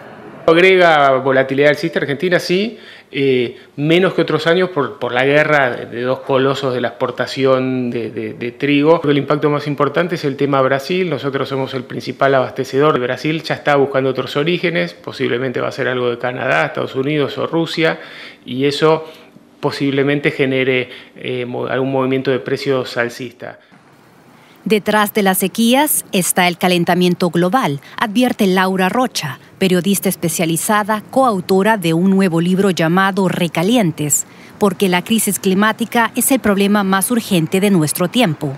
Agrega 0.45 1.11
volatilidad 1.18 1.69
al 1.69 1.77
sistema 1.77 2.03
Argentina, 2.03 2.39
sí, 2.39 2.80
eh, 3.11 3.57
menos 3.76 4.13
que 4.13 4.22
otros 4.22 4.47
años 4.47 4.69
por, 4.69 5.11
la 5.11 5.26
guerra 5.26 5.72
de 5.72 6.01
dos 6.01 6.19
colosos 6.19 6.73
de 6.73 6.81
la 6.81 6.89
exportación 6.89 7.89
de, 7.91 8.55
trigo. 8.57 9.01
El 9.03 9.18
impacto 9.18 9.49
más 9.49 9.68
importante 9.68 10.15
es 10.15 10.23
el 10.23 10.38
tema 10.38 10.61
Brasil. 10.61 11.09
Nosotros 11.09 11.49
somos 11.49 11.73
el 11.73 11.84
principal 11.84 12.34
abastecedor 12.35 12.93
de 12.93 12.99
Brasil. 12.99 13.43
Ya 13.43 13.55
está 13.55 13.76
buscando 13.76 14.09
otros 14.09 14.38
orígenes. 14.38 14.93
Posiblemente 14.93 15.59
va 15.59 15.68
a 15.68 15.72
ser 15.72 15.89
algo 15.89 16.09
de 16.09 16.18
Canadá, 16.18 16.65
Estados 16.65 16.95
Unidos 16.95 17.38
o 17.38 17.47
Rusia. 17.47 17.99
Y 18.45 18.65
eso 18.65 19.05
posiblemente 19.59 20.31
genere 20.31 20.89
eh, 21.18 21.45
algún 21.69 21.91
movimiento 21.91 22.31
de 22.31 22.39
precios 22.39 22.97
alcista. 22.97 23.59
Detrás 24.65 25.11
de 25.15 25.23
las 25.23 25.39
sequías 25.39 26.05
está 26.11 26.47
el 26.47 26.55
calentamiento 26.55 27.31
global, 27.31 27.81
advierte 27.97 28.45
Laura 28.45 28.89
Rocha, 28.89 29.39
periodista 29.57 30.07
especializada, 30.07 31.01
coautora 31.09 31.77
de 31.77 31.95
un 31.95 32.11
nuevo 32.11 32.41
libro 32.41 32.69
llamado 32.69 33.27
Recalientes, 33.27 34.27
porque 34.59 34.88
la 34.88 35.03
crisis 35.03 35.39
climática 35.39 36.11
es 36.15 36.31
el 36.31 36.39
problema 36.39 36.83
más 36.83 37.09
urgente 37.09 37.59
de 37.59 37.71
nuestro 37.71 38.07
tiempo. 38.07 38.55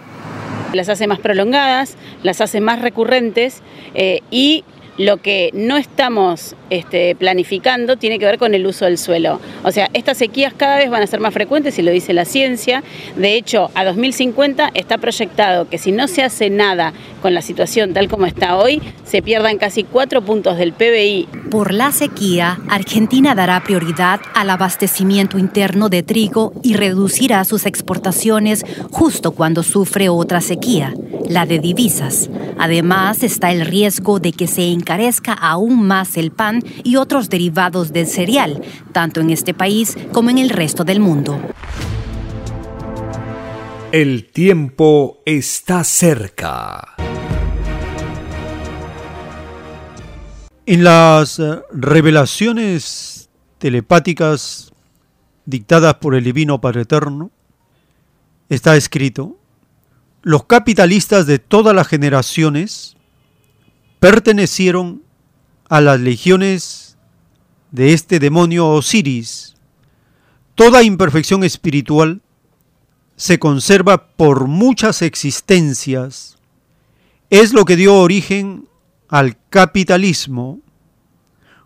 Las 0.73 0.89
hace 0.89 1.07
más 1.07 1.19
prolongadas, 1.19 1.95
las 2.21 2.41
hace 2.41 2.59
más 2.59 2.81
recurrentes 2.81 3.61
eh, 3.93 4.19
y 4.29 4.65
lo 4.97 5.17
que 5.17 5.49
no 5.53 5.77
estamos 5.77 6.55
este, 6.69 7.15
planificando 7.15 7.97
tiene 7.97 8.19
que 8.19 8.25
ver 8.25 8.37
con 8.37 8.53
el 8.53 8.65
uso 8.65 8.85
del 8.85 8.97
suelo. 8.97 9.39
O 9.63 9.71
sea, 9.71 9.89
estas 9.93 10.17
sequías 10.17 10.53
cada 10.55 10.77
vez 10.77 10.89
van 10.89 11.01
a 11.01 11.07
ser 11.07 11.19
más 11.19 11.33
frecuentes, 11.33 11.77
y 11.79 11.81
lo 11.81 11.91
dice 11.91 12.13
la 12.13 12.25
ciencia. 12.25 12.83
De 13.15 13.35
hecho, 13.35 13.69
a 13.75 13.85
2050 13.85 14.71
está 14.73 14.97
proyectado 14.97 15.69
que 15.69 15.77
si 15.77 15.91
no 15.91 16.07
se 16.07 16.23
hace 16.23 16.49
nada 16.49 16.93
con 17.21 17.33
la 17.33 17.41
situación 17.41 17.93
tal 17.93 18.07
como 18.09 18.25
está 18.25 18.57
hoy, 18.57 18.81
se 19.05 19.21
pierdan 19.21 19.57
casi 19.57 19.83
cuatro 19.83 20.23
puntos 20.23 20.57
del 20.57 20.73
PBI. 20.73 21.27
Por 21.49 21.73
la 21.73 21.91
sequía, 21.91 22.59
Argentina 22.69 23.35
dará 23.35 23.63
prioridad 23.63 24.19
al 24.33 24.49
abastecimiento 24.49 25.37
interno 25.37 25.89
de 25.89 26.03
trigo 26.03 26.53
y 26.63 26.73
reducirá 26.73 27.43
sus 27.45 27.65
exportaciones 27.65 28.65
justo 28.91 29.31
cuando 29.31 29.63
sufre 29.63 30.09
otra 30.09 30.41
sequía, 30.41 30.93
la 31.29 31.45
de 31.45 31.59
divisas. 31.59 32.29
Además, 32.57 33.23
está 33.23 33.51
el 33.51 33.65
riesgo 33.65 34.19
de 34.19 34.31
que 34.31 34.47
se 34.47 34.63
encarezca 34.83 35.31
aún 35.31 35.87
más 35.87 36.17
el 36.17 36.31
pan 36.31 36.61
y 36.83 36.97
otros 36.97 37.29
derivados 37.29 37.93
del 37.93 38.05
cereal, 38.05 38.61
tanto 38.91 39.21
en 39.21 39.29
este 39.29 39.53
país 39.53 39.97
como 40.11 40.29
en 40.29 40.37
el 40.37 40.49
resto 40.49 40.83
del 40.83 40.99
mundo. 40.99 41.39
El 43.93 44.29
tiempo 44.29 45.21
está 45.25 45.85
cerca. 45.85 46.95
En 50.65 50.83
las 50.83 51.39
eh, 51.39 51.61
revelaciones 51.71 53.29
telepáticas 53.59 54.73
dictadas 55.45 55.95
por 55.95 56.15
el 56.15 56.25
Divino 56.25 56.59
Padre 56.59 56.81
Eterno, 56.81 57.31
está 58.49 58.75
escrito, 58.75 59.37
los 60.23 60.45
capitalistas 60.45 61.25
de 61.25 61.39
todas 61.39 61.73
las 61.73 61.87
generaciones 61.87 62.97
pertenecieron 64.03 65.01
a 65.69 65.79
las 65.79 65.97
legiones 65.97 66.97
de 67.71 67.93
este 67.93 68.19
demonio 68.19 68.67
Osiris. 68.67 69.55
Toda 70.55 70.83
imperfección 70.83 71.45
espiritual 71.45 72.21
se 73.15 73.39
conserva 73.39 74.07
por 74.07 74.47
muchas 74.47 75.01
existencias. 75.01 76.37
Es 77.29 77.53
lo 77.53 77.63
que 77.63 77.77
dio 77.77 77.95
origen 77.95 78.67
al 79.07 79.37
capitalismo, 79.49 80.59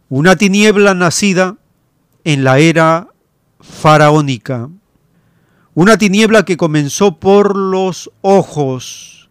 una 0.07 0.35
tiniebla 0.35 0.93
nacida 0.93 1.57
en 2.23 2.43
la 2.43 2.59
era 2.59 3.07
faraónica, 3.61 4.69
una 5.73 5.97
tiniebla 5.97 6.45
que 6.45 6.55
comenzó 6.55 7.17
por 7.17 7.57
los 7.57 8.11
ojos, 8.21 9.27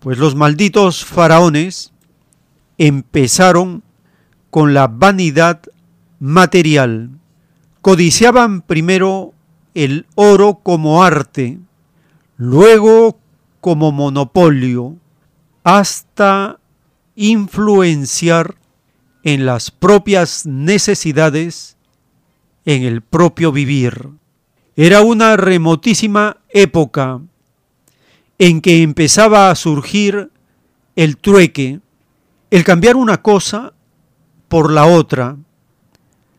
pues 0.00 0.18
los 0.18 0.34
malditos 0.34 1.04
faraones 1.04 1.93
empezaron 2.78 3.82
con 4.50 4.74
la 4.74 4.86
vanidad 4.86 5.60
material. 6.18 7.10
Codiciaban 7.82 8.62
primero 8.62 9.34
el 9.74 10.06
oro 10.14 10.60
como 10.62 11.02
arte, 11.02 11.58
luego 12.36 13.18
como 13.60 13.92
monopolio, 13.92 14.96
hasta 15.64 16.58
influenciar 17.16 18.56
en 19.22 19.46
las 19.46 19.70
propias 19.70 20.46
necesidades, 20.46 21.76
en 22.64 22.82
el 22.82 23.00
propio 23.02 23.52
vivir. 23.52 24.10
Era 24.76 25.00
una 25.00 25.36
remotísima 25.36 26.38
época 26.50 27.20
en 28.38 28.60
que 28.60 28.82
empezaba 28.82 29.50
a 29.50 29.54
surgir 29.54 30.30
el 30.96 31.16
trueque, 31.16 31.80
el 32.54 32.62
cambiar 32.62 32.94
una 32.94 33.20
cosa 33.20 33.72
por 34.46 34.70
la 34.70 34.86
otra, 34.86 35.36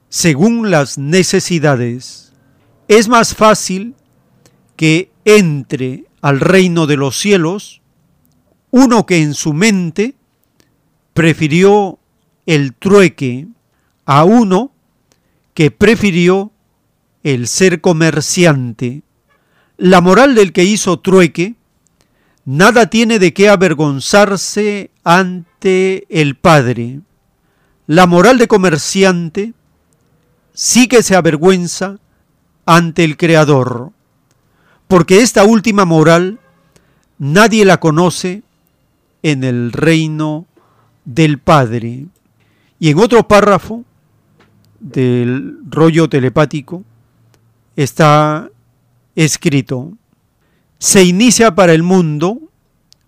según 0.07 0.71
las 0.71 0.97
necesidades. 0.97 2.31
Es 2.87 3.09
más 3.09 3.35
fácil 3.35 3.95
que 4.77 5.11
entre 5.25 6.05
al 6.21 6.39
reino 6.39 6.87
de 6.87 6.95
los 6.95 7.19
cielos 7.19 7.81
uno 8.71 9.05
que 9.05 9.21
en 9.21 9.33
su 9.33 9.51
mente 9.51 10.15
prefirió 11.13 11.99
el 12.45 12.73
trueque 12.73 13.49
a 14.05 14.23
uno 14.23 14.71
que 15.53 15.69
prefirió 15.69 16.53
el 17.23 17.45
ser 17.45 17.81
comerciante. 17.81 19.03
La 19.75 19.99
moral 19.99 20.33
del 20.33 20.53
que 20.53 20.63
hizo 20.63 20.97
trueque 20.97 21.55
nada 22.45 22.85
tiene 22.87 23.19
de 23.19 23.33
qué 23.33 23.49
avergonzarse 23.49 24.91
ante 25.03 26.05
el 26.09 26.35
Padre. 26.35 27.01
La 27.87 28.07
moral 28.07 28.37
de 28.37 28.47
comerciante 28.47 29.53
sí 30.53 30.87
que 30.87 31.03
se 31.03 31.15
avergüenza 31.15 31.97
ante 32.65 33.03
el 33.03 33.17
Creador, 33.17 33.91
porque 34.87 35.21
esta 35.21 35.43
última 35.43 35.85
moral 35.85 36.39
nadie 37.17 37.65
la 37.65 37.79
conoce 37.79 38.43
en 39.23 39.43
el 39.43 39.71
reino 39.71 40.45
del 41.03 41.39
Padre. 41.39 42.05
Y 42.79 42.89
en 42.89 42.99
otro 42.99 43.27
párrafo 43.27 43.83
del 44.79 45.57
rollo 45.69 46.09
telepático 46.09 46.83
está 47.75 48.49
escrito, 49.15 49.93
se 50.79 51.03
inicia 51.03 51.55
para 51.55 51.73
el 51.73 51.83
mundo 51.83 52.39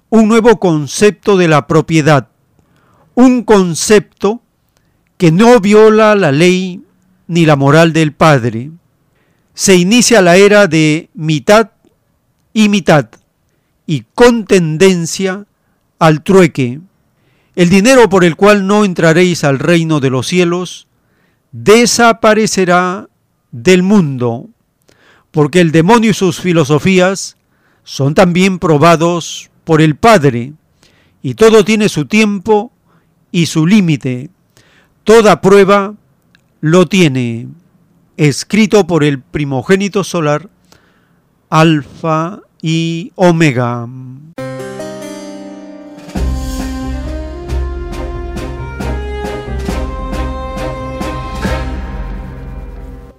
un 0.09 0.27
nuevo 0.27 0.59
concepto 0.59 1.37
de 1.37 1.47
la 1.47 1.67
propiedad, 1.67 2.29
un 3.15 3.43
concepto 3.43 4.41
que 5.17 5.31
no 5.31 5.59
viola 5.59 6.15
la 6.15 6.31
ley 6.31 6.81
ni 7.27 7.45
la 7.45 7.55
moral 7.55 7.93
del 7.93 8.13
Padre. 8.13 8.71
Se 9.53 9.75
inicia 9.75 10.21
la 10.21 10.37
era 10.37 10.67
de 10.67 11.09
mitad 11.13 11.71
y 12.53 12.69
mitad 12.69 13.09
y 13.85 14.05
con 14.13 14.45
tendencia 14.45 15.45
al 15.99 16.23
trueque. 16.23 16.79
El 17.55 17.69
dinero 17.69 18.07
por 18.07 18.23
el 18.23 18.35
cual 18.35 18.67
no 18.67 18.85
entraréis 18.85 19.43
al 19.43 19.57
reino 19.57 19.99
de 19.99 20.11
los 20.11 20.27
cielos 20.27 20.87
desaparecerá 21.51 23.09
del 23.51 23.81
mundo, 23.81 24.49
porque 25.31 25.61
el 25.61 25.71
demonio 25.71 26.11
y 26.11 26.13
sus 26.13 26.39
filosofías 26.39 27.37
son 27.87 28.15
también 28.15 28.59
probados 28.59 29.49
por 29.63 29.81
el 29.81 29.95
Padre, 29.95 30.51
y 31.23 31.35
todo 31.35 31.63
tiene 31.63 31.87
su 31.87 32.05
tiempo 32.05 32.73
y 33.31 33.45
su 33.45 33.65
límite. 33.65 34.29
Toda 35.05 35.39
prueba 35.39 35.93
lo 36.59 36.87
tiene, 36.87 37.47
escrito 38.17 38.85
por 38.87 39.05
el 39.05 39.21
primogénito 39.21 40.03
solar, 40.03 40.49
Alfa 41.49 42.41
y 42.61 43.13
Omega. 43.15 43.87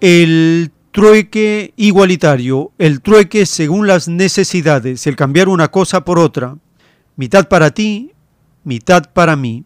El 0.02 0.70
trueque 0.92 1.72
igualitario, 1.76 2.72
el 2.78 3.00
trueque 3.00 3.46
según 3.46 3.86
las 3.86 4.08
necesidades, 4.08 5.06
el 5.06 5.16
cambiar 5.16 5.48
una 5.48 5.68
cosa 5.68 6.04
por 6.04 6.18
otra, 6.18 6.56
mitad 7.16 7.48
para 7.48 7.70
ti, 7.70 8.12
mitad 8.64 9.04
para 9.12 9.36
mí. 9.36 9.64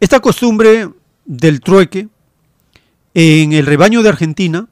Esta 0.00 0.20
costumbre 0.20 0.90
del 1.24 1.60
trueque 1.60 2.08
en 3.14 3.52
el 3.52 3.66
rebaño 3.66 4.02
de 4.02 4.08
Argentina 4.08 4.68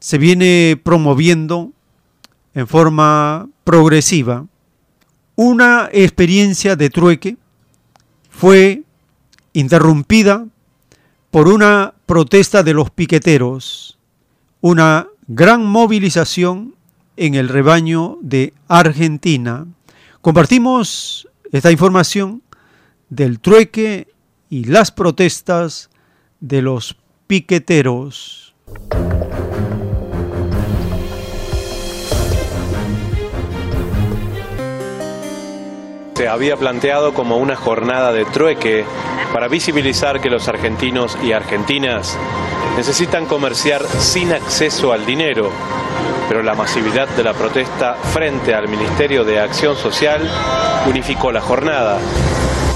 se 0.00 0.18
viene 0.18 0.80
promoviendo 0.82 1.72
en 2.54 2.66
forma 2.66 3.48
progresiva. 3.64 4.46
Una 5.36 5.88
experiencia 5.92 6.76
de 6.76 6.90
trueque 6.90 7.36
fue 8.28 8.82
interrumpida 9.52 10.46
por 11.30 11.48
una 11.48 11.94
protesta 12.06 12.62
de 12.62 12.74
los 12.74 12.90
piqueteros 12.90 13.93
una 14.64 15.08
gran 15.28 15.62
movilización 15.62 16.74
en 17.18 17.34
el 17.34 17.50
rebaño 17.50 18.16
de 18.22 18.54
Argentina. 18.66 19.66
Compartimos 20.22 21.28
esta 21.52 21.70
información 21.70 22.40
del 23.10 23.40
trueque 23.40 24.08
y 24.48 24.64
las 24.64 24.90
protestas 24.90 25.90
de 26.40 26.62
los 26.62 26.96
piqueteros. 27.26 28.54
Se 36.16 36.28
había 36.28 36.56
planteado 36.56 37.12
como 37.12 37.38
una 37.38 37.56
jornada 37.56 38.12
de 38.12 38.24
trueque 38.24 38.84
para 39.32 39.48
visibilizar 39.48 40.20
que 40.20 40.30
los 40.30 40.46
argentinos 40.46 41.18
y 41.24 41.32
argentinas 41.32 42.16
necesitan 42.76 43.26
comerciar 43.26 43.84
sin 43.98 44.32
acceso 44.32 44.92
al 44.92 45.04
dinero, 45.06 45.50
pero 46.28 46.44
la 46.44 46.54
masividad 46.54 47.08
de 47.08 47.24
la 47.24 47.32
protesta 47.32 47.94
frente 47.94 48.54
al 48.54 48.68
Ministerio 48.68 49.24
de 49.24 49.40
Acción 49.40 49.74
Social 49.74 50.30
unificó 50.86 51.32
la 51.32 51.40
jornada. 51.40 51.98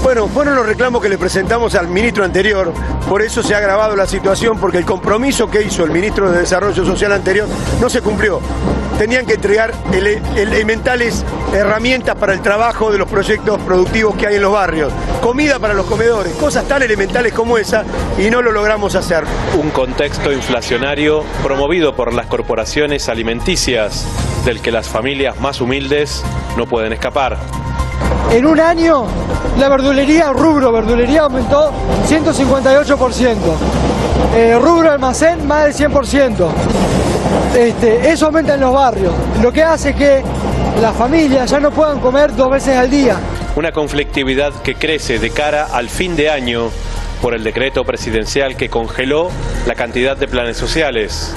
Bueno, 0.01 0.27
fueron 0.27 0.55
los 0.55 0.65
reclamos 0.65 1.01
que 1.01 1.09
le 1.09 1.17
presentamos 1.17 1.75
al 1.75 1.87
ministro 1.87 2.23
anterior, 2.23 2.73
por 3.07 3.21
eso 3.21 3.43
se 3.43 3.53
ha 3.53 3.57
agravado 3.57 3.95
la 3.95 4.07
situación, 4.07 4.57
porque 4.57 4.77
el 4.77 4.85
compromiso 4.85 5.49
que 5.49 5.61
hizo 5.61 5.83
el 5.83 5.91
ministro 5.91 6.31
de 6.31 6.39
Desarrollo 6.39 6.85
Social 6.85 7.11
anterior 7.11 7.47
no 7.81 7.89
se 7.89 8.01
cumplió. 8.01 8.39
Tenían 8.97 9.25
que 9.25 9.33
entregar 9.33 9.73
elementales 10.35 11.23
herramientas 11.53 12.15
para 12.15 12.33
el 12.33 12.41
trabajo 12.41 12.91
de 12.91 12.97
los 12.97 13.09
proyectos 13.09 13.59
productivos 13.61 14.15
que 14.15 14.27
hay 14.27 14.35
en 14.35 14.41
los 14.41 14.53
barrios, 14.53 14.91
comida 15.21 15.59
para 15.59 15.73
los 15.73 15.85
comedores, 15.85 16.33
cosas 16.35 16.65
tan 16.65 16.81
elementales 16.81 17.33
como 17.33 17.57
esa, 17.57 17.83
y 18.17 18.29
no 18.29 18.41
lo 18.41 18.51
logramos 18.51 18.95
hacer. 18.95 19.25
Un 19.61 19.69
contexto 19.69 20.31
inflacionario 20.31 21.23
promovido 21.43 21.95
por 21.95 22.13
las 22.13 22.25
corporaciones 22.25 23.09
alimenticias, 23.09 24.07
del 24.45 24.61
que 24.61 24.71
las 24.71 24.87
familias 24.87 25.39
más 25.39 25.61
humildes 25.61 26.23
no 26.57 26.65
pueden 26.65 26.93
escapar. 26.93 27.37
En 28.31 28.45
un 28.45 28.59
año, 28.59 29.05
la 29.57 29.69
verdulería, 29.69 30.31
rubro 30.31 30.71
verdulería 30.71 31.23
aumentó 31.23 31.71
158%. 32.07 33.35
Eh, 34.35 34.57
rubro 34.61 34.91
almacén, 34.91 35.47
más 35.47 35.63
del 35.65 35.91
100%. 35.91 36.47
Este, 37.57 38.11
eso 38.11 38.27
aumenta 38.27 38.53
en 38.53 38.61
los 38.61 38.71
barrios, 38.71 39.13
lo 39.41 39.51
que 39.51 39.63
hace 39.63 39.95
que 39.95 40.21
las 40.79 40.95
familias 40.95 41.49
ya 41.49 41.59
no 41.59 41.71
puedan 41.71 41.99
comer 41.99 42.35
dos 42.35 42.51
veces 42.51 42.77
al 42.77 42.91
día. 42.91 43.17
Una 43.55 43.71
conflictividad 43.71 44.53
que 44.61 44.75
crece 44.75 45.17
de 45.17 45.31
cara 45.31 45.65
al 45.71 45.89
fin 45.89 46.15
de 46.15 46.29
año 46.29 46.69
por 47.23 47.33
el 47.33 47.43
decreto 47.43 47.83
presidencial 47.83 48.55
que 48.55 48.69
congeló 48.69 49.29
la 49.65 49.73
cantidad 49.73 50.15
de 50.15 50.27
planes 50.27 50.57
sociales. 50.57 51.33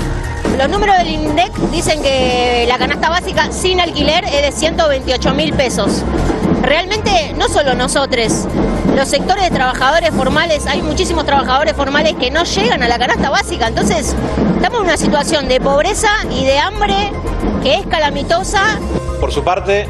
Los 0.59 0.69
números 0.69 0.99
del 0.99 1.09
INDEC 1.09 1.53
dicen 1.73 2.03
que 2.03 2.67
la 2.69 2.77
canasta 2.77 3.09
básica 3.09 3.51
sin 3.51 3.81
alquiler 3.81 4.25
es 4.27 4.43
de 4.43 4.53
128 4.53 5.35
mil 5.35 5.55
pesos. 5.55 6.05
Realmente 6.73 7.35
no 7.39 7.49
solo 7.49 7.75
nosotros, 7.75 8.49
los 8.97 9.07
sectores 9.07 9.45
de 9.45 9.51
trabajadores 9.51 10.09
formales, 10.09 10.67
hay 10.67 10.81
muchísimos 10.81 11.27
trabajadores 11.27 11.75
formales 11.75 12.15
que 12.15 12.31
no 12.31 12.45
llegan 12.45 12.83
a 12.83 12.89
la 12.89 12.99
canasta 12.99 13.29
básica, 13.29 13.69
entonces 13.69 14.17
estamos 14.57 14.81
en 14.81 14.87
una 14.87 14.97
situación 14.97 15.49
de 15.49 15.61
pobreza 15.61 16.09
y 16.31 16.47
de 16.47 16.59
hambre 16.59 16.95
que 17.63 17.75
es 17.75 17.87
calamitosa. 17.89 18.81
Por 19.21 19.31
su 19.33 19.45
parte, 19.45 19.87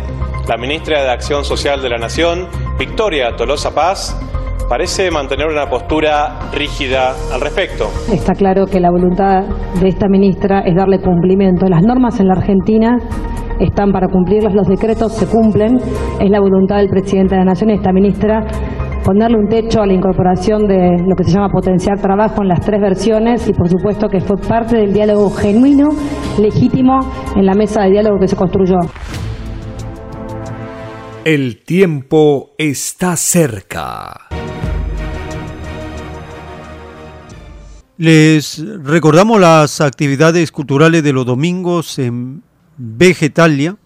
la 0.48 0.56
ministra 0.56 1.04
de 1.04 1.10
Acción 1.10 1.44
Social 1.44 1.80
de 1.82 1.88
la 1.88 1.98
Nación, 1.98 2.48
Victoria 2.80 3.36
Tolosa 3.36 3.72
Paz, 3.72 4.16
parece 4.68 5.08
mantener 5.12 5.46
una 5.46 5.70
postura 5.70 6.50
rígida 6.52 7.14
al 7.32 7.40
respecto. 7.42 7.92
Está 8.10 8.32
claro 8.32 8.66
que 8.66 8.80
la 8.80 8.90
voluntad 8.90 9.42
de 9.78 9.86
esta 9.86 10.08
ministra 10.08 10.62
es 10.66 10.74
darle 10.74 10.98
cumplimiento. 10.98 11.66
Las 11.68 11.82
normas 11.84 12.18
en 12.18 12.26
la 12.26 12.34
Argentina 12.34 12.96
están 13.62 13.92
para 13.92 14.08
cumplirlas, 14.08 14.54
los 14.54 14.66
decretos 14.66 15.12
se 15.14 15.26
cumplen, 15.26 15.78
es 16.20 16.30
la 16.30 16.40
voluntad 16.40 16.76
del 16.76 16.88
presidente 16.88 17.34
de 17.34 17.40
la 17.40 17.46
Nación 17.46 17.70
y 17.70 17.74
esta 17.74 17.92
ministra 17.92 18.44
ponerle 19.04 19.36
un 19.36 19.48
techo 19.48 19.82
a 19.82 19.86
la 19.86 19.92
incorporación 19.92 20.66
de 20.66 20.96
lo 21.06 21.16
que 21.16 21.24
se 21.24 21.32
llama 21.32 21.48
potenciar 21.48 22.00
trabajo 22.00 22.42
en 22.42 22.48
las 22.48 22.60
tres 22.60 22.80
versiones 22.80 23.48
y 23.48 23.52
por 23.52 23.68
supuesto 23.68 24.08
que 24.08 24.20
fue 24.20 24.36
parte 24.36 24.76
del 24.76 24.92
diálogo 24.92 25.30
genuino, 25.30 25.88
legítimo 26.38 27.00
en 27.36 27.46
la 27.46 27.54
mesa 27.54 27.82
de 27.82 27.90
diálogo 27.90 28.18
que 28.20 28.28
se 28.28 28.36
construyó. 28.36 28.76
El 31.24 31.62
tiempo 31.64 32.50
está 32.58 33.16
cerca. 33.16 34.28
Les 37.98 38.64
recordamos 38.82 39.40
las 39.40 39.80
actividades 39.80 40.50
culturales 40.50 41.04
de 41.04 41.12
los 41.12 41.24
domingos 41.24 42.00
en 42.00 42.42
Vegetalia, 42.76 43.76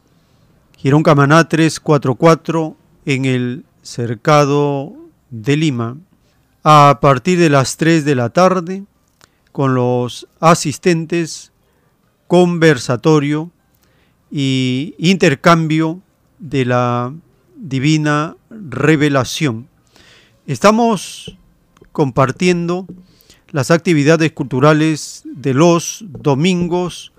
Girón 0.76 1.02
Camaná 1.02 1.48
344 1.48 2.76
en 3.04 3.24
el 3.24 3.64
Cercado 3.82 4.94
de 5.30 5.56
Lima, 5.56 5.96
a 6.62 6.98
partir 7.00 7.38
de 7.38 7.50
las 7.50 7.76
3 7.76 8.04
de 8.04 8.14
la 8.14 8.30
tarde, 8.30 8.84
con 9.52 9.74
los 9.74 10.28
asistentes, 10.40 11.52
conversatorio 12.26 13.50
y 14.30 14.94
intercambio 14.98 16.02
de 16.38 16.64
la 16.64 17.14
divina 17.56 18.36
revelación. 18.50 19.68
Estamos 20.46 21.36
compartiendo 21.92 22.86
las 23.50 23.70
actividades 23.70 24.32
culturales 24.32 25.22
de 25.24 25.54
los 25.54 26.04
domingos 26.06 27.12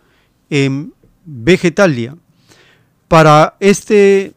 en 0.50 0.94
Vegetalia. 1.30 2.18
Para 3.10 3.58
este 3.60 4.34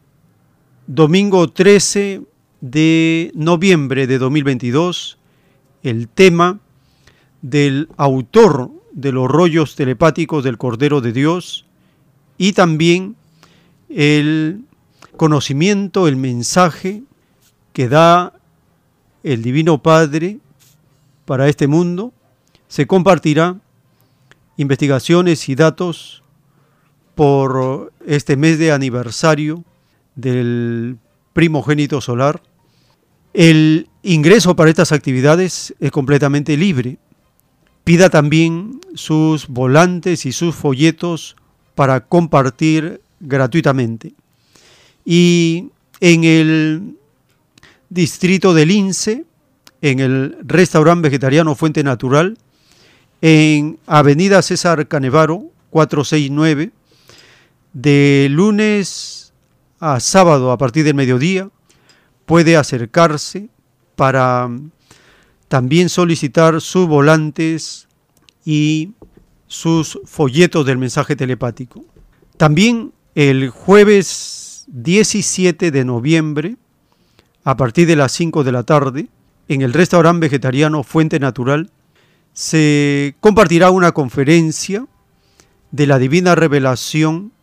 domingo 0.87 1.49
13 1.49 2.21
de 2.59 3.31
noviembre 3.33 4.07
de 4.07 4.17
2022, 4.17 5.17
el 5.83 6.09
tema 6.09 6.59
del 7.41 7.87
autor 7.95 8.71
de 8.91 9.13
los 9.13 9.29
rollos 9.29 9.77
telepáticos 9.77 10.43
del 10.43 10.57
Cordero 10.57 10.99
de 10.99 11.13
Dios 11.13 11.65
y 12.37 12.51
también 12.51 13.15
el 13.87 14.65
conocimiento, 15.15 16.09
el 16.09 16.17
mensaje 16.17 17.03
que 17.71 17.87
da 17.87 18.33
el 19.23 19.41
Divino 19.41 19.81
Padre 19.81 20.39
para 21.23 21.47
este 21.47 21.67
mundo, 21.67 22.11
se 22.67 22.85
compartirá 22.85 23.55
investigaciones 24.57 25.47
y 25.47 25.55
datos 25.55 26.20
por 27.15 27.91
este 28.05 28.35
mes 28.35 28.57
de 28.59 28.71
aniversario 28.71 29.63
del 30.15 30.97
primogénito 31.33 32.01
solar. 32.01 32.41
El 33.33 33.87
ingreso 34.03 34.55
para 34.55 34.69
estas 34.69 34.91
actividades 34.91 35.73
es 35.79 35.91
completamente 35.91 36.57
libre. 36.57 36.97
Pida 37.83 38.09
también 38.09 38.81
sus 38.93 39.47
volantes 39.47 40.25
y 40.25 40.31
sus 40.31 40.55
folletos 40.55 41.35
para 41.75 42.05
compartir 42.05 43.01
gratuitamente. 43.19 44.13
Y 45.05 45.69
en 45.99 46.23
el 46.23 46.95
distrito 47.89 48.53
del 48.53 48.71
INSE 48.71 49.25
en 49.81 49.99
el 49.99 50.37
restaurante 50.43 51.09
vegetariano 51.09 51.55
Fuente 51.55 51.83
Natural, 51.83 52.37
en 53.21 53.79
Avenida 53.87 54.41
César 54.41 54.87
Canevaro, 54.87 55.45
469, 55.71 56.71
de 57.73 58.27
lunes 58.29 59.33
a 59.79 59.99
sábado 59.99 60.51
a 60.51 60.57
partir 60.57 60.83
del 60.83 60.95
mediodía, 60.95 61.49
puede 62.25 62.55
acercarse 62.55 63.49
para 63.95 64.49
también 65.47 65.89
solicitar 65.89 66.61
sus 66.61 66.87
volantes 66.87 67.87
y 68.45 68.91
sus 69.47 69.99
folletos 70.05 70.65
del 70.65 70.77
mensaje 70.77 71.15
telepático. 71.15 71.83
También 72.37 72.93
el 73.15 73.49
jueves 73.49 74.65
17 74.67 75.71
de 75.71 75.85
noviembre, 75.85 76.55
a 77.43 77.57
partir 77.57 77.87
de 77.87 77.95
las 77.95 78.13
5 78.13 78.43
de 78.43 78.51
la 78.51 78.63
tarde, 78.63 79.07
en 79.47 79.61
el 79.61 79.73
restaurante 79.73 80.27
vegetariano 80.27 80.83
Fuente 80.83 81.19
Natural 81.19 81.69
se 82.33 83.15
compartirá 83.19 83.71
una 83.71 83.91
conferencia 83.91 84.85
de 85.71 85.87
la 85.87 85.99
divina 85.99 86.35
revelación, 86.35 87.33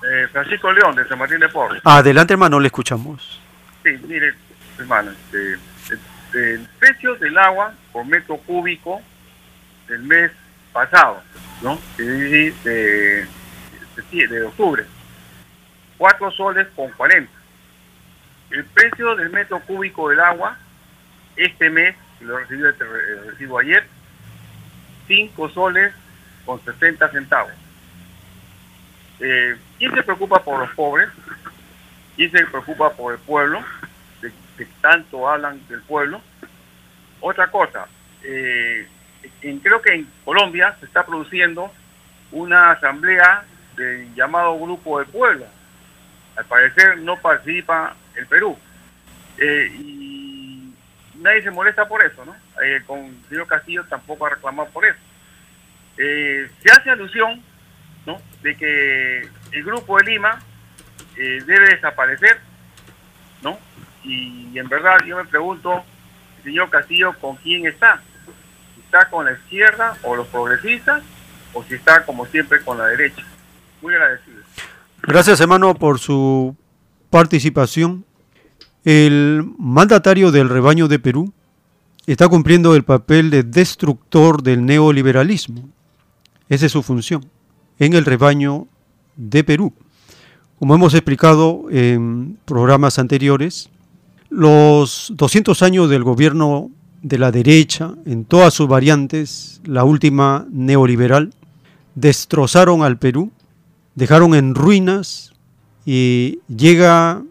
Eh, 0.03 0.29
Francisco 0.31 0.73
León, 0.73 0.95
de 0.95 1.07
San 1.09 1.19
Martín 1.19 1.41
de 1.41 1.49
Porres. 1.49 1.83
Adelante, 1.85 2.35
hermano, 2.35 2.61
le 2.61 2.67
escuchamos. 2.67 3.41
Sí, 3.83 3.91
mire, 4.07 4.35
hermano, 4.79 5.11
este, 5.11 5.59
el, 6.35 6.69
precio 6.79 7.17
del 7.17 7.37
agua 7.37 7.73
por 7.93 8.05
metro 8.05 8.37
cúbico 8.37 9.01
del 9.89 10.03
mes 10.03 10.31
pasado, 10.73 11.23
¿no? 11.63 11.79
De, 11.97 12.53
de, 12.65 13.27
de 14.29 14.43
octubre, 14.45 14.85
4 15.97 16.31
soles 16.33 16.69
con 16.77 16.91
40. 16.93 17.33
El 18.51 18.65
precio 18.67 19.17
del 19.17 19.31
metro 19.31 19.61
cúbico 19.61 20.09
del 20.09 20.21
agua 20.21 20.57
este 21.39 21.71
mes, 21.71 21.95
lo 22.21 22.39
recibí, 22.39 22.61
lo 22.61 22.73
recibo 23.31 23.59
ayer, 23.59 23.87
5 25.07 25.49
soles 25.51 25.93
con 26.45 26.63
60 26.65 27.11
centavos. 27.11 27.53
Eh, 29.21 29.57
¿Quién 29.79 29.95
se 29.95 30.03
preocupa 30.03 30.43
por 30.43 30.59
los 30.59 30.71
pobres? 30.75 31.09
¿Quién 32.17 32.33
se 32.33 32.45
preocupa 32.47 32.91
por 32.91 33.15
el 33.15 33.21
pueblo? 33.21 33.65
De, 34.21 34.33
tanto 34.81 35.29
hablan 35.29 35.61
del 35.69 35.81
pueblo. 35.83 36.21
Otra 37.21 37.49
cosa, 37.49 37.87
eh, 38.25 38.87
creo 39.63 39.81
que 39.81 39.95
en 39.95 40.09
Colombia 40.25 40.77
se 40.81 40.87
está 40.87 41.07
produciendo 41.07 41.73
una 42.33 42.73
asamblea 42.73 43.45
del 43.77 44.13
llamado 44.15 44.59
Grupo 44.59 44.99
del 44.99 45.09
Pueblo. 45.09 45.47
Al 46.37 46.45
parecer 46.45 46.99
no 46.99 47.17
participa 47.21 47.95
el 48.17 48.27
Perú. 48.27 48.59
Eh, 49.39 49.73
y 49.79 50.75
nadie 51.17 51.43
se 51.43 51.51
molesta 51.51 51.87
por 51.87 52.05
eso, 52.05 52.25
¿no? 52.25 52.35
Eh, 52.63 52.83
con 52.85 52.99
el 52.99 53.25
señor 53.29 53.47
Castillo 53.47 53.85
tampoco 53.85 54.27
ha 54.27 54.31
reclamado 54.31 54.69
por 54.71 54.85
eso. 54.85 54.99
Se 55.97 56.71
hace 56.71 56.91
alusión, 56.91 57.43
¿no? 58.07 58.21
De 58.43 58.57
que 58.57 59.29
el 59.53 59.65
Grupo 59.65 59.99
de 59.99 60.05
Lima 60.05 60.41
debe 61.17 61.71
desaparecer, 61.71 62.39
¿no? 63.43 63.59
Y, 64.05 64.57
en 64.59 64.69
verdad 64.69 64.99
yo 65.07 65.17
me 65.17 65.25
pregunto, 65.25 65.85
señor 66.45 66.71
Castillo, 66.71 67.13
¿con 67.21 67.37
quién 67.37 67.67
está? 67.67 68.03
está 68.89 69.11
con 69.11 69.27
la 69.27 69.33
izquierda 69.33 69.99
o 70.03 70.17
los 70.17 70.27
progresistas 70.29 71.03
o 71.53 71.63
si 71.65 71.75
está 71.75 72.05
como 72.07 72.25
siempre 72.27 72.63
con 72.63 72.79
la 72.79 72.87
derecha. 72.87 73.23
Muy 73.83 73.95
agradecido. 73.95 74.39
Gracias 75.03 75.41
hermano 75.41 75.75
por 75.75 75.99
su 75.99 76.57
participación. 77.11 78.05
El 78.85 79.45
mandatario 79.59 80.31
del 80.31 80.49
rebaño 80.49 80.89
de 80.89 80.99
Perú 80.99 81.35
está 82.07 82.29
cumpliendo 82.29 82.75
el 82.75 82.85
papel 82.85 83.31
de 83.31 83.43
destructor 83.43 84.43
del 84.43 84.65
neoliberalismo. 84.65 85.69
Esa 86.49 86.67
es 86.67 86.73
su 86.73 86.83
función 86.83 87.31
en 87.79 87.93
el 87.93 88.07
rebaño 88.07 88.67
de 89.19 89.45
Perú. 89.45 89.75
Como 90.59 90.75
hemos 90.75 90.95
explicado 90.95 91.67
en 91.71 92.39
programas 92.47 92.99
anteriores, 92.99 93.69
los 94.31 95.13
200 95.15 95.63
años 95.63 95.91
del 95.91 96.05
gobierno 96.05 96.71
de 97.03 97.19
la 97.19 97.31
derecha, 97.31 97.95
en 98.07 98.25
todas 98.25 98.55
sus 98.55 98.67
variantes, 98.67 99.61
la 99.65 99.85
última 99.85 100.47
neoliberal, 100.51 101.35
destrozaron 101.95 102.83
al 102.83 102.99
Perú, 102.99 103.31
dejaron 103.95 104.35
en 104.35 104.55
ruinas 104.55 105.33
y 105.85 106.41
llega 106.49 107.23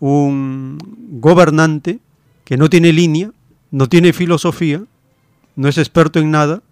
un 0.00 0.78
gobernante 1.20 1.98
que 2.44 2.56
no 2.56 2.68
tiene 2.68 2.92
línea, 2.92 3.30
no 3.70 3.88
tiene 3.88 4.12
filosofía, 4.12 4.82
no 5.56 5.68
es 5.68 5.78
experto 5.78 6.18
en 6.18 6.30
nada, 6.30 6.62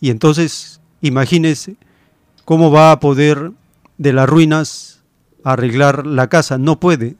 y 0.00 0.10
entonces 0.10 0.80
imagínese 1.00 1.76
cómo 2.44 2.70
va 2.70 2.92
a 2.92 3.00
poder 3.00 3.52
de 4.02 4.12
las 4.12 4.28
ruinas 4.28 5.02
arreglar 5.44 6.06
la 6.06 6.28
casa, 6.28 6.58
no 6.58 6.78
puede, 6.78 7.14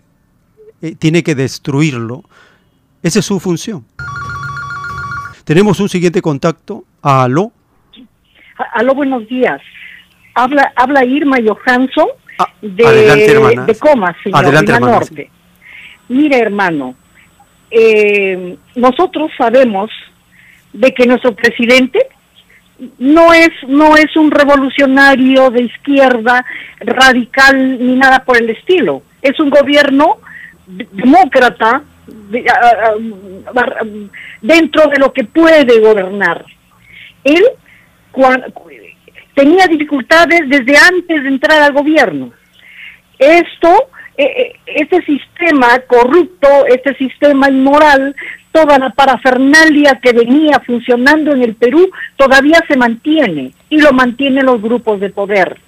eh, 0.83 0.95
tiene 0.99 1.23
que 1.23 1.35
destruirlo. 1.35 2.25
Esa 3.03 3.21
es 3.21 3.25
su 3.25 3.41
función. 3.41 3.85
Tenemos 5.45 5.81
un 5.81 5.89
siguiente 5.89 6.21
contacto. 6.21 6.85
Aló. 7.01 7.53
Aló, 8.75 8.95
buenos 8.95 9.27
días. 9.29 9.61
Habla, 10.35 10.73
habla 10.77 11.05
Irma 11.05 11.39
Johansson 11.45 12.09
ah, 12.39 12.49
de, 12.61 13.65
de 13.67 13.79
Comas, 13.79 14.17
señor, 14.23 14.45
adelante, 14.45 14.81
Norte. 14.81 15.31
Mire, 16.09 16.39
hermano, 16.39 16.95
eh, 17.71 18.57
nosotros 18.77 19.31
sabemos 19.37 19.91
de 20.73 20.93
que 20.93 21.07
nuestro 21.07 21.35
presidente 21.35 22.07
no 22.99 23.33
es 23.33 23.51
no 23.69 23.97
es 23.97 24.17
un 24.17 24.31
revolucionario 24.31 25.51
de 25.51 25.63
izquierda 25.63 26.45
radical 26.81 27.79
ni 27.79 27.97
nada 27.97 28.25
por 28.25 28.37
el 28.37 28.51
estilo. 28.51 29.03
Es 29.21 29.39
un 29.41 29.51
gobierno 29.51 30.19
demócrata 30.67 31.83
dentro 34.41 34.89
de 34.89 34.99
lo 34.99 35.13
que 35.13 35.25
puede 35.25 35.81
gobernar. 35.81 36.45
Él 37.25 37.45
tenía 39.35 39.67
dificultades 39.67 40.49
desde 40.49 40.77
antes 40.77 41.23
de 41.23 41.29
entrar 41.29 41.63
al 41.63 41.73
gobierno. 41.73 42.33
Esto, 43.19 43.89
este 44.17 45.03
sistema 45.05 45.79
corrupto, 45.87 46.49
este 46.67 46.95
sistema 46.97 47.49
inmoral, 47.49 48.15
toda 48.53 48.79
la 48.79 48.91
parafernalia 48.91 49.99
que 50.03 50.13
venía 50.13 50.61
funcionando 50.67 51.33
en 51.33 51.43
el 51.43 51.55
Perú 51.55 51.91
todavía 52.17 52.63
se 52.69 52.77
mantiene 52.77 53.53
y 53.71 53.81
lo 53.81 53.93
mantienen 53.93 54.47
los 54.47 54.61
grupos 54.61 55.01
de 55.01 55.11
poder. 55.11 55.59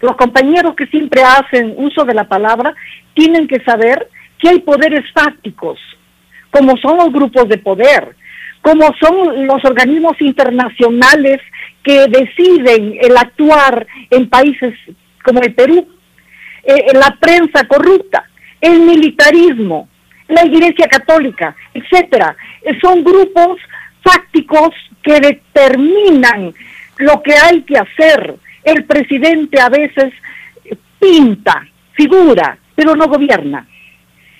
Los 0.00 0.16
compañeros 0.16 0.74
que 0.76 0.86
siempre 0.86 1.22
hacen 1.22 1.74
uso 1.76 2.04
de 2.04 2.14
la 2.14 2.24
palabra 2.24 2.74
tienen 3.14 3.48
que 3.48 3.60
saber 3.60 4.08
que 4.38 4.48
hay 4.48 4.60
poderes 4.60 5.04
fácticos, 5.12 5.78
como 6.50 6.76
son 6.76 6.98
los 6.98 7.12
grupos 7.12 7.48
de 7.48 7.58
poder, 7.58 8.14
como 8.60 8.94
son 9.00 9.46
los 9.46 9.64
organismos 9.64 10.20
internacionales 10.20 11.40
que 11.82 12.06
deciden 12.08 12.96
el 13.00 13.16
actuar 13.16 13.86
en 14.10 14.28
países 14.28 14.74
como 15.24 15.40
el 15.40 15.54
Perú, 15.54 15.88
eh, 16.64 16.92
la 16.94 17.16
prensa 17.20 17.66
corrupta, 17.66 18.24
el 18.60 18.80
militarismo, 18.80 19.88
la 20.28 20.44
Iglesia 20.44 20.88
Católica, 20.88 21.54
etcétera. 21.72 22.36
Son 22.80 23.04
grupos 23.04 23.58
fácticos 24.02 24.70
que 25.02 25.20
determinan 25.20 26.54
lo 26.98 27.22
que 27.22 27.34
hay 27.34 27.62
que 27.62 27.78
hacer. 27.78 28.36
El 28.62 28.84
presidente 28.84 29.60
a 29.60 29.68
veces 29.68 30.12
pinta, 30.98 31.66
figura, 31.92 32.56
pero 32.74 32.96
no 32.96 33.06
gobierna. 33.08 33.66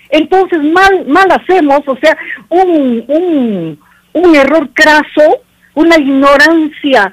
Entonces 0.08 0.62
mal, 0.62 1.04
mal 1.06 1.30
hacemos, 1.30 1.80
o 1.86 1.96
sea, 1.96 2.16
un, 2.48 3.04
un, 3.08 3.80
un 4.12 4.36
error 4.36 4.70
craso, 4.72 5.42
una 5.74 5.98
ignorancia 5.98 7.12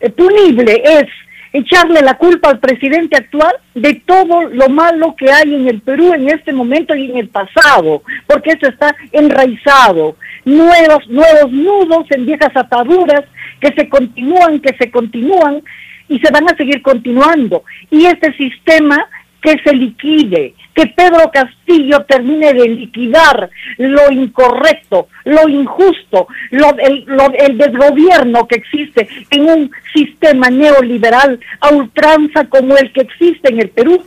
eh, 0.00 0.10
punible 0.10 0.82
es 0.84 1.06
echarle 1.52 2.00
la 2.00 2.14
culpa 2.14 2.50
al 2.50 2.58
presidente 2.58 3.16
actual 3.16 3.54
de 3.74 3.94
todo 4.06 4.48
lo 4.48 4.68
malo 4.68 5.14
que 5.16 5.30
hay 5.30 5.54
en 5.54 5.68
el 5.68 5.80
Perú 5.80 6.14
en 6.14 6.28
este 6.28 6.52
momento 6.52 6.94
y 6.94 7.10
en 7.10 7.18
el 7.18 7.28
pasado, 7.28 8.02
porque 8.26 8.52
eso 8.52 8.66
está 8.66 8.94
enraizado. 9.12 10.16
Nuevos, 10.44 11.08
nuevos 11.08 11.52
nudos 11.52 12.06
en 12.10 12.26
viejas 12.26 12.56
ataduras 12.56 13.22
que 13.60 13.72
se 13.74 13.88
continúan, 13.88 14.60
que 14.60 14.74
se 14.76 14.90
continúan 14.90 15.62
y 16.08 16.18
se 16.18 16.32
van 16.32 16.48
a 16.48 16.56
seguir 16.56 16.82
continuando. 16.82 17.64
Y 17.90 18.06
este 18.06 18.32
sistema 18.34 19.06
que 19.42 19.58
se 19.64 19.74
liquide, 19.74 20.54
que 20.72 20.86
Pedro 20.86 21.30
Castillo 21.32 22.04
termine 22.04 22.54
de 22.54 22.68
liquidar 22.68 23.50
lo 23.76 24.10
incorrecto, 24.12 25.08
lo 25.24 25.48
injusto, 25.48 26.28
lo, 26.50 26.78
el, 26.78 27.04
el 27.38 27.58
desgobierno 27.58 28.46
que 28.46 28.56
existe 28.56 29.08
en 29.30 29.50
un 29.50 29.70
sistema 29.92 30.48
neoliberal 30.48 31.40
a 31.60 31.70
ultranza 31.70 32.44
como 32.48 32.76
el 32.76 32.92
que 32.92 33.02
existe 33.02 33.52
en 33.52 33.60
el 33.60 33.70
Perú. 33.70 34.02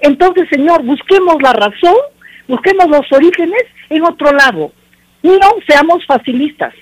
Entonces, 0.00 0.48
señor, 0.50 0.82
busquemos 0.82 1.40
la 1.40 1.54
razón, 1.54 1.96
busquemos 2.46 2.86
los 2.88 3.10
orígenes 3.10 3.64
en 3.88 4.04
otro 4.04 4.32
lado. 4.32 4.70
No 5.22 5.54
seamos 5.66 6.04
facilistas. 6.06 6.74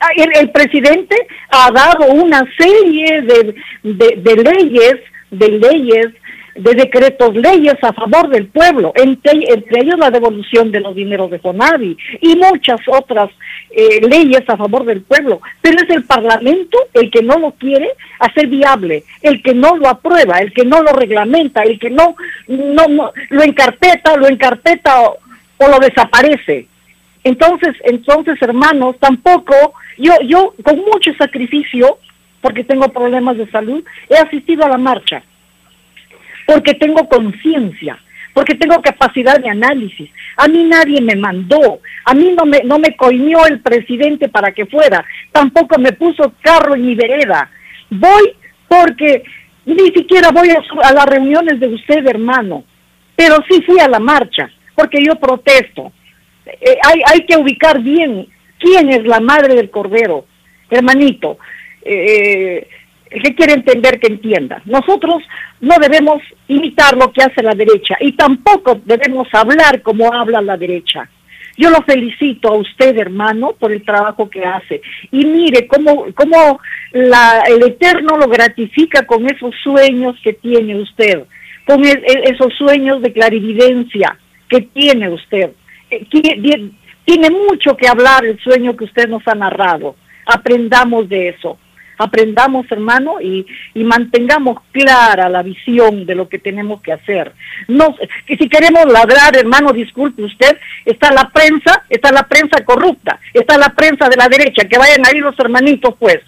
Ah, 0.00 0.08
el, 0.16 0.50
presidente 0.50 1.16
ha 1.50 1.70
dado 1.70 2.06
una 2.12 2.44
serie 2.56 3.22
de 3.22 4.36
leyes, 4.36 4.96
de 5.30 5.48
leyes 5.48 6.08
de 6.58 6.74
decretos 6.74 7.34
leyes 7.34 7.76
a 7.82 7.92
favor 7.92 8.28
del 8.28 8.48
pueblo, 8.48 8.92
entre, 8.96 9.32
ellos 9.80 9.98
la 9.98 10.10
devolución 10.10 10.72
de 10.72 10.80
los 10.80 10.94
dineros 10.94 11.30
de 11.30 11.38
Fonavi 11.38 11.96
y 12.20 12.36
muchas 12.36 12.80
otras 12.88 13.30
eh, 13.70 14.00
leyes 14.08 14.42
a 14.48 14.56
favor 14.56 14.84
del 14.84 15.02
pueblo. 15.02 15.40
Pero 15.62 15.76
es 15.82 15.90
el 15.90 16.04
Parlamento 16.04 16.78
el 16.94 17.10
que 17.10 17.22
no 17.22 17.38
lo 17.38 17.52
quiere 17.52 17.90
hacer 18.18 18.48
viable, 18.48 19.04
el 19.22 19.42
que 19.42 19.54
no 19.54 19.76
lo 19.76 19.88
aprueba, 19.88 20.40
el 20.40 20.52
que 20.52 20.64
no 20.64 20.82
lo 20.82 20.92
reglamenta, 20.92 21.62
el 21.62 21.78
que 21.78 21.90
no, 21.90 22.16
no, 22.48 23.12
lo 23.30 23.42
encarpeta, 23.42 24.16
lo 24.16 24.26
encarpeta 24.26 25.00
o 25.00 25.68
lo 25.68 25.78
desaparece. 25.78 26.66
Entonces, 27.24 27.76
entonces, 27.84 28.40
hermanos, 28.42 28.96
tampoco, 28.98 29.74
yo, 29.96 30.12
yo 30.24 30.54
con 30.62 30.76
mucho 30.78 31.12
sacrificio, 31.14 31.98
porque 32.40 32.64
tengo 32.64 32.88
problemas 32.88 33.36
de 33.36 33.50
salud, 33.50 33.84
he 34.08 34.16
asistido 34.16 34.64
a 34.64 34.68
la 34.68 34.78
marcha, 34.78 35.22
porque 36.48 36.72
tengo 36.72 37.06
conciencia, 37.10 37.98
porque 38.32 38.54
tengo 38.54 38.80
capacidad 38.80 39.38
de 39.38 39.50
análisis. 39.50 40.08
A 40.38 40.48
mí 40.48 40.64
nadie 40.64 41.02
me 41.02 41.14
mandó, 41.14 41.80
a 42.06 42.14
mí 42.14 42.34
no 42.34 42.46
me, 42.46 42.62
no 42.64 42.78
me 42.78 42.96
coimió 42.96 43.44
el 43.44 43.60
presidente 43.60 44.30
para 44.30 44.52
que 44.52 44.64
fuera, 44.64 45.04
tampoco 45.30 45.78
me 45.78 45.92
puso 45.92 46.32
carro 46.40 46.74
en 46.74 46.86
mi 46.86 46.94
vereda. 46.94 47.50
Voy 47.90 48.32
porque 48.66 49.24
ni 49.66 49.90
siquiera 49.90 50.30
voy 50.30 50.48
a, 50.48 50.92
las 50.94 51.04
reuniones 51.04 51.60
de 51.60 51.68
usted, 51.68 52.06
hermano, 52.06 52.64
pero 53.14 53.44
sí 53.46 53.60
fui 53.66 53.78
a 53.78 53.88
la 53.88 53.98
marcha, 53.98 54.50
porque 54.74 55.04
yo 55.04 55.16
protesto. 55.16 55.92
Eh, 56.46 56.78
hay, 56.82 57.02
hay 57.12 57.26
que 57.26 57.36
ubicar 57.36 57.82
bien 57.82 58.26
quién 58.58 58.88
es 58.88 59.04
la 59.04 59.20
madre 59.20 59.54
del 59.54 59.68
cordero, 59.68 60.24
hermanito. 60.70 61.36
Eh, 61.82 62.66
el 63.10 63.22
que 63.22 63.34
quiere 63.34 63.54
entender, 63.54 63.98
que 64.00 64.08
entienda. 64.08 64.62
Nosotros 64.64 65.22
no 65.60 65.74
debemos 65.80 66.22
imitar 66.46 66.96
lo 66.96 67.12
que 67.12 67.22
hace 67.22 67.42
la 67.42 67.54
derecha 67.54 67.96
y 68.00 68.12
tampoco 68.12 68.80
debemos 68.84 69.28
hablar 69.32 69.82
como 69.82 70.12
habla 70.12 70.40
la 70.40 70.56
derecha. 70.56 71.08
Yo 71.56 71.70
lo 71.70 71.82
felicito 71.82 72.48
a 72.48 72.56
usted, 72.56 72.96
hermano, 72.96 73.52
por 73.58 73.72
el 73.72 73.84
trabajo 73.84 74.30
que 74.30 74.44
hace. 74.44 74.80
Y 75.10 75.24
mire 75.24 75.66
cómo, 75.66 76.06
cómo 76.14 76.60
la, 76.92 77.42
el 77.48 77.62
Eterno 77.64 78.16
lo 78.16 78.28
gratifica 78.28 79.04
con 79.06 79.28
esos 79.28 79.54
sueños 79.62 80.14
que 80.22 80.34
tiene 80.34 80.76
usted, 80.76 81.24
con 81.66 81.84
e, 81.84 81.90
e, 81.90 82.30
esos 82.30 82.54
sueños 82.54 83.02
de 83.02 83.12
clarividencia 83.12 84.16
que 84.48 84.60
tiene 84.60 85.08
usted. 85.08 85.50
Eh, 85.90 86.06
tiene 87.04 87.30
mucho 87.30 87.76
que 87.76 87.88
hablar 87.88 88.24
el 88.24 88.38
sueño 88.38 88.76
que 88.76 88.84
usted 88.84 89.08
nos 89.08 89.26
ha 89.26 89.34
narrado. 89.34 89.96
Aprendamos 90.26 91.08
de 91.08 91.30
eso 91.30 91.58
aprendamos, 91.98 92.66
hermano, 92.70 93.20
y, 93.20 93.46
y 93.74 93.84
mantengamos 93.84 94.58
clara 94.72 95.28
la 95.28 95.42
visión 95.42 96.06
de 96.06 96.14
lo 96.14 96.28
que 96.28 96.38
tenemos 96.38 96.80
que 96.80 96.92
hacer. 96.92 97.32
No, 97.66 97.94
que 98.26 98.36
si 98.36 98.48
queremos 98.48 98.86
ladrar, 98.86 99.36
hermano, 99.36 99.72
disculpe 99.72 100.22
usted, 100.22 100.58
está 100.84 101.12
la 101.12 101.28
prensa, 101.30 101.84
está 101.90 102.12
la 102.12 102.22
prensa 102.26 102.64
corrupta, 102.64 103.18
está 103.34 103.58
la 103.58 103.70
prensa 103.70 104.08
de 104.08 104.16
la 104.16 104.28
derecha, 104.28 104.68
que 104.68 104.78
vayan 104.78 105.04
ahí 105.06 105.18
los 105.18 105.38
hermanitos, 105.38 105.94
pues 105.98 106.18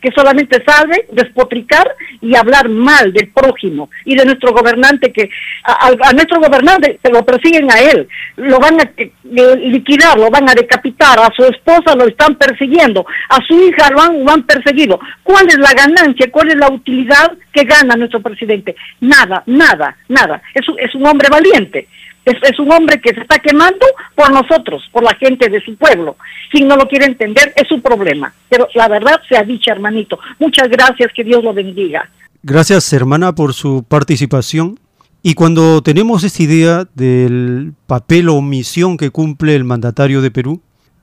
que 0.00 0.10
solamente 0.12 0.62
sabe 0.64 1.06
despotricar 1.12 1.94
y 2.20 2.36
hablar 2.36 2.68
mal 2.68 3.12
del 3.12 3.28
prójimo 3.28 3.90
y 4.04 4.14
de 4.14 4.24
nuestro 4.24 4.52
gobernante 4.52 5.12
que 5.12 5.28
a, 5.64 6.12
nuestro 6.12 6.40
gobernante 6.40 6.98
se 7.02 7.10
lo 7.10 7.24
persiguen 7.24 7.70
a 7.70 7.80
él, 7.80 8.08
lo 8.36 8.58
van 8.58 8.80
a 8.80 8.90
liquidar, 9.24 10.18
lo 10.18 10.30
van 10.30 10.48
a 10.48 10.54
decapitar, 10.54 11.18
a 11.18 11.30
su 11.34 11.44
esposa 11.44 11.94
lo 11.94 12.06
están 12.06 12.36
persiguiendo, 12.36 13.04
a 13.28 13.36
su 13.46 13.54
hija 13.54 13.90
lo 13.90 14.00
han, 14.00 14.24
lo 14.24 14.32
han 14.32 14.42
perseguido. 14.44 14.98
¿Cuál 15.22 15.46
es 15.48 15.58
la 15.58 15.72
ganancia? 15.72 16.30
¿Cuál 16.30 16.48
es 16.48 16.56
la 16.56 16.68
utilidad 16.70 17.32
que 17.52 17.64
gana 17.64 17.96
nuestro 17.96 18.20
presidente? 18.20 18.76
Nada, 19.00 19.42
nada, 19.46 19.96
nada. 20.08 20.42
Es, 20.54 20.64
es 20.78 20.94
un 20.94 21.06
hombre 21.06 21.28
valiente 21.30 21.88
es, 22.30 22.58
un 22.58 22.70
hombre 22.72 23.00
que 23.00 23.14
se 23.14 23.20
está 23.20 23.38
quemando 23.38 23.86
por 24.14 24.30
nosotros, 24.32 24.82
por 24.92 25.02
la 25.02 25.14
gente 25.16 25.48
de 25.48 25.60
su 25.60 25.76
pueblo. 25.76 26.16
Quien 26.50 26.68
no 26.68 26.76
lo 26.76 26.86
quiere 26.88 27.06
entender 27.06 27.52
es 27.56 27.68
su 27.68 27.80
problema. 27.80 28.32
Pero 28.48 28.68
la 28.74 28.88
verdad 28.88 29.20
se 29.28 29.36
ha 29.36 29.42
dicho, 29.42 29.70
hermanito. 29.70 30.18
Muchas 30.38 30.68
gracias, 30.68 31.12
que 31.14 31.24
Dios 31.24 31.42
lo 31.42 31.52
bendiga. 31.52 32.08
Gracias, 32.42 32.92
hermana, 32.92 33.34
por 33.34 33.54
su 33.54 33.84
participación. 33.86 34.78
Y 35.22 35.34
cuando 35.34 35.82
tenemos 35.82 36.24
esta 36.24 36.42
idea 36.42 36.88
del 36.94 37.72
papel 37.86 38.28
o 38.28 38.40
misión 38.40 38.96
que 38.96 39.10
cumple 39.10 39.56
el 39.56 39.64
mandatario 39.64 40.22
de 40.22 40.30
Perú, 40.30 40.62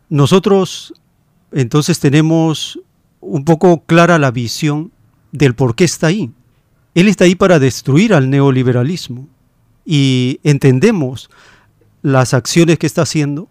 nosotros 0.10 0.94
entonces 1.52 2.00
tenemos 2.00 2.80
un 3.20 3.46
poco 3.46 3.84
clara 3.86 4.20
la 4.20 4.32
visión 4.32 4.92
del 5.32 5.56
por 5.56 5.76
qué 5.76 5.84
está 5.84 6.08
ahí. 6.08 6.32
Él 6.94 7.08
está 7.08 7.26
ahí 7.26 7.36
para 7.36 7.60
destruir 7.60 8.14
al 8.14 8.30
neoliberalismo 8.30 9.28
y 9.86 10.40
entendemos 10.44 11.30
las 12.02 12.34
acciones 12.34 12.80
que 12.80 12.88
está 12.88 13.04
haciendo 13.04 13.48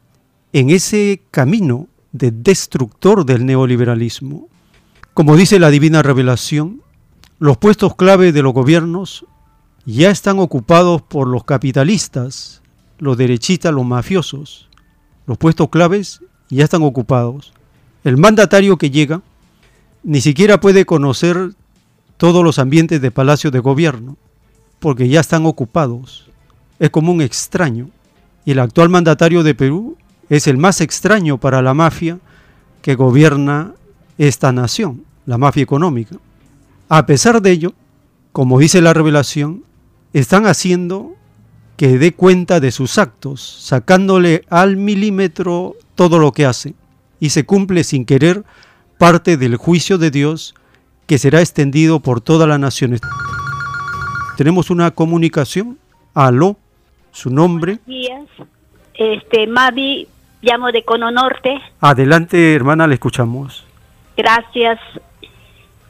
en 0.52 0.70
ese 0.70 1.22
camino 1.30 1.88
de 2.12 2.30
destructor 2.30 3.24
del 3.24 3.46
neoliberalismo. 3.46 4.48
Como 5.14 5.36
dice 5.36 5.58
la 5.58 5.70
divina 5.70 6.02
revelación, 6.02 6.82
los 7.38 7.56
puestos 7.56 7.96
clave 7.96 8.32
de 8.32 8.42
los 8.42 8.52
gobiernos 8.52 9.26
ya 9.86 10.10
están 10.10 10.38
ocupados 10.38 11.02
por 11.02 11.28
los 11.28 11.44
capitalistas, 11.44 12.62
los 12.98 13.16
derechistas, 13.16 13.72
los 13.72 13.84
mafiosos. 13.84 14.68
Los 15.26 15.38
puestos 15.38 15.68
claves 15.68 16.20
ya 16.48 16.64
están 16.64 16.82
ocupados. 16.82 17.52
El 18.02 18.16
mandatario 18.16 18.76
que 18.76 18.90
llega 18.90 19.22
ni 20.02 20.20
siquiera 20.20 20.60
puede 20.60 20.84
conocer 20.84 21.54
todos 22.16 22.44
los 22.44 22.58
ambientes 22.58 23.00
de 23.00 23.10
palacio 23.10 23.50
de 23.50 23.58
gobierno 23.58 24.16
porque 24.78 25.08
ya 25.08 25.20
están 25.20 25.46
ocupados. 25.46 26.30
Es 26.78 26.90
como 26.90 27.12
un 27.12 27.20
extraño. 27.20 27.88
Y 28.44 28.52
el 28.52 28.58
actual 28.58 28.88
mandatario 28.88 29.42
de 29.42 29.54
Perú 29.54 29.96
es 30.28 30.46
el 30.46 30.56
más 30.56 30.80
extraño 30.80 31.38
para 31.38 31.62
la 31.62 31.74
mafia 31.74 32.18
que 32.82 32.94
gobierna 32.94 33.74
esta 34.18 34.52
nación, 34.52 35.04
la 35.26 35.38
mafia 35.38 35.62
económica. 35.62 36.16
A 36.88 37.06
pesar 37.06 37.40
de 37.40 37.50
ello, 37.50 37.74
como 38.32 38.58
dice 38.58 38.82
la 38.82 38.92
revelación, 38.92 39.64
están 40.12 40.46
haciendo 40.46 41.14
que 41.76 41.98
dé 41.98 42.12
cuenta 42.12 42.60
de 42.60 42.70
sus 42.70 42.98
actos, 42.98 43.40
sacándole 43.62 44.44
al 44.48 44.76
milímetro 44.76 45.74
todo 45.94 46.18
lo 46.18 46.32
que 46.32 46.46
hace, 46.46 46.74
y 47.20 47.30
se 47.30 47.44
cumple 47.44 47.84
sin 47.84 48.04
querer 48.04 48.44
parte 48.98 49.36
del 49.36 49.56
juicio 49.56 49.98
de 49.98 50.10
Dios 50.10 50.54
que 51.06 51.18
será 51.18 51.40
extendido 51.40 52.00
por 52.00 52.20
toda 52.20 52.46
la 52.46 52.58
nación. 52.58 52.98
Tenemos 54.36 54.70
una 54.70 54.90
comunicación. 54.90 55.78
Aló, 56.12 56.56
su 57.12 57.30
nombre. 57.30 57.78
Buenos 57.86 57.86
días. 57.86 58.48
Este, 58.94 59.46
Mavi, 59.46 60.08
llamo 60.42 60.72
de 60.72 60.82
Cono 60.82 61.10
Norte. 61.12 61.60
Adelante, 61.80 62.54
hermana, 62.54 62.86
le 62.86 62.94
escuchamos. 62.94 63.64
Gracias. 64.16 64.80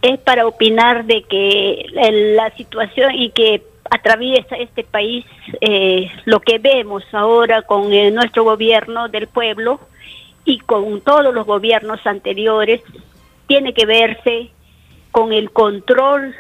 Es 0.03 0.19
para 0.21 0.47
opinar 0.47 1.07
de 1.07 1.23
que 1.23 1.87
la 2.37 2.55
situación 2.57 3.15
y 3.15 3.31
que 3.31 3.63
atraviesa 3.91 4.57
este 4.57 4.85
país, 4.85 5.25
eh, 5.63 6.11
lo 6.27 6.41
que 6.41 6.59
vemos 6.59 7.03
ahora 7.13 7.63
con 7.63 7.93
eh, 7.93 8.11
nuestro 8.11 8.45
gobierno 8.45 9.09
del 9.09 9.27
pueblo 9.27 9.81
y 10.45 10.59
con 10.59 11.01
todos 11.01 11.33
los 11.33 11.47
gobiernos 11.47 12.07
anteriores, 12.07 12.83
tiene 13.47 13.73
que 13.73 13.87
verse 13.87 14.51
con 15.13 15.33
el 15.33 15.51
control 15.51 16.35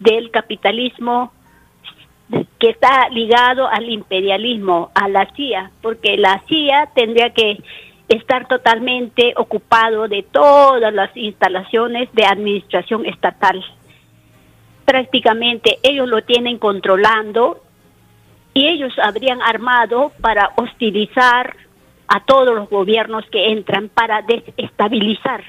del 0.00 0.30
capitalismo 0.30 1.32
que 2.58 2.70
está 2.70 3.08
ligado 3.10 3.68
al 3.68 3.88
imperialismo, 3.88 4.90
a 4.94 5.08
la 5.08 5.26
CIA, 5.34 5.70
porque 5.82 6.16
la 6.16 6.42
CIA 6.48 6.90
tendría 6.94 7.30
que 7.30 7.58
estar 8.08 8.46
totalmente 8.48 9.34
ocupado 9.36 10.08
de 10.08 10.22
todas 10.22 10.92
las 10.92 11.16
instalaciones 11.16 12.08
de 12.12 12.24
administración 12.24 13.06
estatal. 13.06 13.64
Prácticamente 14.84 15.78
ellos 15.82 16.08
lo 16.08 16.22
tienen 16.22 16.58
controlando 16.58 17.62
y 18.54 18.68
ellos 18.68 18.92
habrían 19.02 19.42
armado 19.42 20.12
para 20.20 20.52
hostilizar 20.56 21.56
a 22.08 22.24
todos 22.24 22.54
los 22.54 22.70
gobiernos 22.70 23.24
que 23.30 23.50
entran 23.50 23.88
para 23.88 24.22
desestabilizar 24.22 25.44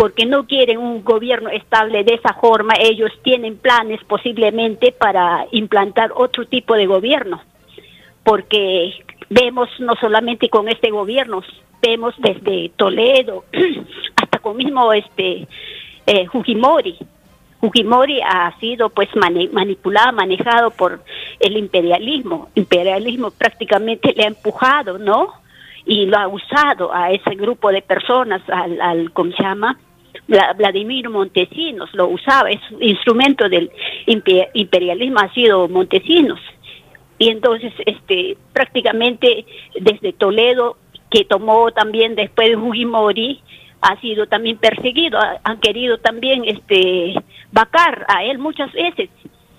porque 0.00 0.24
no 0.24 0.46
quieren 0.46 0.78
un 0.78 1.04
gobierno 1.04 1.50
estable 1.50 2.04
de 2.04 2.14
esa 2.14 2.32
forma, 2.32 2.72
ellos 2.80 3.10
tienen 3.22 3.58
planes 3.58 4.02
posiblemente 4.04 4.92
para 4.92 5.44
implantar 5.52 6.10
otro 6.14 6.46
tipo 6.46 6.74
de 6.74 6.86
gobierno, 6.86 7.42
porque 8.24 8.94
vemos 9.28 9.68
no 9.78 9.94
solamente 9.96 10.48
con 10.48 10.70
este 10.70 10.90
gobierno, 10.90 11.42
vemos 11.82 12.14
desde 12.16 12.70
Toledo 12.76 13.44
hasta 14.16 14.38
con 14.38 14.56
mismo 14.56 14.90
este 14.94 15.46
eh, 16.06 16.26
Fujimori. 16.32 16.96
Fujimori 17.60 18.22
ha 18.22 18.58
sido 18.58 18.88
pues 18.88 19.10
manipulado, 19.52 20.14
manejado 20.14 20.70
por 20.70 21.02
el 21.40 21.58
imperialismo. 21.58 22.48
Imperialismo 22.54 23.32
prácticamente 23.32 24.14
le 24.16 24.24
ha 24.24 24.28
empujado, 24.28 24.96
¿no? 24.96 25.34
Y 25.84 26.06
lo 26.06 26.16
ha 26.16 26.26
usado 26.26 26.90
a 26.90 27.10
ese 27.10 27.34
grupo 27.34 27.70
de 27.70 27.82
personas, 27.82 28.40
al, 28.48 28.80
al 28.80 29.12
¿cómo 29.12 29.32
llama? 29.38 29.76
Vladimir 30.56 31.08
Montesinos 31.08 31.90
lo 31.92 32.08
usaba, 32.08 32.50
es 32.50 32.60
instrumento 32.80 33.48
del 33.48 33.70
imperialismo 34.06 35.18
ha 35.20 35.32
sido 35.32 35.68
Montesinos. 35.68 36.40
Y 37.18 37.28
entonces 37.28 37.72
este 37.84 38.36
prácticamente 38.52 39.44
desde 39.78 40.12
Toledo 40.12 40.76
que 41.10 41.24
tomó 41.24 41.70
también 41.72 42.14
después 42.14 42.50
de 42.50 42.56
Fujimori 42.56 43.42
ha 43.82 44.00
sido 44.00 44.26
también 44.26 44.58
perseguido, 44.58 45.18
han 45.42 45.58
querido 45.58 45.98
también 45.98 46.44
este 46.44 47.14
vacar 47.52 48.06
a 48.08 48.24
él 48.24 48.38
muchas 48.38 48.72
veces 48.72 49.10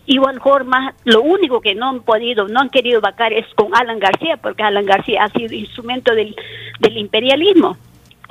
igual 0.06 0.41
forma, 0.41 0.94
lo 1.06 1.22
único 1.22 1.61
que 1.61 1.76
no 1.76 1.90
han 1.90 2.02
podido, 2.02 2.48
no 2.48 2.60
han 2.60 2.69
querido 2.69 3.02
vacar 3.02 3.34
es 3.34 3.45
con 3.56 3.76
Alan 3.76 3.99
García, 3.99 4.38
porque 4.38 4.64
Alan 4.64 4.86
García 4.86 5.23
ha 5.23 5.30
sido 5.30 5.53
instrumento 5.53 6.14
del, 6.15 6.36
del 6.80 6.98
imperialismo. 6.98 7.78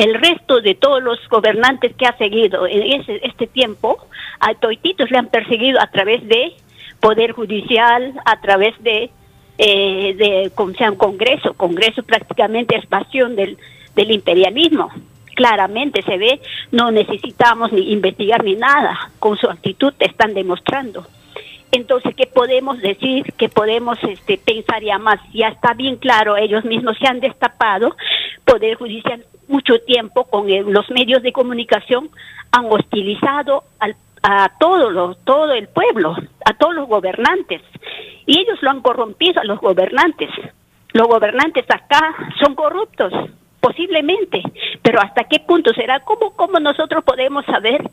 El 0.00 0.14
resto 0.14 0.62
de 0.62 0.74
todos 0.74 1.02
los 1.02 1.18
gobernantes 1.28 1.94
que 1.94 2.06
ha 2.06 2.16
seguido 2.16 2.66
en 2.66 3.00
ese, 3.02 3.20
este 3.22 3.46
tiempo, 3.46 3.98
a 4.40 4.54
toititos 4.54 5.10
le 5.10 5.18
han 5.18 5.26
perseguido 5.26 5.78
a 5.78 5.88
través 5.88 6.26
de 6.26 6.54
Poder 7.00 7.32
Judicial, 7.32 8.14
a 8.24 8.40
través 8.40 8.82
de, 8.82 9.10
eh, 9.58 10.14
de 10.16 10.52
sea, 10.78 10.90
un 10.90 10.96
Congreso. 10.96 11.52
Congreso 11.52 12.02
prácticamente 12.02 12.78
es 12.78 12.86
pasión 12.86 13.36
del, 13.36 13.58
del 13.94 14.10
imperialismo 14.10 14.90
claramente 15.36 16.02
se 16.02 16.18
ve, 16.18 16.40
no 16.70 16.90
necesitamos 16.90 17.72
ni 17.72 17.92
investigar 17.92 18.44
ni 18.44 18.56
nada, 18.56 19.10
con 19.18 19.38
su 19.38 19.48
actitud 19.48 19.94
están 19.98 20.34
demostrando. 20.34 21.06
Entonces, 21.72 22.14
¿qué 22.16 22.26
podemos 22.26 22.80
decir? 22.80 23.32
¿Qué 23.36 23.48
podemos 23.48 23.98
este, 24.02 24.38
pensar 24.38 24.82
ya 24.82 24.98
más? 24.98 25.20
Ya 25.32 25.48
está 25.48 25.74
bien 25.74 25.96
claro, 25.96 26.36
ellos 26.36 26.64
mismos 26.64 26.96
se 26.98 27.06
han 27.06 27.20
destapado, 27.20 27.96
Poder 28.44 28.74
Judicial 28.74 29.24
mucho 29.50 29.80
tiempo 29.80 30.24
con 30.24 30.46
los 30.72 30.90
medios 30.90 31.22
de 31.22 31.32
comunicación 31.32 32.08
han 32.52 32.66
hostilizado 32.70 33.64
al, 33.78 33.96
a 34.22 34.50
todo, 34.58 34.90
lo, 34.90 35.14
todo 35.16 35.52
el 35.52 35.68
pueblo, 35.68 36.16
a 36.44 36.54
todos 36.54 36.74
los 36.74 36.88
gobernantes, 36.88 37.62
y 38.26 38.38
ellos 38.38 38.62
lo 38.62 38.70
han 38.70 38.80
corrompido 38.80 39.40
a 39.40 39.44
los 39.44 39.60
gobernantes. 39.60 40.30
Los 40.92 41.08
gobernantes 41.08 41.64
acá 41.68 42.14
son 42.40 42.54
corruptos, 42.54 43.12
posiblemente, 43.60 44.42
pero 44.82 45.00
¿hasta 45.00 45.24
qué 45.24 45.40
punto 45.40 45.72
será? 45.74 46.00
¿Cómo, 46.00 46.30
cómo 46.34 46.58
nosotros 46.58 47.04
podemos 47.04 47.44
saber? 47.46 47.90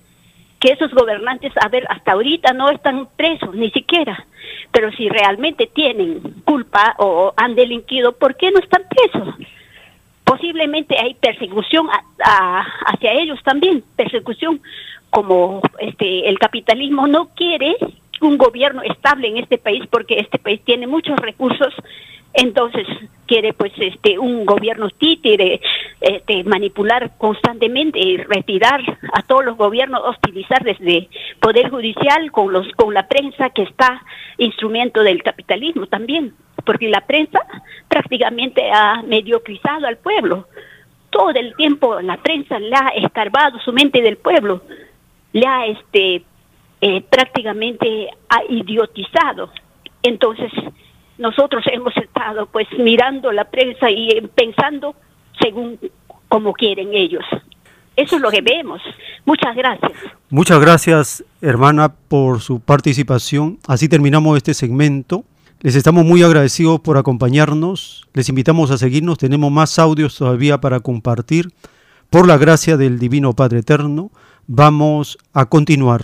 Que 0.59 0.71
esos 0.71 0.91
gobernantes, 0.93 1.51
a 1.61 1.69
ver, 1.69 1.85
hasta 1.89 2.13
ahorita 2.13 2.53
no 2.53 2.69
están 2.69 3.07
presos, 3.15 3.53
ni 3.55 3.69
siquiera. 3.71 4.25
Pero 4.71 4.91
si 4.91 5.07
realmente 5.09 5.67
tienen 5.67 6.19
culpa 6.45 6.95
o 6.97 7.33
han 7.37 7.55
delinquido, 7.55 8.13
¿por 8.13 8.35
qué 8.35 8.51
no 8.51 8.59
están 8.59 8.83
presos? 8.89 9.35
Posiblemente 10.23 10.97
hay 10.99 11.13
persecución 11.13 11.87
hacia 12.19 13.13
ellos 13.13 13.39
también, 13.43 13.83
persecución 13.95 14.61
como 15.09 15.61
este 15.79 16.27
el 16.27 16.37
capitalismo 16.37 17.07
no 17.07 17.29
quiere 17.29 17.77
un 18.21 18.37
gobierno 18.37 18.81
estable 18.81 19.29
en 19.29 19.37
este 19.37 19.57
país 19.57 19.83
porque 19.89 20.19
este 20.19 20.37
país 20.37 20.61
tiene 20.65 20.85
muchos 20.85 21.15
recursos 21.17 21.73
entonces 22.37 22.87
quiere 23.25 23.51
pues 23.53 23.73
este 23.77 24.17
un 24.19 24.45
gobierno 24.45 24.89
títere 24.91 25.59
este, 25.99 26.43
manipular 26.43 27.17
constantemente 27.17 27.99
y 27.99 28.17
retirar 28.17 28.81
a 29.13 29.23
todos 29.23 29.43
los 29.43 29.57
gobiernos 29.57 30.01
hostilizar 30.05 30.63
desde 30.63 31.09
poder 31.41 31.69
judicial 31.69 32.31
con 32.31 32.53
los 32.53 32.67
con 32.73 32.93
la 32.93 33.07
prensa 33.07 33.49
que 33.49 33.63
está 33.63 34.03
instrumento 34.37 35.01
del 35.01 35.23
capitalismo 35.23 35.87
también 35.87 36.33
porque 36.63 36.89
la 36.89 37.01
prensa 37.01 37.39
prácticamente 37.87 38.69
ha 38.71 39.01
mediocrizado 39.01 39.87
al 39.87 39.97
pueblo. 39.97 40.47
Todo 41.09 41.31
el 41.31 41.55
tiempo 41.55 41.99
la 42.01 42.17
prensa 42.17 42.59
le 42.59 42.75
ha 42.75 42.89
escarbado 42.89 43.59
su 43.59 43.73
mente 43.73 44.01
del 44.01 44.17
pueblo 44.17 44.61
le 45.33 45.47
ha 45.47 45.65
este 45.65 46.23
eh, 46.81 47.01
prácticamente 47.09 48.09
ha 48.29 48.43
idiotizado. 48.49 49.51
Entonces 50.03 50.51
nosotros 51.17 51.63
hemos 51.71 51.95
estado 51.97 52.45
pues 52.47 52.67
mirando 52.77 53.31
la 53.31 53.45
prensa 53.45 53.89
y 53.89 54.21
pensando 54.35 54.95
según 55.41 55.79
como 56.27 56.53
quieren 56.53 56.93
ellos. 56.93 57.23
Eso 57.95 58.17
es 58.17 58.21
lo 58.21 58.29
que 58.29 58.41
vemos. 58.41 58.79
Muchas 59.25 59.55
gracias. 59.55 59.91
Muchas 60.29 60.59
gracias, 60.59 61.23
hermana, 61.41 61.95
por 62.07 62.41
su 62.41 62.59
participación. 62.59 63.57
Así 63.67 63.89
terminamos 63.89 64.37
este 64.37 64.53
segmento. 64.53 65.23
Les 65.61 65.75
estamos 65.75 66.05
muy 66.05 66.21
agradecidos 66.21 66.79
por 66.79 66.97
acompañarnos. 66.97 68.07
Les 68.13 68.29
invitamos 68.29 68.69
a 68.69 68.77
seguirnos. 68.77 69.17
Tenemos 69.17 69.51
más 69.51 69.79
audios 69.79 70.15
todavía 70.15 70.61
para 70.61 70.79
compartir. 70.79 71.49
Por 72.11 72.27
la 72.27 72.37
gracia 72.37 72.77
del 72.77 72.99
Divino 72.99 73.33
Padre 73.33 73.59
Eterno, 73.59 74.11
vamos 74.45 75.17
a 75.33 75.47
continuar. 75.47 76.03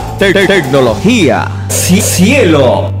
Tecnología. 0.29 1.49
Cielo. 1.67 3.00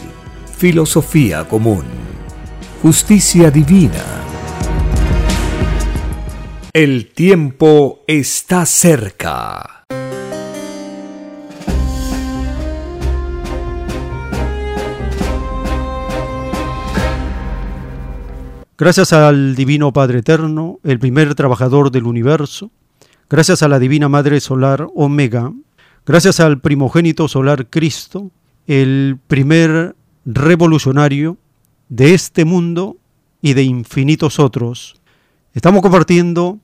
filosofía 0.61 1.47
común, 1.47 1.81
justicia 2.83 3.49
divina. 3.49 4.03
El 6.71 7.07
tiempo 7.13 8.03
está 8.05 8.67
cerca. 8.67 9.85
Gracias 18.77 19.13
al 19.13 19.55
Divino 19.55 19.91
Padre 19.91 20.19
Eterno, 20.19 20.79
el 20.83 20.99
primer 20.99 21.33
trabajador 21.33 21.89
del 21.89 22.03
universo, 22.03 22.69
gracias 23.31 23.63
a 23.63 23.67
la 23.67 23.79
Divina 23.79 24.09
Madre 24.09 24.39
Solar 24.39 24.87
Omega, 24.93 25.51
gracias 26.05 26.39
al 26.39 26.61
primogénito 26.61 27.27
solar 27.27 27.67
Cristo, 27.67 28.29
el 28.67 29.17
primer 29.25 29.95
revolucionario 30.25 31.37
de 31.89 32.13
este 32.13 32.45
mundo 32.45 32.97
y 33.41 33.53
de 33.53 33.63
infinitos 33.63 34.39
otros. 34.39 34.95
Estamos 35.53 35.81
compartiendo 35.81 36.59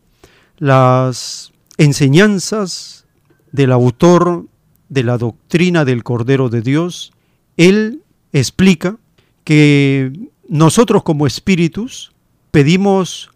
las 0.58 1.52
enseñanzas 1.78 3.06
del 3.52 3.72
autor 3.72 4.46
de 4.90 5.04
la 5.04 5.18
doctrina 5.18 5.86
del 5.86 6.04
Cordero 6.04 6.50
de 6.50 6.62
Dios. 6.62 7.12
Él 7.58 8.04
explica 8.32 8.98
que 9.44 10.12
nosotros 10.48 11.04
como 11.04 11.28
espíritus 11.28 12.12
pedimos 12.52 13.32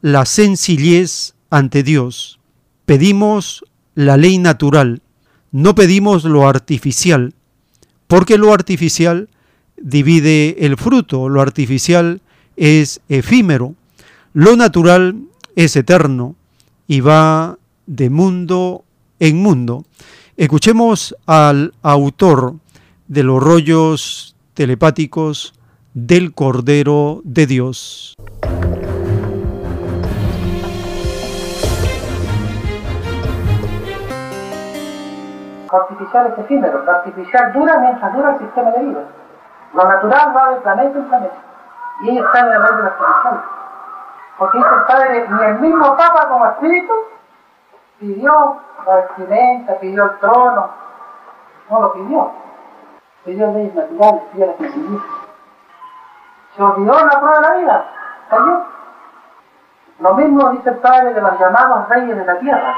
la 0.00 0.24
sencillez 0.26 1.34
ante 1.50 1.82
Dios, 1.82 2.38
pedimos 2.84 3.64
la 3.94 4.16
ley 4.16 4.38
natural, 4.38 5.02
no 5.50 5.74
pedimos 5.74 6.24
lo 6.24 6.48
artificial, 6.48 7.34
porque 8.06 8.38
lo 8.38 8.52
artificial 8.52 9.28
divide 9.80 10.64
el 10.66 10.76
fruto, 10.76 11.28
lo 11.28 11.40
artificial 11.40 12.20
es 12.56 13.00
efímero, 13.08 13.74
lo 14.32 14.56
natural 14.56 15.16
es 15.56 15.76
eterno 15.76 16.34
y 16.86 17.00
va 17.00 17.58
de 17.86 18.10
mundo 18.10 18.84
en 19.20 19.42
mundo. 19.42 19.84
Escuchemos 20.36 21.16
al 21.26 21.74
autor 21.82 22.54
de 23.08 23.22
los 23.22 23.42
rollos 23.42 24.36
telepáticos 24.54 25.54
del 25.94 26.32
Cordero 26.32 27.20
de 27.24 27.46
Dios. 27.46 28.14
artificial 35.70 36.32
es 36.32 36.38
efímero, 36.38 36.84
artificial 36.88 37.52
dura 37.52 37.78
mientras 37.80 38.14
dura 38.14 38.32
el 38.32 38.38
sistema 38.38 38.70
de 38.70 38.84
vida. 38.84 39.17
Lo 39.78 39.84
natural 39.84 40.36
va 40.36 40.50
de 40.50 40.56
planeta 40.56 40.98
en 40.98 41.08
planeta. 41.08 41.36
Y 42.00 42.10
ellos 42.10 42.26
están 42.26 42.46
en 42.46 42.50
la 42.50 42.58
ley 42.58 42.76
de 42.78 42.82
la 42.82 42.96
condición. 42.96 43.42
Porque 44.36 44.58
dice 44.58 44.70
el 44.74 44.82
Padre, 44.82 45.28
ni 45.30 45.44
el 45.44 45.58
mismo 45.60 45.96
Papa 45.96 46.28
como 46.28 46.46
espíritu 46.46 46.94
pidió 48.00 48.56
la 48.84 48.96
vestimenta, 48.96 49.74
pidió 49.78 50.02
el 50.02 50.18
trono. 50.18 50.68
No 51.70 51.80
lo 51.80 51.92
pidió. 51.92 52.32
Pidió 53.24 53.52
leyes 53.52 53.72
naturales, 53.72 54.22
pidió 54.32 54.46
la 54.46 54.56
sencillez. 54.56 55.02
Se 56.56 56.62
olvidó 56.62 56.94
la 56.94 57.20
prueba 57.20 57.36
de 57.36 57.48
la 57.48 57.54
vida. 57.54 57.84
Cayó. 58.30 58.62
Lo 60.00 60.14
mismo 60.14 60.50
dice 60.50 60.70
el 60.70 60.78
Padre 60.78 61.14
de 61.14 61.20
los 61.20 61.38
llamados 61.38 61.88
reyes 61.88 62.16
de 62.16 62.24
la 62.24 62.38
tierra. 62.40 62.74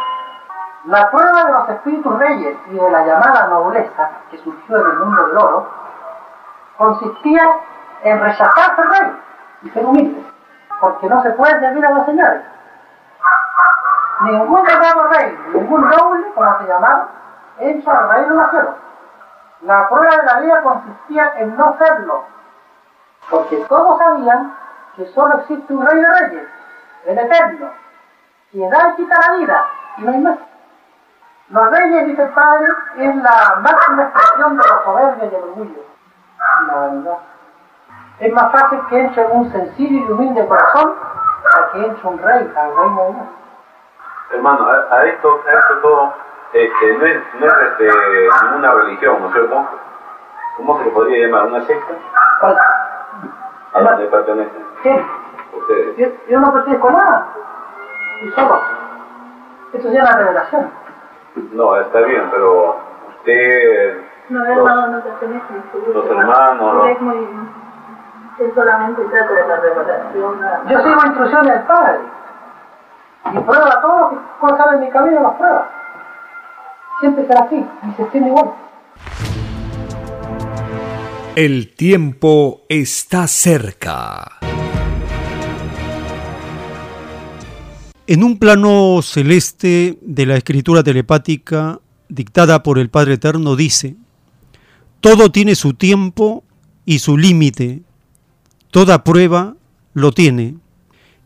La 0.84 1.10
prueba 1.10 1.44
de 1.44 1.52
los 1.52 1.68
espíritus 1.70 2.18
reyes 2.18 2.58
y 2.68 2.74
de 2.74 2.90
la 2.90 3.06
llamada 3.06 3.46
nobleza 3.46 4.10
que 4.30 4.36
surgió 4.36 4.76
en 4.76 4.86
el 4.86 4.98
mundo 4.98 5.26
del 5.28 5.38
oro 5.38 5.79
consistía 6.80 7.42
en 8.04 8.20
rechazarse 8.20 8.80
el 8.80 8.90
rey 8.90 9.22
y 9.62 9.70
ser 9.70 9.84
humilde, 9.84 10.24
porque 10.80 11.08
no 11.10 11.22
se 11.22 11.30
puede 11.32 11.60
servir 11.60 11.84
a 11.84 11.90
los 11.90 12.06
señores. 12.06 12.42
Ningún 14.22 14.66
llamado 14.66 15.08
rey, 15.08 15.38
ningún 15.52 15.82
noble, 15.90 16.32
como 16.34 16.58
se 16.58 16.64
llamaba, 16.64 17.08
entra 17.58 17.98
al 17.98 18.08
reino 18.08 18.34
de 18.34 18.62
los. 18.62 18.74
La 19.60 19.88
prueba 19.90 20.16
de 20.16 20.22
la 20.22 20.40
vida 20.40 20.62
consistía 20.62 21.32
en 21.36 21.54
no 21.54 21.76
serlo, 21.76 22.24
porque 23.28 23.56
todos 23.68 23.98
sabían 23.98 24.56
que 24.96 25.04
solo 25.08 25.34
existe 25.40 25.74
un 25.74 25.86
rey 25.86 26.00
de 26.00 26.12
reyes, 26.18 26.48
el 27.04 27.18
eterno, 27.18 27.70
quien 28.50 28.70
da 28.70 28.88
y 28.88 28.96
quita 28.96 29.20
la 29.20 29.36
vida, 29.36 29.66
y 29.98 30.02
no 30.02 30.12
hay 30.12 30.18
más. 30.18 30.38
Los 31.50 31.70
reyes, 31.72 32.06
dice 32.06 32.22
el 32.22 32.30
Padre, 32.30 32.68
es 32.96 33.16
la 33.16 33.58
máxima 33.60 34.04
expresión 34.04 34.56
de 34.56 34.66
la 34.66 34.82
soberbia 34.82 35.24
y 35.26 35.34
el 35.34 35.42
orgullo 35.42 35.89
y 36.62 36.66
la 36.66 36.74
vanidad. 36.74 37.18
Es 38.20 38.32
más 38.32 38.52
fácil 38.52 38.80
que 38.88 39.00
entre 39.00 39.26
un 39.26 39.50
sencillo 39.50 40.06
y 40.06 40.12
humilde 40.12 40.46
corazón 40.46 40.94
a 41.54 41.72
que 41.72 41.86
entre 41.86 42.08
un 42.08 42.18
rey 42.18 42.52
al 42.56 42.76
reino 42.76 43.04
de 43.04 43.12
Dios. 43.12 43.26
Hermano, 44.32 44.66
a, 44.66 44.94
a 44.96 45.04
esto, 45.06 45.40
a 45.46 45.58
esto 45.58 45.78
todo 45.82 46.12
este, 46.52 46.92
no 46.98 47.06
es, 47.06 47.22
no 47.40 47.46
es 47.46 47.52
este, 47.70 48.28
ninguna 48.44 48.72
religión, 48.72 49.16
¿no 49.20 49.28
es 49.28 49.32
cierto? 49.32 49.66
¿Cómo 50.56 50.78
se 50.78 50.84
le 50.84 50.90
podría 50.90 51.26
llamar? 51.26 51.46
¿Una 51.46 51.64
secta? 51.64 51.94
¿Cuál? 52.40 52.58
¿A 53.72 53.80
dónde 53.80 54.06
pertenecen? 54.06 54.66
¿Qué? 54.82 55.06
Ustedes. 55.56 55.96
Yo, 55.96 56.08
yo 56.28 56.40
no 56.40 56.52
pertenezco 56.52 56.88
a 56.88 56.92
nada. 56.92 57.26
Y 58.22 58.30
solo. 58.30 58.60
Esto 59.72 59.88
se 59.88 59.94
llama 59.94 60.12
revelación. 60.16 60.70
No, 61.52 61.76
está 61.76 62.00
bien, 62.00 62.28
pero 62.30 62.76
usted, 63.08 64.04
No, 64.30 64.46
hermano, 64.46 64.86
no 64.86 65.02
pertenece. 65.02 65.44
los 65.92 66.06
hermanos, 66.06 66.86
Él 66.86 66.92
es 66.92 67.00
muy... 67.00 67.16
Él 68.38 68.52
solamente 68.54 69.02
trata 69.10 69.32
de 69.32 69.48
la 69.48 69.56
revelación. 69.56 70.40
Yo 70.68 70.78
sigo 70.78 71.06
instrucciones 71.06 71.52
del 71.52 71.62
Padre. 71.64 71.98
Y 73.34 73.38
prueba 73.40 73.80
todo 73.82 73.98
lo 74.00 74.08
que 74.10 74.52
estar 74.52 74.74
en 74.74 74.80
mi 74.80 74.90
camino, 74.90 75.20
las 75.20 75.34
pruebas. 75.34 75.64
Siempre 77.00 77.26
será 77.26 77.40
así, 77.40 77.56
y 77.56 77.92
se 77.96 78.02
extiende 78.02 78.28
igual. 78.30 78.50
El 81.34 81.74
tiempo 81.74 82.62
está 82.68 83.26
cerca. 83.26 84.38
En 88.06 88.22
un 88.22 88.38
plano 88.38 89.02
celeste 89.02 89.98
de 90.02 90.26
la 90.26 90.36
escritura 90.36 90.82
telepática 90.82 91.78
dictada 92.08 92.62
por 92.62 92.78
el 92.78 92.90
Padre 92.90 93.14
Eterno 93.14 93.56
dice, 93.56 93.96
todo 95.00 95.30
tiene 95.30 95.54
su 95.54 95.74
tiempo 95.74 96.44
y 96.84 96.98
su 96.98 97.16
límite. 97.16 97.82
Toda 98.70 99.04
prueba 99.04 99.56
lo 99.94 100.12
tiene. 100.12 100.56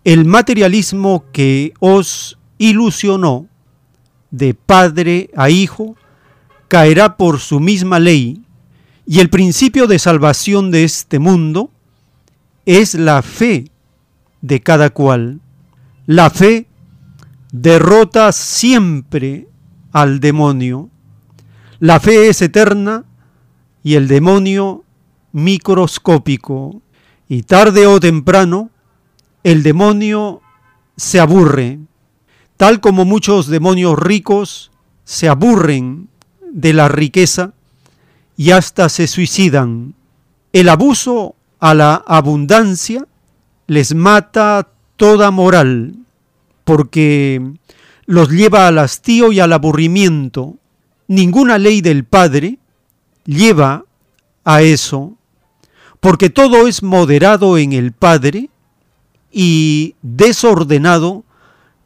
El 0.04 0.24
materialismo 0.24 1.24
que 1.32 1.74
os 1.80 2.38
ilusionó 2.58 3.48
de 4.30 4.54
padre 4.54 5.30
a 5.36 5.50
hijo 5.50 5.96
caerá 6.68 7.16
por 7.16 7.40
su 7.40 7.60
misma 7.60 7.98
ley 8.00 8.42
y 9.06 9.20
el 9.20 9.30
principio 9.30 9.86
de 9.86 9.98
salvación 9.98 10.70
de 10.70 10.84
este 10.84 11.18
mundo 11.18 11.70
es 12.66 12.94
la 12.94 13.22
fe 13.22 13.70
de 14.40 14.60
cada 14.60 14.90
cual. 14.90 15.40
La 16.06 16.30
fe 16.30 16.66
derrota 17.52 18.32
siempre 18.32 19.48
al 19.92 20.20
demonio. 20.20 20.90
La 21.80 22.00
fe 22.00 22.28
es 22.28 22.42
eterna 22.42 23.04
y 23.84 23.94
el 23.94 24.08
demonio 24.08 24.82
microscópico. 25.30 26.80
Y 27.28 27.42
tarde 27.42 27.86
o 27.86 28.00
temprano 28.00 28.70
el 29.44 29.62
demonio 29.62 30.40
se 30.96 31.20
aburre, 31.20 31.78
tal 32.56 32.80
como 32.80 33.04
muchos 33.04 33.46
demonios 33.46 33.98
ricos 33.98 34.72
se 35.04 35.28
aburren 35.28 36.08
de 36.50 36.72
la 36.72 36.88
riqueza 36.88 37.52
y 38.36 38.50
hasta 38.50 38.88
se 38.88 39.06
suicidan. 39.06 39.94
El 40.52 40.68
abuso 40.68 41.34
a 41.60 41.74
la 41.74 41.94
abundancia 41.94 43.06
les 43.66 43.94
mata 43.94 44.68
toda 44.96 45.30
moral, 45.30 45.94
porque 46.64 47.42
los 48.06 48.30
lleva 48.30 48.68
al 48.68 48.78
hastío 48.78 49.32
y 49.32 49.40
al 49.40 49.52
aburrimiento. 49.52 50.56
Ninguna 51.06 51.58
ley 51.58 51.80
del 51.80 52.04
Padre 52.04 52.58
lleva 53.24 53.84
a 54.44 54.62
eso, 54.62 55.16
porque 56.00 56.30
todo 56.30 56.66
es 56.66 56.82
moderado 56.82 57.58
en 57.58 57.72
el 57.72 57.92
Padre 57.92 58.50
y 59.32 59.96
desordenado 60.02 61.24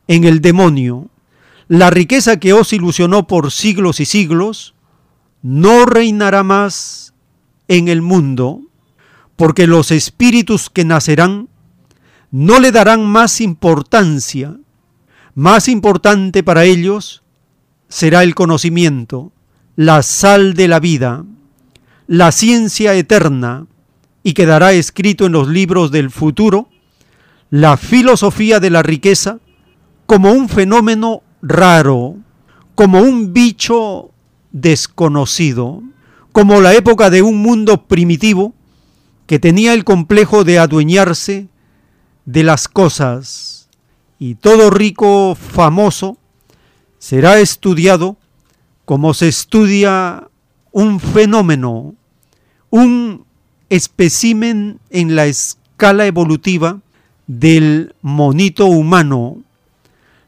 en 0.06 0.24
el 0.24 0.40
demonio. 0.40 1.08
La 1.68 1.90
riqueza 1.90 2.38
que 2.38 2.52
os 2.52 2.72
ilusionó 2.72 3.26
por 3.26 3.52
siglos 3.52 4.00
y 4.00 4.06
siglos 4.06 4.74
no 5.42 5.86
reinará 5.86 6.42
más 6.42 7.14
en 7.68 7.88
el 7.88 8.02
mundo, 8.02 8.62
porque 9.36 9.66
los 9.66 9.90
espíritus 9.90 10.68
que 10.70 10.84
nacerán 10.84 11.48
no 12.30 12.58
le 12.58 12.72
darán 12.72 13.06
más 13.06 13.40
importancia. 13.40 14.56
Más 15.34 15.68
importante 15.68 16.42
para 16.42 16.64
ellos 16.64 17.22
será 17.88 18.24
el 18.24 18.34
conocimiento, 18.34 19.32
la 19.78 20.02
sal 20.02 20.54
de 20.54 20.66
la 20.66 20.80
vida, 20.80 21.24
la 22.08 22.32
ciencia 22.32 22.94
eterna, 22.94 23.68
y 24.24 24.32
quedará 24.32 24.72
escrito 24.72 25.26
en 25.26 25.30
los 25.30 25.46
libros 25.46 25.92
del 25.92 26.10
futuro 26.10 26.68
la 27.50 27.76
filosofía 27.76 28.58
de 28.58 28.70
la 28.70 28.82
riqueza 28.82 29.38
como 30.06 30.32
un 30.32 30.48
fenómeno 30.48 31.22
raro, 31.42 32.16
como 32.74 33.02
un 33.02 33.32
bicho 33.32 34.10
desconocido, 34.50 35.80
como 36.32 36.60
la 36.60 36.74
época 36.74 37.08
de 37.08 37.22
un 37.22 37.36
mundo 37.36 37.86
primitivo 37.86 38.54
que 39.28 39.38
tenía 39.38 39.74
el 39.74 39.84
complejo 39.84 40.42
de 40.42 40.58
adueñarse 40.58 41.46
de 42.24 42.42
las 42.42 42.66
cosas, 42.66 43.68
y 44.18 44.34
todo 44.34 44.70
rico 44.70 45.36
famoso 45.36 46.18
será 46.98 47.38
estudiado 47.38 48.17
como 48.88 49.12
se 49.12 49.28
estudia 49.28 50.28
un 50.72 50.98
fenómeno, 50.98 51.94
un 52.70 53.26
espécimen 53.68 54.80
en 54.88 55.14
la 55.14 55.26
escala 55.26 56.06
evolutiva 56.06 56.80
del 57.26 57.94
monito 58.00 58.64
humano. 58.64 59.42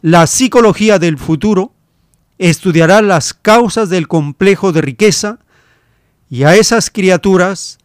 La 0.03 0.27
psicología 0.27 0.99
del 0.99 1.17
futuro 1.17 1.73
estudiará 2.37 3.01
las 3.01 3.33
causas 3.33 3.89
del 3.89 4.09
complejo 4.09 4.73
de 4.73 4.83
riqueza 4.83 5.39
y 6.29 6.43
a 6.43 6.55
esas 6.55 6.91
criaturas 6.91 7.79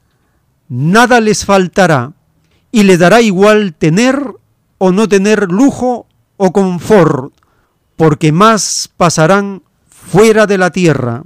nada 0.68 1.22
les 1.22 1.46
faltará 1.46 2.12
y 2.74 2.84
le 2.84 2.98
dará 2.98 3.22
igual 3.22 3.74
tener 3.74 4.22
o 4.78 4.92
no 4.92 5.08
tener 5.08 5.50
lujo 5.50 6.06
o 6.36 6.52
confort, 6.52 7.34
porque 7.96 8.34
más 8.34 8.90
pasarán 8.98 9.62
fuera 10.06 10.46
de 10.46 10.58
la 10.58 10.70
tierra 10.70 11.24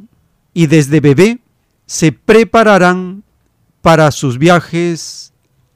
y 0.54 0.68
desde 0.68 1.00
bebé 1.00 1.40
se 1.86 2.12
prepararán 2.12 3.24
para 3.82 4.12
sus 4.12 4.38
viajes 4.38 5.34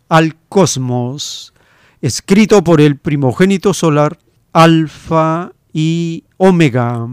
al 0.09 0.35
cosmos, 0.49 1.53
escrito 2.01 2.63
por 2.63 2.81
el 2.81 2.97
primogénito 2.97 3.73
solar 3.73 4.19
Alfa 4.53 5.51
y 5.73 6.23
Omega. 6.37 7.07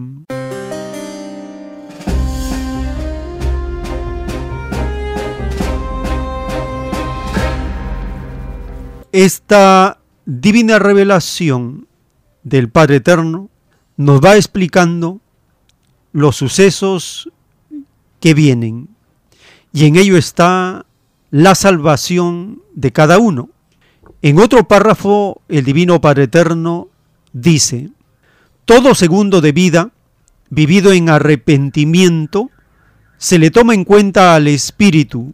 Esta 9.12 9.98
divina 10.24 10.78
revelación 10.78 11.88
del 12.44 12.68
Padre 12.68 12.96
Eterno 12.96 13.50
nos 13.96 14.20
va 14.20 14.36
explicando 14.36 15.20
los 16.12 16.36
sucesos 16.36 17.30
que 18.20 18.34
vienen 18.34 18.88
y 19.72 19.86
en 19.86 19.96
ello 19.96 20.16
está 20.16 20.86
la 21.30 21.54
salvación 21.54 22.62
de 22.74 22.92
cada 22.92 23.18
uno. 23.18 23.50
En 24.22 24.38
otro 24.38 24.66
párrafo, 24.66 25.40
el 25.48 25.64
Divino 25.64 26.00
Padre 26.00 26.24
Eterno 26.24 26.88
dice, 27.32 27.90
todo 28.64 28.94
segundo 28.94 29.40
de 29.40 29.52
vida 29.52 29.90
vivido 30.50 30.92
en 30.92 31.08
arrepentimiento 31.08 32.50
se 33.16 33.38
le 33.38 33.50
toma 33.50 33.74
en 33.74 33.84
cuenta 33.84 34.34
al 34.34 34.48
Espíritu. 34.48 35.32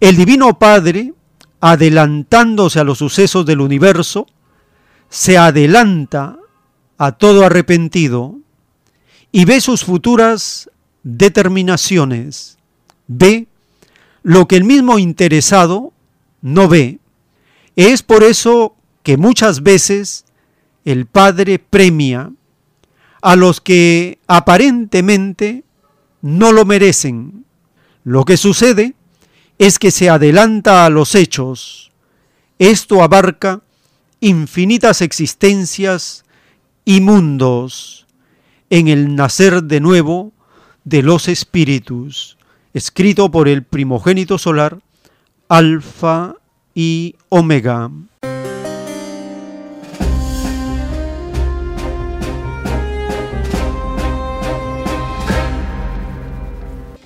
El 0.00 0.16
Divino 0.16 0.58
Padre, 0.58 1.12
adelantándose 1.60 2.80
a 2.80 2.84
los 2.84 2.98
sucesos 2.98 3.44
del 3.44 3.60
universo, 3.60 4.26
se 5.10 5.36
adelanta 5.36 6.38
a 6.96 7.12
todo 7.12 7.44
arrepentido 7.44 8.38
y 9.32 9.44
ve 9.44 9.60
sus 9.60 9.84
futuras 9.84 10.70
determinaciones, 11.02 12.58
ve 13.06 13.46
lo 14.22 14.48
que 14.48 14.56
el 14.56 14.64
mismo 14.64 14.98
interesado 14.98 15.92
no 16.40 16.68
ve. 16.68 16.98
Es 17.76 18.02
por 18.02 18.22
eso 18.22 18.74
que 19.02 19.16
muchas 19.16 19.62
veces 19.62 20.24
el 20.84 21.06
Padre 21.06 21.58
premia 21.58 22.32
a 23.20 23.36
los 23.36 23.60
que 23.60 24.18
aparentemente 24.26 25.64
no 26.22 26.52
lo 26.52 26.64
merecen. 26.64 27.44
Lo 28.04 28.24
que 28.24 28.36
sucede 28.36 28.94
es 29.58 29.78
que 29.78 29.90
se 29.90 30.08
adelanta 30.08 30.84
a 30.84 30.90
los 30.90 31.14
hechos. 31.14 31.92
Esto 32.58 33.02
abarca 33.02 33.60
infinitas 34.20 35.00
existencias 35.00 36.24
y 36.84 37.00
mundos 37.00 38.07
en 38.70 38.88
el 38.88 39.14
nacer 39.14 39.62
de 39.64 39.80
nuevo 39.80 40.32
de 40.84 41.02
los 41.02 41.28
espíritus, 41.28 42.36
escrito 42.74 43.30
por 43.30 43.48
el 43.48 43.62
primogénito 43.62 44.38
solar, 44.38 44.78
Alfa 45.48 46.34
y 46.74 47.16
Omega. 47.28 47.90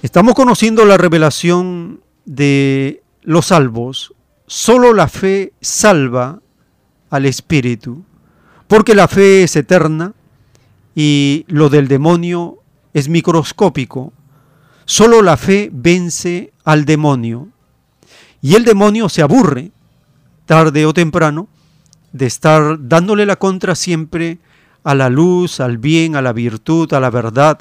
Estamos 0.03 0.35
conociendo 0.35 0.85
la 0.85 0.97
revelación 0.97 2.01
de 2.25 3.03
los 3.23 3.47
salvos. 3.47 4.15
Solo 4.49 4.93
la 4.93 5.07
fe 5.07 5.53
salva 5.61 6.41
al 7.09 7.25
espíritu, 7.25 8.05
porque 8.67 8.97
la 8.97 9.07
fe 9.07 9.45
es 9.45 9.55
eterna 9.55 10.13
y 10.95 11.45
lo 11.49 11.69
del 11.69 11.89
demonio 11.89 12.59
es 12.93 13.09
microscópico. 13.09 14.13
Solo 14.85 15.23
la 15.23 15.37
fe 15.37 15.71
vence 15.73 16.53
al 16.65 16.85
demonio. 16.85 17.49
Y 18.41 18.57
el 18.57 18.65
demonio 18.65 19.09
se 19.09 19.23
aburre, 19.23 19.71
tarde 20.47 20.85
o 20.85 20.93
temprano, 20.93 21.49
de 22.13 22.27
estar 22.27 22.77
dándole 22.89 23.25
la 23.25 23.37
contra 23.37 23.75
siempre 23.75 24.39
a 24.85 24.95
la 24.95 25.09
luz, 25.09 25.61
al 25.61 25.79
bien, 25.79 26.17
a 26.17 26.23
la 26.23 26.33
virtud, 26.33 26.93
a 26.93 27.01
la 27.01 27.11
verdad, 27.11 27.61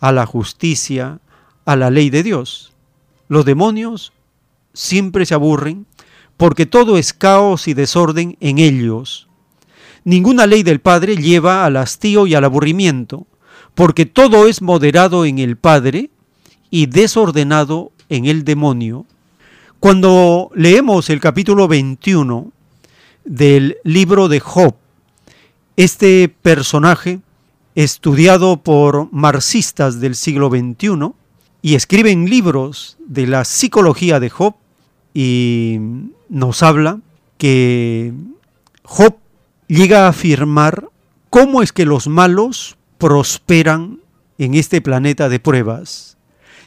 a 0.00 0.12
la 0.12 0.26
justicia, 0.26 1.20
a 1.64 1.76
la 1.76 1.90
ley 1.90 2.10
de 2.10 2.22
Dios. 2.22 2.72
Los 3.28 3.44
demonios 3.44 4.12
siempre 4.72 5.24
se 5.24 5.34
aburren 5.34 5.86
porque 6.36 6.66
todo 6.66 6.98
es 6.98 7.12
caos 7.12 7.68
y 7.68 7.74
desorden 7.74 8.36
en 8.40 8.58
ellos. 8.58 9.27
Ninguna 10.04 10.46
ley 10.46 10.62
del 10.62 10.80
Padre 10.80 11.16
lleva 11.16 11.64
al 11.64 11.76
hastío 11.76 12.26
y 12.26 12.34
al 12.34 12.44
aburrimiento, 12.44 13.26
porque 13.74 14.06
todo 14.06 14.46
es 14.46 14.62
moderado 14.62 15.24
en 15.24 15.38
el 15.38 15.56
Padre 15.56 16.10
y 16.70 16.86
desordenado 16.86 17.92
en 18.08 18.26
el 18.26 18.44
demonio. 18.44 19.06
Cuando 19.80 20.50
leemos 20.54 21.10
el 21.10 21.20
capítulo 21.20 21.68
21 21.68 22.50
del 23.24 23.76
libro 23.84 24.28
de 24.28 24.40
Job, 24.40 24.74
este 25.76 26.28
personaje, 26.28 27.20
estudiado 27.74 28.56
por 28.56 29.12
marxistas 29.12 30.00
del 30.00 30.16
siglo 30.16 30.48
XXI, 30.50 31.12
y 31.62 31.74
escriben 31.74 32.28
libros 32.28 32.96
de 33.06 33.26
la 33.26 33.44
psicología 33.44 34.18
de 34.18 34.30
Job, 34.30 34.54
y 35.14 35.78
nos 36.28 36.62
habla 36.62 37.00
que 37.36 38.12
Job 38.82 39.16
llega 39.68 40.06
a 40.06 40.08
afirmar 40.08 40.88
cómo 41.30 41.62
es 41.62 41.72
que 41.72 41.84
los 41.84 42.08
malos 42.08 42.76
prosperan 42.98 44.00
en 44.38 44.54
este 44.54 44.80
planeta 44.80 45.28
de 45.28 45.38
pruebas. 45.38 46.16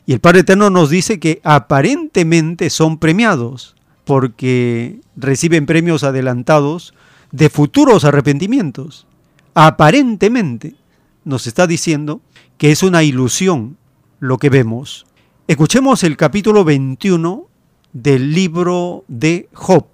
Y 0.05 0.13
el 0.13 0.19
Padre 0.19 0.41
Eterno 0.41 0.69
nos 0.69 0.89
dice 0.89 1.19
que 1.19 1.41
aparentemente 1.43 2.69
son 2.69 2.97
premiados 2.97 3.75
porque 4.05 4.99
reciben 5.15 5.65
premios 5.65 6.03
adelantados 6.03 6.93
de 7.31 7.49
futuros 7.49 8.03
arrepentimientos. 8.05 9.07
Aparentemente 9.53 10.75
nos 11.23 11.47
está 11.47 11.67
diciendo 11.67 12.21
que 12.57 12.71
es 12.71 12.83
una 12.83 13.03
ilusión 13.03 13.77
lo 14.19 14.37
que 14.37 14.49
vemos. 14.49 15.05
Escuchemos 15.47 16.03
el 16.03 16.17
capítulo 16.17 16.63
21 16.63 17.47
del 17.93 18.33
libro 18.33 19.03
de 19.07 19.49
Job. 19.53 19.85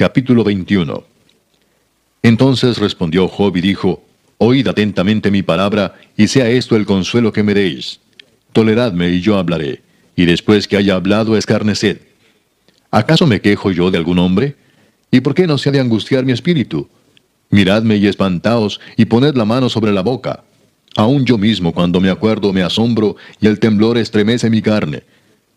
Capítulo 0.00 0.44
21 0.44 1.04
Entonces 2.22 2.78
respondió 2.78 3.28
Job 3.28 3.54
y 3.58 3.60
dijo, 3.60 4.02
Oíd 4.38 4.66
atentamente 4.66 5.30
mi 5.30 5.42
palabra, 5.42 5.94
y 6.16 6.28
sea 6.28 6.48
esto 6.48 6.74
el 6.76 6.86
consuelo 6.86 7.34
que 7.34 7.42
me 7.42 7.52
deis. 7.52 8.00
Toleradme 8.54 9.10
y 9.10 9.20
yo 9.20 9.36
hablaré, 9.36 9.82
y 10.16 10.24
después 10.24 10.66
que 10.66 10.78
haya 10.78 10.94
hablado 10.94 11.36
escarneced. 11.36 11.98
¿Acaso 12.90 13.26
me 13.26 13.42
quejo 13.42 13.72
yo 13.72 13.90
de 13.90 13.98
algún 13.98 14.18
hombre? 14.20 14.56
¿Y 15.10 15.20
por 15.20 15.34
qué 15.34 15.46
no 15.46 15.58
se 15.58 15.68
ha 15.68 15.72
de 15.72 15.80
angustiar 15.80 16.24
mi 16.24 16.32
espíritu? 16.32 16.88
Miradme 17.50 17.96
y 17.96 18.06
espantaos, 18.06 18.80
y 18.96 19.04
poned 19.04 19.34
la 19.34 19.44
mano 19.44 19.68
sobre 19.68 19.92
la 19.92 20.00
boca. 20.00 20.44
Aun 20.96 21.26
yo 21.26 21.36
mismo 21.36 21.74
cuando 21.74 22.00
me 22.00 22.08
acuerdo 22.08 22.54
me 22.54 22.62
asombro, 22.62 23.16
y 23.38 23.48
el 23.48 23.60
temblor 23.60 23.98
estremece 23.98 24.48
mi 24.48 24.62
carne. 24.62 25.02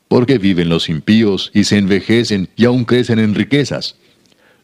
Porque 0.10 0.38
viven 0.38 0.68
los 0.68 0.90
impíos, 0.90 1.50
y 1.54 1.64
se 1.64 1.78
envejecen, 1.78 2.50
y 2.58 2.66
aún 2.66 2.84
crecen 2.84 3.20
en 3.20 3.36
riquezas. 3.36 3.96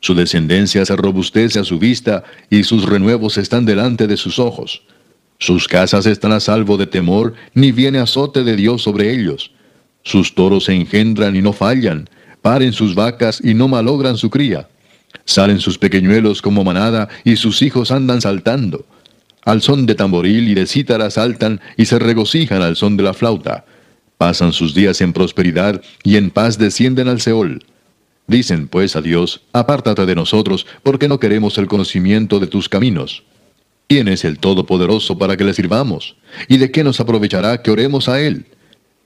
Su 0.01 0.15
descendencia 0.15 0.85
se 0.85 0.95
robustece 0.95 1.59
a 1.59 1.63
su 1.63 1.77
vista, 1.77 2.23
y 2.49 2.63
sus 2.63 2.85
renuevos 2.85 3.37
están 3.37 3.65
delante 3.65 4.07
de 4.07 4.17
sus 4.17 4.39
ojos. 4.39 4.83
Sus 5.37 5.67
casas 5.67 6.05
están 6.05 6.31
a 6.31 6.39
salvo 6.39 6.77
de 6.77 6.87
temor, 6.87 7.33
ni 7.53 7.71
viene 7.71 7.99
azote 7.99 8.43
de 8.43 8.55
Dios 8.55 8.81
sobre 8.81 9.13
ellos. 9.13 9.51
Sus 10.03 10.35
toros 10.35 10.65
se 10.65 10.73
engendran 10.73 11.35
y 11.35 11.41
no 11.41 11.53
fallan, 11.53 12.09
paren 12.41 12.73
sus 12.73 12.95
vacas 12.95 13.41
y 13.43 13.53
no 13.53 13.67
malogran 13.67 14.17
su 14.17 14.29
cría. 14.29 14.69
Salen 15.25 15.59
sus 15.59 15.77
pequeñuelos 15.77 16.41
como 16.41 16.63
manada, 16.63 17.09
y 17.23 17.35
sus 17.35 17.61
hijos 17.61 17.91
andan 17.91 18.21
saltando. 18.21 18.85
Al 19.43 19.61
son 19.61 19.85
de 19.85 19.95
tamboril 19.95 20.49
y 20.49 20.53
de 20.53 20.65
cítara 20.67 21.09
saltan 21.09 21.61
y 21.77 21.85
se 21.85 21.99
regocijan 21.99 22.61
al 22.61 22.75
son 22.75 22.97
de 22.97 23.03
la 23.03 23.13
flauta. 23.13 23.65
Pasan 24.17 24.51
sus 24.53 24.73
días 24.73 24.99
en 25.01 25.13
prosperidad 25.13 25.81
y 26.03 26.17
en 26.17 26.29
paz 26.29 26.57
descienden 26.57 27.07
al 27.07 27.21
Seol. 27.21 27.63
Dicen 28.30 28.67
pues 28.67 28.95
a 28.95 29.01
Dios, 29.01 29.41
apártate 29.53 30.06
de 30.06 30.14
nosotros, 30.14 30.67
porque 30.83 31.08
no 31.08 31.19
queremos 31.19 31.58
el 31.58 31.66
conocimiento 31.67 32.40
de 32.40 32.45
tus 32.45 32.69
caminos. 32.69 33.24
¿Quién 33.88 34.08
es 34.08 34.24
el 34.24 34.38
Todopoderoso 34.38 35.17
para 35.17 35.35
que 35.35 35.43
le 35.43 35.56
sirvamos? 35.56 36.16
¿Y 36.48 36.58
de 36.58 36.69
qué 36.69 36.83
nos 36.83 36.99
aprovechará 36.99 37.64
que 37.64 37.72
oremos 37.72 38.08
a 38.08 38.22
Él? 38.22 38.45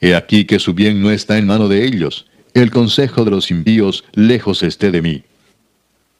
He 0.02 0.14
aquí 0.14 0.44
que 0.44 0.60
su 0.60 0.74
bien 0.74 1.02
no 1.02 1.10
está 1.10 1.38
en 1.38 1.48
mano 1.48 1.70
de 1.70 1.86
ellos, 1.86 2.26
el 2.54 2.70
consejo 2.70 3.24
de 3.24 3.32
los 3.32 3.50
impíos 3.50 4.04
lejos 4.12 4.62
esté 4.62 4.92
de 4.92 5.02
mí. 5.02 5.24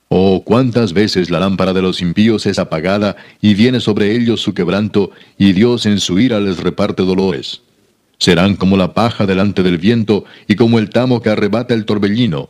Oh, 0.08 0.42
cuántas 0.42 0.94
veces 0.94 1.28
la 1.28 1.40
lámpara 1.40 1.74
de 1.74 1.82
los 1.82 2.00
impíos 2.00 2.46
es 2.46 2.58
apagada 2.58 3.16
y 3.42 3.52
viene 3.52 3.80
sobre 3.80 4.16
ellos 4.16 4.40
su 4.40 4.54
quebranto, 4.54 5.10
y 5.36 5.52
Dios 5.52 5.84
en 5.84 6.00
su 6.00 6.18
ira 6.18 6.40
les 6.40 6.56
reparte 6.56 7.02
dolores. 7.02 7.60
Serán 8.18 8.56
como 8.56 8.78
la 8.78 8.94
paja 8.94 9.26
delante 9.26 9.62
del 9.62 9.76
viento 9.76 10.24
y 10.48 10.54
como 10.56 10.78
el 10.78 10.88
tamo 10.88 11.20
que 11.20 11.28
arrebata 11.28 11.74
el 11.74 11.84
torbellino. 11.84 12.48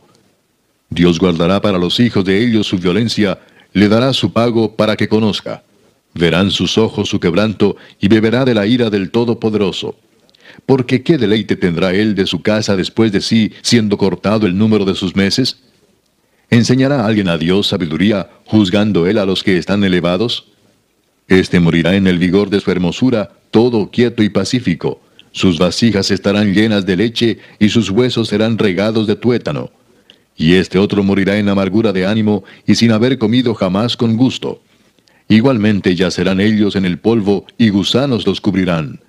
Dios 0.89 1.19
guardará 1.19 1.61
para 1.61 1.77
los 1.77 1.99
hijos 1.99 2.23
de 2.25 2.43
ellos 2.43 2.67
su 2.67 2.77
violencia, 2.77 3.39
le 3.73 3.89
dará 3.89 4.13
su 4.13 4.31
pago 4.31 4.75
para 4.75 4.95
que 4.95 5.07
conozca. 5.07 5.63
Verán 6.13 6.51
sus 6.51 6.77
ojos 6.77 7.09
su 7.09 7.19
quebranto 7.19 7.75
y 7.99 8.07
beberá 8.07 8.45
de 8.45 8.53
la 8.53 8.65
ira 8.65 8.89
del 8.89 9.11
Todopoderoso. 9.11 9.97
Porque 10.65 11.03
qué 11.03 11.17
deleite 11.17 11.55
tendrá 11.57 11.93
él 11.93 12.15
de 12.15 12.25
su 12.25 12.41
casa 12.41 12.75
después 12.77 13.11
de 13.11 13.19
sí, 13.19 13.51
siendo 13.61 13.97
cortado 13.97 14.47
el 14.47 14.57
número 14.57 14.85
de 14.85 14.95
sus 14.95 15.15
meses? 15.15 15.57
¿Enseñará 16.49 17.05
alguien 17.05 17.27
a 17.27 17.37
Dios 17.37 17.67
sabiduría, 17.67 18.29
juzgando 18.45 19.07
él 19.07 19.17
a 19.17 19.25
los 19.25 19.43
que 19.43 19.57
están 19.57 19.83
elevados? 19.83 20.45
Este 21.27 21.59
morirá 21.59 21.95
en 21.95 22.07
el 22.07 22.19
vigor 22.19 22.49
de 22.49 22.61
su 22.61 22.71
hermosura, 22.71 23.31
todo 23.51 23.89
quieto 23.89 24.23
y 24.23 24.29
pacífico. 24.29 25.01
Sus 25.31 25.57
vasijas 25.57 26.11
estarán 26.11 26.53
llenas 26.53 26.85
de 26.85 26.95
leche 26.95 27.39
y 27.59 27.69
sus 27.69 27.89
huesos 27.89 28.29
serán 28.29 28.57
regados 28.57 29.07
de 29.07 29.15
tuétano. 29.15 29.71
Y 30.37 30.55
este 30.55 30.77
otro 30.77 31.03
morirá 31.03 31.37
en 31.37 31.49
amargura 31.49 31.93
de 31.93 32.05
ánimo 32.05 32.43
y 32.67 32.75
sin 32.75 32.91
haber 32.91 33.17
comido 33.17 33.53
jamás 33.53 33.95
con 33.95 34.17
gusto. 34.17 34.61
Igualmente 35.27 35.95
yacerán 35.95 36.39
ellos 36.39 36.75
en 36.75 36.85
el 36.85 36.99
polvo 36.99 37.45
y 37.57 37.69
gusanos 37.69 38.27
los 38.27 38.41
cubrirán. 38.41 38.99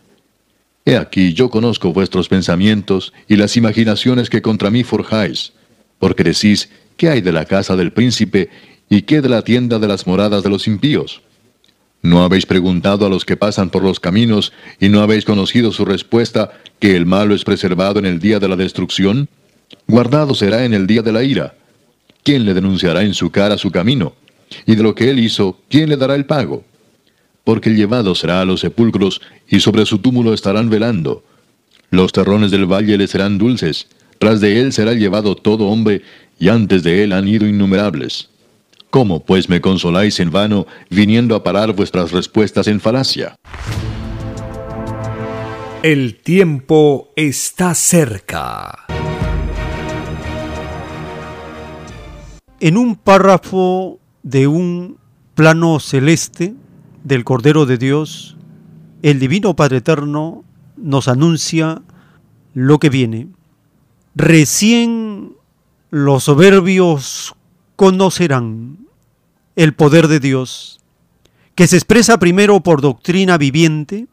He 0.85 0.97
aquí 0.97 1.33
yo 1.33 1.51
conozco 1.51 1.93
vuestros 1.93 2.29
pensamientos 2.29 3.13
y 3.29 3.37
las 3.37 3.57
imaginaciones 3.57 4.31
que 4.31 4.41
contra 4.41 4.71
mí 4.71 4.85
forjáis, 4.85 5.53
porque 5.99 6.23
decís, 6.23 6.71
¿qué 6.97 7.09
hay 7.09 7.21
de 7.21 7.33
la 7.33 7.45
casa 7.45 7.75
del 7.75 7.93
príncipe 7.93 8.51
y 8.89 9.03
qué 9.03 9.21
de 9.21 9.29
la 9.29 9.43
tienda 9.43 9.81
de 9.81 9.89
las 9.89 10.07
moradas 10.07 10.45
de 10.45 10.51
los 10.51 10.69
impíos? 10.69 11.23
¿No 12.03 12.23
habéis 12.23 12.47
preguntado 12.47 13.05
a 13.05 13.09
los 13.09 13.25
que 13.25 13.37
pasan 13.37 13.71
por 13.71 13.83
los 13.83 13.99
caminos 13.99 14.53
y 14.79 14.89
no 14.89 15.01
habéis 15.01 15.25
conocido 15.25 15.73
su 15.73 15.85
respuesta 15.85 16.53
que 16.79 16.95
el 16.97 17.05
malo 17.05 17.35
es 17.35 17.43
preservado 17.43 17.99
en 17.99 18.07
el 18.07 18.21
día 18.21 18.39
de 18.39 18.49
la 18.49 18.55
destrucción? 18.55 19.29
Guardado 19.87 20.35
será 20.35 20.65
en 20.65 20.75
el 20.75 20.87
día 20.87 21.03
de 21.03 21.13
la 21.13 21.23
ira. 21.23 21.55
¿Quién 22.23 22.45
le 22.45 22.55
denunciará 22.55 23.03
en 23.03 23.15
su 23.15 23.31
cara 23.31 23.59
su 23.59 23.71
camino? 23.71 24.15
Y 24.67 24.75
de 24.75 24.83
lo 24.83 24.95
que 24.95 25.11
él 25.11 25.19
hizo, 25.19 25.61
¿quién 25.69 25.89
le 25.89 25.97
dará 25.97 26.15
el 26.15 26.27
pago? 26.27 26.65
Porque 27.45 27.71
llevado 27.71 28.15
será 28.15 28.41
a 28.41 28.45
los 28.45 28.61
sepulcros, 28.61 29.21
y 29.49 29.61
sobre 29.61 29.87
su 29.87 29.99
túmulo 29.99 30.35
estarán 30.35 30.69
velando. 30.69 31.25
Los 31.91 32.13
terrones 32.13 32.51
del 32.51 32.67
valle 32.67 32.99
le 32.99 33.07
serán 33.07 33.39
dulces, 33.39 33.87
tras 34.19 34.41
de 34.41 34.61
él 34.61 34.73
será 34.73 34.93
llevado 34.95 35.37
todo 35.37 35.67
hombre, 35.67 36.03
y 36.39 36.49
antes 36.49 36.83
de 36.83 37.05
él 37.05 37.13
han 37.13 37.29
ido 37.29 37.47
innumerables. 37.47 38.29
¿Cómo 38.91 39.25
pues 39.25 39.49
me 39.49 39.61
consoláis 39.61 40.19
en 40.21 40.31
vano, 40.31 40.67
viniendo 40.91 41.35
a 41.35 41.43
parar 41.45 41.73
vuestras 41.75 42.13
respuestas 42.13 42.67
en 42.67 42.81
falacia? 42.81 43.37
El 45.83 46.17
tiempo 46.17 47.13
está 47.15 47.75
cerca. 47.75 48.86
En 52.59 52.79
un 52.79 52.97
párrafo 52.97 53.99
de 54.23 54.47
un 54.47 54.97
plano 55.35 55.79
celeste 55.79 56.55
del 57.05 57.23
Cordero 57.23 57.67
de 57.67 57.77
Dios, 57.77 58.39
el 59.03 59.21
Divino 59.21 59.55
Padre 59.55 59.79
Eterno 59.79 60.43
nos 60.79 61.07
anuncia 61.09 61.83
lo 62.55 62.79
que 62.79 62.89
viene. 62.89 63.29
Recién 64.15 65.35
los 65.91 66.25
soberbios 66.25 67.35
conocerán 67.77 68.79
el 69.55 69.75
poder 69.75 70.09
de 70.09 70.19
Dios, 70.19 70.81
que 71.55 71.67
se 71.67 71.77
expresa 71.77 72.19
primero 72.19 72.61
por 72.61 72.81
doctrina 72.81 73.37
viviente 73.37 74.07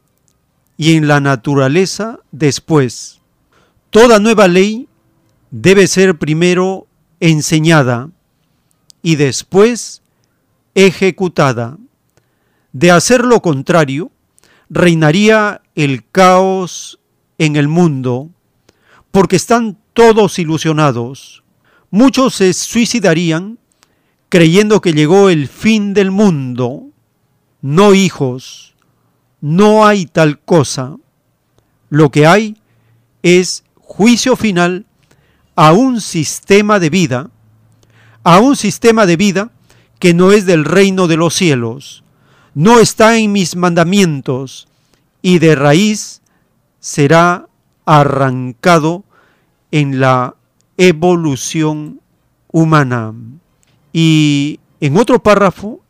y 0.75 0.95
en 0.95 1.07
la 1.07 1.21
naturaleza 1.21 2.19
después. 2.33 3.21
Toda 3.89 4.19
nueva 4.19 4.49
ley 4.49 4.89
debe 5.49 5.87
ser 5.87 6.17
primero 6.17 6.87
enseñada 7.21 8.09
y 9.03 9.17
después 9.17 10.01
ejecutada. 10.73 11.77
De 12.71 12.89
hacer 12.89 13.23
lo 13.23 13.41
contrario, 13.41 14.11
reinaría 14.69 15.61
el 15.75 16.03
caos 16.07 16.99
en 17.37 17.55
el 17.55 17.67
mundo, 17.67 18.31
porque 19.11 19.35
están 19.35 19.77
todos 19.93 20.39
ilusionados. 20.39 21.43
Muchos 21.91 22.33
se 22.33 22.51
suicidarían 22.53 23.59
creyendo 24.29 24.81
que 24.81 24.93
llegó 24.93 25.29
el 25.29 25.47
fin 25.47 25.93
del 25.93 26.09
mundo. 26.09 26.87
No, 27.61 27.93
hijos, 27.93 28.73
no 29.41 29.85
hay 29.85 30.07
tal 30.07 30.39
cosa. 30.39 30.95
Lo 31.89 32.09
que 32.09 32.25
hay 32.25 32.57
es 33.21 33.63
juicio 33.75 34.35
final 34.35 34.87
a 35.55 35.73
un 35.73 36.01
sistema 36.01 36.79
de 36.79 36.89
vida 36.89 37.29
a 38.23 38.39
un 38.39 38.55
sistema 38.55 39.05
de 39.05 39.17
vida 39.17 39.51
que 39.99 40.13
no 40.13 40.31
es 40.31 40.45
del 40.45 40.65
reino 40.65 41.07
de 41.07 41.17
los 41.17 41.33
cielos, 41.33 42.03
no 42.53 42.79
está 42.79 43.17
en 43.17 43.31
mis 43.31 43.55
mandamientos, 43.55 44.67
y 45.21 45.39
de 45.39 45.55
raíz 45.55 46.21
será 46.79 47.47
arrancado 47.85 49.03
en 49.71 49.99
la 49.99 50.35
evolución 50.77 52.01
humana. 52.51 53.13
Y 53.93 54.59
en 54.81 54.97
otro 54.97 55.23
párrafo 55.23 55.81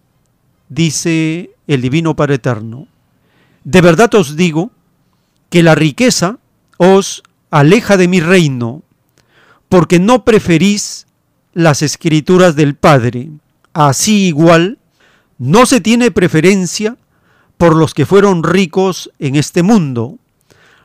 dice 0.69 1.51
el 1.67 1.81
Divino 1.81 2.15
Padre 2.15 2.35
Eterno, 2.35 2.87
de 3.63 3.81
verdad 3.81 4.13
os 4.15 4.35
digo 4.35 4.71
que 5.49 5.63
la 5.63 5.75
riqueza 5.75 6.37
os 6.77 7.23
aleja 7.49 7.97
de 7.97 8.07
mi 8.07 8.19
reino, 8.19 8.83
porque 9.69 9.99
no 9.99 10.25
preferís 10.25 11.07
las 11.53 11.81
escrituras 11.81 12.55
del 12.55 12.75
Padre. 12.75 13.29
Así 13.73 14.27
igual, 14.27 14.79
no 15.37 15.65
se 15.65 15.81
tiene 15.81 16.11
preferencia 16.11 16.97
por 17.57 17.75
los 17.75 17.93
que 17.93 18.05
fueron 18.05 18.43
ricos 18.43 19.11
en 19.19 19.35
este 19.35 19.63
mundo. 19.63 20.17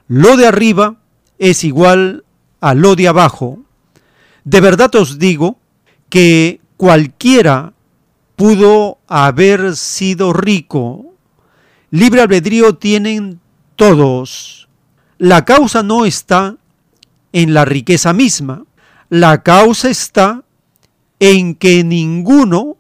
Lo 0.07 0.37
de 0.37 0.47
arriba 0.47 0.97
es 1.39 1.65
igual 1.65 2.25
a 2.61 2.75
lo 2.75 2.97
de 2.97 3.09
abajo. 3.09 3.61
De 4.45 4.61
verdad 4.61 4.95
os 4.95 5.19
digo 5.19 5.59
que 6.09 6.61
cualquiera 6.77 7.73
pudo 8.37 8.99
haber 9.07 9.77
sido 9.77 10.33
rico. 10.33 11.15
Libre 11.91 12.23
albedrío 12.23 12.77
tienen 12.77 13.41
todos. 13.77 14.69
La 15.19 15.45
causa 15.45 15.83
no 15.83 16.07
está 16.07 16.57
en 17.33 17.55
la 17.55 17.65
riqueza 17.65 18.13
misma. 18.13 18.65
La 19.11 19.43
causa 19.43 19.91
está 19.91 20.45
en 21.21 21.55
que 21.55 21.85
ninguno 21.85 22.77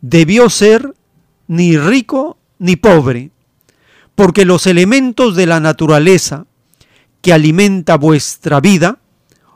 debió 0.00 0.50
ser 0.50 0.94
ni 1.46 1.76
rico 1.76 2.38
ni 2.58 2.76
pobre, 2.76 3.30
porque 4.14 4.44
los 4.44 4.66
elementos 4.66 5.36
de 5.36 5.46
la 5.46 5.60
naturaleza 5.60 6.46
que 7.20 7.32
alimenta 7.32 7.96
vuestra 7.96 8.60
vida 8.60 8.98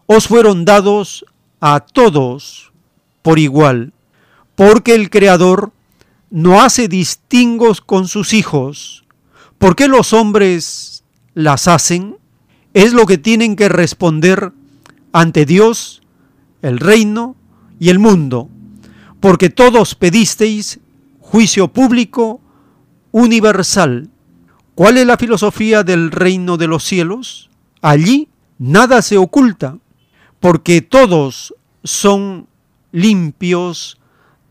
os 0.06 0.26
fueron 0.26 0.64
dados 0.64 1.24
a 1.60 1.80
todos 1.80 2.72
por 3.22 3.38
igual, 3.38 3.92
porque 4.54 4.94
el 4.94 5.10
Creador 5.10 5.72
no 6.30 6.60
hace 6.60 6.88
distingos 6.88 7.80
con 7.80 8.08
sus 8.08 8.32
hijos. 8.32 9.04
¿Por 9.58 9.76
qué 9.76 9.88
los 9.88 10.12
hombres 10.12 11.04
las 11.34 11.68
hacen? 11.68 12.16
Es 12.74 12.92
lo 12.92 13.06
que 13.06 13.18
tienen 13.18 13.56
que 13.56 13.68
responder 13.68 14.52
ante 15.12 15.46
Dios, 15.46 16.02
el 16.62 16.78
reino 16.78 17.36
y 17.78 17.90
el 17.90 17.98
mundo, 17.98 18.48
porque 19.20 19.50
todos 19.50 19.94
pedisteis 19.94 20.80
juicio 21.20 21.68
público 21.68 22.40
universal. 23.10 24.10
¿Cuál 24.74 24.98
es 24.98 25.06
la 25.06 25.16
filosofía 25.16 25.82
del 25.82 26.10
reino 26.10 26.56
de 26.56 26.68
los 26.68 26.84
cielos? 26.84 27.50
Allí 27.82 28.28
nada 28.58 29.02
se 29.02 29.18
oculta, 29.18 29.78
porque 30.40 30.82
todos 30.82 31.54
son 31.84 32.46
limpios 32.92 33.98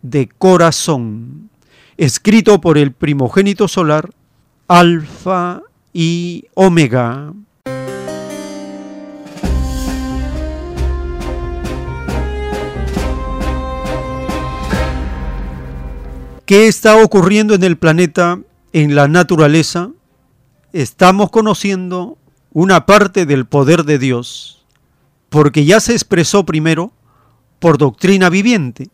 de 0.02 0.28
corazón. 0.28 1.50
Escrito 1.98 2.62
por 2.62 2.78
el 2.78 2.92
primogénito 2.92 3.68
solar, 3.68 4.12
Alfa 4.68 5.62
y 5.94 6.46
Omega. 6.54 7.34
¿Qué 16.48 16.70
está 16.70 17.04
ocurriendo 17.04 17.56
en 17.56 17.64
el 17.66 17.78
planeta, 17.78 18.40
en 18.72 18.96
la 18.96 19.10
naturaleza? 19.10 19.92
Estamos 20.72 21.30
conociendo 21.30 22.18
una 22.54 22.86
parte 22.86 23.26
del 23.26 23.46
poder 23.46 23.84
de 23.84 24.00
Dios, 24.00 24.66
porque 25.28 25.66
ya 25.66 25.82
se 25.82 25.92
expresó 25.92 26.46
primero 26.46 26.94
por 27.60 27.78
doctrina 27.78 28.30
viviente 28.30 28.88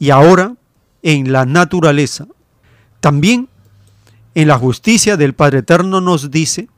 y 0.00 0.10
ahora 0.10 0.56
en 1.04 1.30
la 1.30 1.46
naturaleza. 1.46 2.26
También 2.98 3.48
en 4.34 4.48
la 4.48 4.58
justicia 4.58 5.16
del 5.16 5.32
Padre 5.32 5.60
Eterno 5.60 6.00
nos 6.00 6.32
dice 6.32 6.68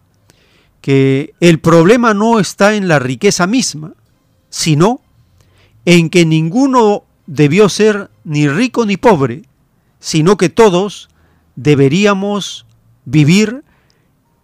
que 0.83 1.33
el 1.41 1.59
problema 1.59 2.13
no 2.13 2.39
está 2.39 2.75
en 2.75 2.87
la 2.87 2.99
riqueza 2.99 3.47
misma, 3.47 3.95
sino 4.51 5.01
en 5.87 6.11
que 6.11 6.27
ninguno 6.27 7.05
debió 7.27 7.71
ser 7.71 8.11
ni 8.25 8.47
rico 8.47 8.85
ni 8.85 8.99
pobre, 8.99 9.45
sino 10.03 10.37
que 10.37 10.49
todos 10.49 11.09
deberíamos 11.55 12.67
vivir 13.05 13.63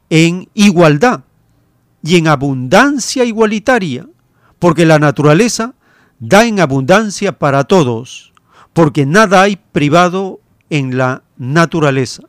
en 0.09 0.49
igualdad 0.55 1.25
y 2.01 2.17
en 2.17 2.29
abundancia 2.29 3.25
igualitaria, 3.25 4.07
porque 4.61 4.87
la 4.87 5.01
naturaleza 5.01 5.75
da 6.21 6.47
en 6.47 6.61
abundancia 6.61 7.41
para 7.41 7.65
todos, 7.65 8.33
porque 8.73 9.05
nada 9.05 9.43
hay 9.43 9.57
privado 9.57 10.39
en 10.71 10.97
la 10.97 11.25
naturaleza. 11.37 12.23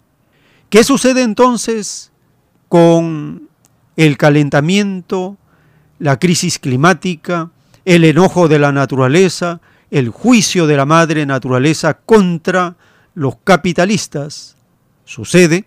¿Qué 0.71 0.83
sucede 0.83 1.21
entonces 1.21 2.11
con 2.67 3.47
el 3.95 4.17
calentamiento, 4.17 5.37
la 5.99 6.17
crisis 6.17 6.57
climática, 6.57 7.51
el 7.85 8.05
enojo 8.05 8.47
de 8.47 8.57
la 8.57 8.71
naturaleza, 8.71 9.61
el 9.91 10.09
juicio 10.09 10.65
de 10.65 10.77
la 10.77 10.87
madre 10.87 11.27
naturaleza 11.27 11.93
contra 11.93 12.75
los 13.13 13.35
capitalistas, 13.43 14.55
sucede 15.05 15.65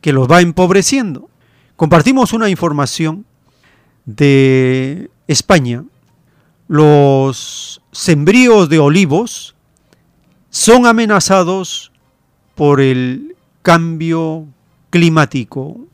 que 0.00 0.12
los 0.12 0.30
va 0.30 0.40
empobreciendo. 0.40 1.28
Compartimos 1.76 2.32
una 2.32 2.48
información 2.48 3.26
de 4.04 5.10
España. 5.26 5.84
Los 6.68 7.82
sembríos 7.92 8.68
de 8.68 8.78
olivos 8.78 9.54
son 10.50 10.86
amenazados 10.86 11.92
por 12.54 12.80
el 12.80 13.36
cambio 13.62 14.46
climático. 14.90 15.86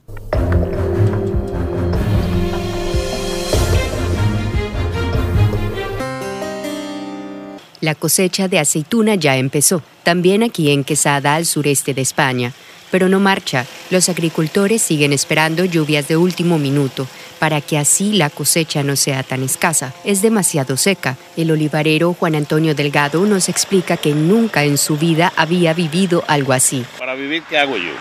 La 7.80 7.96
cosecha 7.96 8.46
de 8.46 8.60
aceituna 8.60 9.16
ya 9.16 9.36
empezó, 9.36 9.82
también 10.02 10.42
aquí 10.42 10.70
en 10.70 10.84
Quesada, 10.84 11.34
al 11.34 11.46
sureste 11.46 11.94
de 11.94 12.02
España. 12.02 12.52
Pero 12.90 13.08
no 13.08 13.20
marcha. 13.20 13.64
Los 13.90 14.08
agricultores 14.08 14.82
siguen 14.82 15.12
esperando 15.12 15.64
lluvias 15.64 16.08
de 16.08 16.16
último 16.16 16.58
minuto 16.58 17.06
para 17.38 17.60
que 17.60 17.76
así 17.76 18.12
la 18.12 18.30
cosecha 18.30 18.84
no 18.84 18.94
sea 18.94 19.24
tan 19.24 19.42
escasa. 19.42 19.92
Es 20.04 20.22
demasiado 20.22 20.76
seca. 20.76 21.16
El 21.36 21.50
olivarero 21.50 22.14
Juan 22.14 22.36
Antonio 22.36 22.74
Delgado 22.74 23.24
nos 23.26 23.48
explica 23.48 23.96
que 23.96 24.14
nunca 24.14 24.62
en 24.62 24.78
su 24.78 24.96
vida 24.96 25.32
había 25.36 25.74
vivido 25.74 26.22
algo 26.28 26.52
así. 26.52 26.84
Para 26.98 27.14
vivir, 27.14 27.42
¿qué 27.48 27.58
hago 27.58 27.76
yo? 27.76 27.94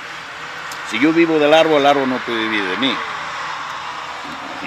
Si 0.92 1.00
yo 1.00 1.12
vivo 1.12 1.40
del 1.40 1.54
árbol, 1.54 1.80
el 1.80 1.88
árbol 1.88 2.10
no 2.10 2.18
puede 2.20 2.44
vivir 2.44 2.64
de 2.66 2.78
mí. 2.78 2.94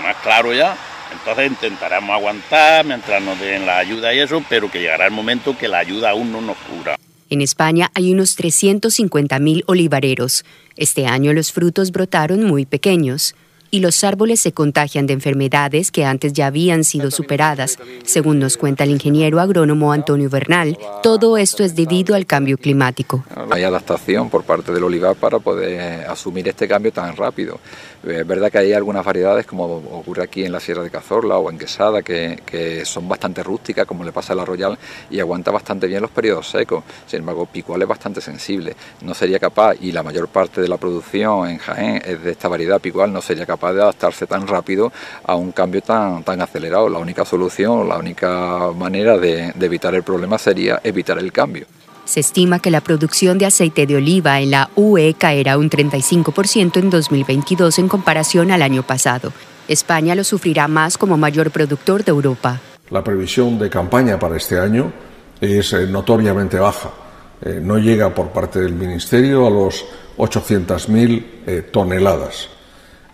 Más 0.03 0.17
claro 0.25 0.53
ya. 0.53 0.77
Entonces 1.13 1.53
intentaremos 1.53 2.11
aguantar 2.11 2.85
mientras 2.85 3.23
nos 3.23 3.39
den 3.39 3.67
la 3.67 3.79
ayuda 3.79 4.13
y 4.13 4.21
eso, 4.21 4.43
pero 4.49 4.71
que 4.71 4.81
llegará 4.81 5.07
el 5.07 5.13
momento 5.13 5.57
que 5.57 5.69
la 5.69 5.79
ayuda 5.79 6.11
aún 6.11 6.33
no 6.33 6.41
nos 6.41 6.57
cura. 6.57 6.97
En 7.35 7.41
España 7.41 7.91
hay 7.95 8.13
unos 8.13 8.39
350.000 8.39 9.65
olivareros. 9.67 10.45
Este 10.77 11.07
año 11.07 11.33
los 11.33 11.51
frutos 11.51 11.91
brotaron 11.91 12.45
muy 12.45 12.65
pequeños 12.65 13.35
y 13.73 13.81
los 13.81 14.05
árboles 14.05 14.39
se 14.39 14.53
contagian 14.53 15.09
de 15.09 15.15
enfermedades 15.15 15.91
que 15.91 16.05
antes 16.05 16.33
ya 16.33 16.47
habían 16.47 16.85
sido 16.85 17.11
superadas. 17.11 17.77
Según 18.05 18.39
nos 18.39 18.57
cuenta 18.57 18.85
el 18.85 18.93
ingeniero 18.93 19.41
agrónomo 19.41 19.93
Antonio 19.93 20.31
Bernal, 20.31 20.79
todo 21.03 21.37
esto 21.37 21.65
es 21.65 21.75
debido 21.75 22.15
al 22.15 22.25
cambio 22.25 22.57
climático. 22.57 23.25
Hay 23.51 23.65
adaptación 23.65 24.31
por 24.31 24.45
parte 24.45 24.71
del 24.71 24.85
olivar 24.85 25.17
para 25.17 25.41
poder 25.41 26.07
asumir 26.07 26.47
este 26.47 26.69
cambio 26.69 26.93
tan 26.93 27.17
rápido. 27.17 27.59
Es 28.07 28.27
verdad 28.27 28.53
que 28.53 28.59
hay 28.59 28.73
algunas 28.75 29.03
variedades, 29.03 29.47
como 29.47 29.65
ocurre 29.65 30.25
aquí 30.25 30.45
en 30.45 30.53
la 30.53 30.61
Sierra 30.61 30.83
de 30.83 30.91
Cazorla 30.91 31.39
o 31.39 31.51
en 31.51 31.57
Quesada, 31.57 32.03
que, 32.03 32.83
son 32.85 33.09
bastante 33.09 33.43
rústicas, 33.43 33.87
como 33.87 34.05
le 34.05 34.13
pasa 34.13 34.35
a 34.35 34.37
la 34.37 34.45
Royal, 34.45 34.77
y 35.11 35.21
aguanta 35.21 35.51
bastante 35.51 35.87
bien 35.87 36.03
los 36.03 36.11
periodos 36.11 36.51
secos. 36.51 36.85
Sin 37.07 37.21
embargo, 37.21 37.47
Picual 37.47 37.81
es 37.81 37.89
bastante 37.89 38.21
sensible. 38.21 38.77
No 39.01 39.15
sería 39.15 39.39
capaz, 39.39 39.77
y 39.81 39.91
la 39.93 40.03
mayor 40.03 40.29
parte 40.29 40.61
de 40.61 40.69
la 40.69 40.77
producción 40.77 41.49
en 41.49 41.59
Jaén 41.59 42.03
es 42.05 42.23
de 42.23 42.33
esta 42.33 42.49
variedad 42.49 42.81
Picual, 42.81 43.11
no 43.13 43.23
sería 43.23 43.47
capaz 43.47 43.73
de 43.73 43.83
adaptarse 43.83 44.27
tan 44.27 44.47
rápido 44.47 44.93
a 45.25 45.35
un 45.35 45.53
cambio 45.53 45.81
tan, 45.81 46.23
tan 46.25 46.43
acelerado. 46.43 46.89
La 46.91 46.99
única 46.99 47.25
solución, 47.25 47.89
la 47.89 47.97
única 47.97 48.71
manera 48.77 49.17
de 49.17 49.55
evitar 49.59 49.95
el 49.95 50.03
problema 50.03 50.37
sería 50.37 50.81
evitar 50.85 51.19
el 51.19 51.33
cambio. 51.33 51.67
Se 52.05 52.21
estima 52.21 52.59
que 52.59 52.71
la 52.71 52.83
producción 52.83 53.39
de 53.39 53.47
aceite 53.47 53.87
de 53.87 53.97
oliva 53.97 54.41
en 54.41 54.51
la 54.51 54.71
UE 54.77 55.15
caerá 55.15 55.57
un 55.57 55.71
35% 55.71 56.77
en 56.77 56.91
2022 56.91 57.79
en 57.79 57.89
comparación 57.89 58.51
al 58.51 58.63
año 58.63 58.83
pasado. 58.83 59.33
España 59.69 60.15
lo 60.15 60.25
sufrirá 60.25 60.69
más 60.69 60.99
como 60.99 61.17
mayor 61.17 61.51
productor 61.51 62.05
de 62.05 62.11
Europa. 62.11 62.61
La 62.91 63.03
previsión 63.03 63.59
de 63.59 63.71
campaña 63.71 64.19
para 64.19 64.37
este 64.37 64.59
año 64.59 64.93
es 65.41 65.73
eh, 65.73 65.87
notoriamente 65.87 66.59
baja. 66.59 66.91
eh, 67.41 67.61
no 67.63 67.79
llega 67.79 68.15
por 68.15 68.29
parte 68.29 68.61
del 68.61 68.75
Ministerio 68.75 69.47
a 69.47 69.51
los 69.51 69.85
800.000 70.19 71.25
eh, 71.47 71.63
toneladas. 71.73 72.49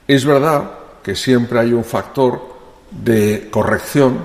Es 0.06 0.24
verdad 0.24 0.70
que 1.02 1.14
siempre 1.14 1.60
hay 1.60 1.72
un 1.72 1.84
factor 1.84 2.40
de 2.90 3.48
corrección 3.50 4.18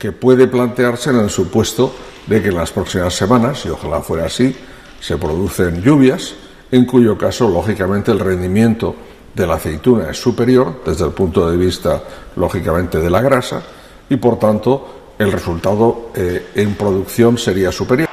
que 0.00 0.12
puede 0.12 0.48
plantearse 0.48 1.10
en 1.10 1.20
el 1.20 1.28
supuesto 1.28 1.94
de 2.26 2.40
que 2.40 2.48
en 2.48 2.56
las 2.56 2.72
próximas 2.72 3.14
semanas, 3.14 3.66
y 3.66 3.68
ojalá 3.68 4.00
fuera 4.00 4.24
así, 4.24 4.56
se 4.98 5.18
producen 5.18 5.82
lluvias, 5.82 6.34
en 6.70 6.86
cuyo 6.86 7.18
caso, 7.18 7.50
lógicamente, 7.50 8.10
el 8.10 8.18
rendimiento 8.18 8.96
de 9.34 9.46
la 9.46 9.56
aceituna 9.56 10.10
es 10.10 10.16
superior 10.18 10.80
desde 10.86 11.04
el 11.04 11.12
punto 11.12 11.50
de 11.50 11.56
vista, 11.58 12.02
lógicamente, 12.36 12.98
de 12.98 13.10
la 13.10 13.20
grasa 13.20 13.62
y, 14.08 14.16
por 14.16 14.38
tanto, 14.38 15.12
el 15.18 15.30
resultado 15.30 16.10
eh, 16.14 16.46
en 16.54 16.74
producción 16.76 17.36
sería 17.36 17.70
superior. 17.70 18.08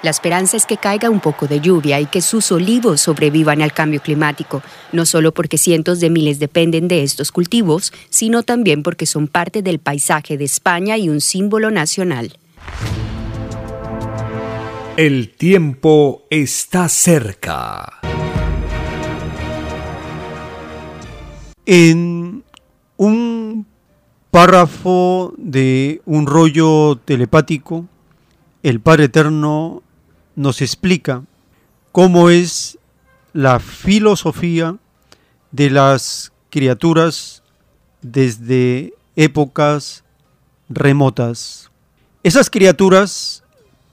La 0.00 0.10
esperanza 0.10 0.56
es 0.56 0.64
que 0.64 0.76
caiga 0.76 1.10
un 1.10 1.18
poco 1.18 1.48
de 1.48 1.60
lluvia 1.60 2.00
y 2.00 2.06
que 2.06 2.20
sus 2.20 2.52
olivos 2.52 3.00
sobrevivan 3.00 3.62
al 3.62 3.72
cambio 3.72 4.00
climático, 4.00 4.62
no 4.92 5.04
solo 5.04 5.34
porque 5.34 5.58
cientos 5.58 5.98
de 5.98 6.08
miles 6.08 6.38
dependen 6.38 6.86
de 6.86 7.02
estos 7.02 7.32
cultivos, 7.32 7.92
sino 8.08 8.44
también 8.44 8.84
porque 8.84 9.06
son 9.06 9.26
parte 9.26 9.60
del 9.60 9.80
paisaje 9.80 10.38
de 10.38 10.44
España 10.44 10.96
y 10.96 11.08
un 11.08 11.20
símbolo 11.20 11.72
nacional. 11.72 12.38
El 14.96 15.34
tiempo 15.34 16.22
está 16.30 16.88
cerca. 16.88 18.00
En 21.66 22.44
un 22.96 23.66
párrafo 24.30 25.34
de 25.36 26.02
un 26.06 26.26
rollo 26.26 27.00
telepático, 27.04 27.86
el 28.62 28.80
Padre 28.80 29.04
Eterno 29.04 29.82
nos 30.38 30.62
explica 30.62 31.24
cómo 31.90 32.30
es 32.30 32.78
la 33.32 33.58
filosofía 33.58 34.76
de 35.50 35.68
las 35.68 36.32
criaturas 36.48 37.42
desde 38.02 38.94
épocas 39.16 40.04
remotas. 40.68 41.72
Esas 42.22 42.50
criaturas 42.50 43.42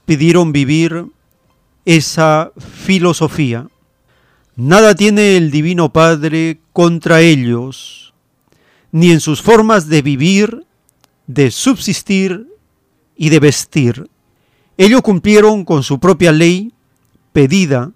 pidieron 0.04 0.52
vivir 0.52 1.06
esa 1.84 2.52
filosofía. 2.84 3.66
Nada 4.54 4.94
tiene 4.94 5.36
el 5.36 5.50
Divino 5.50 5.92
Padre 5.92 6.60
contra 6.72 7.22
ellos, 7.22 8.14
ni 8.92 9.10
en 9.10 9.18
sus 9.18 9.42
formas 9.42 9.88
de 9.88 10.00
vivir, 10.00 10.64
de 11.26 11.50
subsistir 11.50 12.46
y 13.16 13.30
de 13.30 13.40
vestir. 13.40 14.08
Ellos 14.78 15.02
cumplieron 15.02 15.64
con 15.64 15.82
su 15.82 15.98
propia 15.98 16.32
ley 16.32 16.72
pedida 17.32 17.92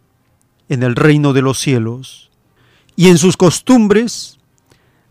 en 0.69 0.83
el 0.83 0.97
reino 0.97 1.33
de 1.33 1.43
los 1.43 1.59
cielos, 1.59 2.31
y 2.97 3.09
en 3.09 3.19
sus 3.19 3.37
costumbres 3.37 4.39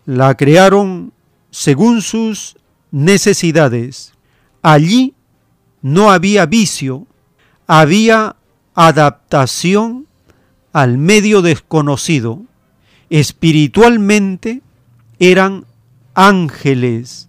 la 0.05 0.35
crearon 0.35 1.11
según 1.51 2.01
sus 2.01 2.55
necesidades. 2.91 4.13
Allí 4.61 5.13
no 5.81 6.11
había 6.11 6.45
vicio, 6.45 7.07
había 7.67 8.35
adaptación 8.73 10.07
al 10.73 10.97
medio 10.97 11.41
desconocido. 11.41 12.41
Espiritualmente 13.09 14.61
eran 15.19 15.65
ángeles 16.13 17.27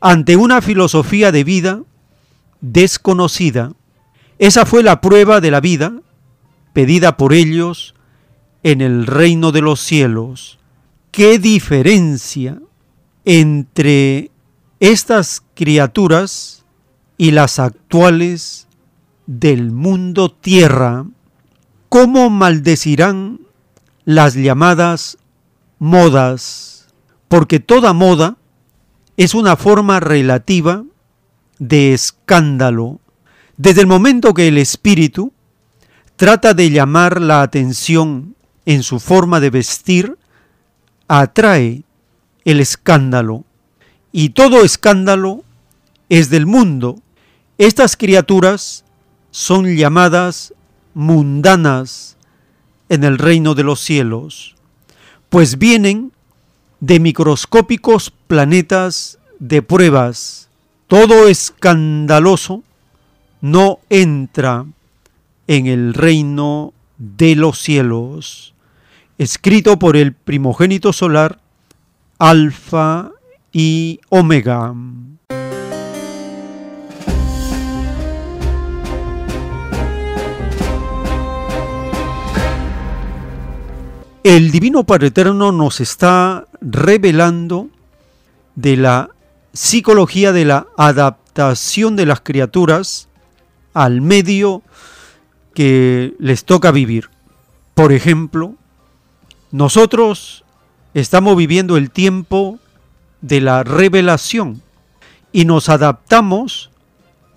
ante 0.00 0.36
una 0.36 0.60
filosofía 0.60 1.30
de 1.30 1.44
vida 1.44 1.82
desconocida. 2.62 3.72
Esa 4.38 4.64
fue 4.64 4.82
la 4.82 5.02
prueba 5.02 5.42
de 5.42 5.50
la 5.50 5.60
vida 5.60 5.92
pedida 6.72 7.18
por 7.18 7.34
ellos 7.34 7.94
en 8.62 8.80
el 8.80 9.06
reino 9.06 9.52
de 9.52 9.60
los 9.60 9.80
cielos. 9.80 10.58
¿Qué 11.10 11.38
diferencia 11.38 12.58
entre 13.26 14.30
estas 14.80 15.42
criaturas 15.54 16.64
y 17.18 17.32
las 17.32 17.58
actuales 17.58 18.68
del 19.26 19.70
mundo 19.70 20.30
tierra? 20.30 21.04
¿Cómo 21.90 22.30
maldecirán 22.30 23.40
las 24.04 24.34
llamadas 24.34 25.18
modas? 25.78 26.88
Porque 27.28 27.60
toda 27.60 27.92
moda 27.92 28.36
es 29.16 29.34
una 29.34 29.56
forma 29.56 30.00
relativa 30.00 30.84
de 31.62 31.94
escándalo. 31.94 32.98
Desde 33.56 33.82
el 33.82 33.86
momento 33.86 34.34
que 34.34 34.48
el 34.48 34.58
espíritu 34.58 35.32
trata 36.16 36.54
de 36.54 36.70
llamar 36.70 37.20
la 37.20 37.42
atención 37.42 38.34
en 38.66 38.82
su 38.82 38.98
forma 38.98 39.38
de 39.38 39.50
vestir, 39.50 40.18
atrae 41.06 41.84
el 42.44 42.58
escándalo. 42.58 43.44
Y 44.10 44.30
todo 44.30 44.64
escándalo 44.64 45.44
es 46.08 46.30
del 46.30 46.46
mundo. 46.46 47.00
Estas 47.58 47.96
criaturas 47.96 48.84
son 49.30 49.76
llamadas 49.76 50.54
mundanas 50.94 52.16
en 52.88 53.04
el 53.04 53.18
reino 53.18 53.54
de 53.54 53.62
los 53.62 53.78
cielos, 53.80 54.56
pues 55.30 55.58
vienen 55.58 56.12
de 56.80 56.98
microscópicos 56.98 58.10
planetas 58.10 59.18
de 59.38 59.62
pruebas 59.62 60.48
todo 60.92 61.26
escandaloso 61.26 62.62
no 63.40 63.78
entra 63.88 64.66
en 65.46 65.66
el 65.66 65.94
reino 65.94 66.74
de 66.98 67.34
los 67.34 67.58
cielos, 67.58 68.52
escrito 69.16 69.78
por 69.78 69.96
el 69.96 70.12
primogénito 70.12 70.92
solar, 70.92 71.38
Alfa 72.18 73.10
y 73.54 74.00
Omega. 74.10 74.74
El 84.22 84.50
Divino 84.50 84.84
Padre 84.84 85.06
Eterno 85.06 85.52
nos 85.52 85.80
está 85.80 86.46
revelando 86.60 87.70
de 88.56 88.76
la 88.76 89.08
psicología 89.52 90.32
de 90.32 90.44
la 90.44 90.66
adaptación 90.76 91.96
de 91.96 92.06
las 92.06 92.20
criaturas 92.20 93.08
al 93.74 94.00
medio 94.00 94.62
que 95.54 96.14
les 96.18 96.44
toca 96.44 96.70
vivir. 96.70 97.10
Por 97.74 97.92
ejemplo, 97.92 98.54
nosotros 99.50 100.44
estamos 100.94 101.36
viviendo 101.36 101.76
el 101.76 101.90
tiempo 101.90 102.58
de 103.20 103.40
la 103.40 103.62
revelación 103.62 104.62
y 105.32 105.44
nos 105.44 105.68
adaptamos 105.68 106.70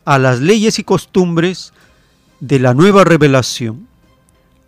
a 0.04 0.20
las 0.20 0.40
leyes 0.40 0.80
y 0.80 0.84
costumbres 0.84 1.74
de 2.40 2.60
la 2.60 2.74
nueva 2.74 3.04
revelación. 3.04 3.88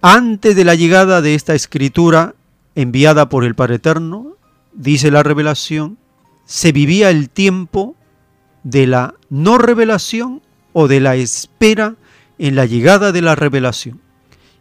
Antes 0.01 0.55
de 0.55 0.63
la 0.63 0.75
llegada 0.75 1.21
de 1.21 1.35
esta 1.35 1.53
escritura 1.53 2.35
enviada 2.75 3.29
por 3.29 3.43
el 3.43 3.55
Padre 3.55 3.75
Eterno, 3.75 4.35
dice 4.73 5.11
la 5.11 5.23
revelación, 5.23 5.97
se 6.47 6.71
vivía 6.71 7.11
el 7.11 7.29
tiempo 7.29 7.95
de 8.63 8.87
la 8.87 9.13
no 9.29 9.57
revelación 9.57 10.41
o 10.73 10.87
de 10.87 11.01
la 11.01 11.15
espera 11.15 11.95
en 12.39 12.55
la 12.55 12.65
llegada 12.65 13.11
de 13.11 13.21
la 13.21 13.35
revelación. 13.35 14.01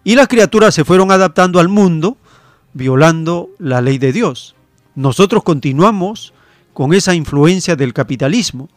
Y 0.05 0.17
las 0.17 0.29
criaturas 0.29 0.75
se 0.75 0.85
fueron 0.85 1.11
adaptando 1.11 1.61
al 1.61 1.69
mundo, 1.69 2.19
violando 2.75 3.51
la 3.59 3.81
ley 3.81 3.99
de 3.99 4.13
Dios. 4.13 4.57
Nosotros 4.95 5.43
continuamos 5.43 6.35
con 6.73 6.93
esa 6.93 7.15
influencia 7.15 7.77
del 7.77 7.93
capitalismo, 7.93 8.69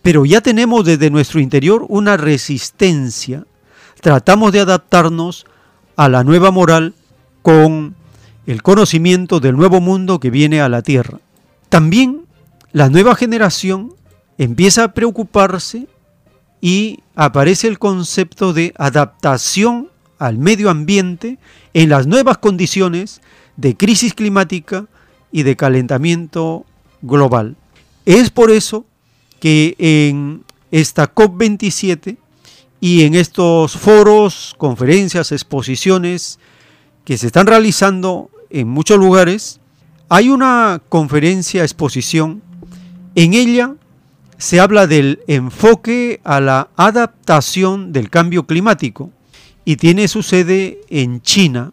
pero 0.00 0.24
ya 0.24 0.40
tenemos 0.40 0.84
desde 0.84 1.10
nuestro 1.10 1.40
interior 1.40 1.84
una 1.88 2.16
resistencia. 2.16 3.44
Tratamos 4.00 4.52
de 4.52 4.60
adaptarnos 4.60 5.46
a 5.96 6.08
la 6.08 6.24
nueva 6.24 6.50
moral 6.50 6.94
con 7.42 7.96
el 8.46 8.62
conocimiento 8.62 9.40
del 9.40 9.56
nuevo 9.56 9.80
mundo 9.80 10.20
que 10.20 10.30
viene 10.30 10.60
a 10.60 10.68
la 10.68 10.82
tierra. 10.82 11.18
También 11.68 12.21
la 12.72 12.88
nueva 12.88 13.14
generación 13.14 13.94
empieza 14.38 14.84
a 14.84 14.94
preocuparse 14.94 15.88
y 16.60 17.00
aparece 17.14 17.68
el 17.68 17.78
concepto 17.78 18.52
de 18.52 18.72
adaptación 18.78 19.90
al 20.18 20.38
medio 20.38 20.70
ambiente 20.70 21.38
en 21.74 21.90
las 21.90 22.06
nuevas 22.06 22.38
condiciones 22.38 23.20
de 23.56 23.76
crisis 23.76 24.14
climática 24.14 24.86
y 25.30 25.42
de 25.42 25.56
calentamiento 25.56 26.64
global. 27.02 27.56
Es 28.06 28.30
por 28.30 28.50
eso 28.50 28.86
que 29.38 29.74
en 29.78 30.44
esta 30.70 31.12
COP27 31.14 32.16
y 32.80 33.02
en 33.02 33.14
estos 33.14 33.76
foros, 33.76 34.54
conferencias, 34.56 35.32
exposiciones 35.32 36.38
que 37.04 37.18
se 37.18 37.26
están 37.26 37.46
realizando 37.46 38.30
en 38.50 38.68
muchos 38.68 38.98
lugares, 38.98 39.60
hay 40.08 40.30
una 40.30 40.80
conferencia, 40.88 41.62
exposición 41.62 42.42
en 43.14 43.34
ella 43.34 43.74
se 44.38 44.60
habla 44.60 44.86
del 44.86 45.20
enfoque 45.26 46.20
a 46.24 46.40
la 46.40 46.68
adaptación 46.76 47.92
del 47.92 48.10
cambio 48.10 48.46
climático 48.46 49.10
y 49.64 49.76
tiene 49.76 50.08
su 50.08 50.22
sede 50.22 50.80
en 50.88 51.20
China. 51.22 51.72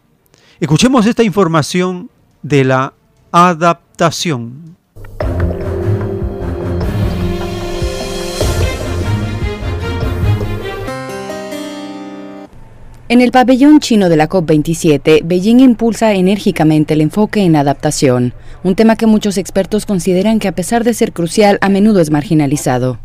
Escuchemos 0.60 1.06
esta 1.06 1.24
información 1.24 2.10
de 2.44 2.66
la 2.66 2.94
adaptación. 3.32 4.76
En 13.12 13.22
el 13.22 13.32
pabellón 13.32 13.80
chino 13.80 14.08
de 14.08 14.18
la 14.18 14.30
COP27, 14.30 15.22
Beijing 15.26 15.62
impulsa 15.62 16.14
enérgicamente 16.14 16.94
el 16.94 17.02
enfoque 17.02 17.42
en 17.42 17.56
adaptación, 17.56 18.36
un 18.64 18.76
tema 18.76 18.98
que 18.98 19.08
muchos 19.08 19.40
expertos 19.40 19.88
consideran 19.88 20.38
que 20.38 20.48
a 20.48 20.52
pesar 20.52 20.84
de 20.84 20.94
ser 20.94 21.12
crucial, 21.12 21.58
a 21.62 21.70
menudo 21.70 22.02
es 22.02 22.12
marginalizado. 22.12 23.00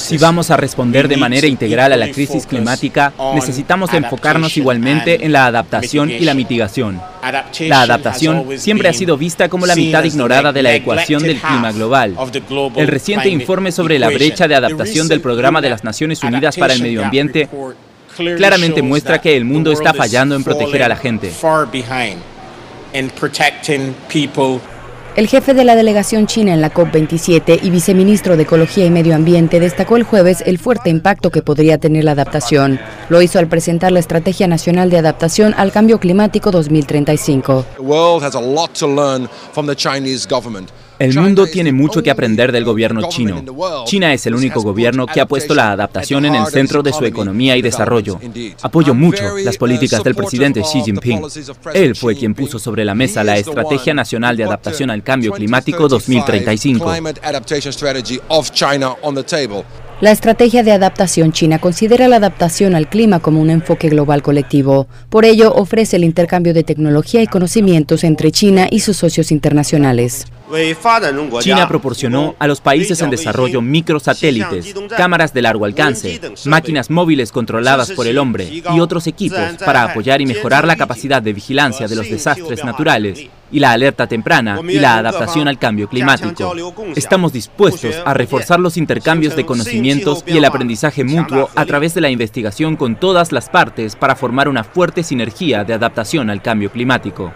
Si 0.00 0.18
vamos 0.18 0.50
a 0.50 0.56
responder 0.56 1.06
de 1.06 1.16
manera 1.16 1.46
integral 1.46 1.92
a 1.92 1.96
la 1.96 2.10
crisis 2.10 2.44
climática, 2.44 3.12
necesitamos 3.36 3.94
enfocarnos 3.94 4.56
igualmente 4.56 5.24
en 5.24 5.30
la 5.30 5.46
adaptación 5.46 6.10
y 6.10 6.20
la 6.24 6.34
mitigación. 6.34 7.00
La 7.68 7.82
adaptación 7.82 8.58
siempre 8.58 8.88
ha 8.88 8.92
sido 8.92 9.16
vista 9.16 9.48
como 9.48 9.64
la 9.64 9.76
mitad 9.76 10.02
ignorada 10.02 10.52
de 10.52 10.64
la 10.64 10.74
ecuación 10.74 11.22
del 11.22 11.38
clima 11.38 11.70
global. 11.70 12.16
El 12.74 12.88
reciente 12.88 13.28
informe 13.28 13.70
sobre 13.70 14.00
la 14.00 14.08
brecha 14.08 14.48
de 14.48 14.56
adaptación 14.56 15.06
del 15.06 15.20
Programa 15.20 15.60
de 15.60 15.70
las 15.70 15.84
Naciones 15.84 16.20
Unidas 16.24 16.56
para 16.56 16.74
el 16.74 16.82
Medio 16.82 17.04
Ambiente 17.04 17.48
claramente 18.36 18.82
muestra 18.82 19.20
que 19.20 19.36
el 19.36 19.44
mundo 19.44 19.70
está 19.70 19.94
fallando 19.94 20.34
en 20.34 20.42
proteger 20.42 20.82
a 20.82 20.88
la 20.88 20.96
gente. 20.96 21.30
El 25.16 25.28
jefe 25.28 25.54
de 25.54 25.64
la 25.64 25.76
delegación 25.76 26.26
china 26.26 26.52
en 26.52 26.60
la 26.60 26.70
COP27 26.70 27.60
y 27.62 27.70
viceministro 27.70 28.36
de 28.36 28.42
Ecología 28.42 28.84
y 28.84 28.90
Medio 28.90 29.14
Ambiente 29.14 29.60
destacó 29.60 29.96
el 29.96 30.02
jueves 30.02 30.42
el 30.44 30.58
fuerte 30.58 30.90
impacto 30.90 31.30
que 31.30 31.40
podría 31.40 31.78
tener 31.78 32.04
la 32.04 32.10
adaptación. 32.10 32.78
Lo 33.08 33.22
hizo 33.22 33.38
al 33.38 33.48
presentar 33.48 33.92
la 33.92 34.00
Estrategia 34.00 34.46
Nacional 34.46 34.90
de 34.90 34.98
Adaptación 34.98 35.54
al 35.56 35.72
Cambio 35.72 36.00
Climático 36.00 36.50
2035. 36.50 37.64
El 40.98 41.14
mundo 41.14 41.46
tiene 41.46 41.72
mucho 41.72 42.02
que 42.02 42.10
aprender 42.10 42.52
del 42.52 42.64
gobierno 42.64 43.08
chino. 43.08 43.44
China 43.84 44.12
es 44.12 44.26
el 44.26 44.34
único 44.34 44.62
gobierno 44.62 45.06
que 45.06 45.20
ha 45.20 45.26
puesto 45.26 45.54
la 45.54 45.72
adaptación 45.72 46.24
en 46.24 46.34
el 46.34 46.46
centro 46.46 46.82
de 46.82 46.92
su 46.92 47.04
economía 47.04 47.56
y 47.56 47.62
desarrollo. 47.62 48.18
Apoyo 48.62 48.94
mucho 48.94 49.36
las 49.38 49.56
políticas 49.56 50.02
del 50.02 50.14
presidente 50.14 50.62
Xi 50.62 50.82
Jinping. 50.82 51.22
Él 51.74 51.94
fue 51.94 52.16
quien 52.16 52.34
puso 52.34 52.58
sobre 52.58 52.84
la 52.84 52.94
mesa 52.94 53.24
la 53.24 53.36
Estrategia 53.36 53.94
Nacional 53.94 54.36
de 54.36 54.44
Adaptación 54.44 54.90
al 54.90 55.02
Cambio 55.02 55.32
Climático 55.32 55.88
2035. 55.88 56.92
La 60.00 60.10
estrategia 60.10 60.62
de 60.62 60.72
adaptación 60.72 61.32
china 61.32 61.58
considera 61.58 62.06
la 62.06 62.16
adaptación 62.16 62.74
al 62.74 62.86
clima 62.86 63.20
como 63.20 63.40
un 63.40 63.48
enfoque 63.48 63.88
global 63.88 64.22
colectivo. 64.22 64.88
Por 65.08 65.24
ello, 65.24 65.54
ofrece 65.54 65.96
el 65.96 66.04
intercambio 66.04 66.52
de 66.52 66.64
tecnología 66.64 67.22
y 67.22 67.26
conocimientos 67.26 68.04
entre 68.04 68.30
China 68.30 68.68
y 68.70 68.80
sus 68.80 68.98
socios 68.98 69.32
internacionales. 69.32 70.26
China 71.40 71.68
proporcionó 71.68 72.34
a 72.38 72.46
los 72.46 72.60
países 72.60 73.00
en 73.00 73.10
desarrollo 73.10 73.60
microsatélites, 73.60 74.74
cámaras 74.96 75.32
de 75.32 75.42
largo 75.42 75.64
alcance, 75.64 76.20
máquinas 76.44 76.90
móviles 76.90 77.32
controladas 77.32 77.92
por 77.92 78.06
el 78.06 78.18
hombre 78.18 78.62
y 78.74 78.80
otros 78.80 79.06
equipos 79.06 79.56
para 79.64 79.82
apoyar 79.82 80.20
y 80.20 80.26
mejorar 80.26 80.66
la 80.66 80.76
capacidad 80.76 81.22
de 81.22 81.32
vigilancia 81.32 81.88
de 81.88 81.96
los 81.96 82.08
desastres 82.08 82.64
naturales 82.64 83.28
y 83.50 83.60
la 83.60 83.72
alerta 83.72 84.06
temprana 84.06 84.60
y 84.68 84.78
la 84.78 84.98
adaptación 84.98 85.48
al 85.48 85.58
cambio 85.58 85.88
climático. 85.88 86.54
Estamos 86.94 87.32
dispuestos 87.32 87.94
a 88.04 88.14
reforzar 88.14 88.60
los 88.60 88.76
intercambios 88.76 89.36
de 89.36 89.46
conocimientos 89.46 90.24
y 90.26 90.36
el 90.36 90.44
aprendizaje 90.44 91.04
mutuo 91.04 91.50
a 91.54 91.64
través 91.64 91.94
de 91.94 92.00
la 92.00 92.10
investigación 92.10 92.76
con 92.76 92.96
todas 92.96 93.32
las 93.32 93.48
partes 93.48 93.96
para 93.96 94.16
formar 94.16 94.48
una 94.48 94.64
fuerte 94.64 95.02
sinergia 95.02 95.64
de 95.64 95.74
adaptación 95.74 96.30
al 96.30 96.42
cambio 96.42 96.70
climático. 96.70 97.32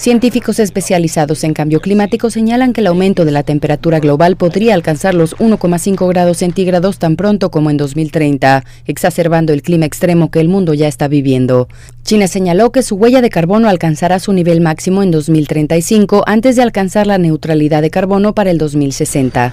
Científicos 0.00 0.58
especializados 0.60 1.44
en 1.44 1.52
cambio 1.52 1.82
climático 1.82 2.30
señalan 2.30 2.72
que 2.72 2.80
el 2.80 2.86
aumento 2.86 3.26
de 3.26 3.32
la 3.32 3.42
temperatura 3.42 4.00
global 4.00 4.36
podría 4.36 4.72
alcanzar 4.72 5.12
los 5.12 5.36
1,5 5.36 6.08
grados 6.08 6.38
centígrados 6.38 6.98
tan 6.98 7.16
pronto 7.16 7.50
como 7.50 7.68
en 7.68 7.76
2030, 7.76 8.64
exacerbando 8.86 9.52
el 9.52 9.60
clima 9.60 9.84
extremo 9.84 10.30
que 10.30 10.40
el 10.40 10.48
mundo 10.48 10.72
ya 10.72 10.88
está 10.88 11.06
viviendo. 11.06 11.68
China 12.02 12.28
señaló 12.28 12.72
que 12.72 12.82
su 12.82 12.94
huella 12.96 13.20
de 13.20 13.28
carbono 13.28 13.68
alcanzará 13.68 14.20
su 14.20 14.32
nivel 14.32 14.62
máximo 14.62 15.02
en 15.02 15.10
2035 15.10 16.22
antes 16.26 16.56
de 16.56 16.62
alcanzar 16.62 17.06
la 17.06 17.18
neutralidad 17.18 17.82
de 17.82 17.90
carbono 17.90 18.34
para 18.34 18.50
el 18.50 18.56
2060. 18.56 19.52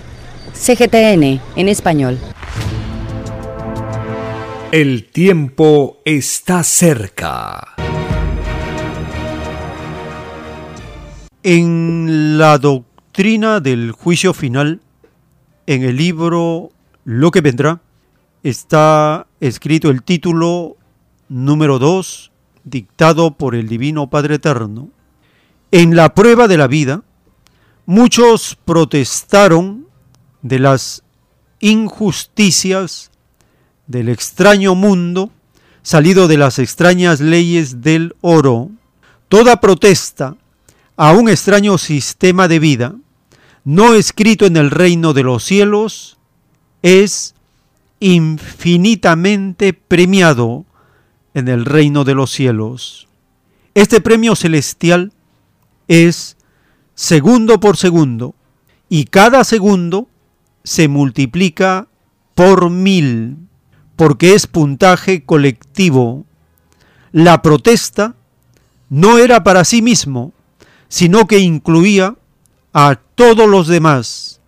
CGTN, 0.54 1.42
en 1.58 1.68
español. 1.68 2.18
El 4.72 5.04
tiempo 5.12 5.98
está 6.06 6.64
cerca. 6.64 7.76
En 11.50 12.38
la 12.38 12.58
doctrina 12.58 13.62
del 13.62 13.94
juicio 13.94 14.34
final, 14.34 14.82
en 15.66 15.84
el 15.84 15.96
libro 15.96 16.72
Lo 17.06 17.32
que 17.32 17.40
vendrá, 17.40 17.80
está 18.44 19.28
escrito 19.40 19.90
el 19.90 20.04
título 20.04 20.76
número 21.30 21.80
2, 21.80 22.34
dictado 22.66 23.32
por 23.32 23.56
el 23.56 23.70
Divino 23.70 24.10
Padre 24.10 24.36
Eterno. 24.36 24.90
En 25.72 25.96
la 25.96 26.14
prueba 26.14 26.50
de 26.50 26.58
la 26.58 26.68
vida, 26.68 27.04
muchos 27.86 28.58
protestaron 28.66 29.88
de 30.42 30.60
las 30.60 31.02
injusticias 31.62 33.10
del 33.86 34.10
extraño 34.10 34.76
mundo 34.76 35.32
salido 35.82 36.28
de 36.28 36.40
las 36.40 36.60
extrañas 36.60 37.22
leyes 37.22 37.82
del 37.82 38.18
oro. 38.20 38.70
Toda 39.30 39.62
protesta 39.62 40.36
a 40.98 41.12
un 41.12 41.30
extraño 41.30 41.78
sistema 41.78 42.48
de 42.48 42.60
vida 42.60 42.96
no 43.64 43.94
escrito 43.94 44.48
en 44.48 44.58
el 44.58 44.72
reino 44.72 45.14
de 45.14 45.24
los 45.24 45.44
cielos 45.44 46.18
es 46.82 47.36
infinitamente 48.00 49.74
premiado 49.74 50.66
en 51.34 51.48
el 51.48 51.66
reino 51.66 52.04
de 52.04 52.16
los 52.16 52.32
cielos. 52.32 53.08
Este 53.76 54.02
premio 54.02 54.36
celestial 54.36 55.14
es 55.88 56.36
segundo 56.96 57.60
por 57.60 57.78
segundo 57.78 58.34
y 58.90 59.06
cada 59.06 59.44
segundo 59.44 60.08
se 60.64 60.88
multiplica 60.88 61.88
por 62.34 62.72
mil 62.72 63.38
porque 63.96 64.34
es 64.34 64.48
puntaje 64.48 65.24
colectivo. 65.24 66.26
La 67.12 67.42
protesta 67.44 68.16
no 68.90 69.18
era 69.18 69.44
para 69.44 69.64
sí 69.64 69.82
mismo, 69.82 70.34
sino 70.90 71.28
que 71.28 71.40
incluía 71.40 72.16
a 72.74 73.00
todos 73.16 73.48
los 73.48 73.68
demás. 73.68 74.42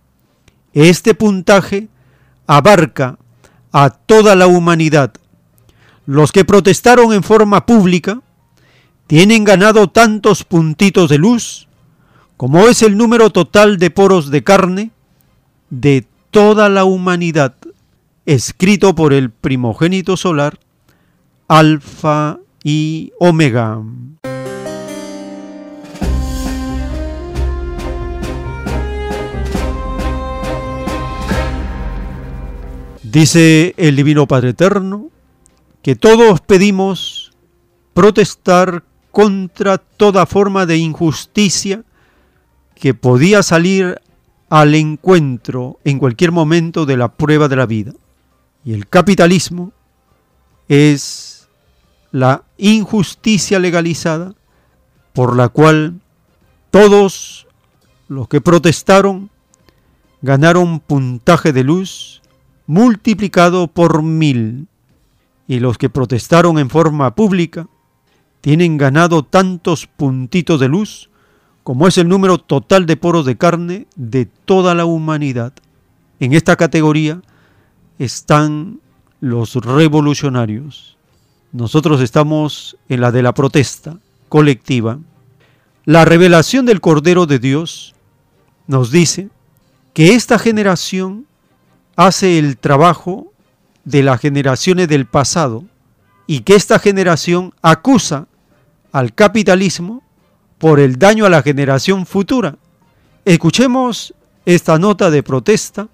Este 0.72 1.14
puntaje 1.14 1.88
abarca 2.46 3.18
a 3.72 3.90
toda 3.90 4.34
la 4.34 4.46
humanidad. 4.46 5.12
Los 6.06 6.32
que 6.32 6.44
protestaron 6.44 7.12
en 7.12 7.22
forma 7.22 7.66
pública 7.66 8.20
tienen 9.06 9.44
ganado 9.44 9.88
tantos 9.88 10.44
puntitos 10.44 11.08
de 11.08 11.18
luz 11.18 11.68
como 12.40 12.68
es 12.68 12.82
el 12.82 12.96
número 12.96 13.28
total 13.28 13.76
de 13.76 13.90
poros 13.90 14.30
de 14.30 14.42
carne 14.42 14.92
de 15.68 16.06
toda 16.30 16.70
la 16.70 16.84
humanidad, 16.84 17.54
escrito 18.24 18.94
por 18.94 19.12
el 19.12 19.28
primogénito 19.30 20.16
solar, 20.16 20.58
Alfa 21.48 22.38
y 22.64 23.12
Omega. 23.18 23.82
Dice 33.10 33.74
el 33.76 33.96
Divino 33.96 34.28
Padre 34.28 34.50
Eterno 34.50 35.08
que 35.82 35.96
todos 35.96 36.40
pedimos 36.42 37.32
protestar 37.92 38.84
contra 39.10 39.78
toda 39.78 40.26
forma 40.26 40.64
de 40.64 40.76
injusticia 40.76 41.82
que 42.76 42.94
podía 42.94 43.42
salir 43.42 44.00
al 44.48 44.76
encuentro 44.76 45.80
en 45.82 45.98
cualquier 45.98 46.30
momento 46.30 46.86
de 46.86 46.96
la 46.96 47.08
prueba 47.08 47.48
de 47.48 47.56
la 47.56 47.66
vida. 47.66 47.92
Y 48.64 48.74
el 48.74 48.86
capitalismo 48.86 49.72
es 50.68 51.48
la 52.12 52.44
injusticia 52.58 53.58
legalizada 53.58 54.34
por 55.14 55.34
la 55.34 55.48
cual 55.48 56.00
todos 56.70 57.48
los 58.06 58.28
que 58.28 58.40
protestaron 58.40 59.30
ganaron 60.22 60.78
puntaje 60.78 61.52
de 61.52 61.64
luz 61.64 62.19
multiplicado 62.70 63.66
por 63.66 64.04
mil, 64.04 64.68
y 65.48 65.58
los 65.58 65.76
que 65.76 65.90
protestaron 65.90 66.56
en 66.56 66.70
forma 66.70 67.16
pública 67.16 67.66
tienen 68.42 68.78
ganado 68.78 69.24
tantos 69.24 69.88
puntitos 69.88 70.60
de 70.60 70.68
luz 70.68 71.10
como 71.64 71.88
es 71.88 71.98
el 71.98 72.06
número 72.06 72.38
total 72.38 72.86
de 72.86 72.96
poros 72.96 73.26
de 73.26 73.36
carne 73.36 73.88
de 73.96 74.24
toda 74.24 74.76
la 74.76 74.84
humanidad. 74.84 75.52
En 76.20 76.32
esta 76.32 76.54
categoría 76.54 77.22
están 77.98 78.78
los 79.18 79.56
revolucionarios. 79.56 80.96
Nosotros 81.50 82.00
estamos 82.00 82.76
en 82.88 83.00
la 83.00 83.10
de 83.10 83.22
la 83.22 83.34
protesta 83.34 83.98
colectiva. 84.28 85.00
La 85.86 86.04
revelación 86.04 86.66
del 86.66 86.80
Cordero 86.80 87.26
de 87.26 87.40
Dios 87.40 87.96
nos 88.68 88.92
dice 88.92 89.28
que 89.92 90.14
esta 90.14 90.38
generación 90.38 91.26
hace 92.06 92.38
el 92.38 92.56
trabajo 92.56 93.30
de 93.84 94.02
las 94.02 94.18
generaciones 94.20 94.88
del 94.88 95.04
pasado 95.04 95.64
y 96.26 96.40
que 96.40 96.54
esta 96.54 96.78
generación 96.78 97.52
acusa 97.60 98.26
al 98.90 99.12
capitalismo 99.12 100.02
por 100.56 100.80
el 100.80 100.98
daño 100.98 101.26
a 101.26 101.28
la 101.28 101.42
generación 101.42 102.06
futura. 102.06 102.56
Escuchemos 103.26 104.14
esta 104.46 104.78
nota 104.78 105.10
de 105.10 105.22
protesta 105.22 105.88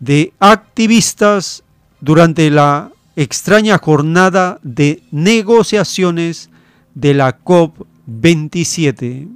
de 0.00 0.32
activistas 0.40 1.62
durante 2.00 2.50
la 2.50 2.90
extraña 3.14 3.78
jornada 3.78 4.58
de 4.64 5.04
negociaciones 5.12 6.50
de 6.96 7.14
la 7.14 7.38
COP27. 7.38 9.28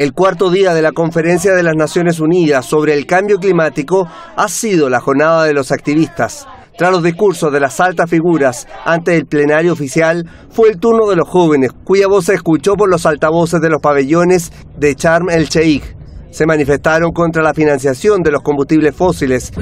El 0.00 0.14
cuarto 0.14 0.48
día 0.48 0.72
de 0.72 0.80
la 0.80 0.92
Conferencia 0.92 1.52
de 1.52 1.62
las 1.62 1.76
Naciones 1.76 2.20
Unidas 2.20 2.64
sobre 2.64 2.94
el 2.94 3.04
Cambio 3.04 3.36
Climático 3.36 4.08
ha 4.34 4.48
sido 4.48 4.88
la 4.88 4.98
jornada 4.98 5.44
de 5.44 5.52
los 5.52 5.72
activistas. 5.72 6.48
Tras 6.78 6.90
los 6.90 7.02
discursos 7.02 7.52
de 7.52 7.60
las 7.60 7.80
altas 7.80 8.08
figuras 8.08 8.66
ante 8.86 9.14
el 9.14 9.26
plenario 9.26 9.74
oficial, 9.74 10.24
fue 10.48 10.70
el 10.70 10.78
turno 10.78 11.06
de 11.06 11.16
los 11.16 11.28
jóvenes, 11.28 11.72
cuya 11.84 12.06
voz 12.08 12.24
se 12.24 12.32
escuchó 12.32 12.76
por 12.76 12.88
los 12.88 13.04
altavoces 13.04 13.60
de 13.60 13.68
los 13.68 13.82
pabellones 13.82 14.50
de 14.78 14.94
Charm 14.94 15.28
el 15.28 15.48
Sheikh. 15.48 15.99
Se 16.30 16.46
manifestaron 16.46 17.10
contra 17.12 17.42
la 17.42 17.52
financiación 17.52 18.22
de 18.22 18.30
los 18.30 18.42
combustibles 18.42 18.94
fósiles. 18.94 19.52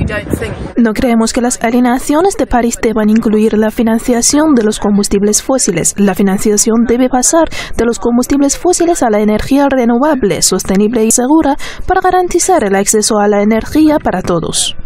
No 0.76 0.92
creemos 0.92 1.32
que 1.32 1.40
las 1.40 1.62
alineaciones 1.62 2.36
de 2.36 2.46
París 2.46 2.78
deban 2.80 3.08
incluir 3.08 3.56
la 3.56 3.70
financiación 3.70 4.54
de 4.54 4.64
los 4.64 4.78
combustibles 4.78 5.42
fósiles. 5.42 5.94
La 5.96 6.14
financiación 6.14 6.84
debe 6.86 7.08
pasar 7.08 7.48
de 7.76 7.84
los 7.84 7.98
combustibles 7.98 8.58
fósiles 8.58 9.02
a 9.02 9.10
la 9.10 9.20
energía 9.20 9.66
renovable, 9.70 10.42
sostenible 10.42 11.04
y 11.04 11.10
segura 11.10 11.56
para 11.86 12.00
garantizar 12.00 12.64
el 12.64 12.74
acceso 12.74 13.18
a 13.18 13.28
la 13.28 13.42
energía 13.42 13.98
para 13.98 14.22
todos. 14.22 14.76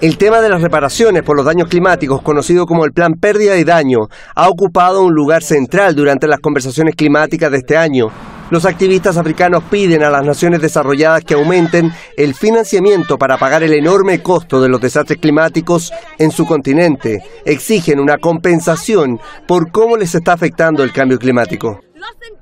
El 0.00 0.16
tema 0.16 0.40
de 0.40 0.48
las 0.48 0.62
reparaciones 0.62 1.22
por 1.22 1.36
los 1.36 1.44
daños 1.44 1.68
climáticos, 1.68 2.22
conocido 2.22 2.64
como 2.64 2.86
el 2.86 2.92
Plan 2.92 3.12
Pérdida 3.20 3.58
y 3.58 3.64
Daño, 3.64 4.08
ha 4.34 4.48
ocupado 4.48 5.02
un 5.04 5.12
lugar 5.12 5.42
central 5.42 5.94
durante 5.94 6.26
las 6.26 6.40
conversaciones 6.40 6.94
climáticas 6.94 7.50
de 7.50 7.58
este 7.58 7.76
año. 7.76 8.06
Los 8.50 8.64
activistas 8.64 9.16
africanos 9.16 9.62
piden 9.70 10.02
a 10.02 10.10
las 10.10 10.24
naciones 10.24 10.60
desarrolladas 10.60 11.24
que 11.24 11.34
aumenten 11.34 11.92
el 12.16 12.34
financiamiento 12.34 13.16
para 13.16 13.38
pagar 13.38 13.62
el 13.62 13.72
enorme 13.72 14.22
costo 14.22 14.60
de 14.60 14.68
los 14.68 14.80
desastres 14.80 15.20
climáticos 15.20 15.92
en 16.18 16.32
su 16.32 16.44
continente. 16.46 17.22
Exigen 17.44 18.00
una 18.00 18.18
compensación 18.18 19.20
por 19.46 19.70
cómo 19.70 19.96
les 19.96 20.16
está 20.16 20.32
afectando 20.32 20.82
el 20.82 20.92
cambio 20.92 21.18
climático. 21.18 21.80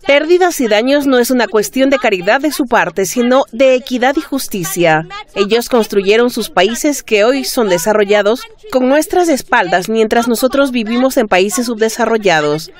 Pérdidas 0.06 0.60
y 0.60 0.68
daños 0.68 1.06
no 1.06 1.18
es 1.18 1.30
una 1.30 1.46
cuestión 1.46 1.90
de 1.90 1.98
caridad 1.98 2.40
de 2.40 2.50
su 2.50 2.64
parte, 2.64 3.04
sino 3.04 3.44
de 3.52 3.74
equidad 3.74 4.16
y 4.16 4.20
justicia. 4.20 5.06
Ellos 5.34 5.68
construyeron 5.68 6.30
sus 6.30 6.50
países 6.50 7.02
que 7.02 7.24
hoy 7.24 7.44
son 7.44 7.68
desarrollados 7.68 8.42
con 8.72 8.88
nuestras 8.88 9.28
espaldas 9.28 9.88
mientras 9.88 10.28
nosotros 10.28 10.70
vivimos 10.70 11.16
en 11.16 11.28
países 11.28 11.66
subdesarrollados, 11.66 12.70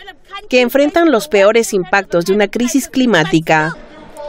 que 0.49 0.61
enfrentan 0.61 1.11
los 1.11 1.29
peores 1.29 1.73
impactos 1.75 2.25
de 2.25 2.35
una 2.35 2.49
crisis 2.49 2.89
climática. 2.89 3.77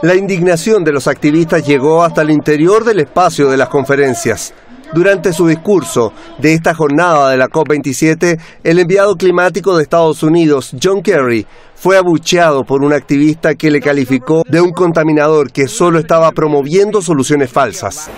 La 0.02 0.14
indignación 0.14 0.82
de 0.82 0.92
los 0.92 1.06
activistas 1.06 1.66
llegó 1.66 2.02
hasta 2.02 2.22
el 2.22 2.30
interior 2.30 2.84
del 2.84 3.00
espacio 3.00 3.50
de 3.50 3.56
las 3.56 3.68
conferencias. 3.68 4.54
Durante 4.92 5.32
su 5.32 5.46
discurso 5.46 6.12
de 6.38 6.52
esta 6.54 6.74
jornada 6.74 7.30
de 7.30 7.36
la 7.36 7.48
COP27, 7.48 8.40
el 8.64 8.78
enviado 8.80 9.16
climático 9.16 9.76
de 9.76 9.84
Estados 9.84 10.24
Unidos, 10.24 10.74
John 10.82 11.00
Kerry, 11.02 11.46
fue 11.80 11.96
abucheado 11.96 12.64
por 12.64 12.84
un 12.84 12.92
activista 12.92 13.54
que 13.54 13.70
le 13.70 13.80
calificó 13.80 14.42
de 14.46 14.60
un 14.60 14.70
contaminador 14.72 15.50
que 15.50 15.66
solo 15.66 15.98
estaba 15.98 16.30
promoviendo 16.32 17.00
soluciones 17.00 17.50
falsas. 17.50 18.10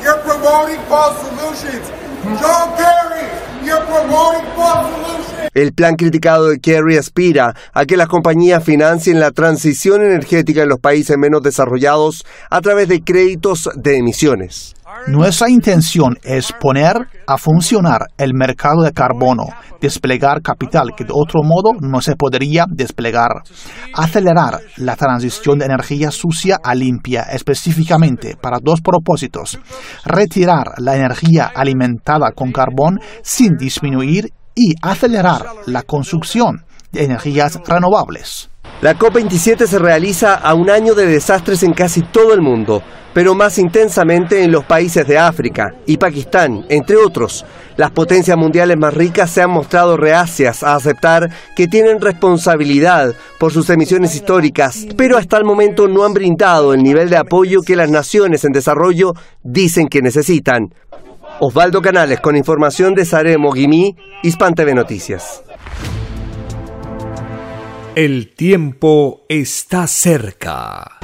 El 5.55 5.73
plan 5.73 5.95
criticado 5.95 6.49
de 6.49 6.59
Kerry 6.59 6.97
aspira 6.97 7.55
a 7.73 7.85
que 7.85 7.97
las 7.97 8.09
compañías 8.09 8.65
financien 8.65 9.21
la 9.21 9.31
transición 9.31 10.03
energética 10.03 10.63
en 10.63 10.69
los 10.69 10.81
países 10.81 11.17
menos 11.17 11.43
desarrollados 11.43 12.25
a 12.51 12.61
través 12.63 12.89
de 12.89 13.05
créditos 13.05 13.71
de 13.77 13.97
emisiones. 13.97 14.75
Nuestra 15.07 15.51
intención 15.51 16.17
es 16.23 16.53
poner 16.61 16.97
a 17.27 17.39
funcionar 17.39 18.07
el 18.17 18.35
mercado 18.35 18.83
de 18.83 18.93
carbono, 18.93 19.45
desplegar 19.81 20.43
capital 20.43 20.93
que 20.97 21.05
de 21.05 21.13
otro 21.13 21.41
modo 21.43 21.73
no 21.81 22.01
se 22.01 22.17
podría 22.17 22.67
desplegar, 22.69 23.31
acelerar 23.95 24.61
la 24.77 24.97
transición 24.97 25.59
de 25.59 25.67
energía 25.67 26.11
sucia 26.11 26.59
a 26.63 26.75
limpia 26.75 27.23
específicamente 27.33 28.37
para 28.41 28.59
dos 28.63 28.81
propósitos, 28.81 29.59
retirar 30.05 30.75
la 30.79 30.97
energía 30.97 31.51
alimentada 31.55 32.31
con 32.33 32.53
carbón 32.53 33.01
sin 33.23 33.57
disminuir 33.57 34.33
y 34.55 34.75
acelerar 34.83 35.47
la 35.67 35.83
construcción 35.83 36.65
de 36.93 37.05
energías 37.05 37.59
renovables. 37.67 38.52
La 38.83 38.99
COP27 38.99 39.69
se 39.69 39.79
realiza 39.79 40.35
a 40.35 40.55
un 40.55 40.69
año 40.69 40.97
de 40.97 41.07
desastres 41.07 41.63
en 41.63 41.73
casi 41.73 42.03
todo 42.03 42.35
el 42.35 42.41
mundo, 42.41 42.83
pero 43.15 43.33
más 43.33 43.57
intensamente 43.59 44.43
en 44.43 44.51
los 44.51 44.65
países 44.65 45.07
de 45.07 45.19
África 45.19 45.73
y 45.87 45.99
Pakistán, 45.99 46.67
entre 46.69 46.97
otros. 46.97 47.47
Las 47.77 47.93
potencias 47.93 48.37
mundiales 48.37 48.77
más 48.77 48.93
ricas 48.93 49.31
se 49.31 49.41
han 49.41 49.53
mostrado 49.53 49.97
reacias 49.97 50.65
a 50.65 50.75
aceptar 50.75 51.31
que 51.55 51.69
tienen 51.69 52.01
responsabilidad 52.01 53.15
por 53.39 53.53
sus 53.53 53.71
emisiones 53.71 54.17
históricas, 54.17 54.85
pero 54.97 55.17
hasta 55.17 55.37
el 55.37 55.45
momento 55.45 55.87
no 55.87 56.05
han 56.05 56.13
brindado 56.13 56.75
el 56.75 56.83
nivel 56.83 57.09
de 57.09 57.19
apoyo 57.19 57.63
que 57.63 57.77
las 57.77 57.89
naciones 57.89 58.45
en 58.45 58.51
desarrollo 58.51 59.13
dicen 59.45 59.87
que 59.87 60.03
necesitan. 60.03 60.75
Osvaldo 61.39 61.83
Canales 61.83 62.19
con 62.19 62.37
información 62.37 62.95
de 62.95 63.05
Sare 63.05 63.39
Mogimi, 63.39 63.95
Hispan 64.25 64.55
TV 64.55 64.75
Noticias. 64.75 65.45
El 67.95 68.29
tiempo 68.29 69.21
está 69.29 69.87
cerca. 69.87 70.99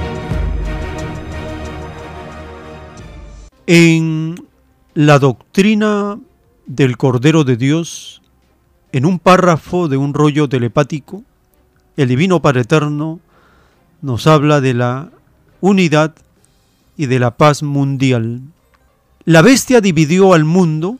En 3.67 4.47
la 4.95 5.19
doctrina 5.19 6.17
del 6.65 6.97
Cordero 6.97 7.43
de 7.43 7.57
Dios, 7.57 8.23
en 8.91 9.05
un 9.05 9.19
párrafo 9.19 9.87
de 9.87 9.97
un 9.97 10.15
rollo 10.15 10.49
telepático, 10.49 11.23
el 11.95 12.07
Divino 12.07 12.41
Padre 12.41 12.63
nos 14.01 14.25
habla 14.25 14.59
de 14.59 14.73
la 14.73 15.11
unidad 15.61 16.15
y 16.97 17.05
de 17.05 17.19
la 17.19 17.37
paz 17.37 17.61
mundial. 17.61 18.41
La 19.25 19.43
bestia 19.43 19.79
dividió 19.79 20.33
al 20.33 20.43
mundo 20.43 20.97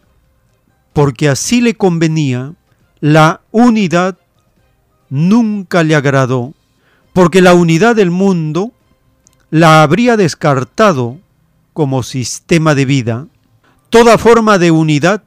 porque 0.94 1.30
así 1.30 1.62
le 1.62 1.74
convenía, 1.74 2.54
la 3.00 3.42
unidad 3.50 4.19
nunca 5.10 5.84
le 5.84 5.96
agradó, 5.96 6.54
porque 7.14 7.42
la 7.42 7.54
unidad 7.54 7.96
del 7.96 8.12
mundo 8.12 8.72
la 9.50 9.84
habría 9.84 10.18
descartado 10.18 11.20
como 11.74 12.04
sistema 12.04 12.76
de 12.76 12.86
vida. 12.86 13.28
Toda 13.90 14.18
forma 14.18 14.58
de 14.58 14.72
unidad 14.72 15.24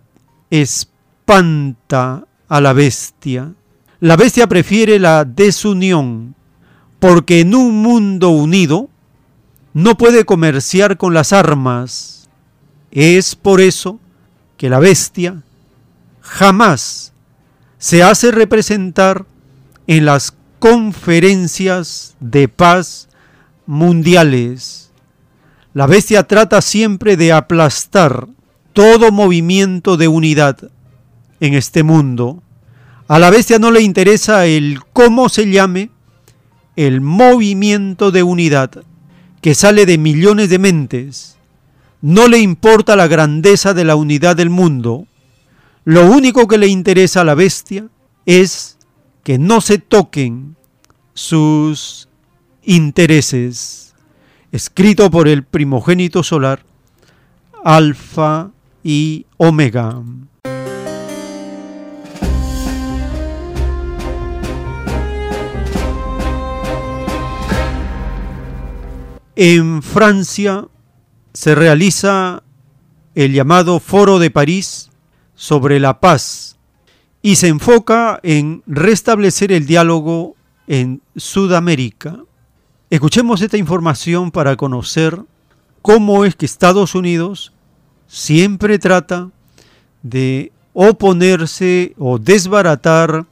espanta 0.50 2.26
a 2.48 2.60
la 2.60 2.72
bestia. 2.72 3.52
La 4.00 4.16
bestia 4.16 4.46
prefiere 4.46 4.98
la 4.98 5.24
desunión, 5.24 6.34
porque 6.98 7.40
en 7.40 7.54
un 7.54 7.82
mundo 7.82 8.28
unido 8.30 8.88
no 9.74 9.96
puede 9.96 10.24
comerciar 10.24 10.96
con 10.98 11.14
las 11.14 11.32
armas. 11.32 12.28
Es 12.90 13.34
por 13.34 13.60
eso 13.60 13.98
que 14.56 14.68
la 14.68 14.78
bestia 14.78 15.42
jamás 16.20 17.12
se 17.78 18.02
hace 18.02 18.30
representar 18.30 19.26
en 19.96 20.06
las 20.06 20.32
conferencias 20.58 22.16
de 22.18 22.48
paz 22.48 23.10
mundiales. 23.66 24.90
La 25.74 25.86
bestia 25.86 26.22
trata 26.22 26.62
siempre 26.62 27.18
de 27.18 27.32
aplastar 27.32 28.26
todo 28.72 29.12
movimiento 29.12 29.98
de 29.98 30.08
unidad 30.08 30.70
en 31.40 31.52
este 31.52 31.82
mundo. 31.82 32.42
A 33.06 33.18
la 33.18 33.28
bestia 33.28 33.58
no 33.58 33.70
le 33.70 33.82
interesa 33.82 34.46
el 34.46 34.80
cómo 34.94 35.28
se 35.28 35.50
llame 35.50 35.90
el 36.74 37.02
movimiento 37.02 38.10
de 38.10 38.22
unidad 38.22 38.70
que 39.42 39.54
sale 39.54 39.84
de 39.84 39.98
millones 39.98 40.48
de 40.48 40.58
mentes. 40.58 41.36
No 42.00 42.28
le 42.28 42.38
importa 42.38 42.96
la 42.96 43.08
grandeza 43.08 43.74
de 43.74 43.84
la 43.84 43.96
unidad 43.96 44.36
del 44.36 44.48
mundo. 44.48 45.06
Lo 45.84 46.10
único 46.10 46.48
que 46.48 46.56
le 46.56 46.68
interesa 46.68 47.20
a 47.20 47.24
la 47.24 47.34
bestia 47.34 47.88
es 48.24 48.78
que 49.22 49.38
no 49.38 49.60
se 49.60 49.78
toquen 49.78 50.56
sus 51.14 52.08
intereses, 52.62 53.94
escrito 54.50 55.10
por 55.10 55.28
el 55.28 55.44
primogénito 55.44 56.22
solar, 56.22 56.64
Alfa 57.64 58.50
y 58.82 59.26
Omega. 59.36 60.02
En 69.34 69.82
Francia 69.82 70.66
se 71.32 71.54
realiza 71.54 72.42
el 73.14 73.32
llamado 73.32 73.80
Foro 73.80 74.18
de 74.18 74.30
París 74.30 74.90
sobre 75.34 75.80
la 75.80 76.00
paz 76.00 76.58
y 77.22 77.36
se 77.36 77.48
enfoca 77.48 78.18
en 78.24 78.62
restablecer 78.66 79.52
el 79.52 79.64
diálogo 79.64 80.34
en 80.66 81.00
Sudamérica. 81.16 82.18
Escuchemos 82.90 83.40
esta 83.40 83.56
información 83.56 84.32
para 84.32 84.56
conocer 84.56 85.22
cómo 85.80 86.24
es 86.24 86.34
que 86.34 86.46
Estados 86.46 86.94
Unidos 86.94 87.52
siempre 88.08 88.78
trata 88.78 89.30
de 90.02 90.52
oponerse 90.72 91.94
o 91.96 92.18
desbaratar 92.18 93.24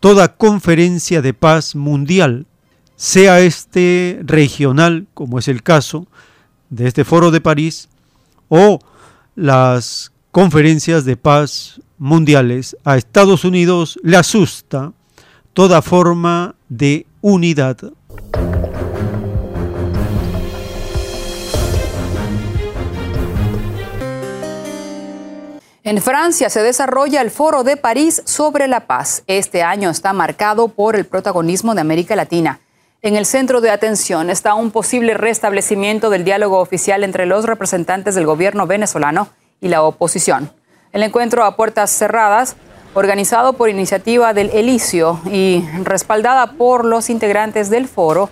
toda 0.00 0.36
conferencia 0.36 1.22
de 1.22 1.34
paz 1.34 1.74
mundial, 1.74 2.46
sea 2.96 3.40
este 3.40 4.20
regional, 4.22 5.06
como 5.14 5.38
es 5.38 5.48
el 5.48 5.62
caso 5.62 6.06
de 6.68 6.86
este 6.88 7.04
foro 7.04 7.30
de 7.30 7.40
París, 7.40 7.88
o 8.48 8.78
las 9.34 10.09
conferencias 10.30 11.04
de 11.04 11.16
paz 11.16 11.80
mundiales. 11.98 12.76
A 12.84 12.96
Estados 12.96 13.44
Unidos 13.44 13.98
le 14.02 14.16
asusta 14.16 14.92
toda 15.52 15.82
forma 15.82 16.54
de 16.68 17.06
unidad. 17.20 17.76
En 25.82 26.00
Francia 26.00 26.50
se 26.50 26.62
desarrolla 26.62 27.20
el 27.20 27.30
Foro 27.30 27.64
de 27.64 27.76
París 27.76 28.22
sobre 28.24 28.68
la 28.68 28.86
paz. 28.86 29.24
Este 29.26 29.62
año 29.62 29.90
está 29.90 30.12
marcado 30.12 30.68
por 30.68 30.94
el 30.94 31.06
protagonismo 31.06 31.74
de 31.74 31.80
América 31.80 32.14
Latina. 32.14 32.60
En 33.02 33.16
el 33.16 33.24
centro 33.24 33.60
de 33.60 33.70
atención 33.70 34.28
está 34.30 34.54
un 34.54 34.70
posible 34.70 35.14
restablecimiento 35.14 36.10
del 36.10 36.22
diálogo 36.22 36.60
oficial 36.60 37.02
entre 37.02 37.24
los 37.26 37.46
representantes 37.46 38.14
del 38.14 38.26
gobierno 38.26 38.66
venezolano 38.66 39.30
y 39.60 39.68
la 39.68 39.82
oposición. 39.82 40.50
El 40.92 41.02
encuentro 41.02 41.44
a 41.44 41.56
puertas 41.56 41.90
cerradas, 41.90 42.56
organizado 42.94 43.52
por 43.52 43.68
iniciativa 43.68 44.34
del 44.34 44.50
Elicio 44.50 45.20
y 45.30 45.64
respaldada 45.84 46.52
por 46.52 46.84
los 46.84 47.10
integrantes 47.10 47.70
del 47.70 47.86
foro, 47.86 48.28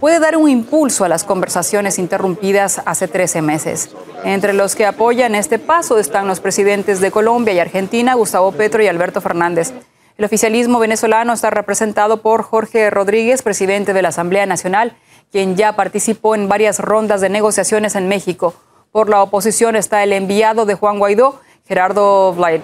puede 0.00 0.18
dar 0.18 0.36
un 0.36 0.48
impulso 0.48 1.04
a 1.04 1.08
las 1.08 1.22
conversaciones 1.22 2.00
interrumpidas 2.00 2.82
hace 2.86 3.06
13 3.06 3.40
meses. 3.40 3.90
Entre 4.24 4.52
los 4.52 4.74
que 4.74 4.84
apoyan 4.84 5.36
este 5.36 5.60
paso 5.60 5.96
están 5.98 6.26
los 6.26 6.40
presidentes 6.40 7.00
de 7.00 7.12
Colombia 7.12 7.54
y 7.54 7.60
Argentina, 7.60 8.14
Gustavo 8.14 8.50
Petro 8.50 8.82
y 8.82 8.88
Alberto 8.88 9.20
Fernández. 9.20 9.72
El 10.18 10.24
oficialismo 10.24 10.80
venezolano 10.80 11.32
está 11.32 11.50
representado 11.50 12.20
por 12.20 12.42
Jorge 12.42 12.90
Rodríguez, 12.90 13.42
presidente 13.42 13.92
de 13.92 14.02
la 14.02 14.08
Asamblea 14.08 14.44
Nacional, 14.44 14.96
quien 15.30 15.54
ya 15.54 15.76
participó 15.76 16.34
en 16.34 16.48
varias 16.48 16.80
rondas 16.80 17.20
de 17.20 17.28
negociaciones 17.28 17.94
en 17.94 18.08
México. 18.08 18.54
Por 18.92 19.08
la 19.08 19.22
oposición 19.22 19.74
está 19.74 20.02
el 20.02 20.12
enviado 20.12 20.66
de 20.66 20.74
Juan 20.74 20.98
Guaidó, 20.98 21.40
Gerardo 21.66 22.34
Blight. 22.34 22.62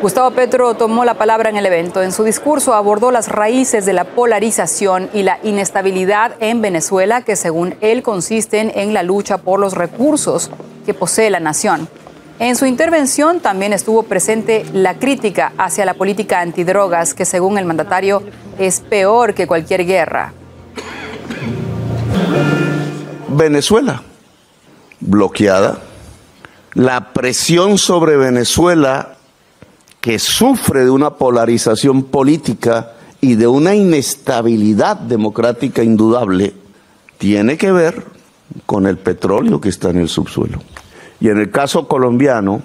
Gustavo 0.00 0.30
Petro 0.30 0.72
tomó 0.72 1.04
la 1.04 1.18
palabra 1.18 1.50
en 1.50 1.56
el 1.58 1.66
evento. 1.66 2.02
En 2.02 2.12
su 2.12 2.24
discurso 2.24 2.72
abordó 2.72 3.10
las 3.10 3.28
raíces 3.28 3.84
de 3.84 3.92
la 3.92 4.04
polarización 4.04 5.10
y 5.12 5.22
la 5.22 5.38
inestabilidad 5.42 6.32
en 6.40 6.62
Venezuela, 6.62 7.20
que 7.20 7.36
según 7.36 7.74
él 7.82 8.02
consisten 8.02 8.72
en 8.74 8.94
la 8.94 9.02
lucha 9.02 9.36
por 9.36 9.60
los 9.60 9.74
recursos 9.74 10.50
que 10.86 10.94
posee 10.94 11.28
la 11.28 11.40
nación. 11.40 11.88
En 12.38 12.56
su 12.56 12.64
intervención 12.64 13.40
también 13.40 13.74
estuvo 13.74 14.04
presente 14.04 14.64
la 14.72 14.94
crítica 14.94 15.52
hacia 15.58 15.84
la 15.84 15.92
política 15.92 16.40
antidrogas, 16.40 17.12
que 17.12 17.26
según 17.26 17.58
el 17.58 17.66
mandatario 17.66 18.22
es 18.58 18.80
peor 18.80 19.34
que 19.34 19.46
cualquier 19.46 19.84
guerra. 19.84 20.32
Venezuela, 23.28 24.04
bloqueada. 25.00 25.80
La 26.74 27.12
presión 27.12 27.78
sobre 27.78 28.16
Venezuela 28.16 29.16
que 30.00 30.18
sufre 30.18 30.84
de 30.84 30.90
una 30.90 31.10
polarización 31.10 32.04
política 32.04 32.92
y 33.20 33.34
de 33.34 33.46
una 33.46 33.74
inestabilidad 33.74 34.96
democrática 34.96 35.82
indudable, 35.82 36.54
tiene 37.18 37.58
que 37.58 37.70
ver 37.70 38.04
con 38.64 38.86
el 38.86 38.96
petróleo 38.96 39.60
que 39.60 39.68
está 39.68 39.90
en 39.90 39.98
el 39.98 40.08
subsuelo. 40.08 40.60
Y 41.20 41.28
en 41.28 41.38
el 41.38 41.50
caso 41.50 41.86
colombiano, 41.86 42.62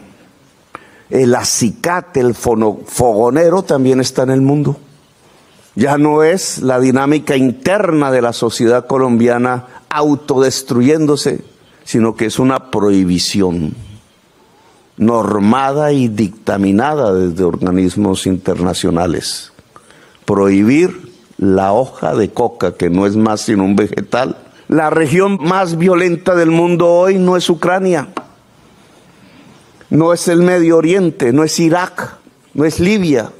el 1.09 1.35
acicate, 1.35 2.21
el 2.21 2.33
fogonero 2.33 3.63
también 3.63 3.99
está 3.99 4.23
en 4.23 4.29
el 4.29 4.41
mundo. 4.41 4.77
Ya 5.75 5.97
no 5.97 6.23
es 6.23 6.59
la 6.59 6.79
dinámica 6.79 7.35
interna 7.35 8.11
de 8.11 8.21
la 8.21 8.31
sociedad 8.31 8.87
colombiana 8.87 9.65
autodestruyéndose, 9.89 11.43
sino 11.85 12.15
que 12.15 12.25
es 12.25 12.39
una 12.39 12.71
prohibición 12.71 13.73
normada 14.97 15.91
y 15.91 16.07
dictaminada 16.07 17.13
desde 17.13 17.43
organismos 17.43 18.25
internacionales. 18.25 19.53
Prohibir 20.25 21.13
la 21.37 21.73
hoja 21.73 22.15
de 22.15 22.31
coca, 22.31 22.75
que 22.75 22.89
no 22.89 23.05
es 23.05 23.15
más 23.15 23.41
sino 23.41 23.63
un 23.63 23.75
vegetal. 23.75 24.37
La 24.67 24.89
región 24.89 25.37
más 25.41 25.77
violenta 25.77 26.35
del 26.35 26.49
mundo 26.49 26.91
hoy 26.91 27.19
no 27.19 27.37
es 27.37 27.49
Ucrania, 27.49 28.09
no 29.91 30.11
es 30.11 30.27
el 30.27 30.41
Medio 30.41 30.77
Oriente, 30.77 31.31
no 31.33 31.43
es 31.43 31.59
Irak, 31.59 32.17
no 32.55 32.65
es 32.65 32.79
Libia. 32.79 33.31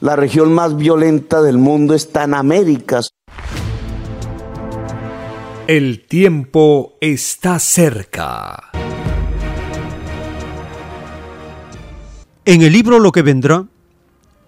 La 0.00 0.16
región 0.16 0.54
más 0.54 0.76
violenta 0.78 1.42
del 1.42 1.58
mundo 1.58 1.94
está 1.94 2.24
en 2.24 2.32
América. 2.32 3.00
El 5.72 6.04
tiempo 6.04 6.94
está 7.00 7.60
cerca. 7.60 8.72
En 12.44 12.62
el 12.62 12.72
libro 12.72 12.98
Lo 12.98 13.12
que 13.12 13.22
vendrá 13.22 13.66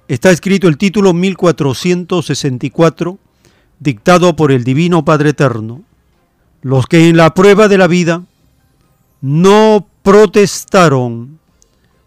está 0.09 0.33
escrito 0.33 0.67
el 0.67 0.77
título 0.77 1.13
1464, 1.13 3.21
dictado 3.79 4.35
por 4.35 4.51
el 4.51 4.65
Divino 4.65 5.05
Padre 5.05 5.31
Eterno. 5.31 5.85
Los 6.61 6.87
que 6.87 7.09
en 7.09 7.17
la 7.17 7.35
prueba 7.35 7.69
de 7.69 7.79
la 7.79 7.87
vida 7.87 8.25
no 9.21 9.87
protestaron 10.03 11.39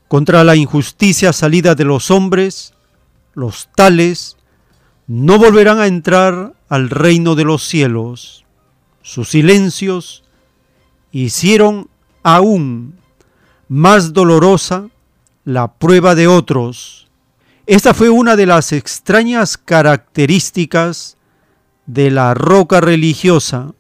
contra 0.10 0.44
la 0.44 0.58
injusticia 0.58 1.32
salida 1.32 1.74
de 1.74 1.86
los 1.86 2.12
hombres, 2.12 2.74
los 3.34 3.70
tales 3.78 4.36
no 5.08 5.38
volverán 5.38 5.80
a 5.80 5.88
entrar 5.88 6.52
al 6.68 6.90
reino 6.90 7.36
de 7.36 7.46
los 7.46 7.64
cielos. 7.64 8.45
Sus 9.06 9.30
silencios 9.30 10.24
hicieron 11.12 11.90
aún 12.24 12.96
más 13.68 14.14
dolorosa 14.14 14.90
la 15.44 15.74
prueba 15.74 16.16
de 16.16 16.26
otros. 16.26 17.08
Esta 17.68 17.94
fue 17.94 18.10
una 18.10 18.36
de 18.36 18.48
las 18.48 18.72
extrañas 18.72 19.60
características 19.60 21.18
de 21.86 22.10
la 22.10 22.34
roca 22.34 22.82
religiosa. 22.82 23.76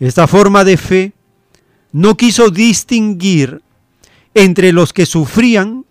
Esta 0.00 0.26
forma 0.26 0.64
de 0.64 0.76
fe 0.76 1.12
no 1.92 2.16
quiso 2.16 2.50
distinguir 2.50 3.62
entre 4.34 4.72
los 4.72 4.92
que 4.92 5.06
sufrían 5.06 5.84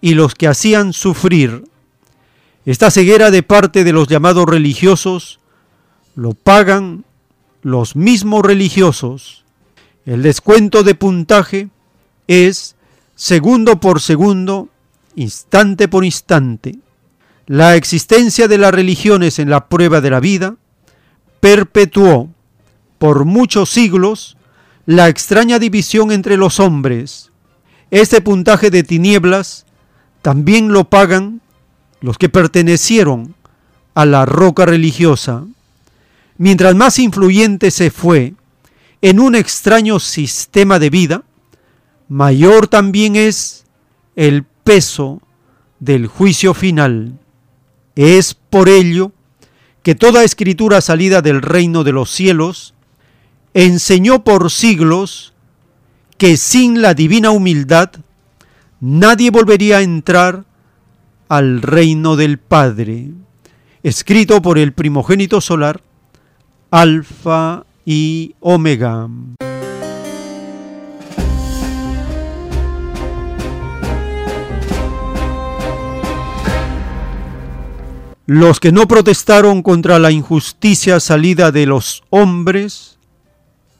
y 0.00 0.14
los 0.14 0.34
que 0.34 0.48
hacían 0.48 0.92
sufrir. 0.92 1.62
Esta 2.64 2.90
ceguera 2.90 3.30
de 3.30 3.44
parte 3.44 3.84
de 3.84 3.92
los 3.92 4.08
llamados 4.08 4.46
religiosos 4.46 5.38
lo 6.16 6.32
pagan 6.34 7.05
los 7.66 7.96
mismos 7.96 8.46
religiosos. 8.46 9.44
El 10.04 10.22
descuento 10.22 10.84
de 10.84 10.94
puntaje 10.94 11.68
es 12.28 12.76
segundo 13.16 13.80
por 13.80 14.00
segundo, 14.00 14.68
instante 15.16 15.88
por 15.88 16.04
instante. 16.04 16.78
La 17.46 17.74
existencia 17.74 18.46
de 18.46 18.58
las 18.58 18.72
religiones 18.72 19.40
en 19.40 19.50
la 19.50 19.66
prueba 19.66 20.00
de 20.00 20.10
la 20.10 20.20
vida 20.20 20.54
perpetuó 21.40 22.28
por 22.98 23.24
muchos 23.24 23.68
siglos 23.68 24.36
la 24.86 25.08
extraña 25.08 25.58
división 25.58 26.12
entre 26.12 26.36
los 26.36 26.60
hombres. 26.60 27.32
Este 27.90 28.20
puntaje 28.20 28.70
de 28.70 28.84
tinieblas 28.84 29.66
también 30.22 30.68
lo 30.68 30.84
pagan 30.88 31.40
los 32.00 32.16
que 32.16 32.28
pertenecieron 32.28 33.34
a 33.94 34.06
la 34.06 34.24
roca 34.24 34.66
religiosa. 34.66 35.46
Mientras 36.38 36.74
más 36.74 36.98
influyente 36.98 37.70
se 37.70 37.90
fue 37.90 38.34
en 39.00 39.20
un 39.20 39.34
extraño 39.34 39.98
sistema 40.00 40.78
de 40.78 40.90
vida, 40.90 41.22
mayor 42.08 42.68
también 42.68 43.16
es 43.16 43.64
el 44.16 44.44
peso 44.64 45.22
del 45.80 46.06
juicio 46.06 46.54
final. 46.54 47.18
Es 47.94 48.34
por 48.34 48.68
ello 48.68 49.12
que 49.82 49.94
toda 49.94 50.24
escritura 50.24 50.80
salida 50.80 51.22
del 51.22 51.42
reino 51.42 51.84
de 51.84 51.92
los 51.92 52.10
cielos 52.10 52.74
enseñó 53.54 54.24
por 54.24 54.50
siglos 54.50 55.32
que 56.18 56.36
sin 56.36 56.82
la 56.82 56.94
divina 56.94 57.30
humildad 57.30 57.90
nadie 58.80 59.30
volvería 59.30 59.78
a 59.78 59.82
entrar 59.82 60.44
al 61.28 61.62
reino 61.62 62.16
del 62.16 62.38
Padre, 62.38 63.10
escrito 63.82 64.42
por 64.42 64.58
el 64.58 64.72
primogénito 64.72 65.40
solar, 65.40 65.82
Alfa 66.70 67.64
y 67.84 68.34
Omega. 68.40 69.08
Los 78.26 78.58
que 78.58 78.72
no 78.72 78.88
protestaron 78.88 79.62
contra 79.62 80.00
la 80.00 80.10
injusticia 80.10 80.98
salida 80.98 81.52
de 81.52 81.66
los 81.66 82.02
hombres 82.10 82.98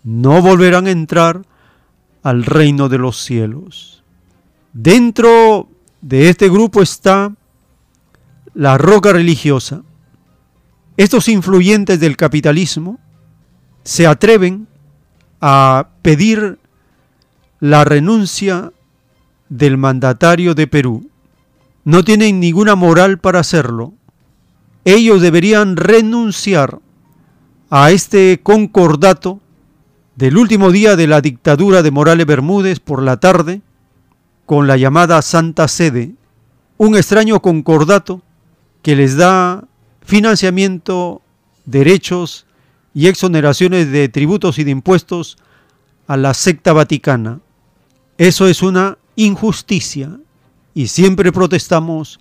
no 0.05 0.40
volverán 0.40 0.86
a 0.86 0.92
entrar 0.92 1.42
al 2.23 2.44
reino 2.44 2.89
de 2.89 2.98
los 2.98 3.16
cielos. 3.16 4.05
Dentro 4.73 5.68
de 6.00 6.28
este 6.28 6.48
grupo 6.48 6.81
está 6.81 7.34
la 8.55 8.78
roca 8.78 9.12
religiosa. 9.12 9.82
Estos 10.97 11.28
influyentes 11.28 12.00
del 12.00 12.16
capitalismo 12.16 12.99
se 13.84 14.07
atreven 14.07 14.66
a 15.41 15.89
pedir 16.02 16.58
la 17.60 17.84
renuncia 17.84 18.73
del 19.49 19.76
mandatario 19.76 20.55
de 20.55 20.66
Perú. 20.66 21.10
No 21.84 22.05
tienen 22.05 22.41
ninguna 22.41 22.75
moral 22.75 23.18
para 23.18 23.41
hacerlo 23.41 23.94
ellos 24.86 25.20
deberían 25.20 25.76
renunciar 25.76 26.78
a 27.70 27.91
este 27.91 28.39
concordato 28.41 29.41
del 30.15 30.36
último 30.36 30.70
día 30.70 30.94
de 30.94 31.08
la 31.08 31.20
dictadura 31.20 31.83
de 31.83 31.91
Morales 31.91 32.25
Bermúdez 32.25 32.78
por 32.78 33.02
la 33.02 33.16
tarde 33.16 33.62
con 34.47 34.68
la 34.68 34.76
llamada 34.76 35.20
Santa 35.23 35.66
Sede, 35.66 36.15
un 36.78 36.94
extraño 36.94 37.42
concordato 37.42 38.23
que 38.83 38.94
les 38.94 39.16
da 39.16 39.65
financiamiento, 40.06 41.20
derechos 41.66 42.46
y 42.94 43.08
exoneraciones 43.08 43.90
de 43.90 44.08
tributos 44.08 44.58
y 44.58 44.64
de 44.64 44.70
impuestos 44.70 45.36
a 46.06 46.16
la 46.16 46.32
secta 46.32 46.72
vaticana. 46.72 47.40
Eso 48.16 48.46
es 48.46 48.62
una 48.62 48.98
injusticia 49.16 50.18
y 50.74 50.86
siempre 50.86 51.32
protestamos 51.32 52.20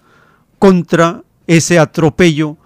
contra 0.59 1.23
ese 1.47 1.77
atropello 1.77 2.57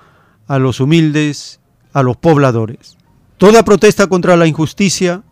a 0.47 0.57
los 0.57 0.79
humildes, 0.79 1.59
a 1.91 2.01
los 2.01 2.15
pobladores. 2.15 2.97
Toda 3.37 3.63
protesta 3.63 4.07
contra 4.07 4.37
la 4.37 4.47
injusticia 4.47 5.23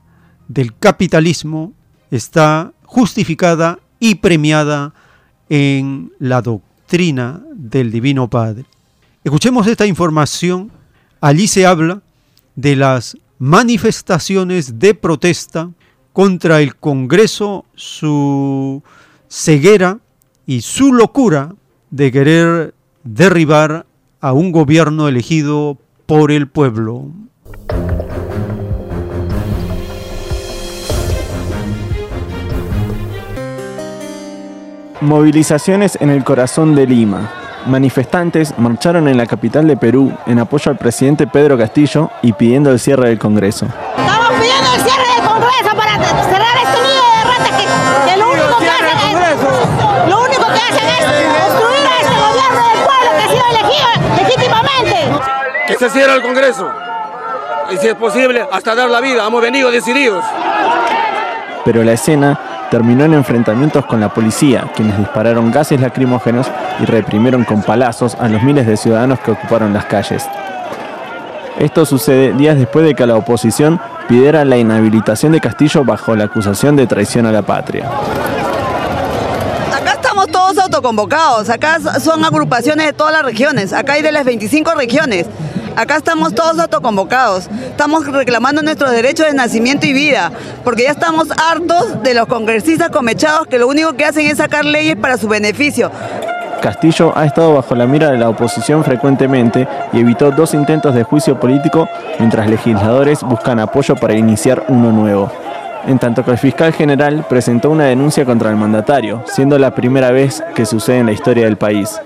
del 0.48 0.78
capitalismo 0.78 1.74
está 2.12 2.74
justificada 2.84 3.80
y 4.00 4.16
premiada 4.16 4.94
en 5.50 6.12
la 6.20 6.42
doctrina 6.42 7.42
del 7.54 7.92
Divino 7.92 8.30
Padre. 8.30 8.66
Escuchemos 9.28 9.68
esta 9.68 9.86
información. 9.86 10.72
Allí 11.20 11.50
se 11.50 11.66
habla 11.66 12.02
de 12.56 12.78
las 12.78 13.18
manifestaciones 13.40 14.80
de 14.80 14.94
protesta 14.94 15.70
contra 16.14 16.62
el 16.62 16.78
Congreso, 16.78 17.66
su 17.76 18.82
ceguera 19.28 20.00
y 20.46 20.62
su 20.62 20.94
locura 20.94 21.54
de 21.90 22.10
querer 22.10 22.74
derribar 23.04 23.86
a 24.22 24.32
un 24.32 24.54
gobierno 24.54 25.10
elegido 25.10 25.78
por 26.06 26.32
el 26.32 26.48
pueblo. 26.48 27.12
Movilizaciones 35.02 35.98
en 36.00 36.12
el 36.12 36.24
corazón 36.24 36.76
de 36.76 36.88
Lima. 36.88 37.37
Manifestantes 37.68 38.54
marcharon 38.58 39.08
en 39.08 39.18
la 39.18 39.26
capital 39.26 39.68
de 39.68 39.76
Perú 39.76 40.14
en 40.26 40.40
apoyo 40.40 40.72
al 40.72 40.78
presidente 40.78 41.28
Pedro 41.28 41.58
Castillo 41.58 42.10
y 42.22 42.32
pidiendo 42.32 42.72
el 42.72 42.80
cierre 42.80 43.10
del 43.10 43.20
Congreso. 43.20 43.66
Estamos 43.66 44.30
pidiendo 44.40 44.74
el 44.74 44.82
cierre 44.82 45.08
del 45.16 45.28
Congreso 45.28 45.76
para 45.76 45.92
cerrar 45.96 46.58
este 46.64 46.80
nido 46.82 47.04
de 47.12 47.24
ratas 47.26 47.52
que, 47.52 47.66
que 48.12 48.18
lo 48.18 48.32
único 48.32 48.58
que 48.60 48.70
hacen 48.70 48.98
es, 48.98 50.10
lo 50.10 50.22
único 50.22 50.46
que 50.46 50.62
hacen 50.62 50.88
es 50.88 51.06
Que 55.68 55.76
se 55.76 55.90
cierre 55.90 56.14
el 56.16 56.22
Congreso. 56.22 56.72
Y 57.72 57.78
si 57.78 57.88
es 57.88 57.96
posible, 57.96 58.48
hasta 58.50 58.74
dar 58.74 58.90
la 58.90 59.02
vida. 59.02 59.28
Hemos 59.28 59.42
venido 59.42 59.70
decididos. 59.70 60.24
Pero 61.66 61.84
la 61.84 61.92
escena 61.92 62.40
terminó 62.70 63.06
en 63.06 63.14
enfrentamientos 63.14 63.86
con 63.86 64.00
la 64.00 64.14
policía, 64.14 64.66
quienes 64.76 64.98
dispararon 64.98 65.52
gases 65.52 65.80
lacrimógenos 65.80 66.48
y 66.82 66.86
reprimieron 66.86 67.44
con 67.44 67.62
palazos 67.62 68.16
a 68.16 68.28
los 68.28 68.44
miles 68.44 68.68
de 68.68 68.78
ciudadanos 68.78 69.20
que 69.20 69.32
ocuparon 69.32 69.74
las 69.74 69.86
calles. 69.86 70.24
Esto 71.60 71.86
sucede 71.86 72.34
días 72.34 72.58
después 72.58 72.86
de 72.86 72.94
que 72.94 73.08
la 73.08 73.16
oposición 73.16 73.80
pidiera 74.08 74.46
la 74.46 74.58
inhabilitación 74.58 75.32
de 75.32 75.42
Castillo 75.42 75.84
bajo 75.84 76.16
la 76.16 76.26
acusación 76.26 76.76
de 76.76 76.88
traición 76.88 77.26
a 77.26 77.32
la 77.32 77.42
patria 77.42 77.90
todos 80.26 80.58
autoconvocados. 80.58 81.50
Acá 81.50 81.80
son 82.00 82.24
agrupaciones 82.24 82.86
de 82.88 82.94
todas 82.94 83.14
las 83.14 83.24
regiones. 83.24 83.74
Acá 83.74 83.94
hay 83.94 84.02
de 84.02 84.12
las 84.12 84.26
25 84.26 84.74
regiones. 84.76 85.28
Acá 85.78 85.98
estamos 85.98 86.34
todos 86.34 86.58
autoconvocados. 86.58 87.48
Estamos 87.70 88.08
reclamando 88.08 88.64
nuestros 88.64 88.90
derechos 88.90 89.28
de 89.28 89.34
nacimiento 89.36 89.86
y 89.86 89.94
vida, 89.94 90.32
porque 90.64 90.86
ya 90.86 90.90
estamos 90.90 91.28
hartos 91.30 92.02
de 92.02 92.16
los 92.16 92.26
congresistas 92.26 92.90
comechados 92.90 93.46
que 93.46 93.60
lo 93.60 93.68
único 93.68 93.94
que 93.94 94.04
hacen 94.04 94.26
es 94.26 94.40
sacar 94.40 94.66
leyes 94.66 94.96
para 94.96 95.18
su 95.18 95.28
beneficio. 95.28 95.92
Castillo 96.64 97.16
ha 97.16 97.26
estado 97.28 97.54
bajo 97.54 97.76
la 97.76 97.86
mira 97.86 98.10
de 98.10 98.18
la 98.18 98.28
oposición 98.28 98.84
frecuentemente 98.84 99.68
y 99.94 100.00
evitó 100.00 100.32
dos 100.32 100.56
intentos 100.56 100.96
de 100.96 101.04
juicio 101.04 101.40
político 101.40 101.88
mientras 102.18 102.50
legisladores 102.50 103.22
buscan 103.22 103.60
apoyo 103.60 103.96
para 103.96 104.16
iniciar 104.16 104.66
uno 104.70 104.92
nuevo 104.92 105.32
en 105.86 106.00
tanto 106.00 106.26
que 106.26 106.32
el 106.32 106.38
fiscal 106.38 106.74
general 106.74 107.26
presentó 107.30 107.70
una 107.70 107.86
denuncia 107.86 108.26
contra 108.26 108.50
el 108.50 108.58
mandatario, 108.58 109.24
siendo 109.26 109.58
la 109.58 109.74
primera 109.74 110.12
vez 110.12 110.44
que 110.54 110.66
sucede 110.66 110.98
en 110.98 111.06
la 111.06 111.14
historia 111.14 111.46
del 111.46 111.56
país. 111.56 111.98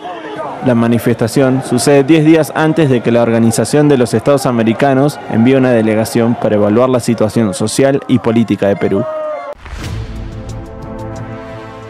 La 0.66 0.76
manifestación 0.76 1.64
sucede 1.68 2.04
10 2.04 2.24
días 2.24 2.54
antes 2.54 2.88
de 2.88 3.02
que 3.02 3.12
la 3.12 3.24
Organización 3.24 3.90
de 3.90 3.98
los 3.98 4.14
Estados 4.14 4.46
Americanos 4.46 5.20
envíe 5.32 5.56
una 5.56 5.72
delegación 5.72 6.36
para 6.36 6.54
evaluar 6.54 6.88
la 6.88 7.00
situación 7.00 7.56
social 7.56 8.00
y 8.08 8.20
política 8.20 8.68
de 8.68 8.76
Perú. 8.76 9.04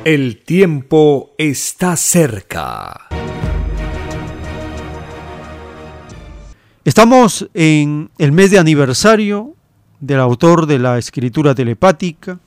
El 0.06 0.42
tiempo 0.46 1.32
está 1.38 1.98
cerca. 1.98 3.10
Estamos 6.86 7.50
en 7.54 8.10
el 8.20 8.32
mes 8.32 8.52
de 8.52 8.60
aniversario 8.60 9.54
del 10.00 10.22
autor 10.22 10.66
de 10.66 10.80
la 10.80 10.98
escritura 10.98 11.54
telepática. 11.54 12.40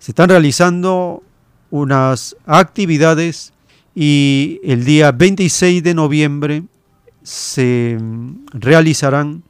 Se 0.00 0.10
están 0.10 0.28
realizando 0.28 1.22
unas 1.70 2.36
actividades 2.46 3.52
y 4.00 4.60
el 4.62 4.84
día 4.84 5.10
26 5.10 5.82
de 5.82 5.92
noviembre 5.92 6.62
se 7.24 7.98
realizarán 8.52 9.42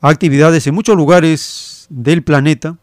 actividades 0.00 0.64
en 0.68 0.76
muchos 0.76 0.96
lugares 0.96 1.86
del 1.90 2.22
planeta 2.22 2.78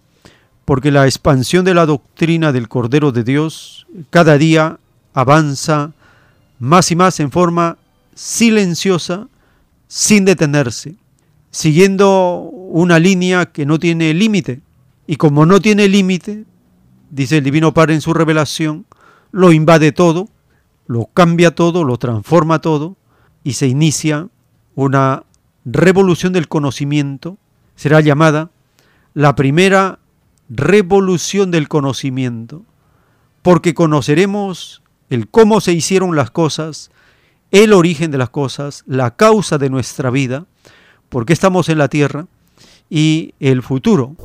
porque 0.65 0.91
la 0.91 1.05
expansión 1.05 1.63
de 1.63 1.73
la 1.73 1.85
doctrina 1.85 2.51
del 2.51 2.67
Cordero 2.67 3.13
de 3.13 3.23
Dios 3.23 3.87
cada 4.09 4.37
día 4.37 4.79
avanza 5.13 5.93
más 6.59 6.91
y 6.91 6.97
más 6.97 7.21
en 7.21 7.31
forma 7.31 7.77
silenciosa, 8.13 9.29
sin 9.87 10.25
detenerse 10.25 10.95
siguiendo 11.53 12.49
una 12.49 12.99
línea 12.99 13.45
que 13.45 13.65
no 13.65 13.79
tiene 13.79 14.13
límite. 14.13 14.61
Y 15.05 15.15
como 15.17 15.45
no 15.45 15.61
tiene 15.61 15.87
límite, 15.87 16.45
dice 17.11 17.37
el 17.37 17.43
Divino 17.43 17.73
Padre 17.73 17.93
en 17.93 18.01
su 18.01 18.13
revelación, 18.13 18.85
lo 19.31 19.53
invade 19.53 19.91
todo, 19.91 20.27
lo 20.85 21.05
cambia 21.13 21.55
todo, 21.55 21.83
lo 21.83 21.97
transforma 21.97 22.59
todo 22.59 22.95
y 23.43 23.53
se 23.53 23.67
inicia 23.67 24.27
una 24.75 25.23
revolución 25.65 26.33
del 26.33 26.47
conocimiento. 26.47 27.37
Será 27.75 28.01
llamada 28.01 28.51
la 29.13 29.35
primera 29.35 29.99
revolución 30.49 31.51
del 31.51 31.67
conocimiento, 31.67 32.63
porque 33.41 33.73
conoceremos 33.73 34.81
el 35.09 35.27
cómo 35.27 35.61
se 35.61 35.73
hicieron 35.73 36.15
las 36.15 36.31
cosas, 36.31 36.91
el 37.51 37.73
origen 37.73 38.11
de 38.11 38.17
las 38.17 38.29
cosas, 38.29 38.83
la 38.87 39.15
causa 39.15 39.57
de 39.57 39.69
nuestra 39.69 40.09
vida, 40.09 40.45
por 41.09 41.25
qué 41.25 41.33
estamos 41.33 41.69
en 41.69 41.77
la 41.77 41.87
tierra 41.87 42.27
y 42.89 43.33
el 43.39 43.61
futuro. 43.61 44.15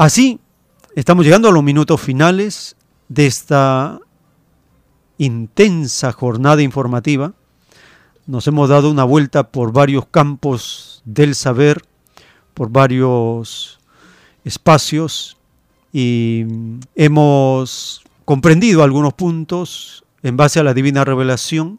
Así, 0.00 0.40
estamos 0.96 1.26
llegando 1.26 1.50
a 1.50 1.52
los 1.52 1.62
minutos 1.62 2.00
finales 2.00 2.74
de 3.10 3.26
esta 3.26 3.98
intensa 5.18 6.10
jornada 6.12 6.62
informativa. 6.62 7.34
Nos 8.24 8.46
hemos 8.46 8.70
dado 8.70 8.90
una 8.90 9.04
vuelta 9.04 9.50
por 9.50 9.74
varios 9.74 10.06
campos 10.06 11.02
del 11.04 11.34
saber, 11.34 11.82
por 12.54 12.70
varios 12.70 13.78
espacios 14.42 15.36
y 15.92 16.46
hemos 16.94 18.02
comprendido 18.24 18.82
algunos 18.82 19.12
puntos 19.12 20.02
en 20.22 20.34
base 20.34 20.60
a 20.60 20.64
la 20.64 20.72
divina 20.72 21.04
revelación. 21.04 21.78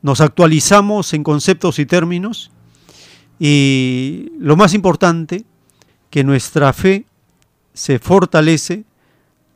Nos 0.00 0.22
actualizamos 0.22 1.12
en 1.12 1.24
conceptos 1.24 1.78
y 1.78 1.84
términos 1.84 2.50
y 3.38 4.32
lo 4.38 4.56
más 4.56 4.72
importante, 4.72 5.44
que 6.10 6.24
nuestra 6.24 6.72
fe 6.72 7.04
se 7.78 8.00
fortalece 8.00 8.82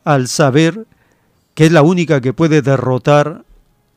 al 0.05 0.29
saber 0.29 0.87
que 1.55 1.65
es 1.65 1.73
la 1.73 1.81
única 1.81 2.21
que 2.21 2.31
puede 2.31 2.61
derrotar 2.61 3.43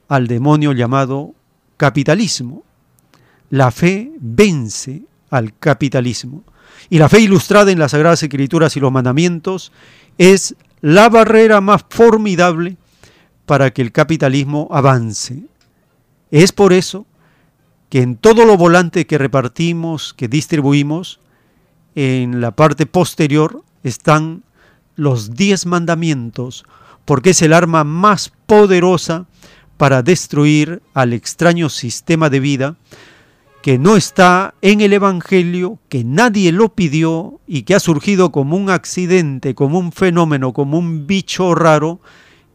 al 0.08 0.26
demonio 0.26 0.72
llamado 0.72 1.32
capitalismo. 1.76 2.64
La 3.50 3.70
fe 3.70 4.10
vence 4.18 5.02
al 5.30 5.56
capitalismo. 5.56 6.42
Y 6.90 6.98
la 6.98 7.08
fe 7.08 7.20
ilustrada 7.20 7.70
en 7.70 7.78
las 7.78 7.92
Sagradas 7.92 8.24
Escrituras 8.24 8.76
y 8.76 8.80
los 8.80 8.90
mandamientos 8.90 9.70
es 10.18 10.56
la 10.80 11.08
barrera 11.08 11.60
más 11.60 11.84
formidable 11.88 12.76
para 13.46 13.70
que 13.70 13.80
el 13.80 13.92
capitalismo 13.92 14.66
avance. 14.72 15.44
Es 16.32 16.50
por 16.50 16.72
eso 16.72 17.06
que 17.90 18.02
en 18.02 18.16
todo 18.16 18.44
lo 18.44 18.56
volante 18.56 19.06
que 19.06 19.18
repartimos, 19.18 20.14
que 20.14 20.26
distribuimos, 20.26 21.20
en 21.94 22.40
la 22.40 22.50
parte 22.50 22.86
posterior 22.86 23.62
están 23.88 24.44
los 24.94 25.34
diez 25.34 25.66
mandamientos, 25.66 26.64
porque 27.04 27.30
es 27.30 27.42
el 27.42 27.52
arma 27.52 27.84
más 27.84 28.32
poderosa 28.46 29.26
para 29.76 30.02
destruir 30.02 30.82
al 30.94 31.12
extraño 31.12 31.68
sistema 31.68 32.30
de 32.30 32.40
vida 32.40 32.76
que 33.66 33.78
no 33.78 33.96
está 33.96 34.54
en 34.62 34.80
el 34.80 34.92
Evangelio, 34.92 35.80
que 35.88 36.04
nadie 36.04 36.52
lo 36.52 36.74
pidió 36.76 37.40
y 37.48 37.62
que 37.62 37.74
ha 37.74 37.80
surgido 37.80 38.30
como 38.30 38.56
un 38.56 38.70
accidente, 38.70 39.56
como 39.56 39.80
un 39.80 39.90
fenómeno, 39.90 40.52
como 40.52 40.78
un 40.78 41.08
bicho 41.08 41.52
raro 41.52 42.00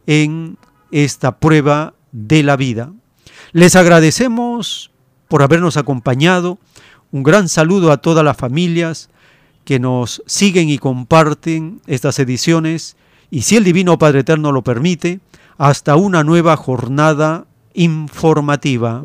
en 0.06 0.56
esta 0.90 1.38
prueba 1.38 1.92
de 2.12 2.42
la 2.42 2.56
vida. 2.56 2.94
Les 3.52 3.76
agradecemos 3.76 4.90
por 5.28 5.42
habernos 5.42 5.76
acompañado. 5.76 6.58
Un 7.10 7.22
gran 7.22 7.50
saludo 7.50 7.92
a 7.92 7.98
todas 7.98 8.24
las 8.24 8.38
familias 8.38 9.10
que 9.64 9.78
nos 9.78 10.22
siguen 10.26 10.68
y 10.68 10.78
comparten 10.78 11.80
estas 11.86 12.18
ediciones 12.18 12.96
y 13.30 13.42
si 13.42 13.56
el 13.56 13.64
Divino 13.64 13.98
Padre 13.98 14.20
Eterno 14.20 14.52
lo 14.52 14.62
permite, 14.62 15.20
hasta 15.56 15.96
una 15.96 16.22
nueva 16.22 16.56
jornada 16.56 17.46
informativa. 17.72 19.04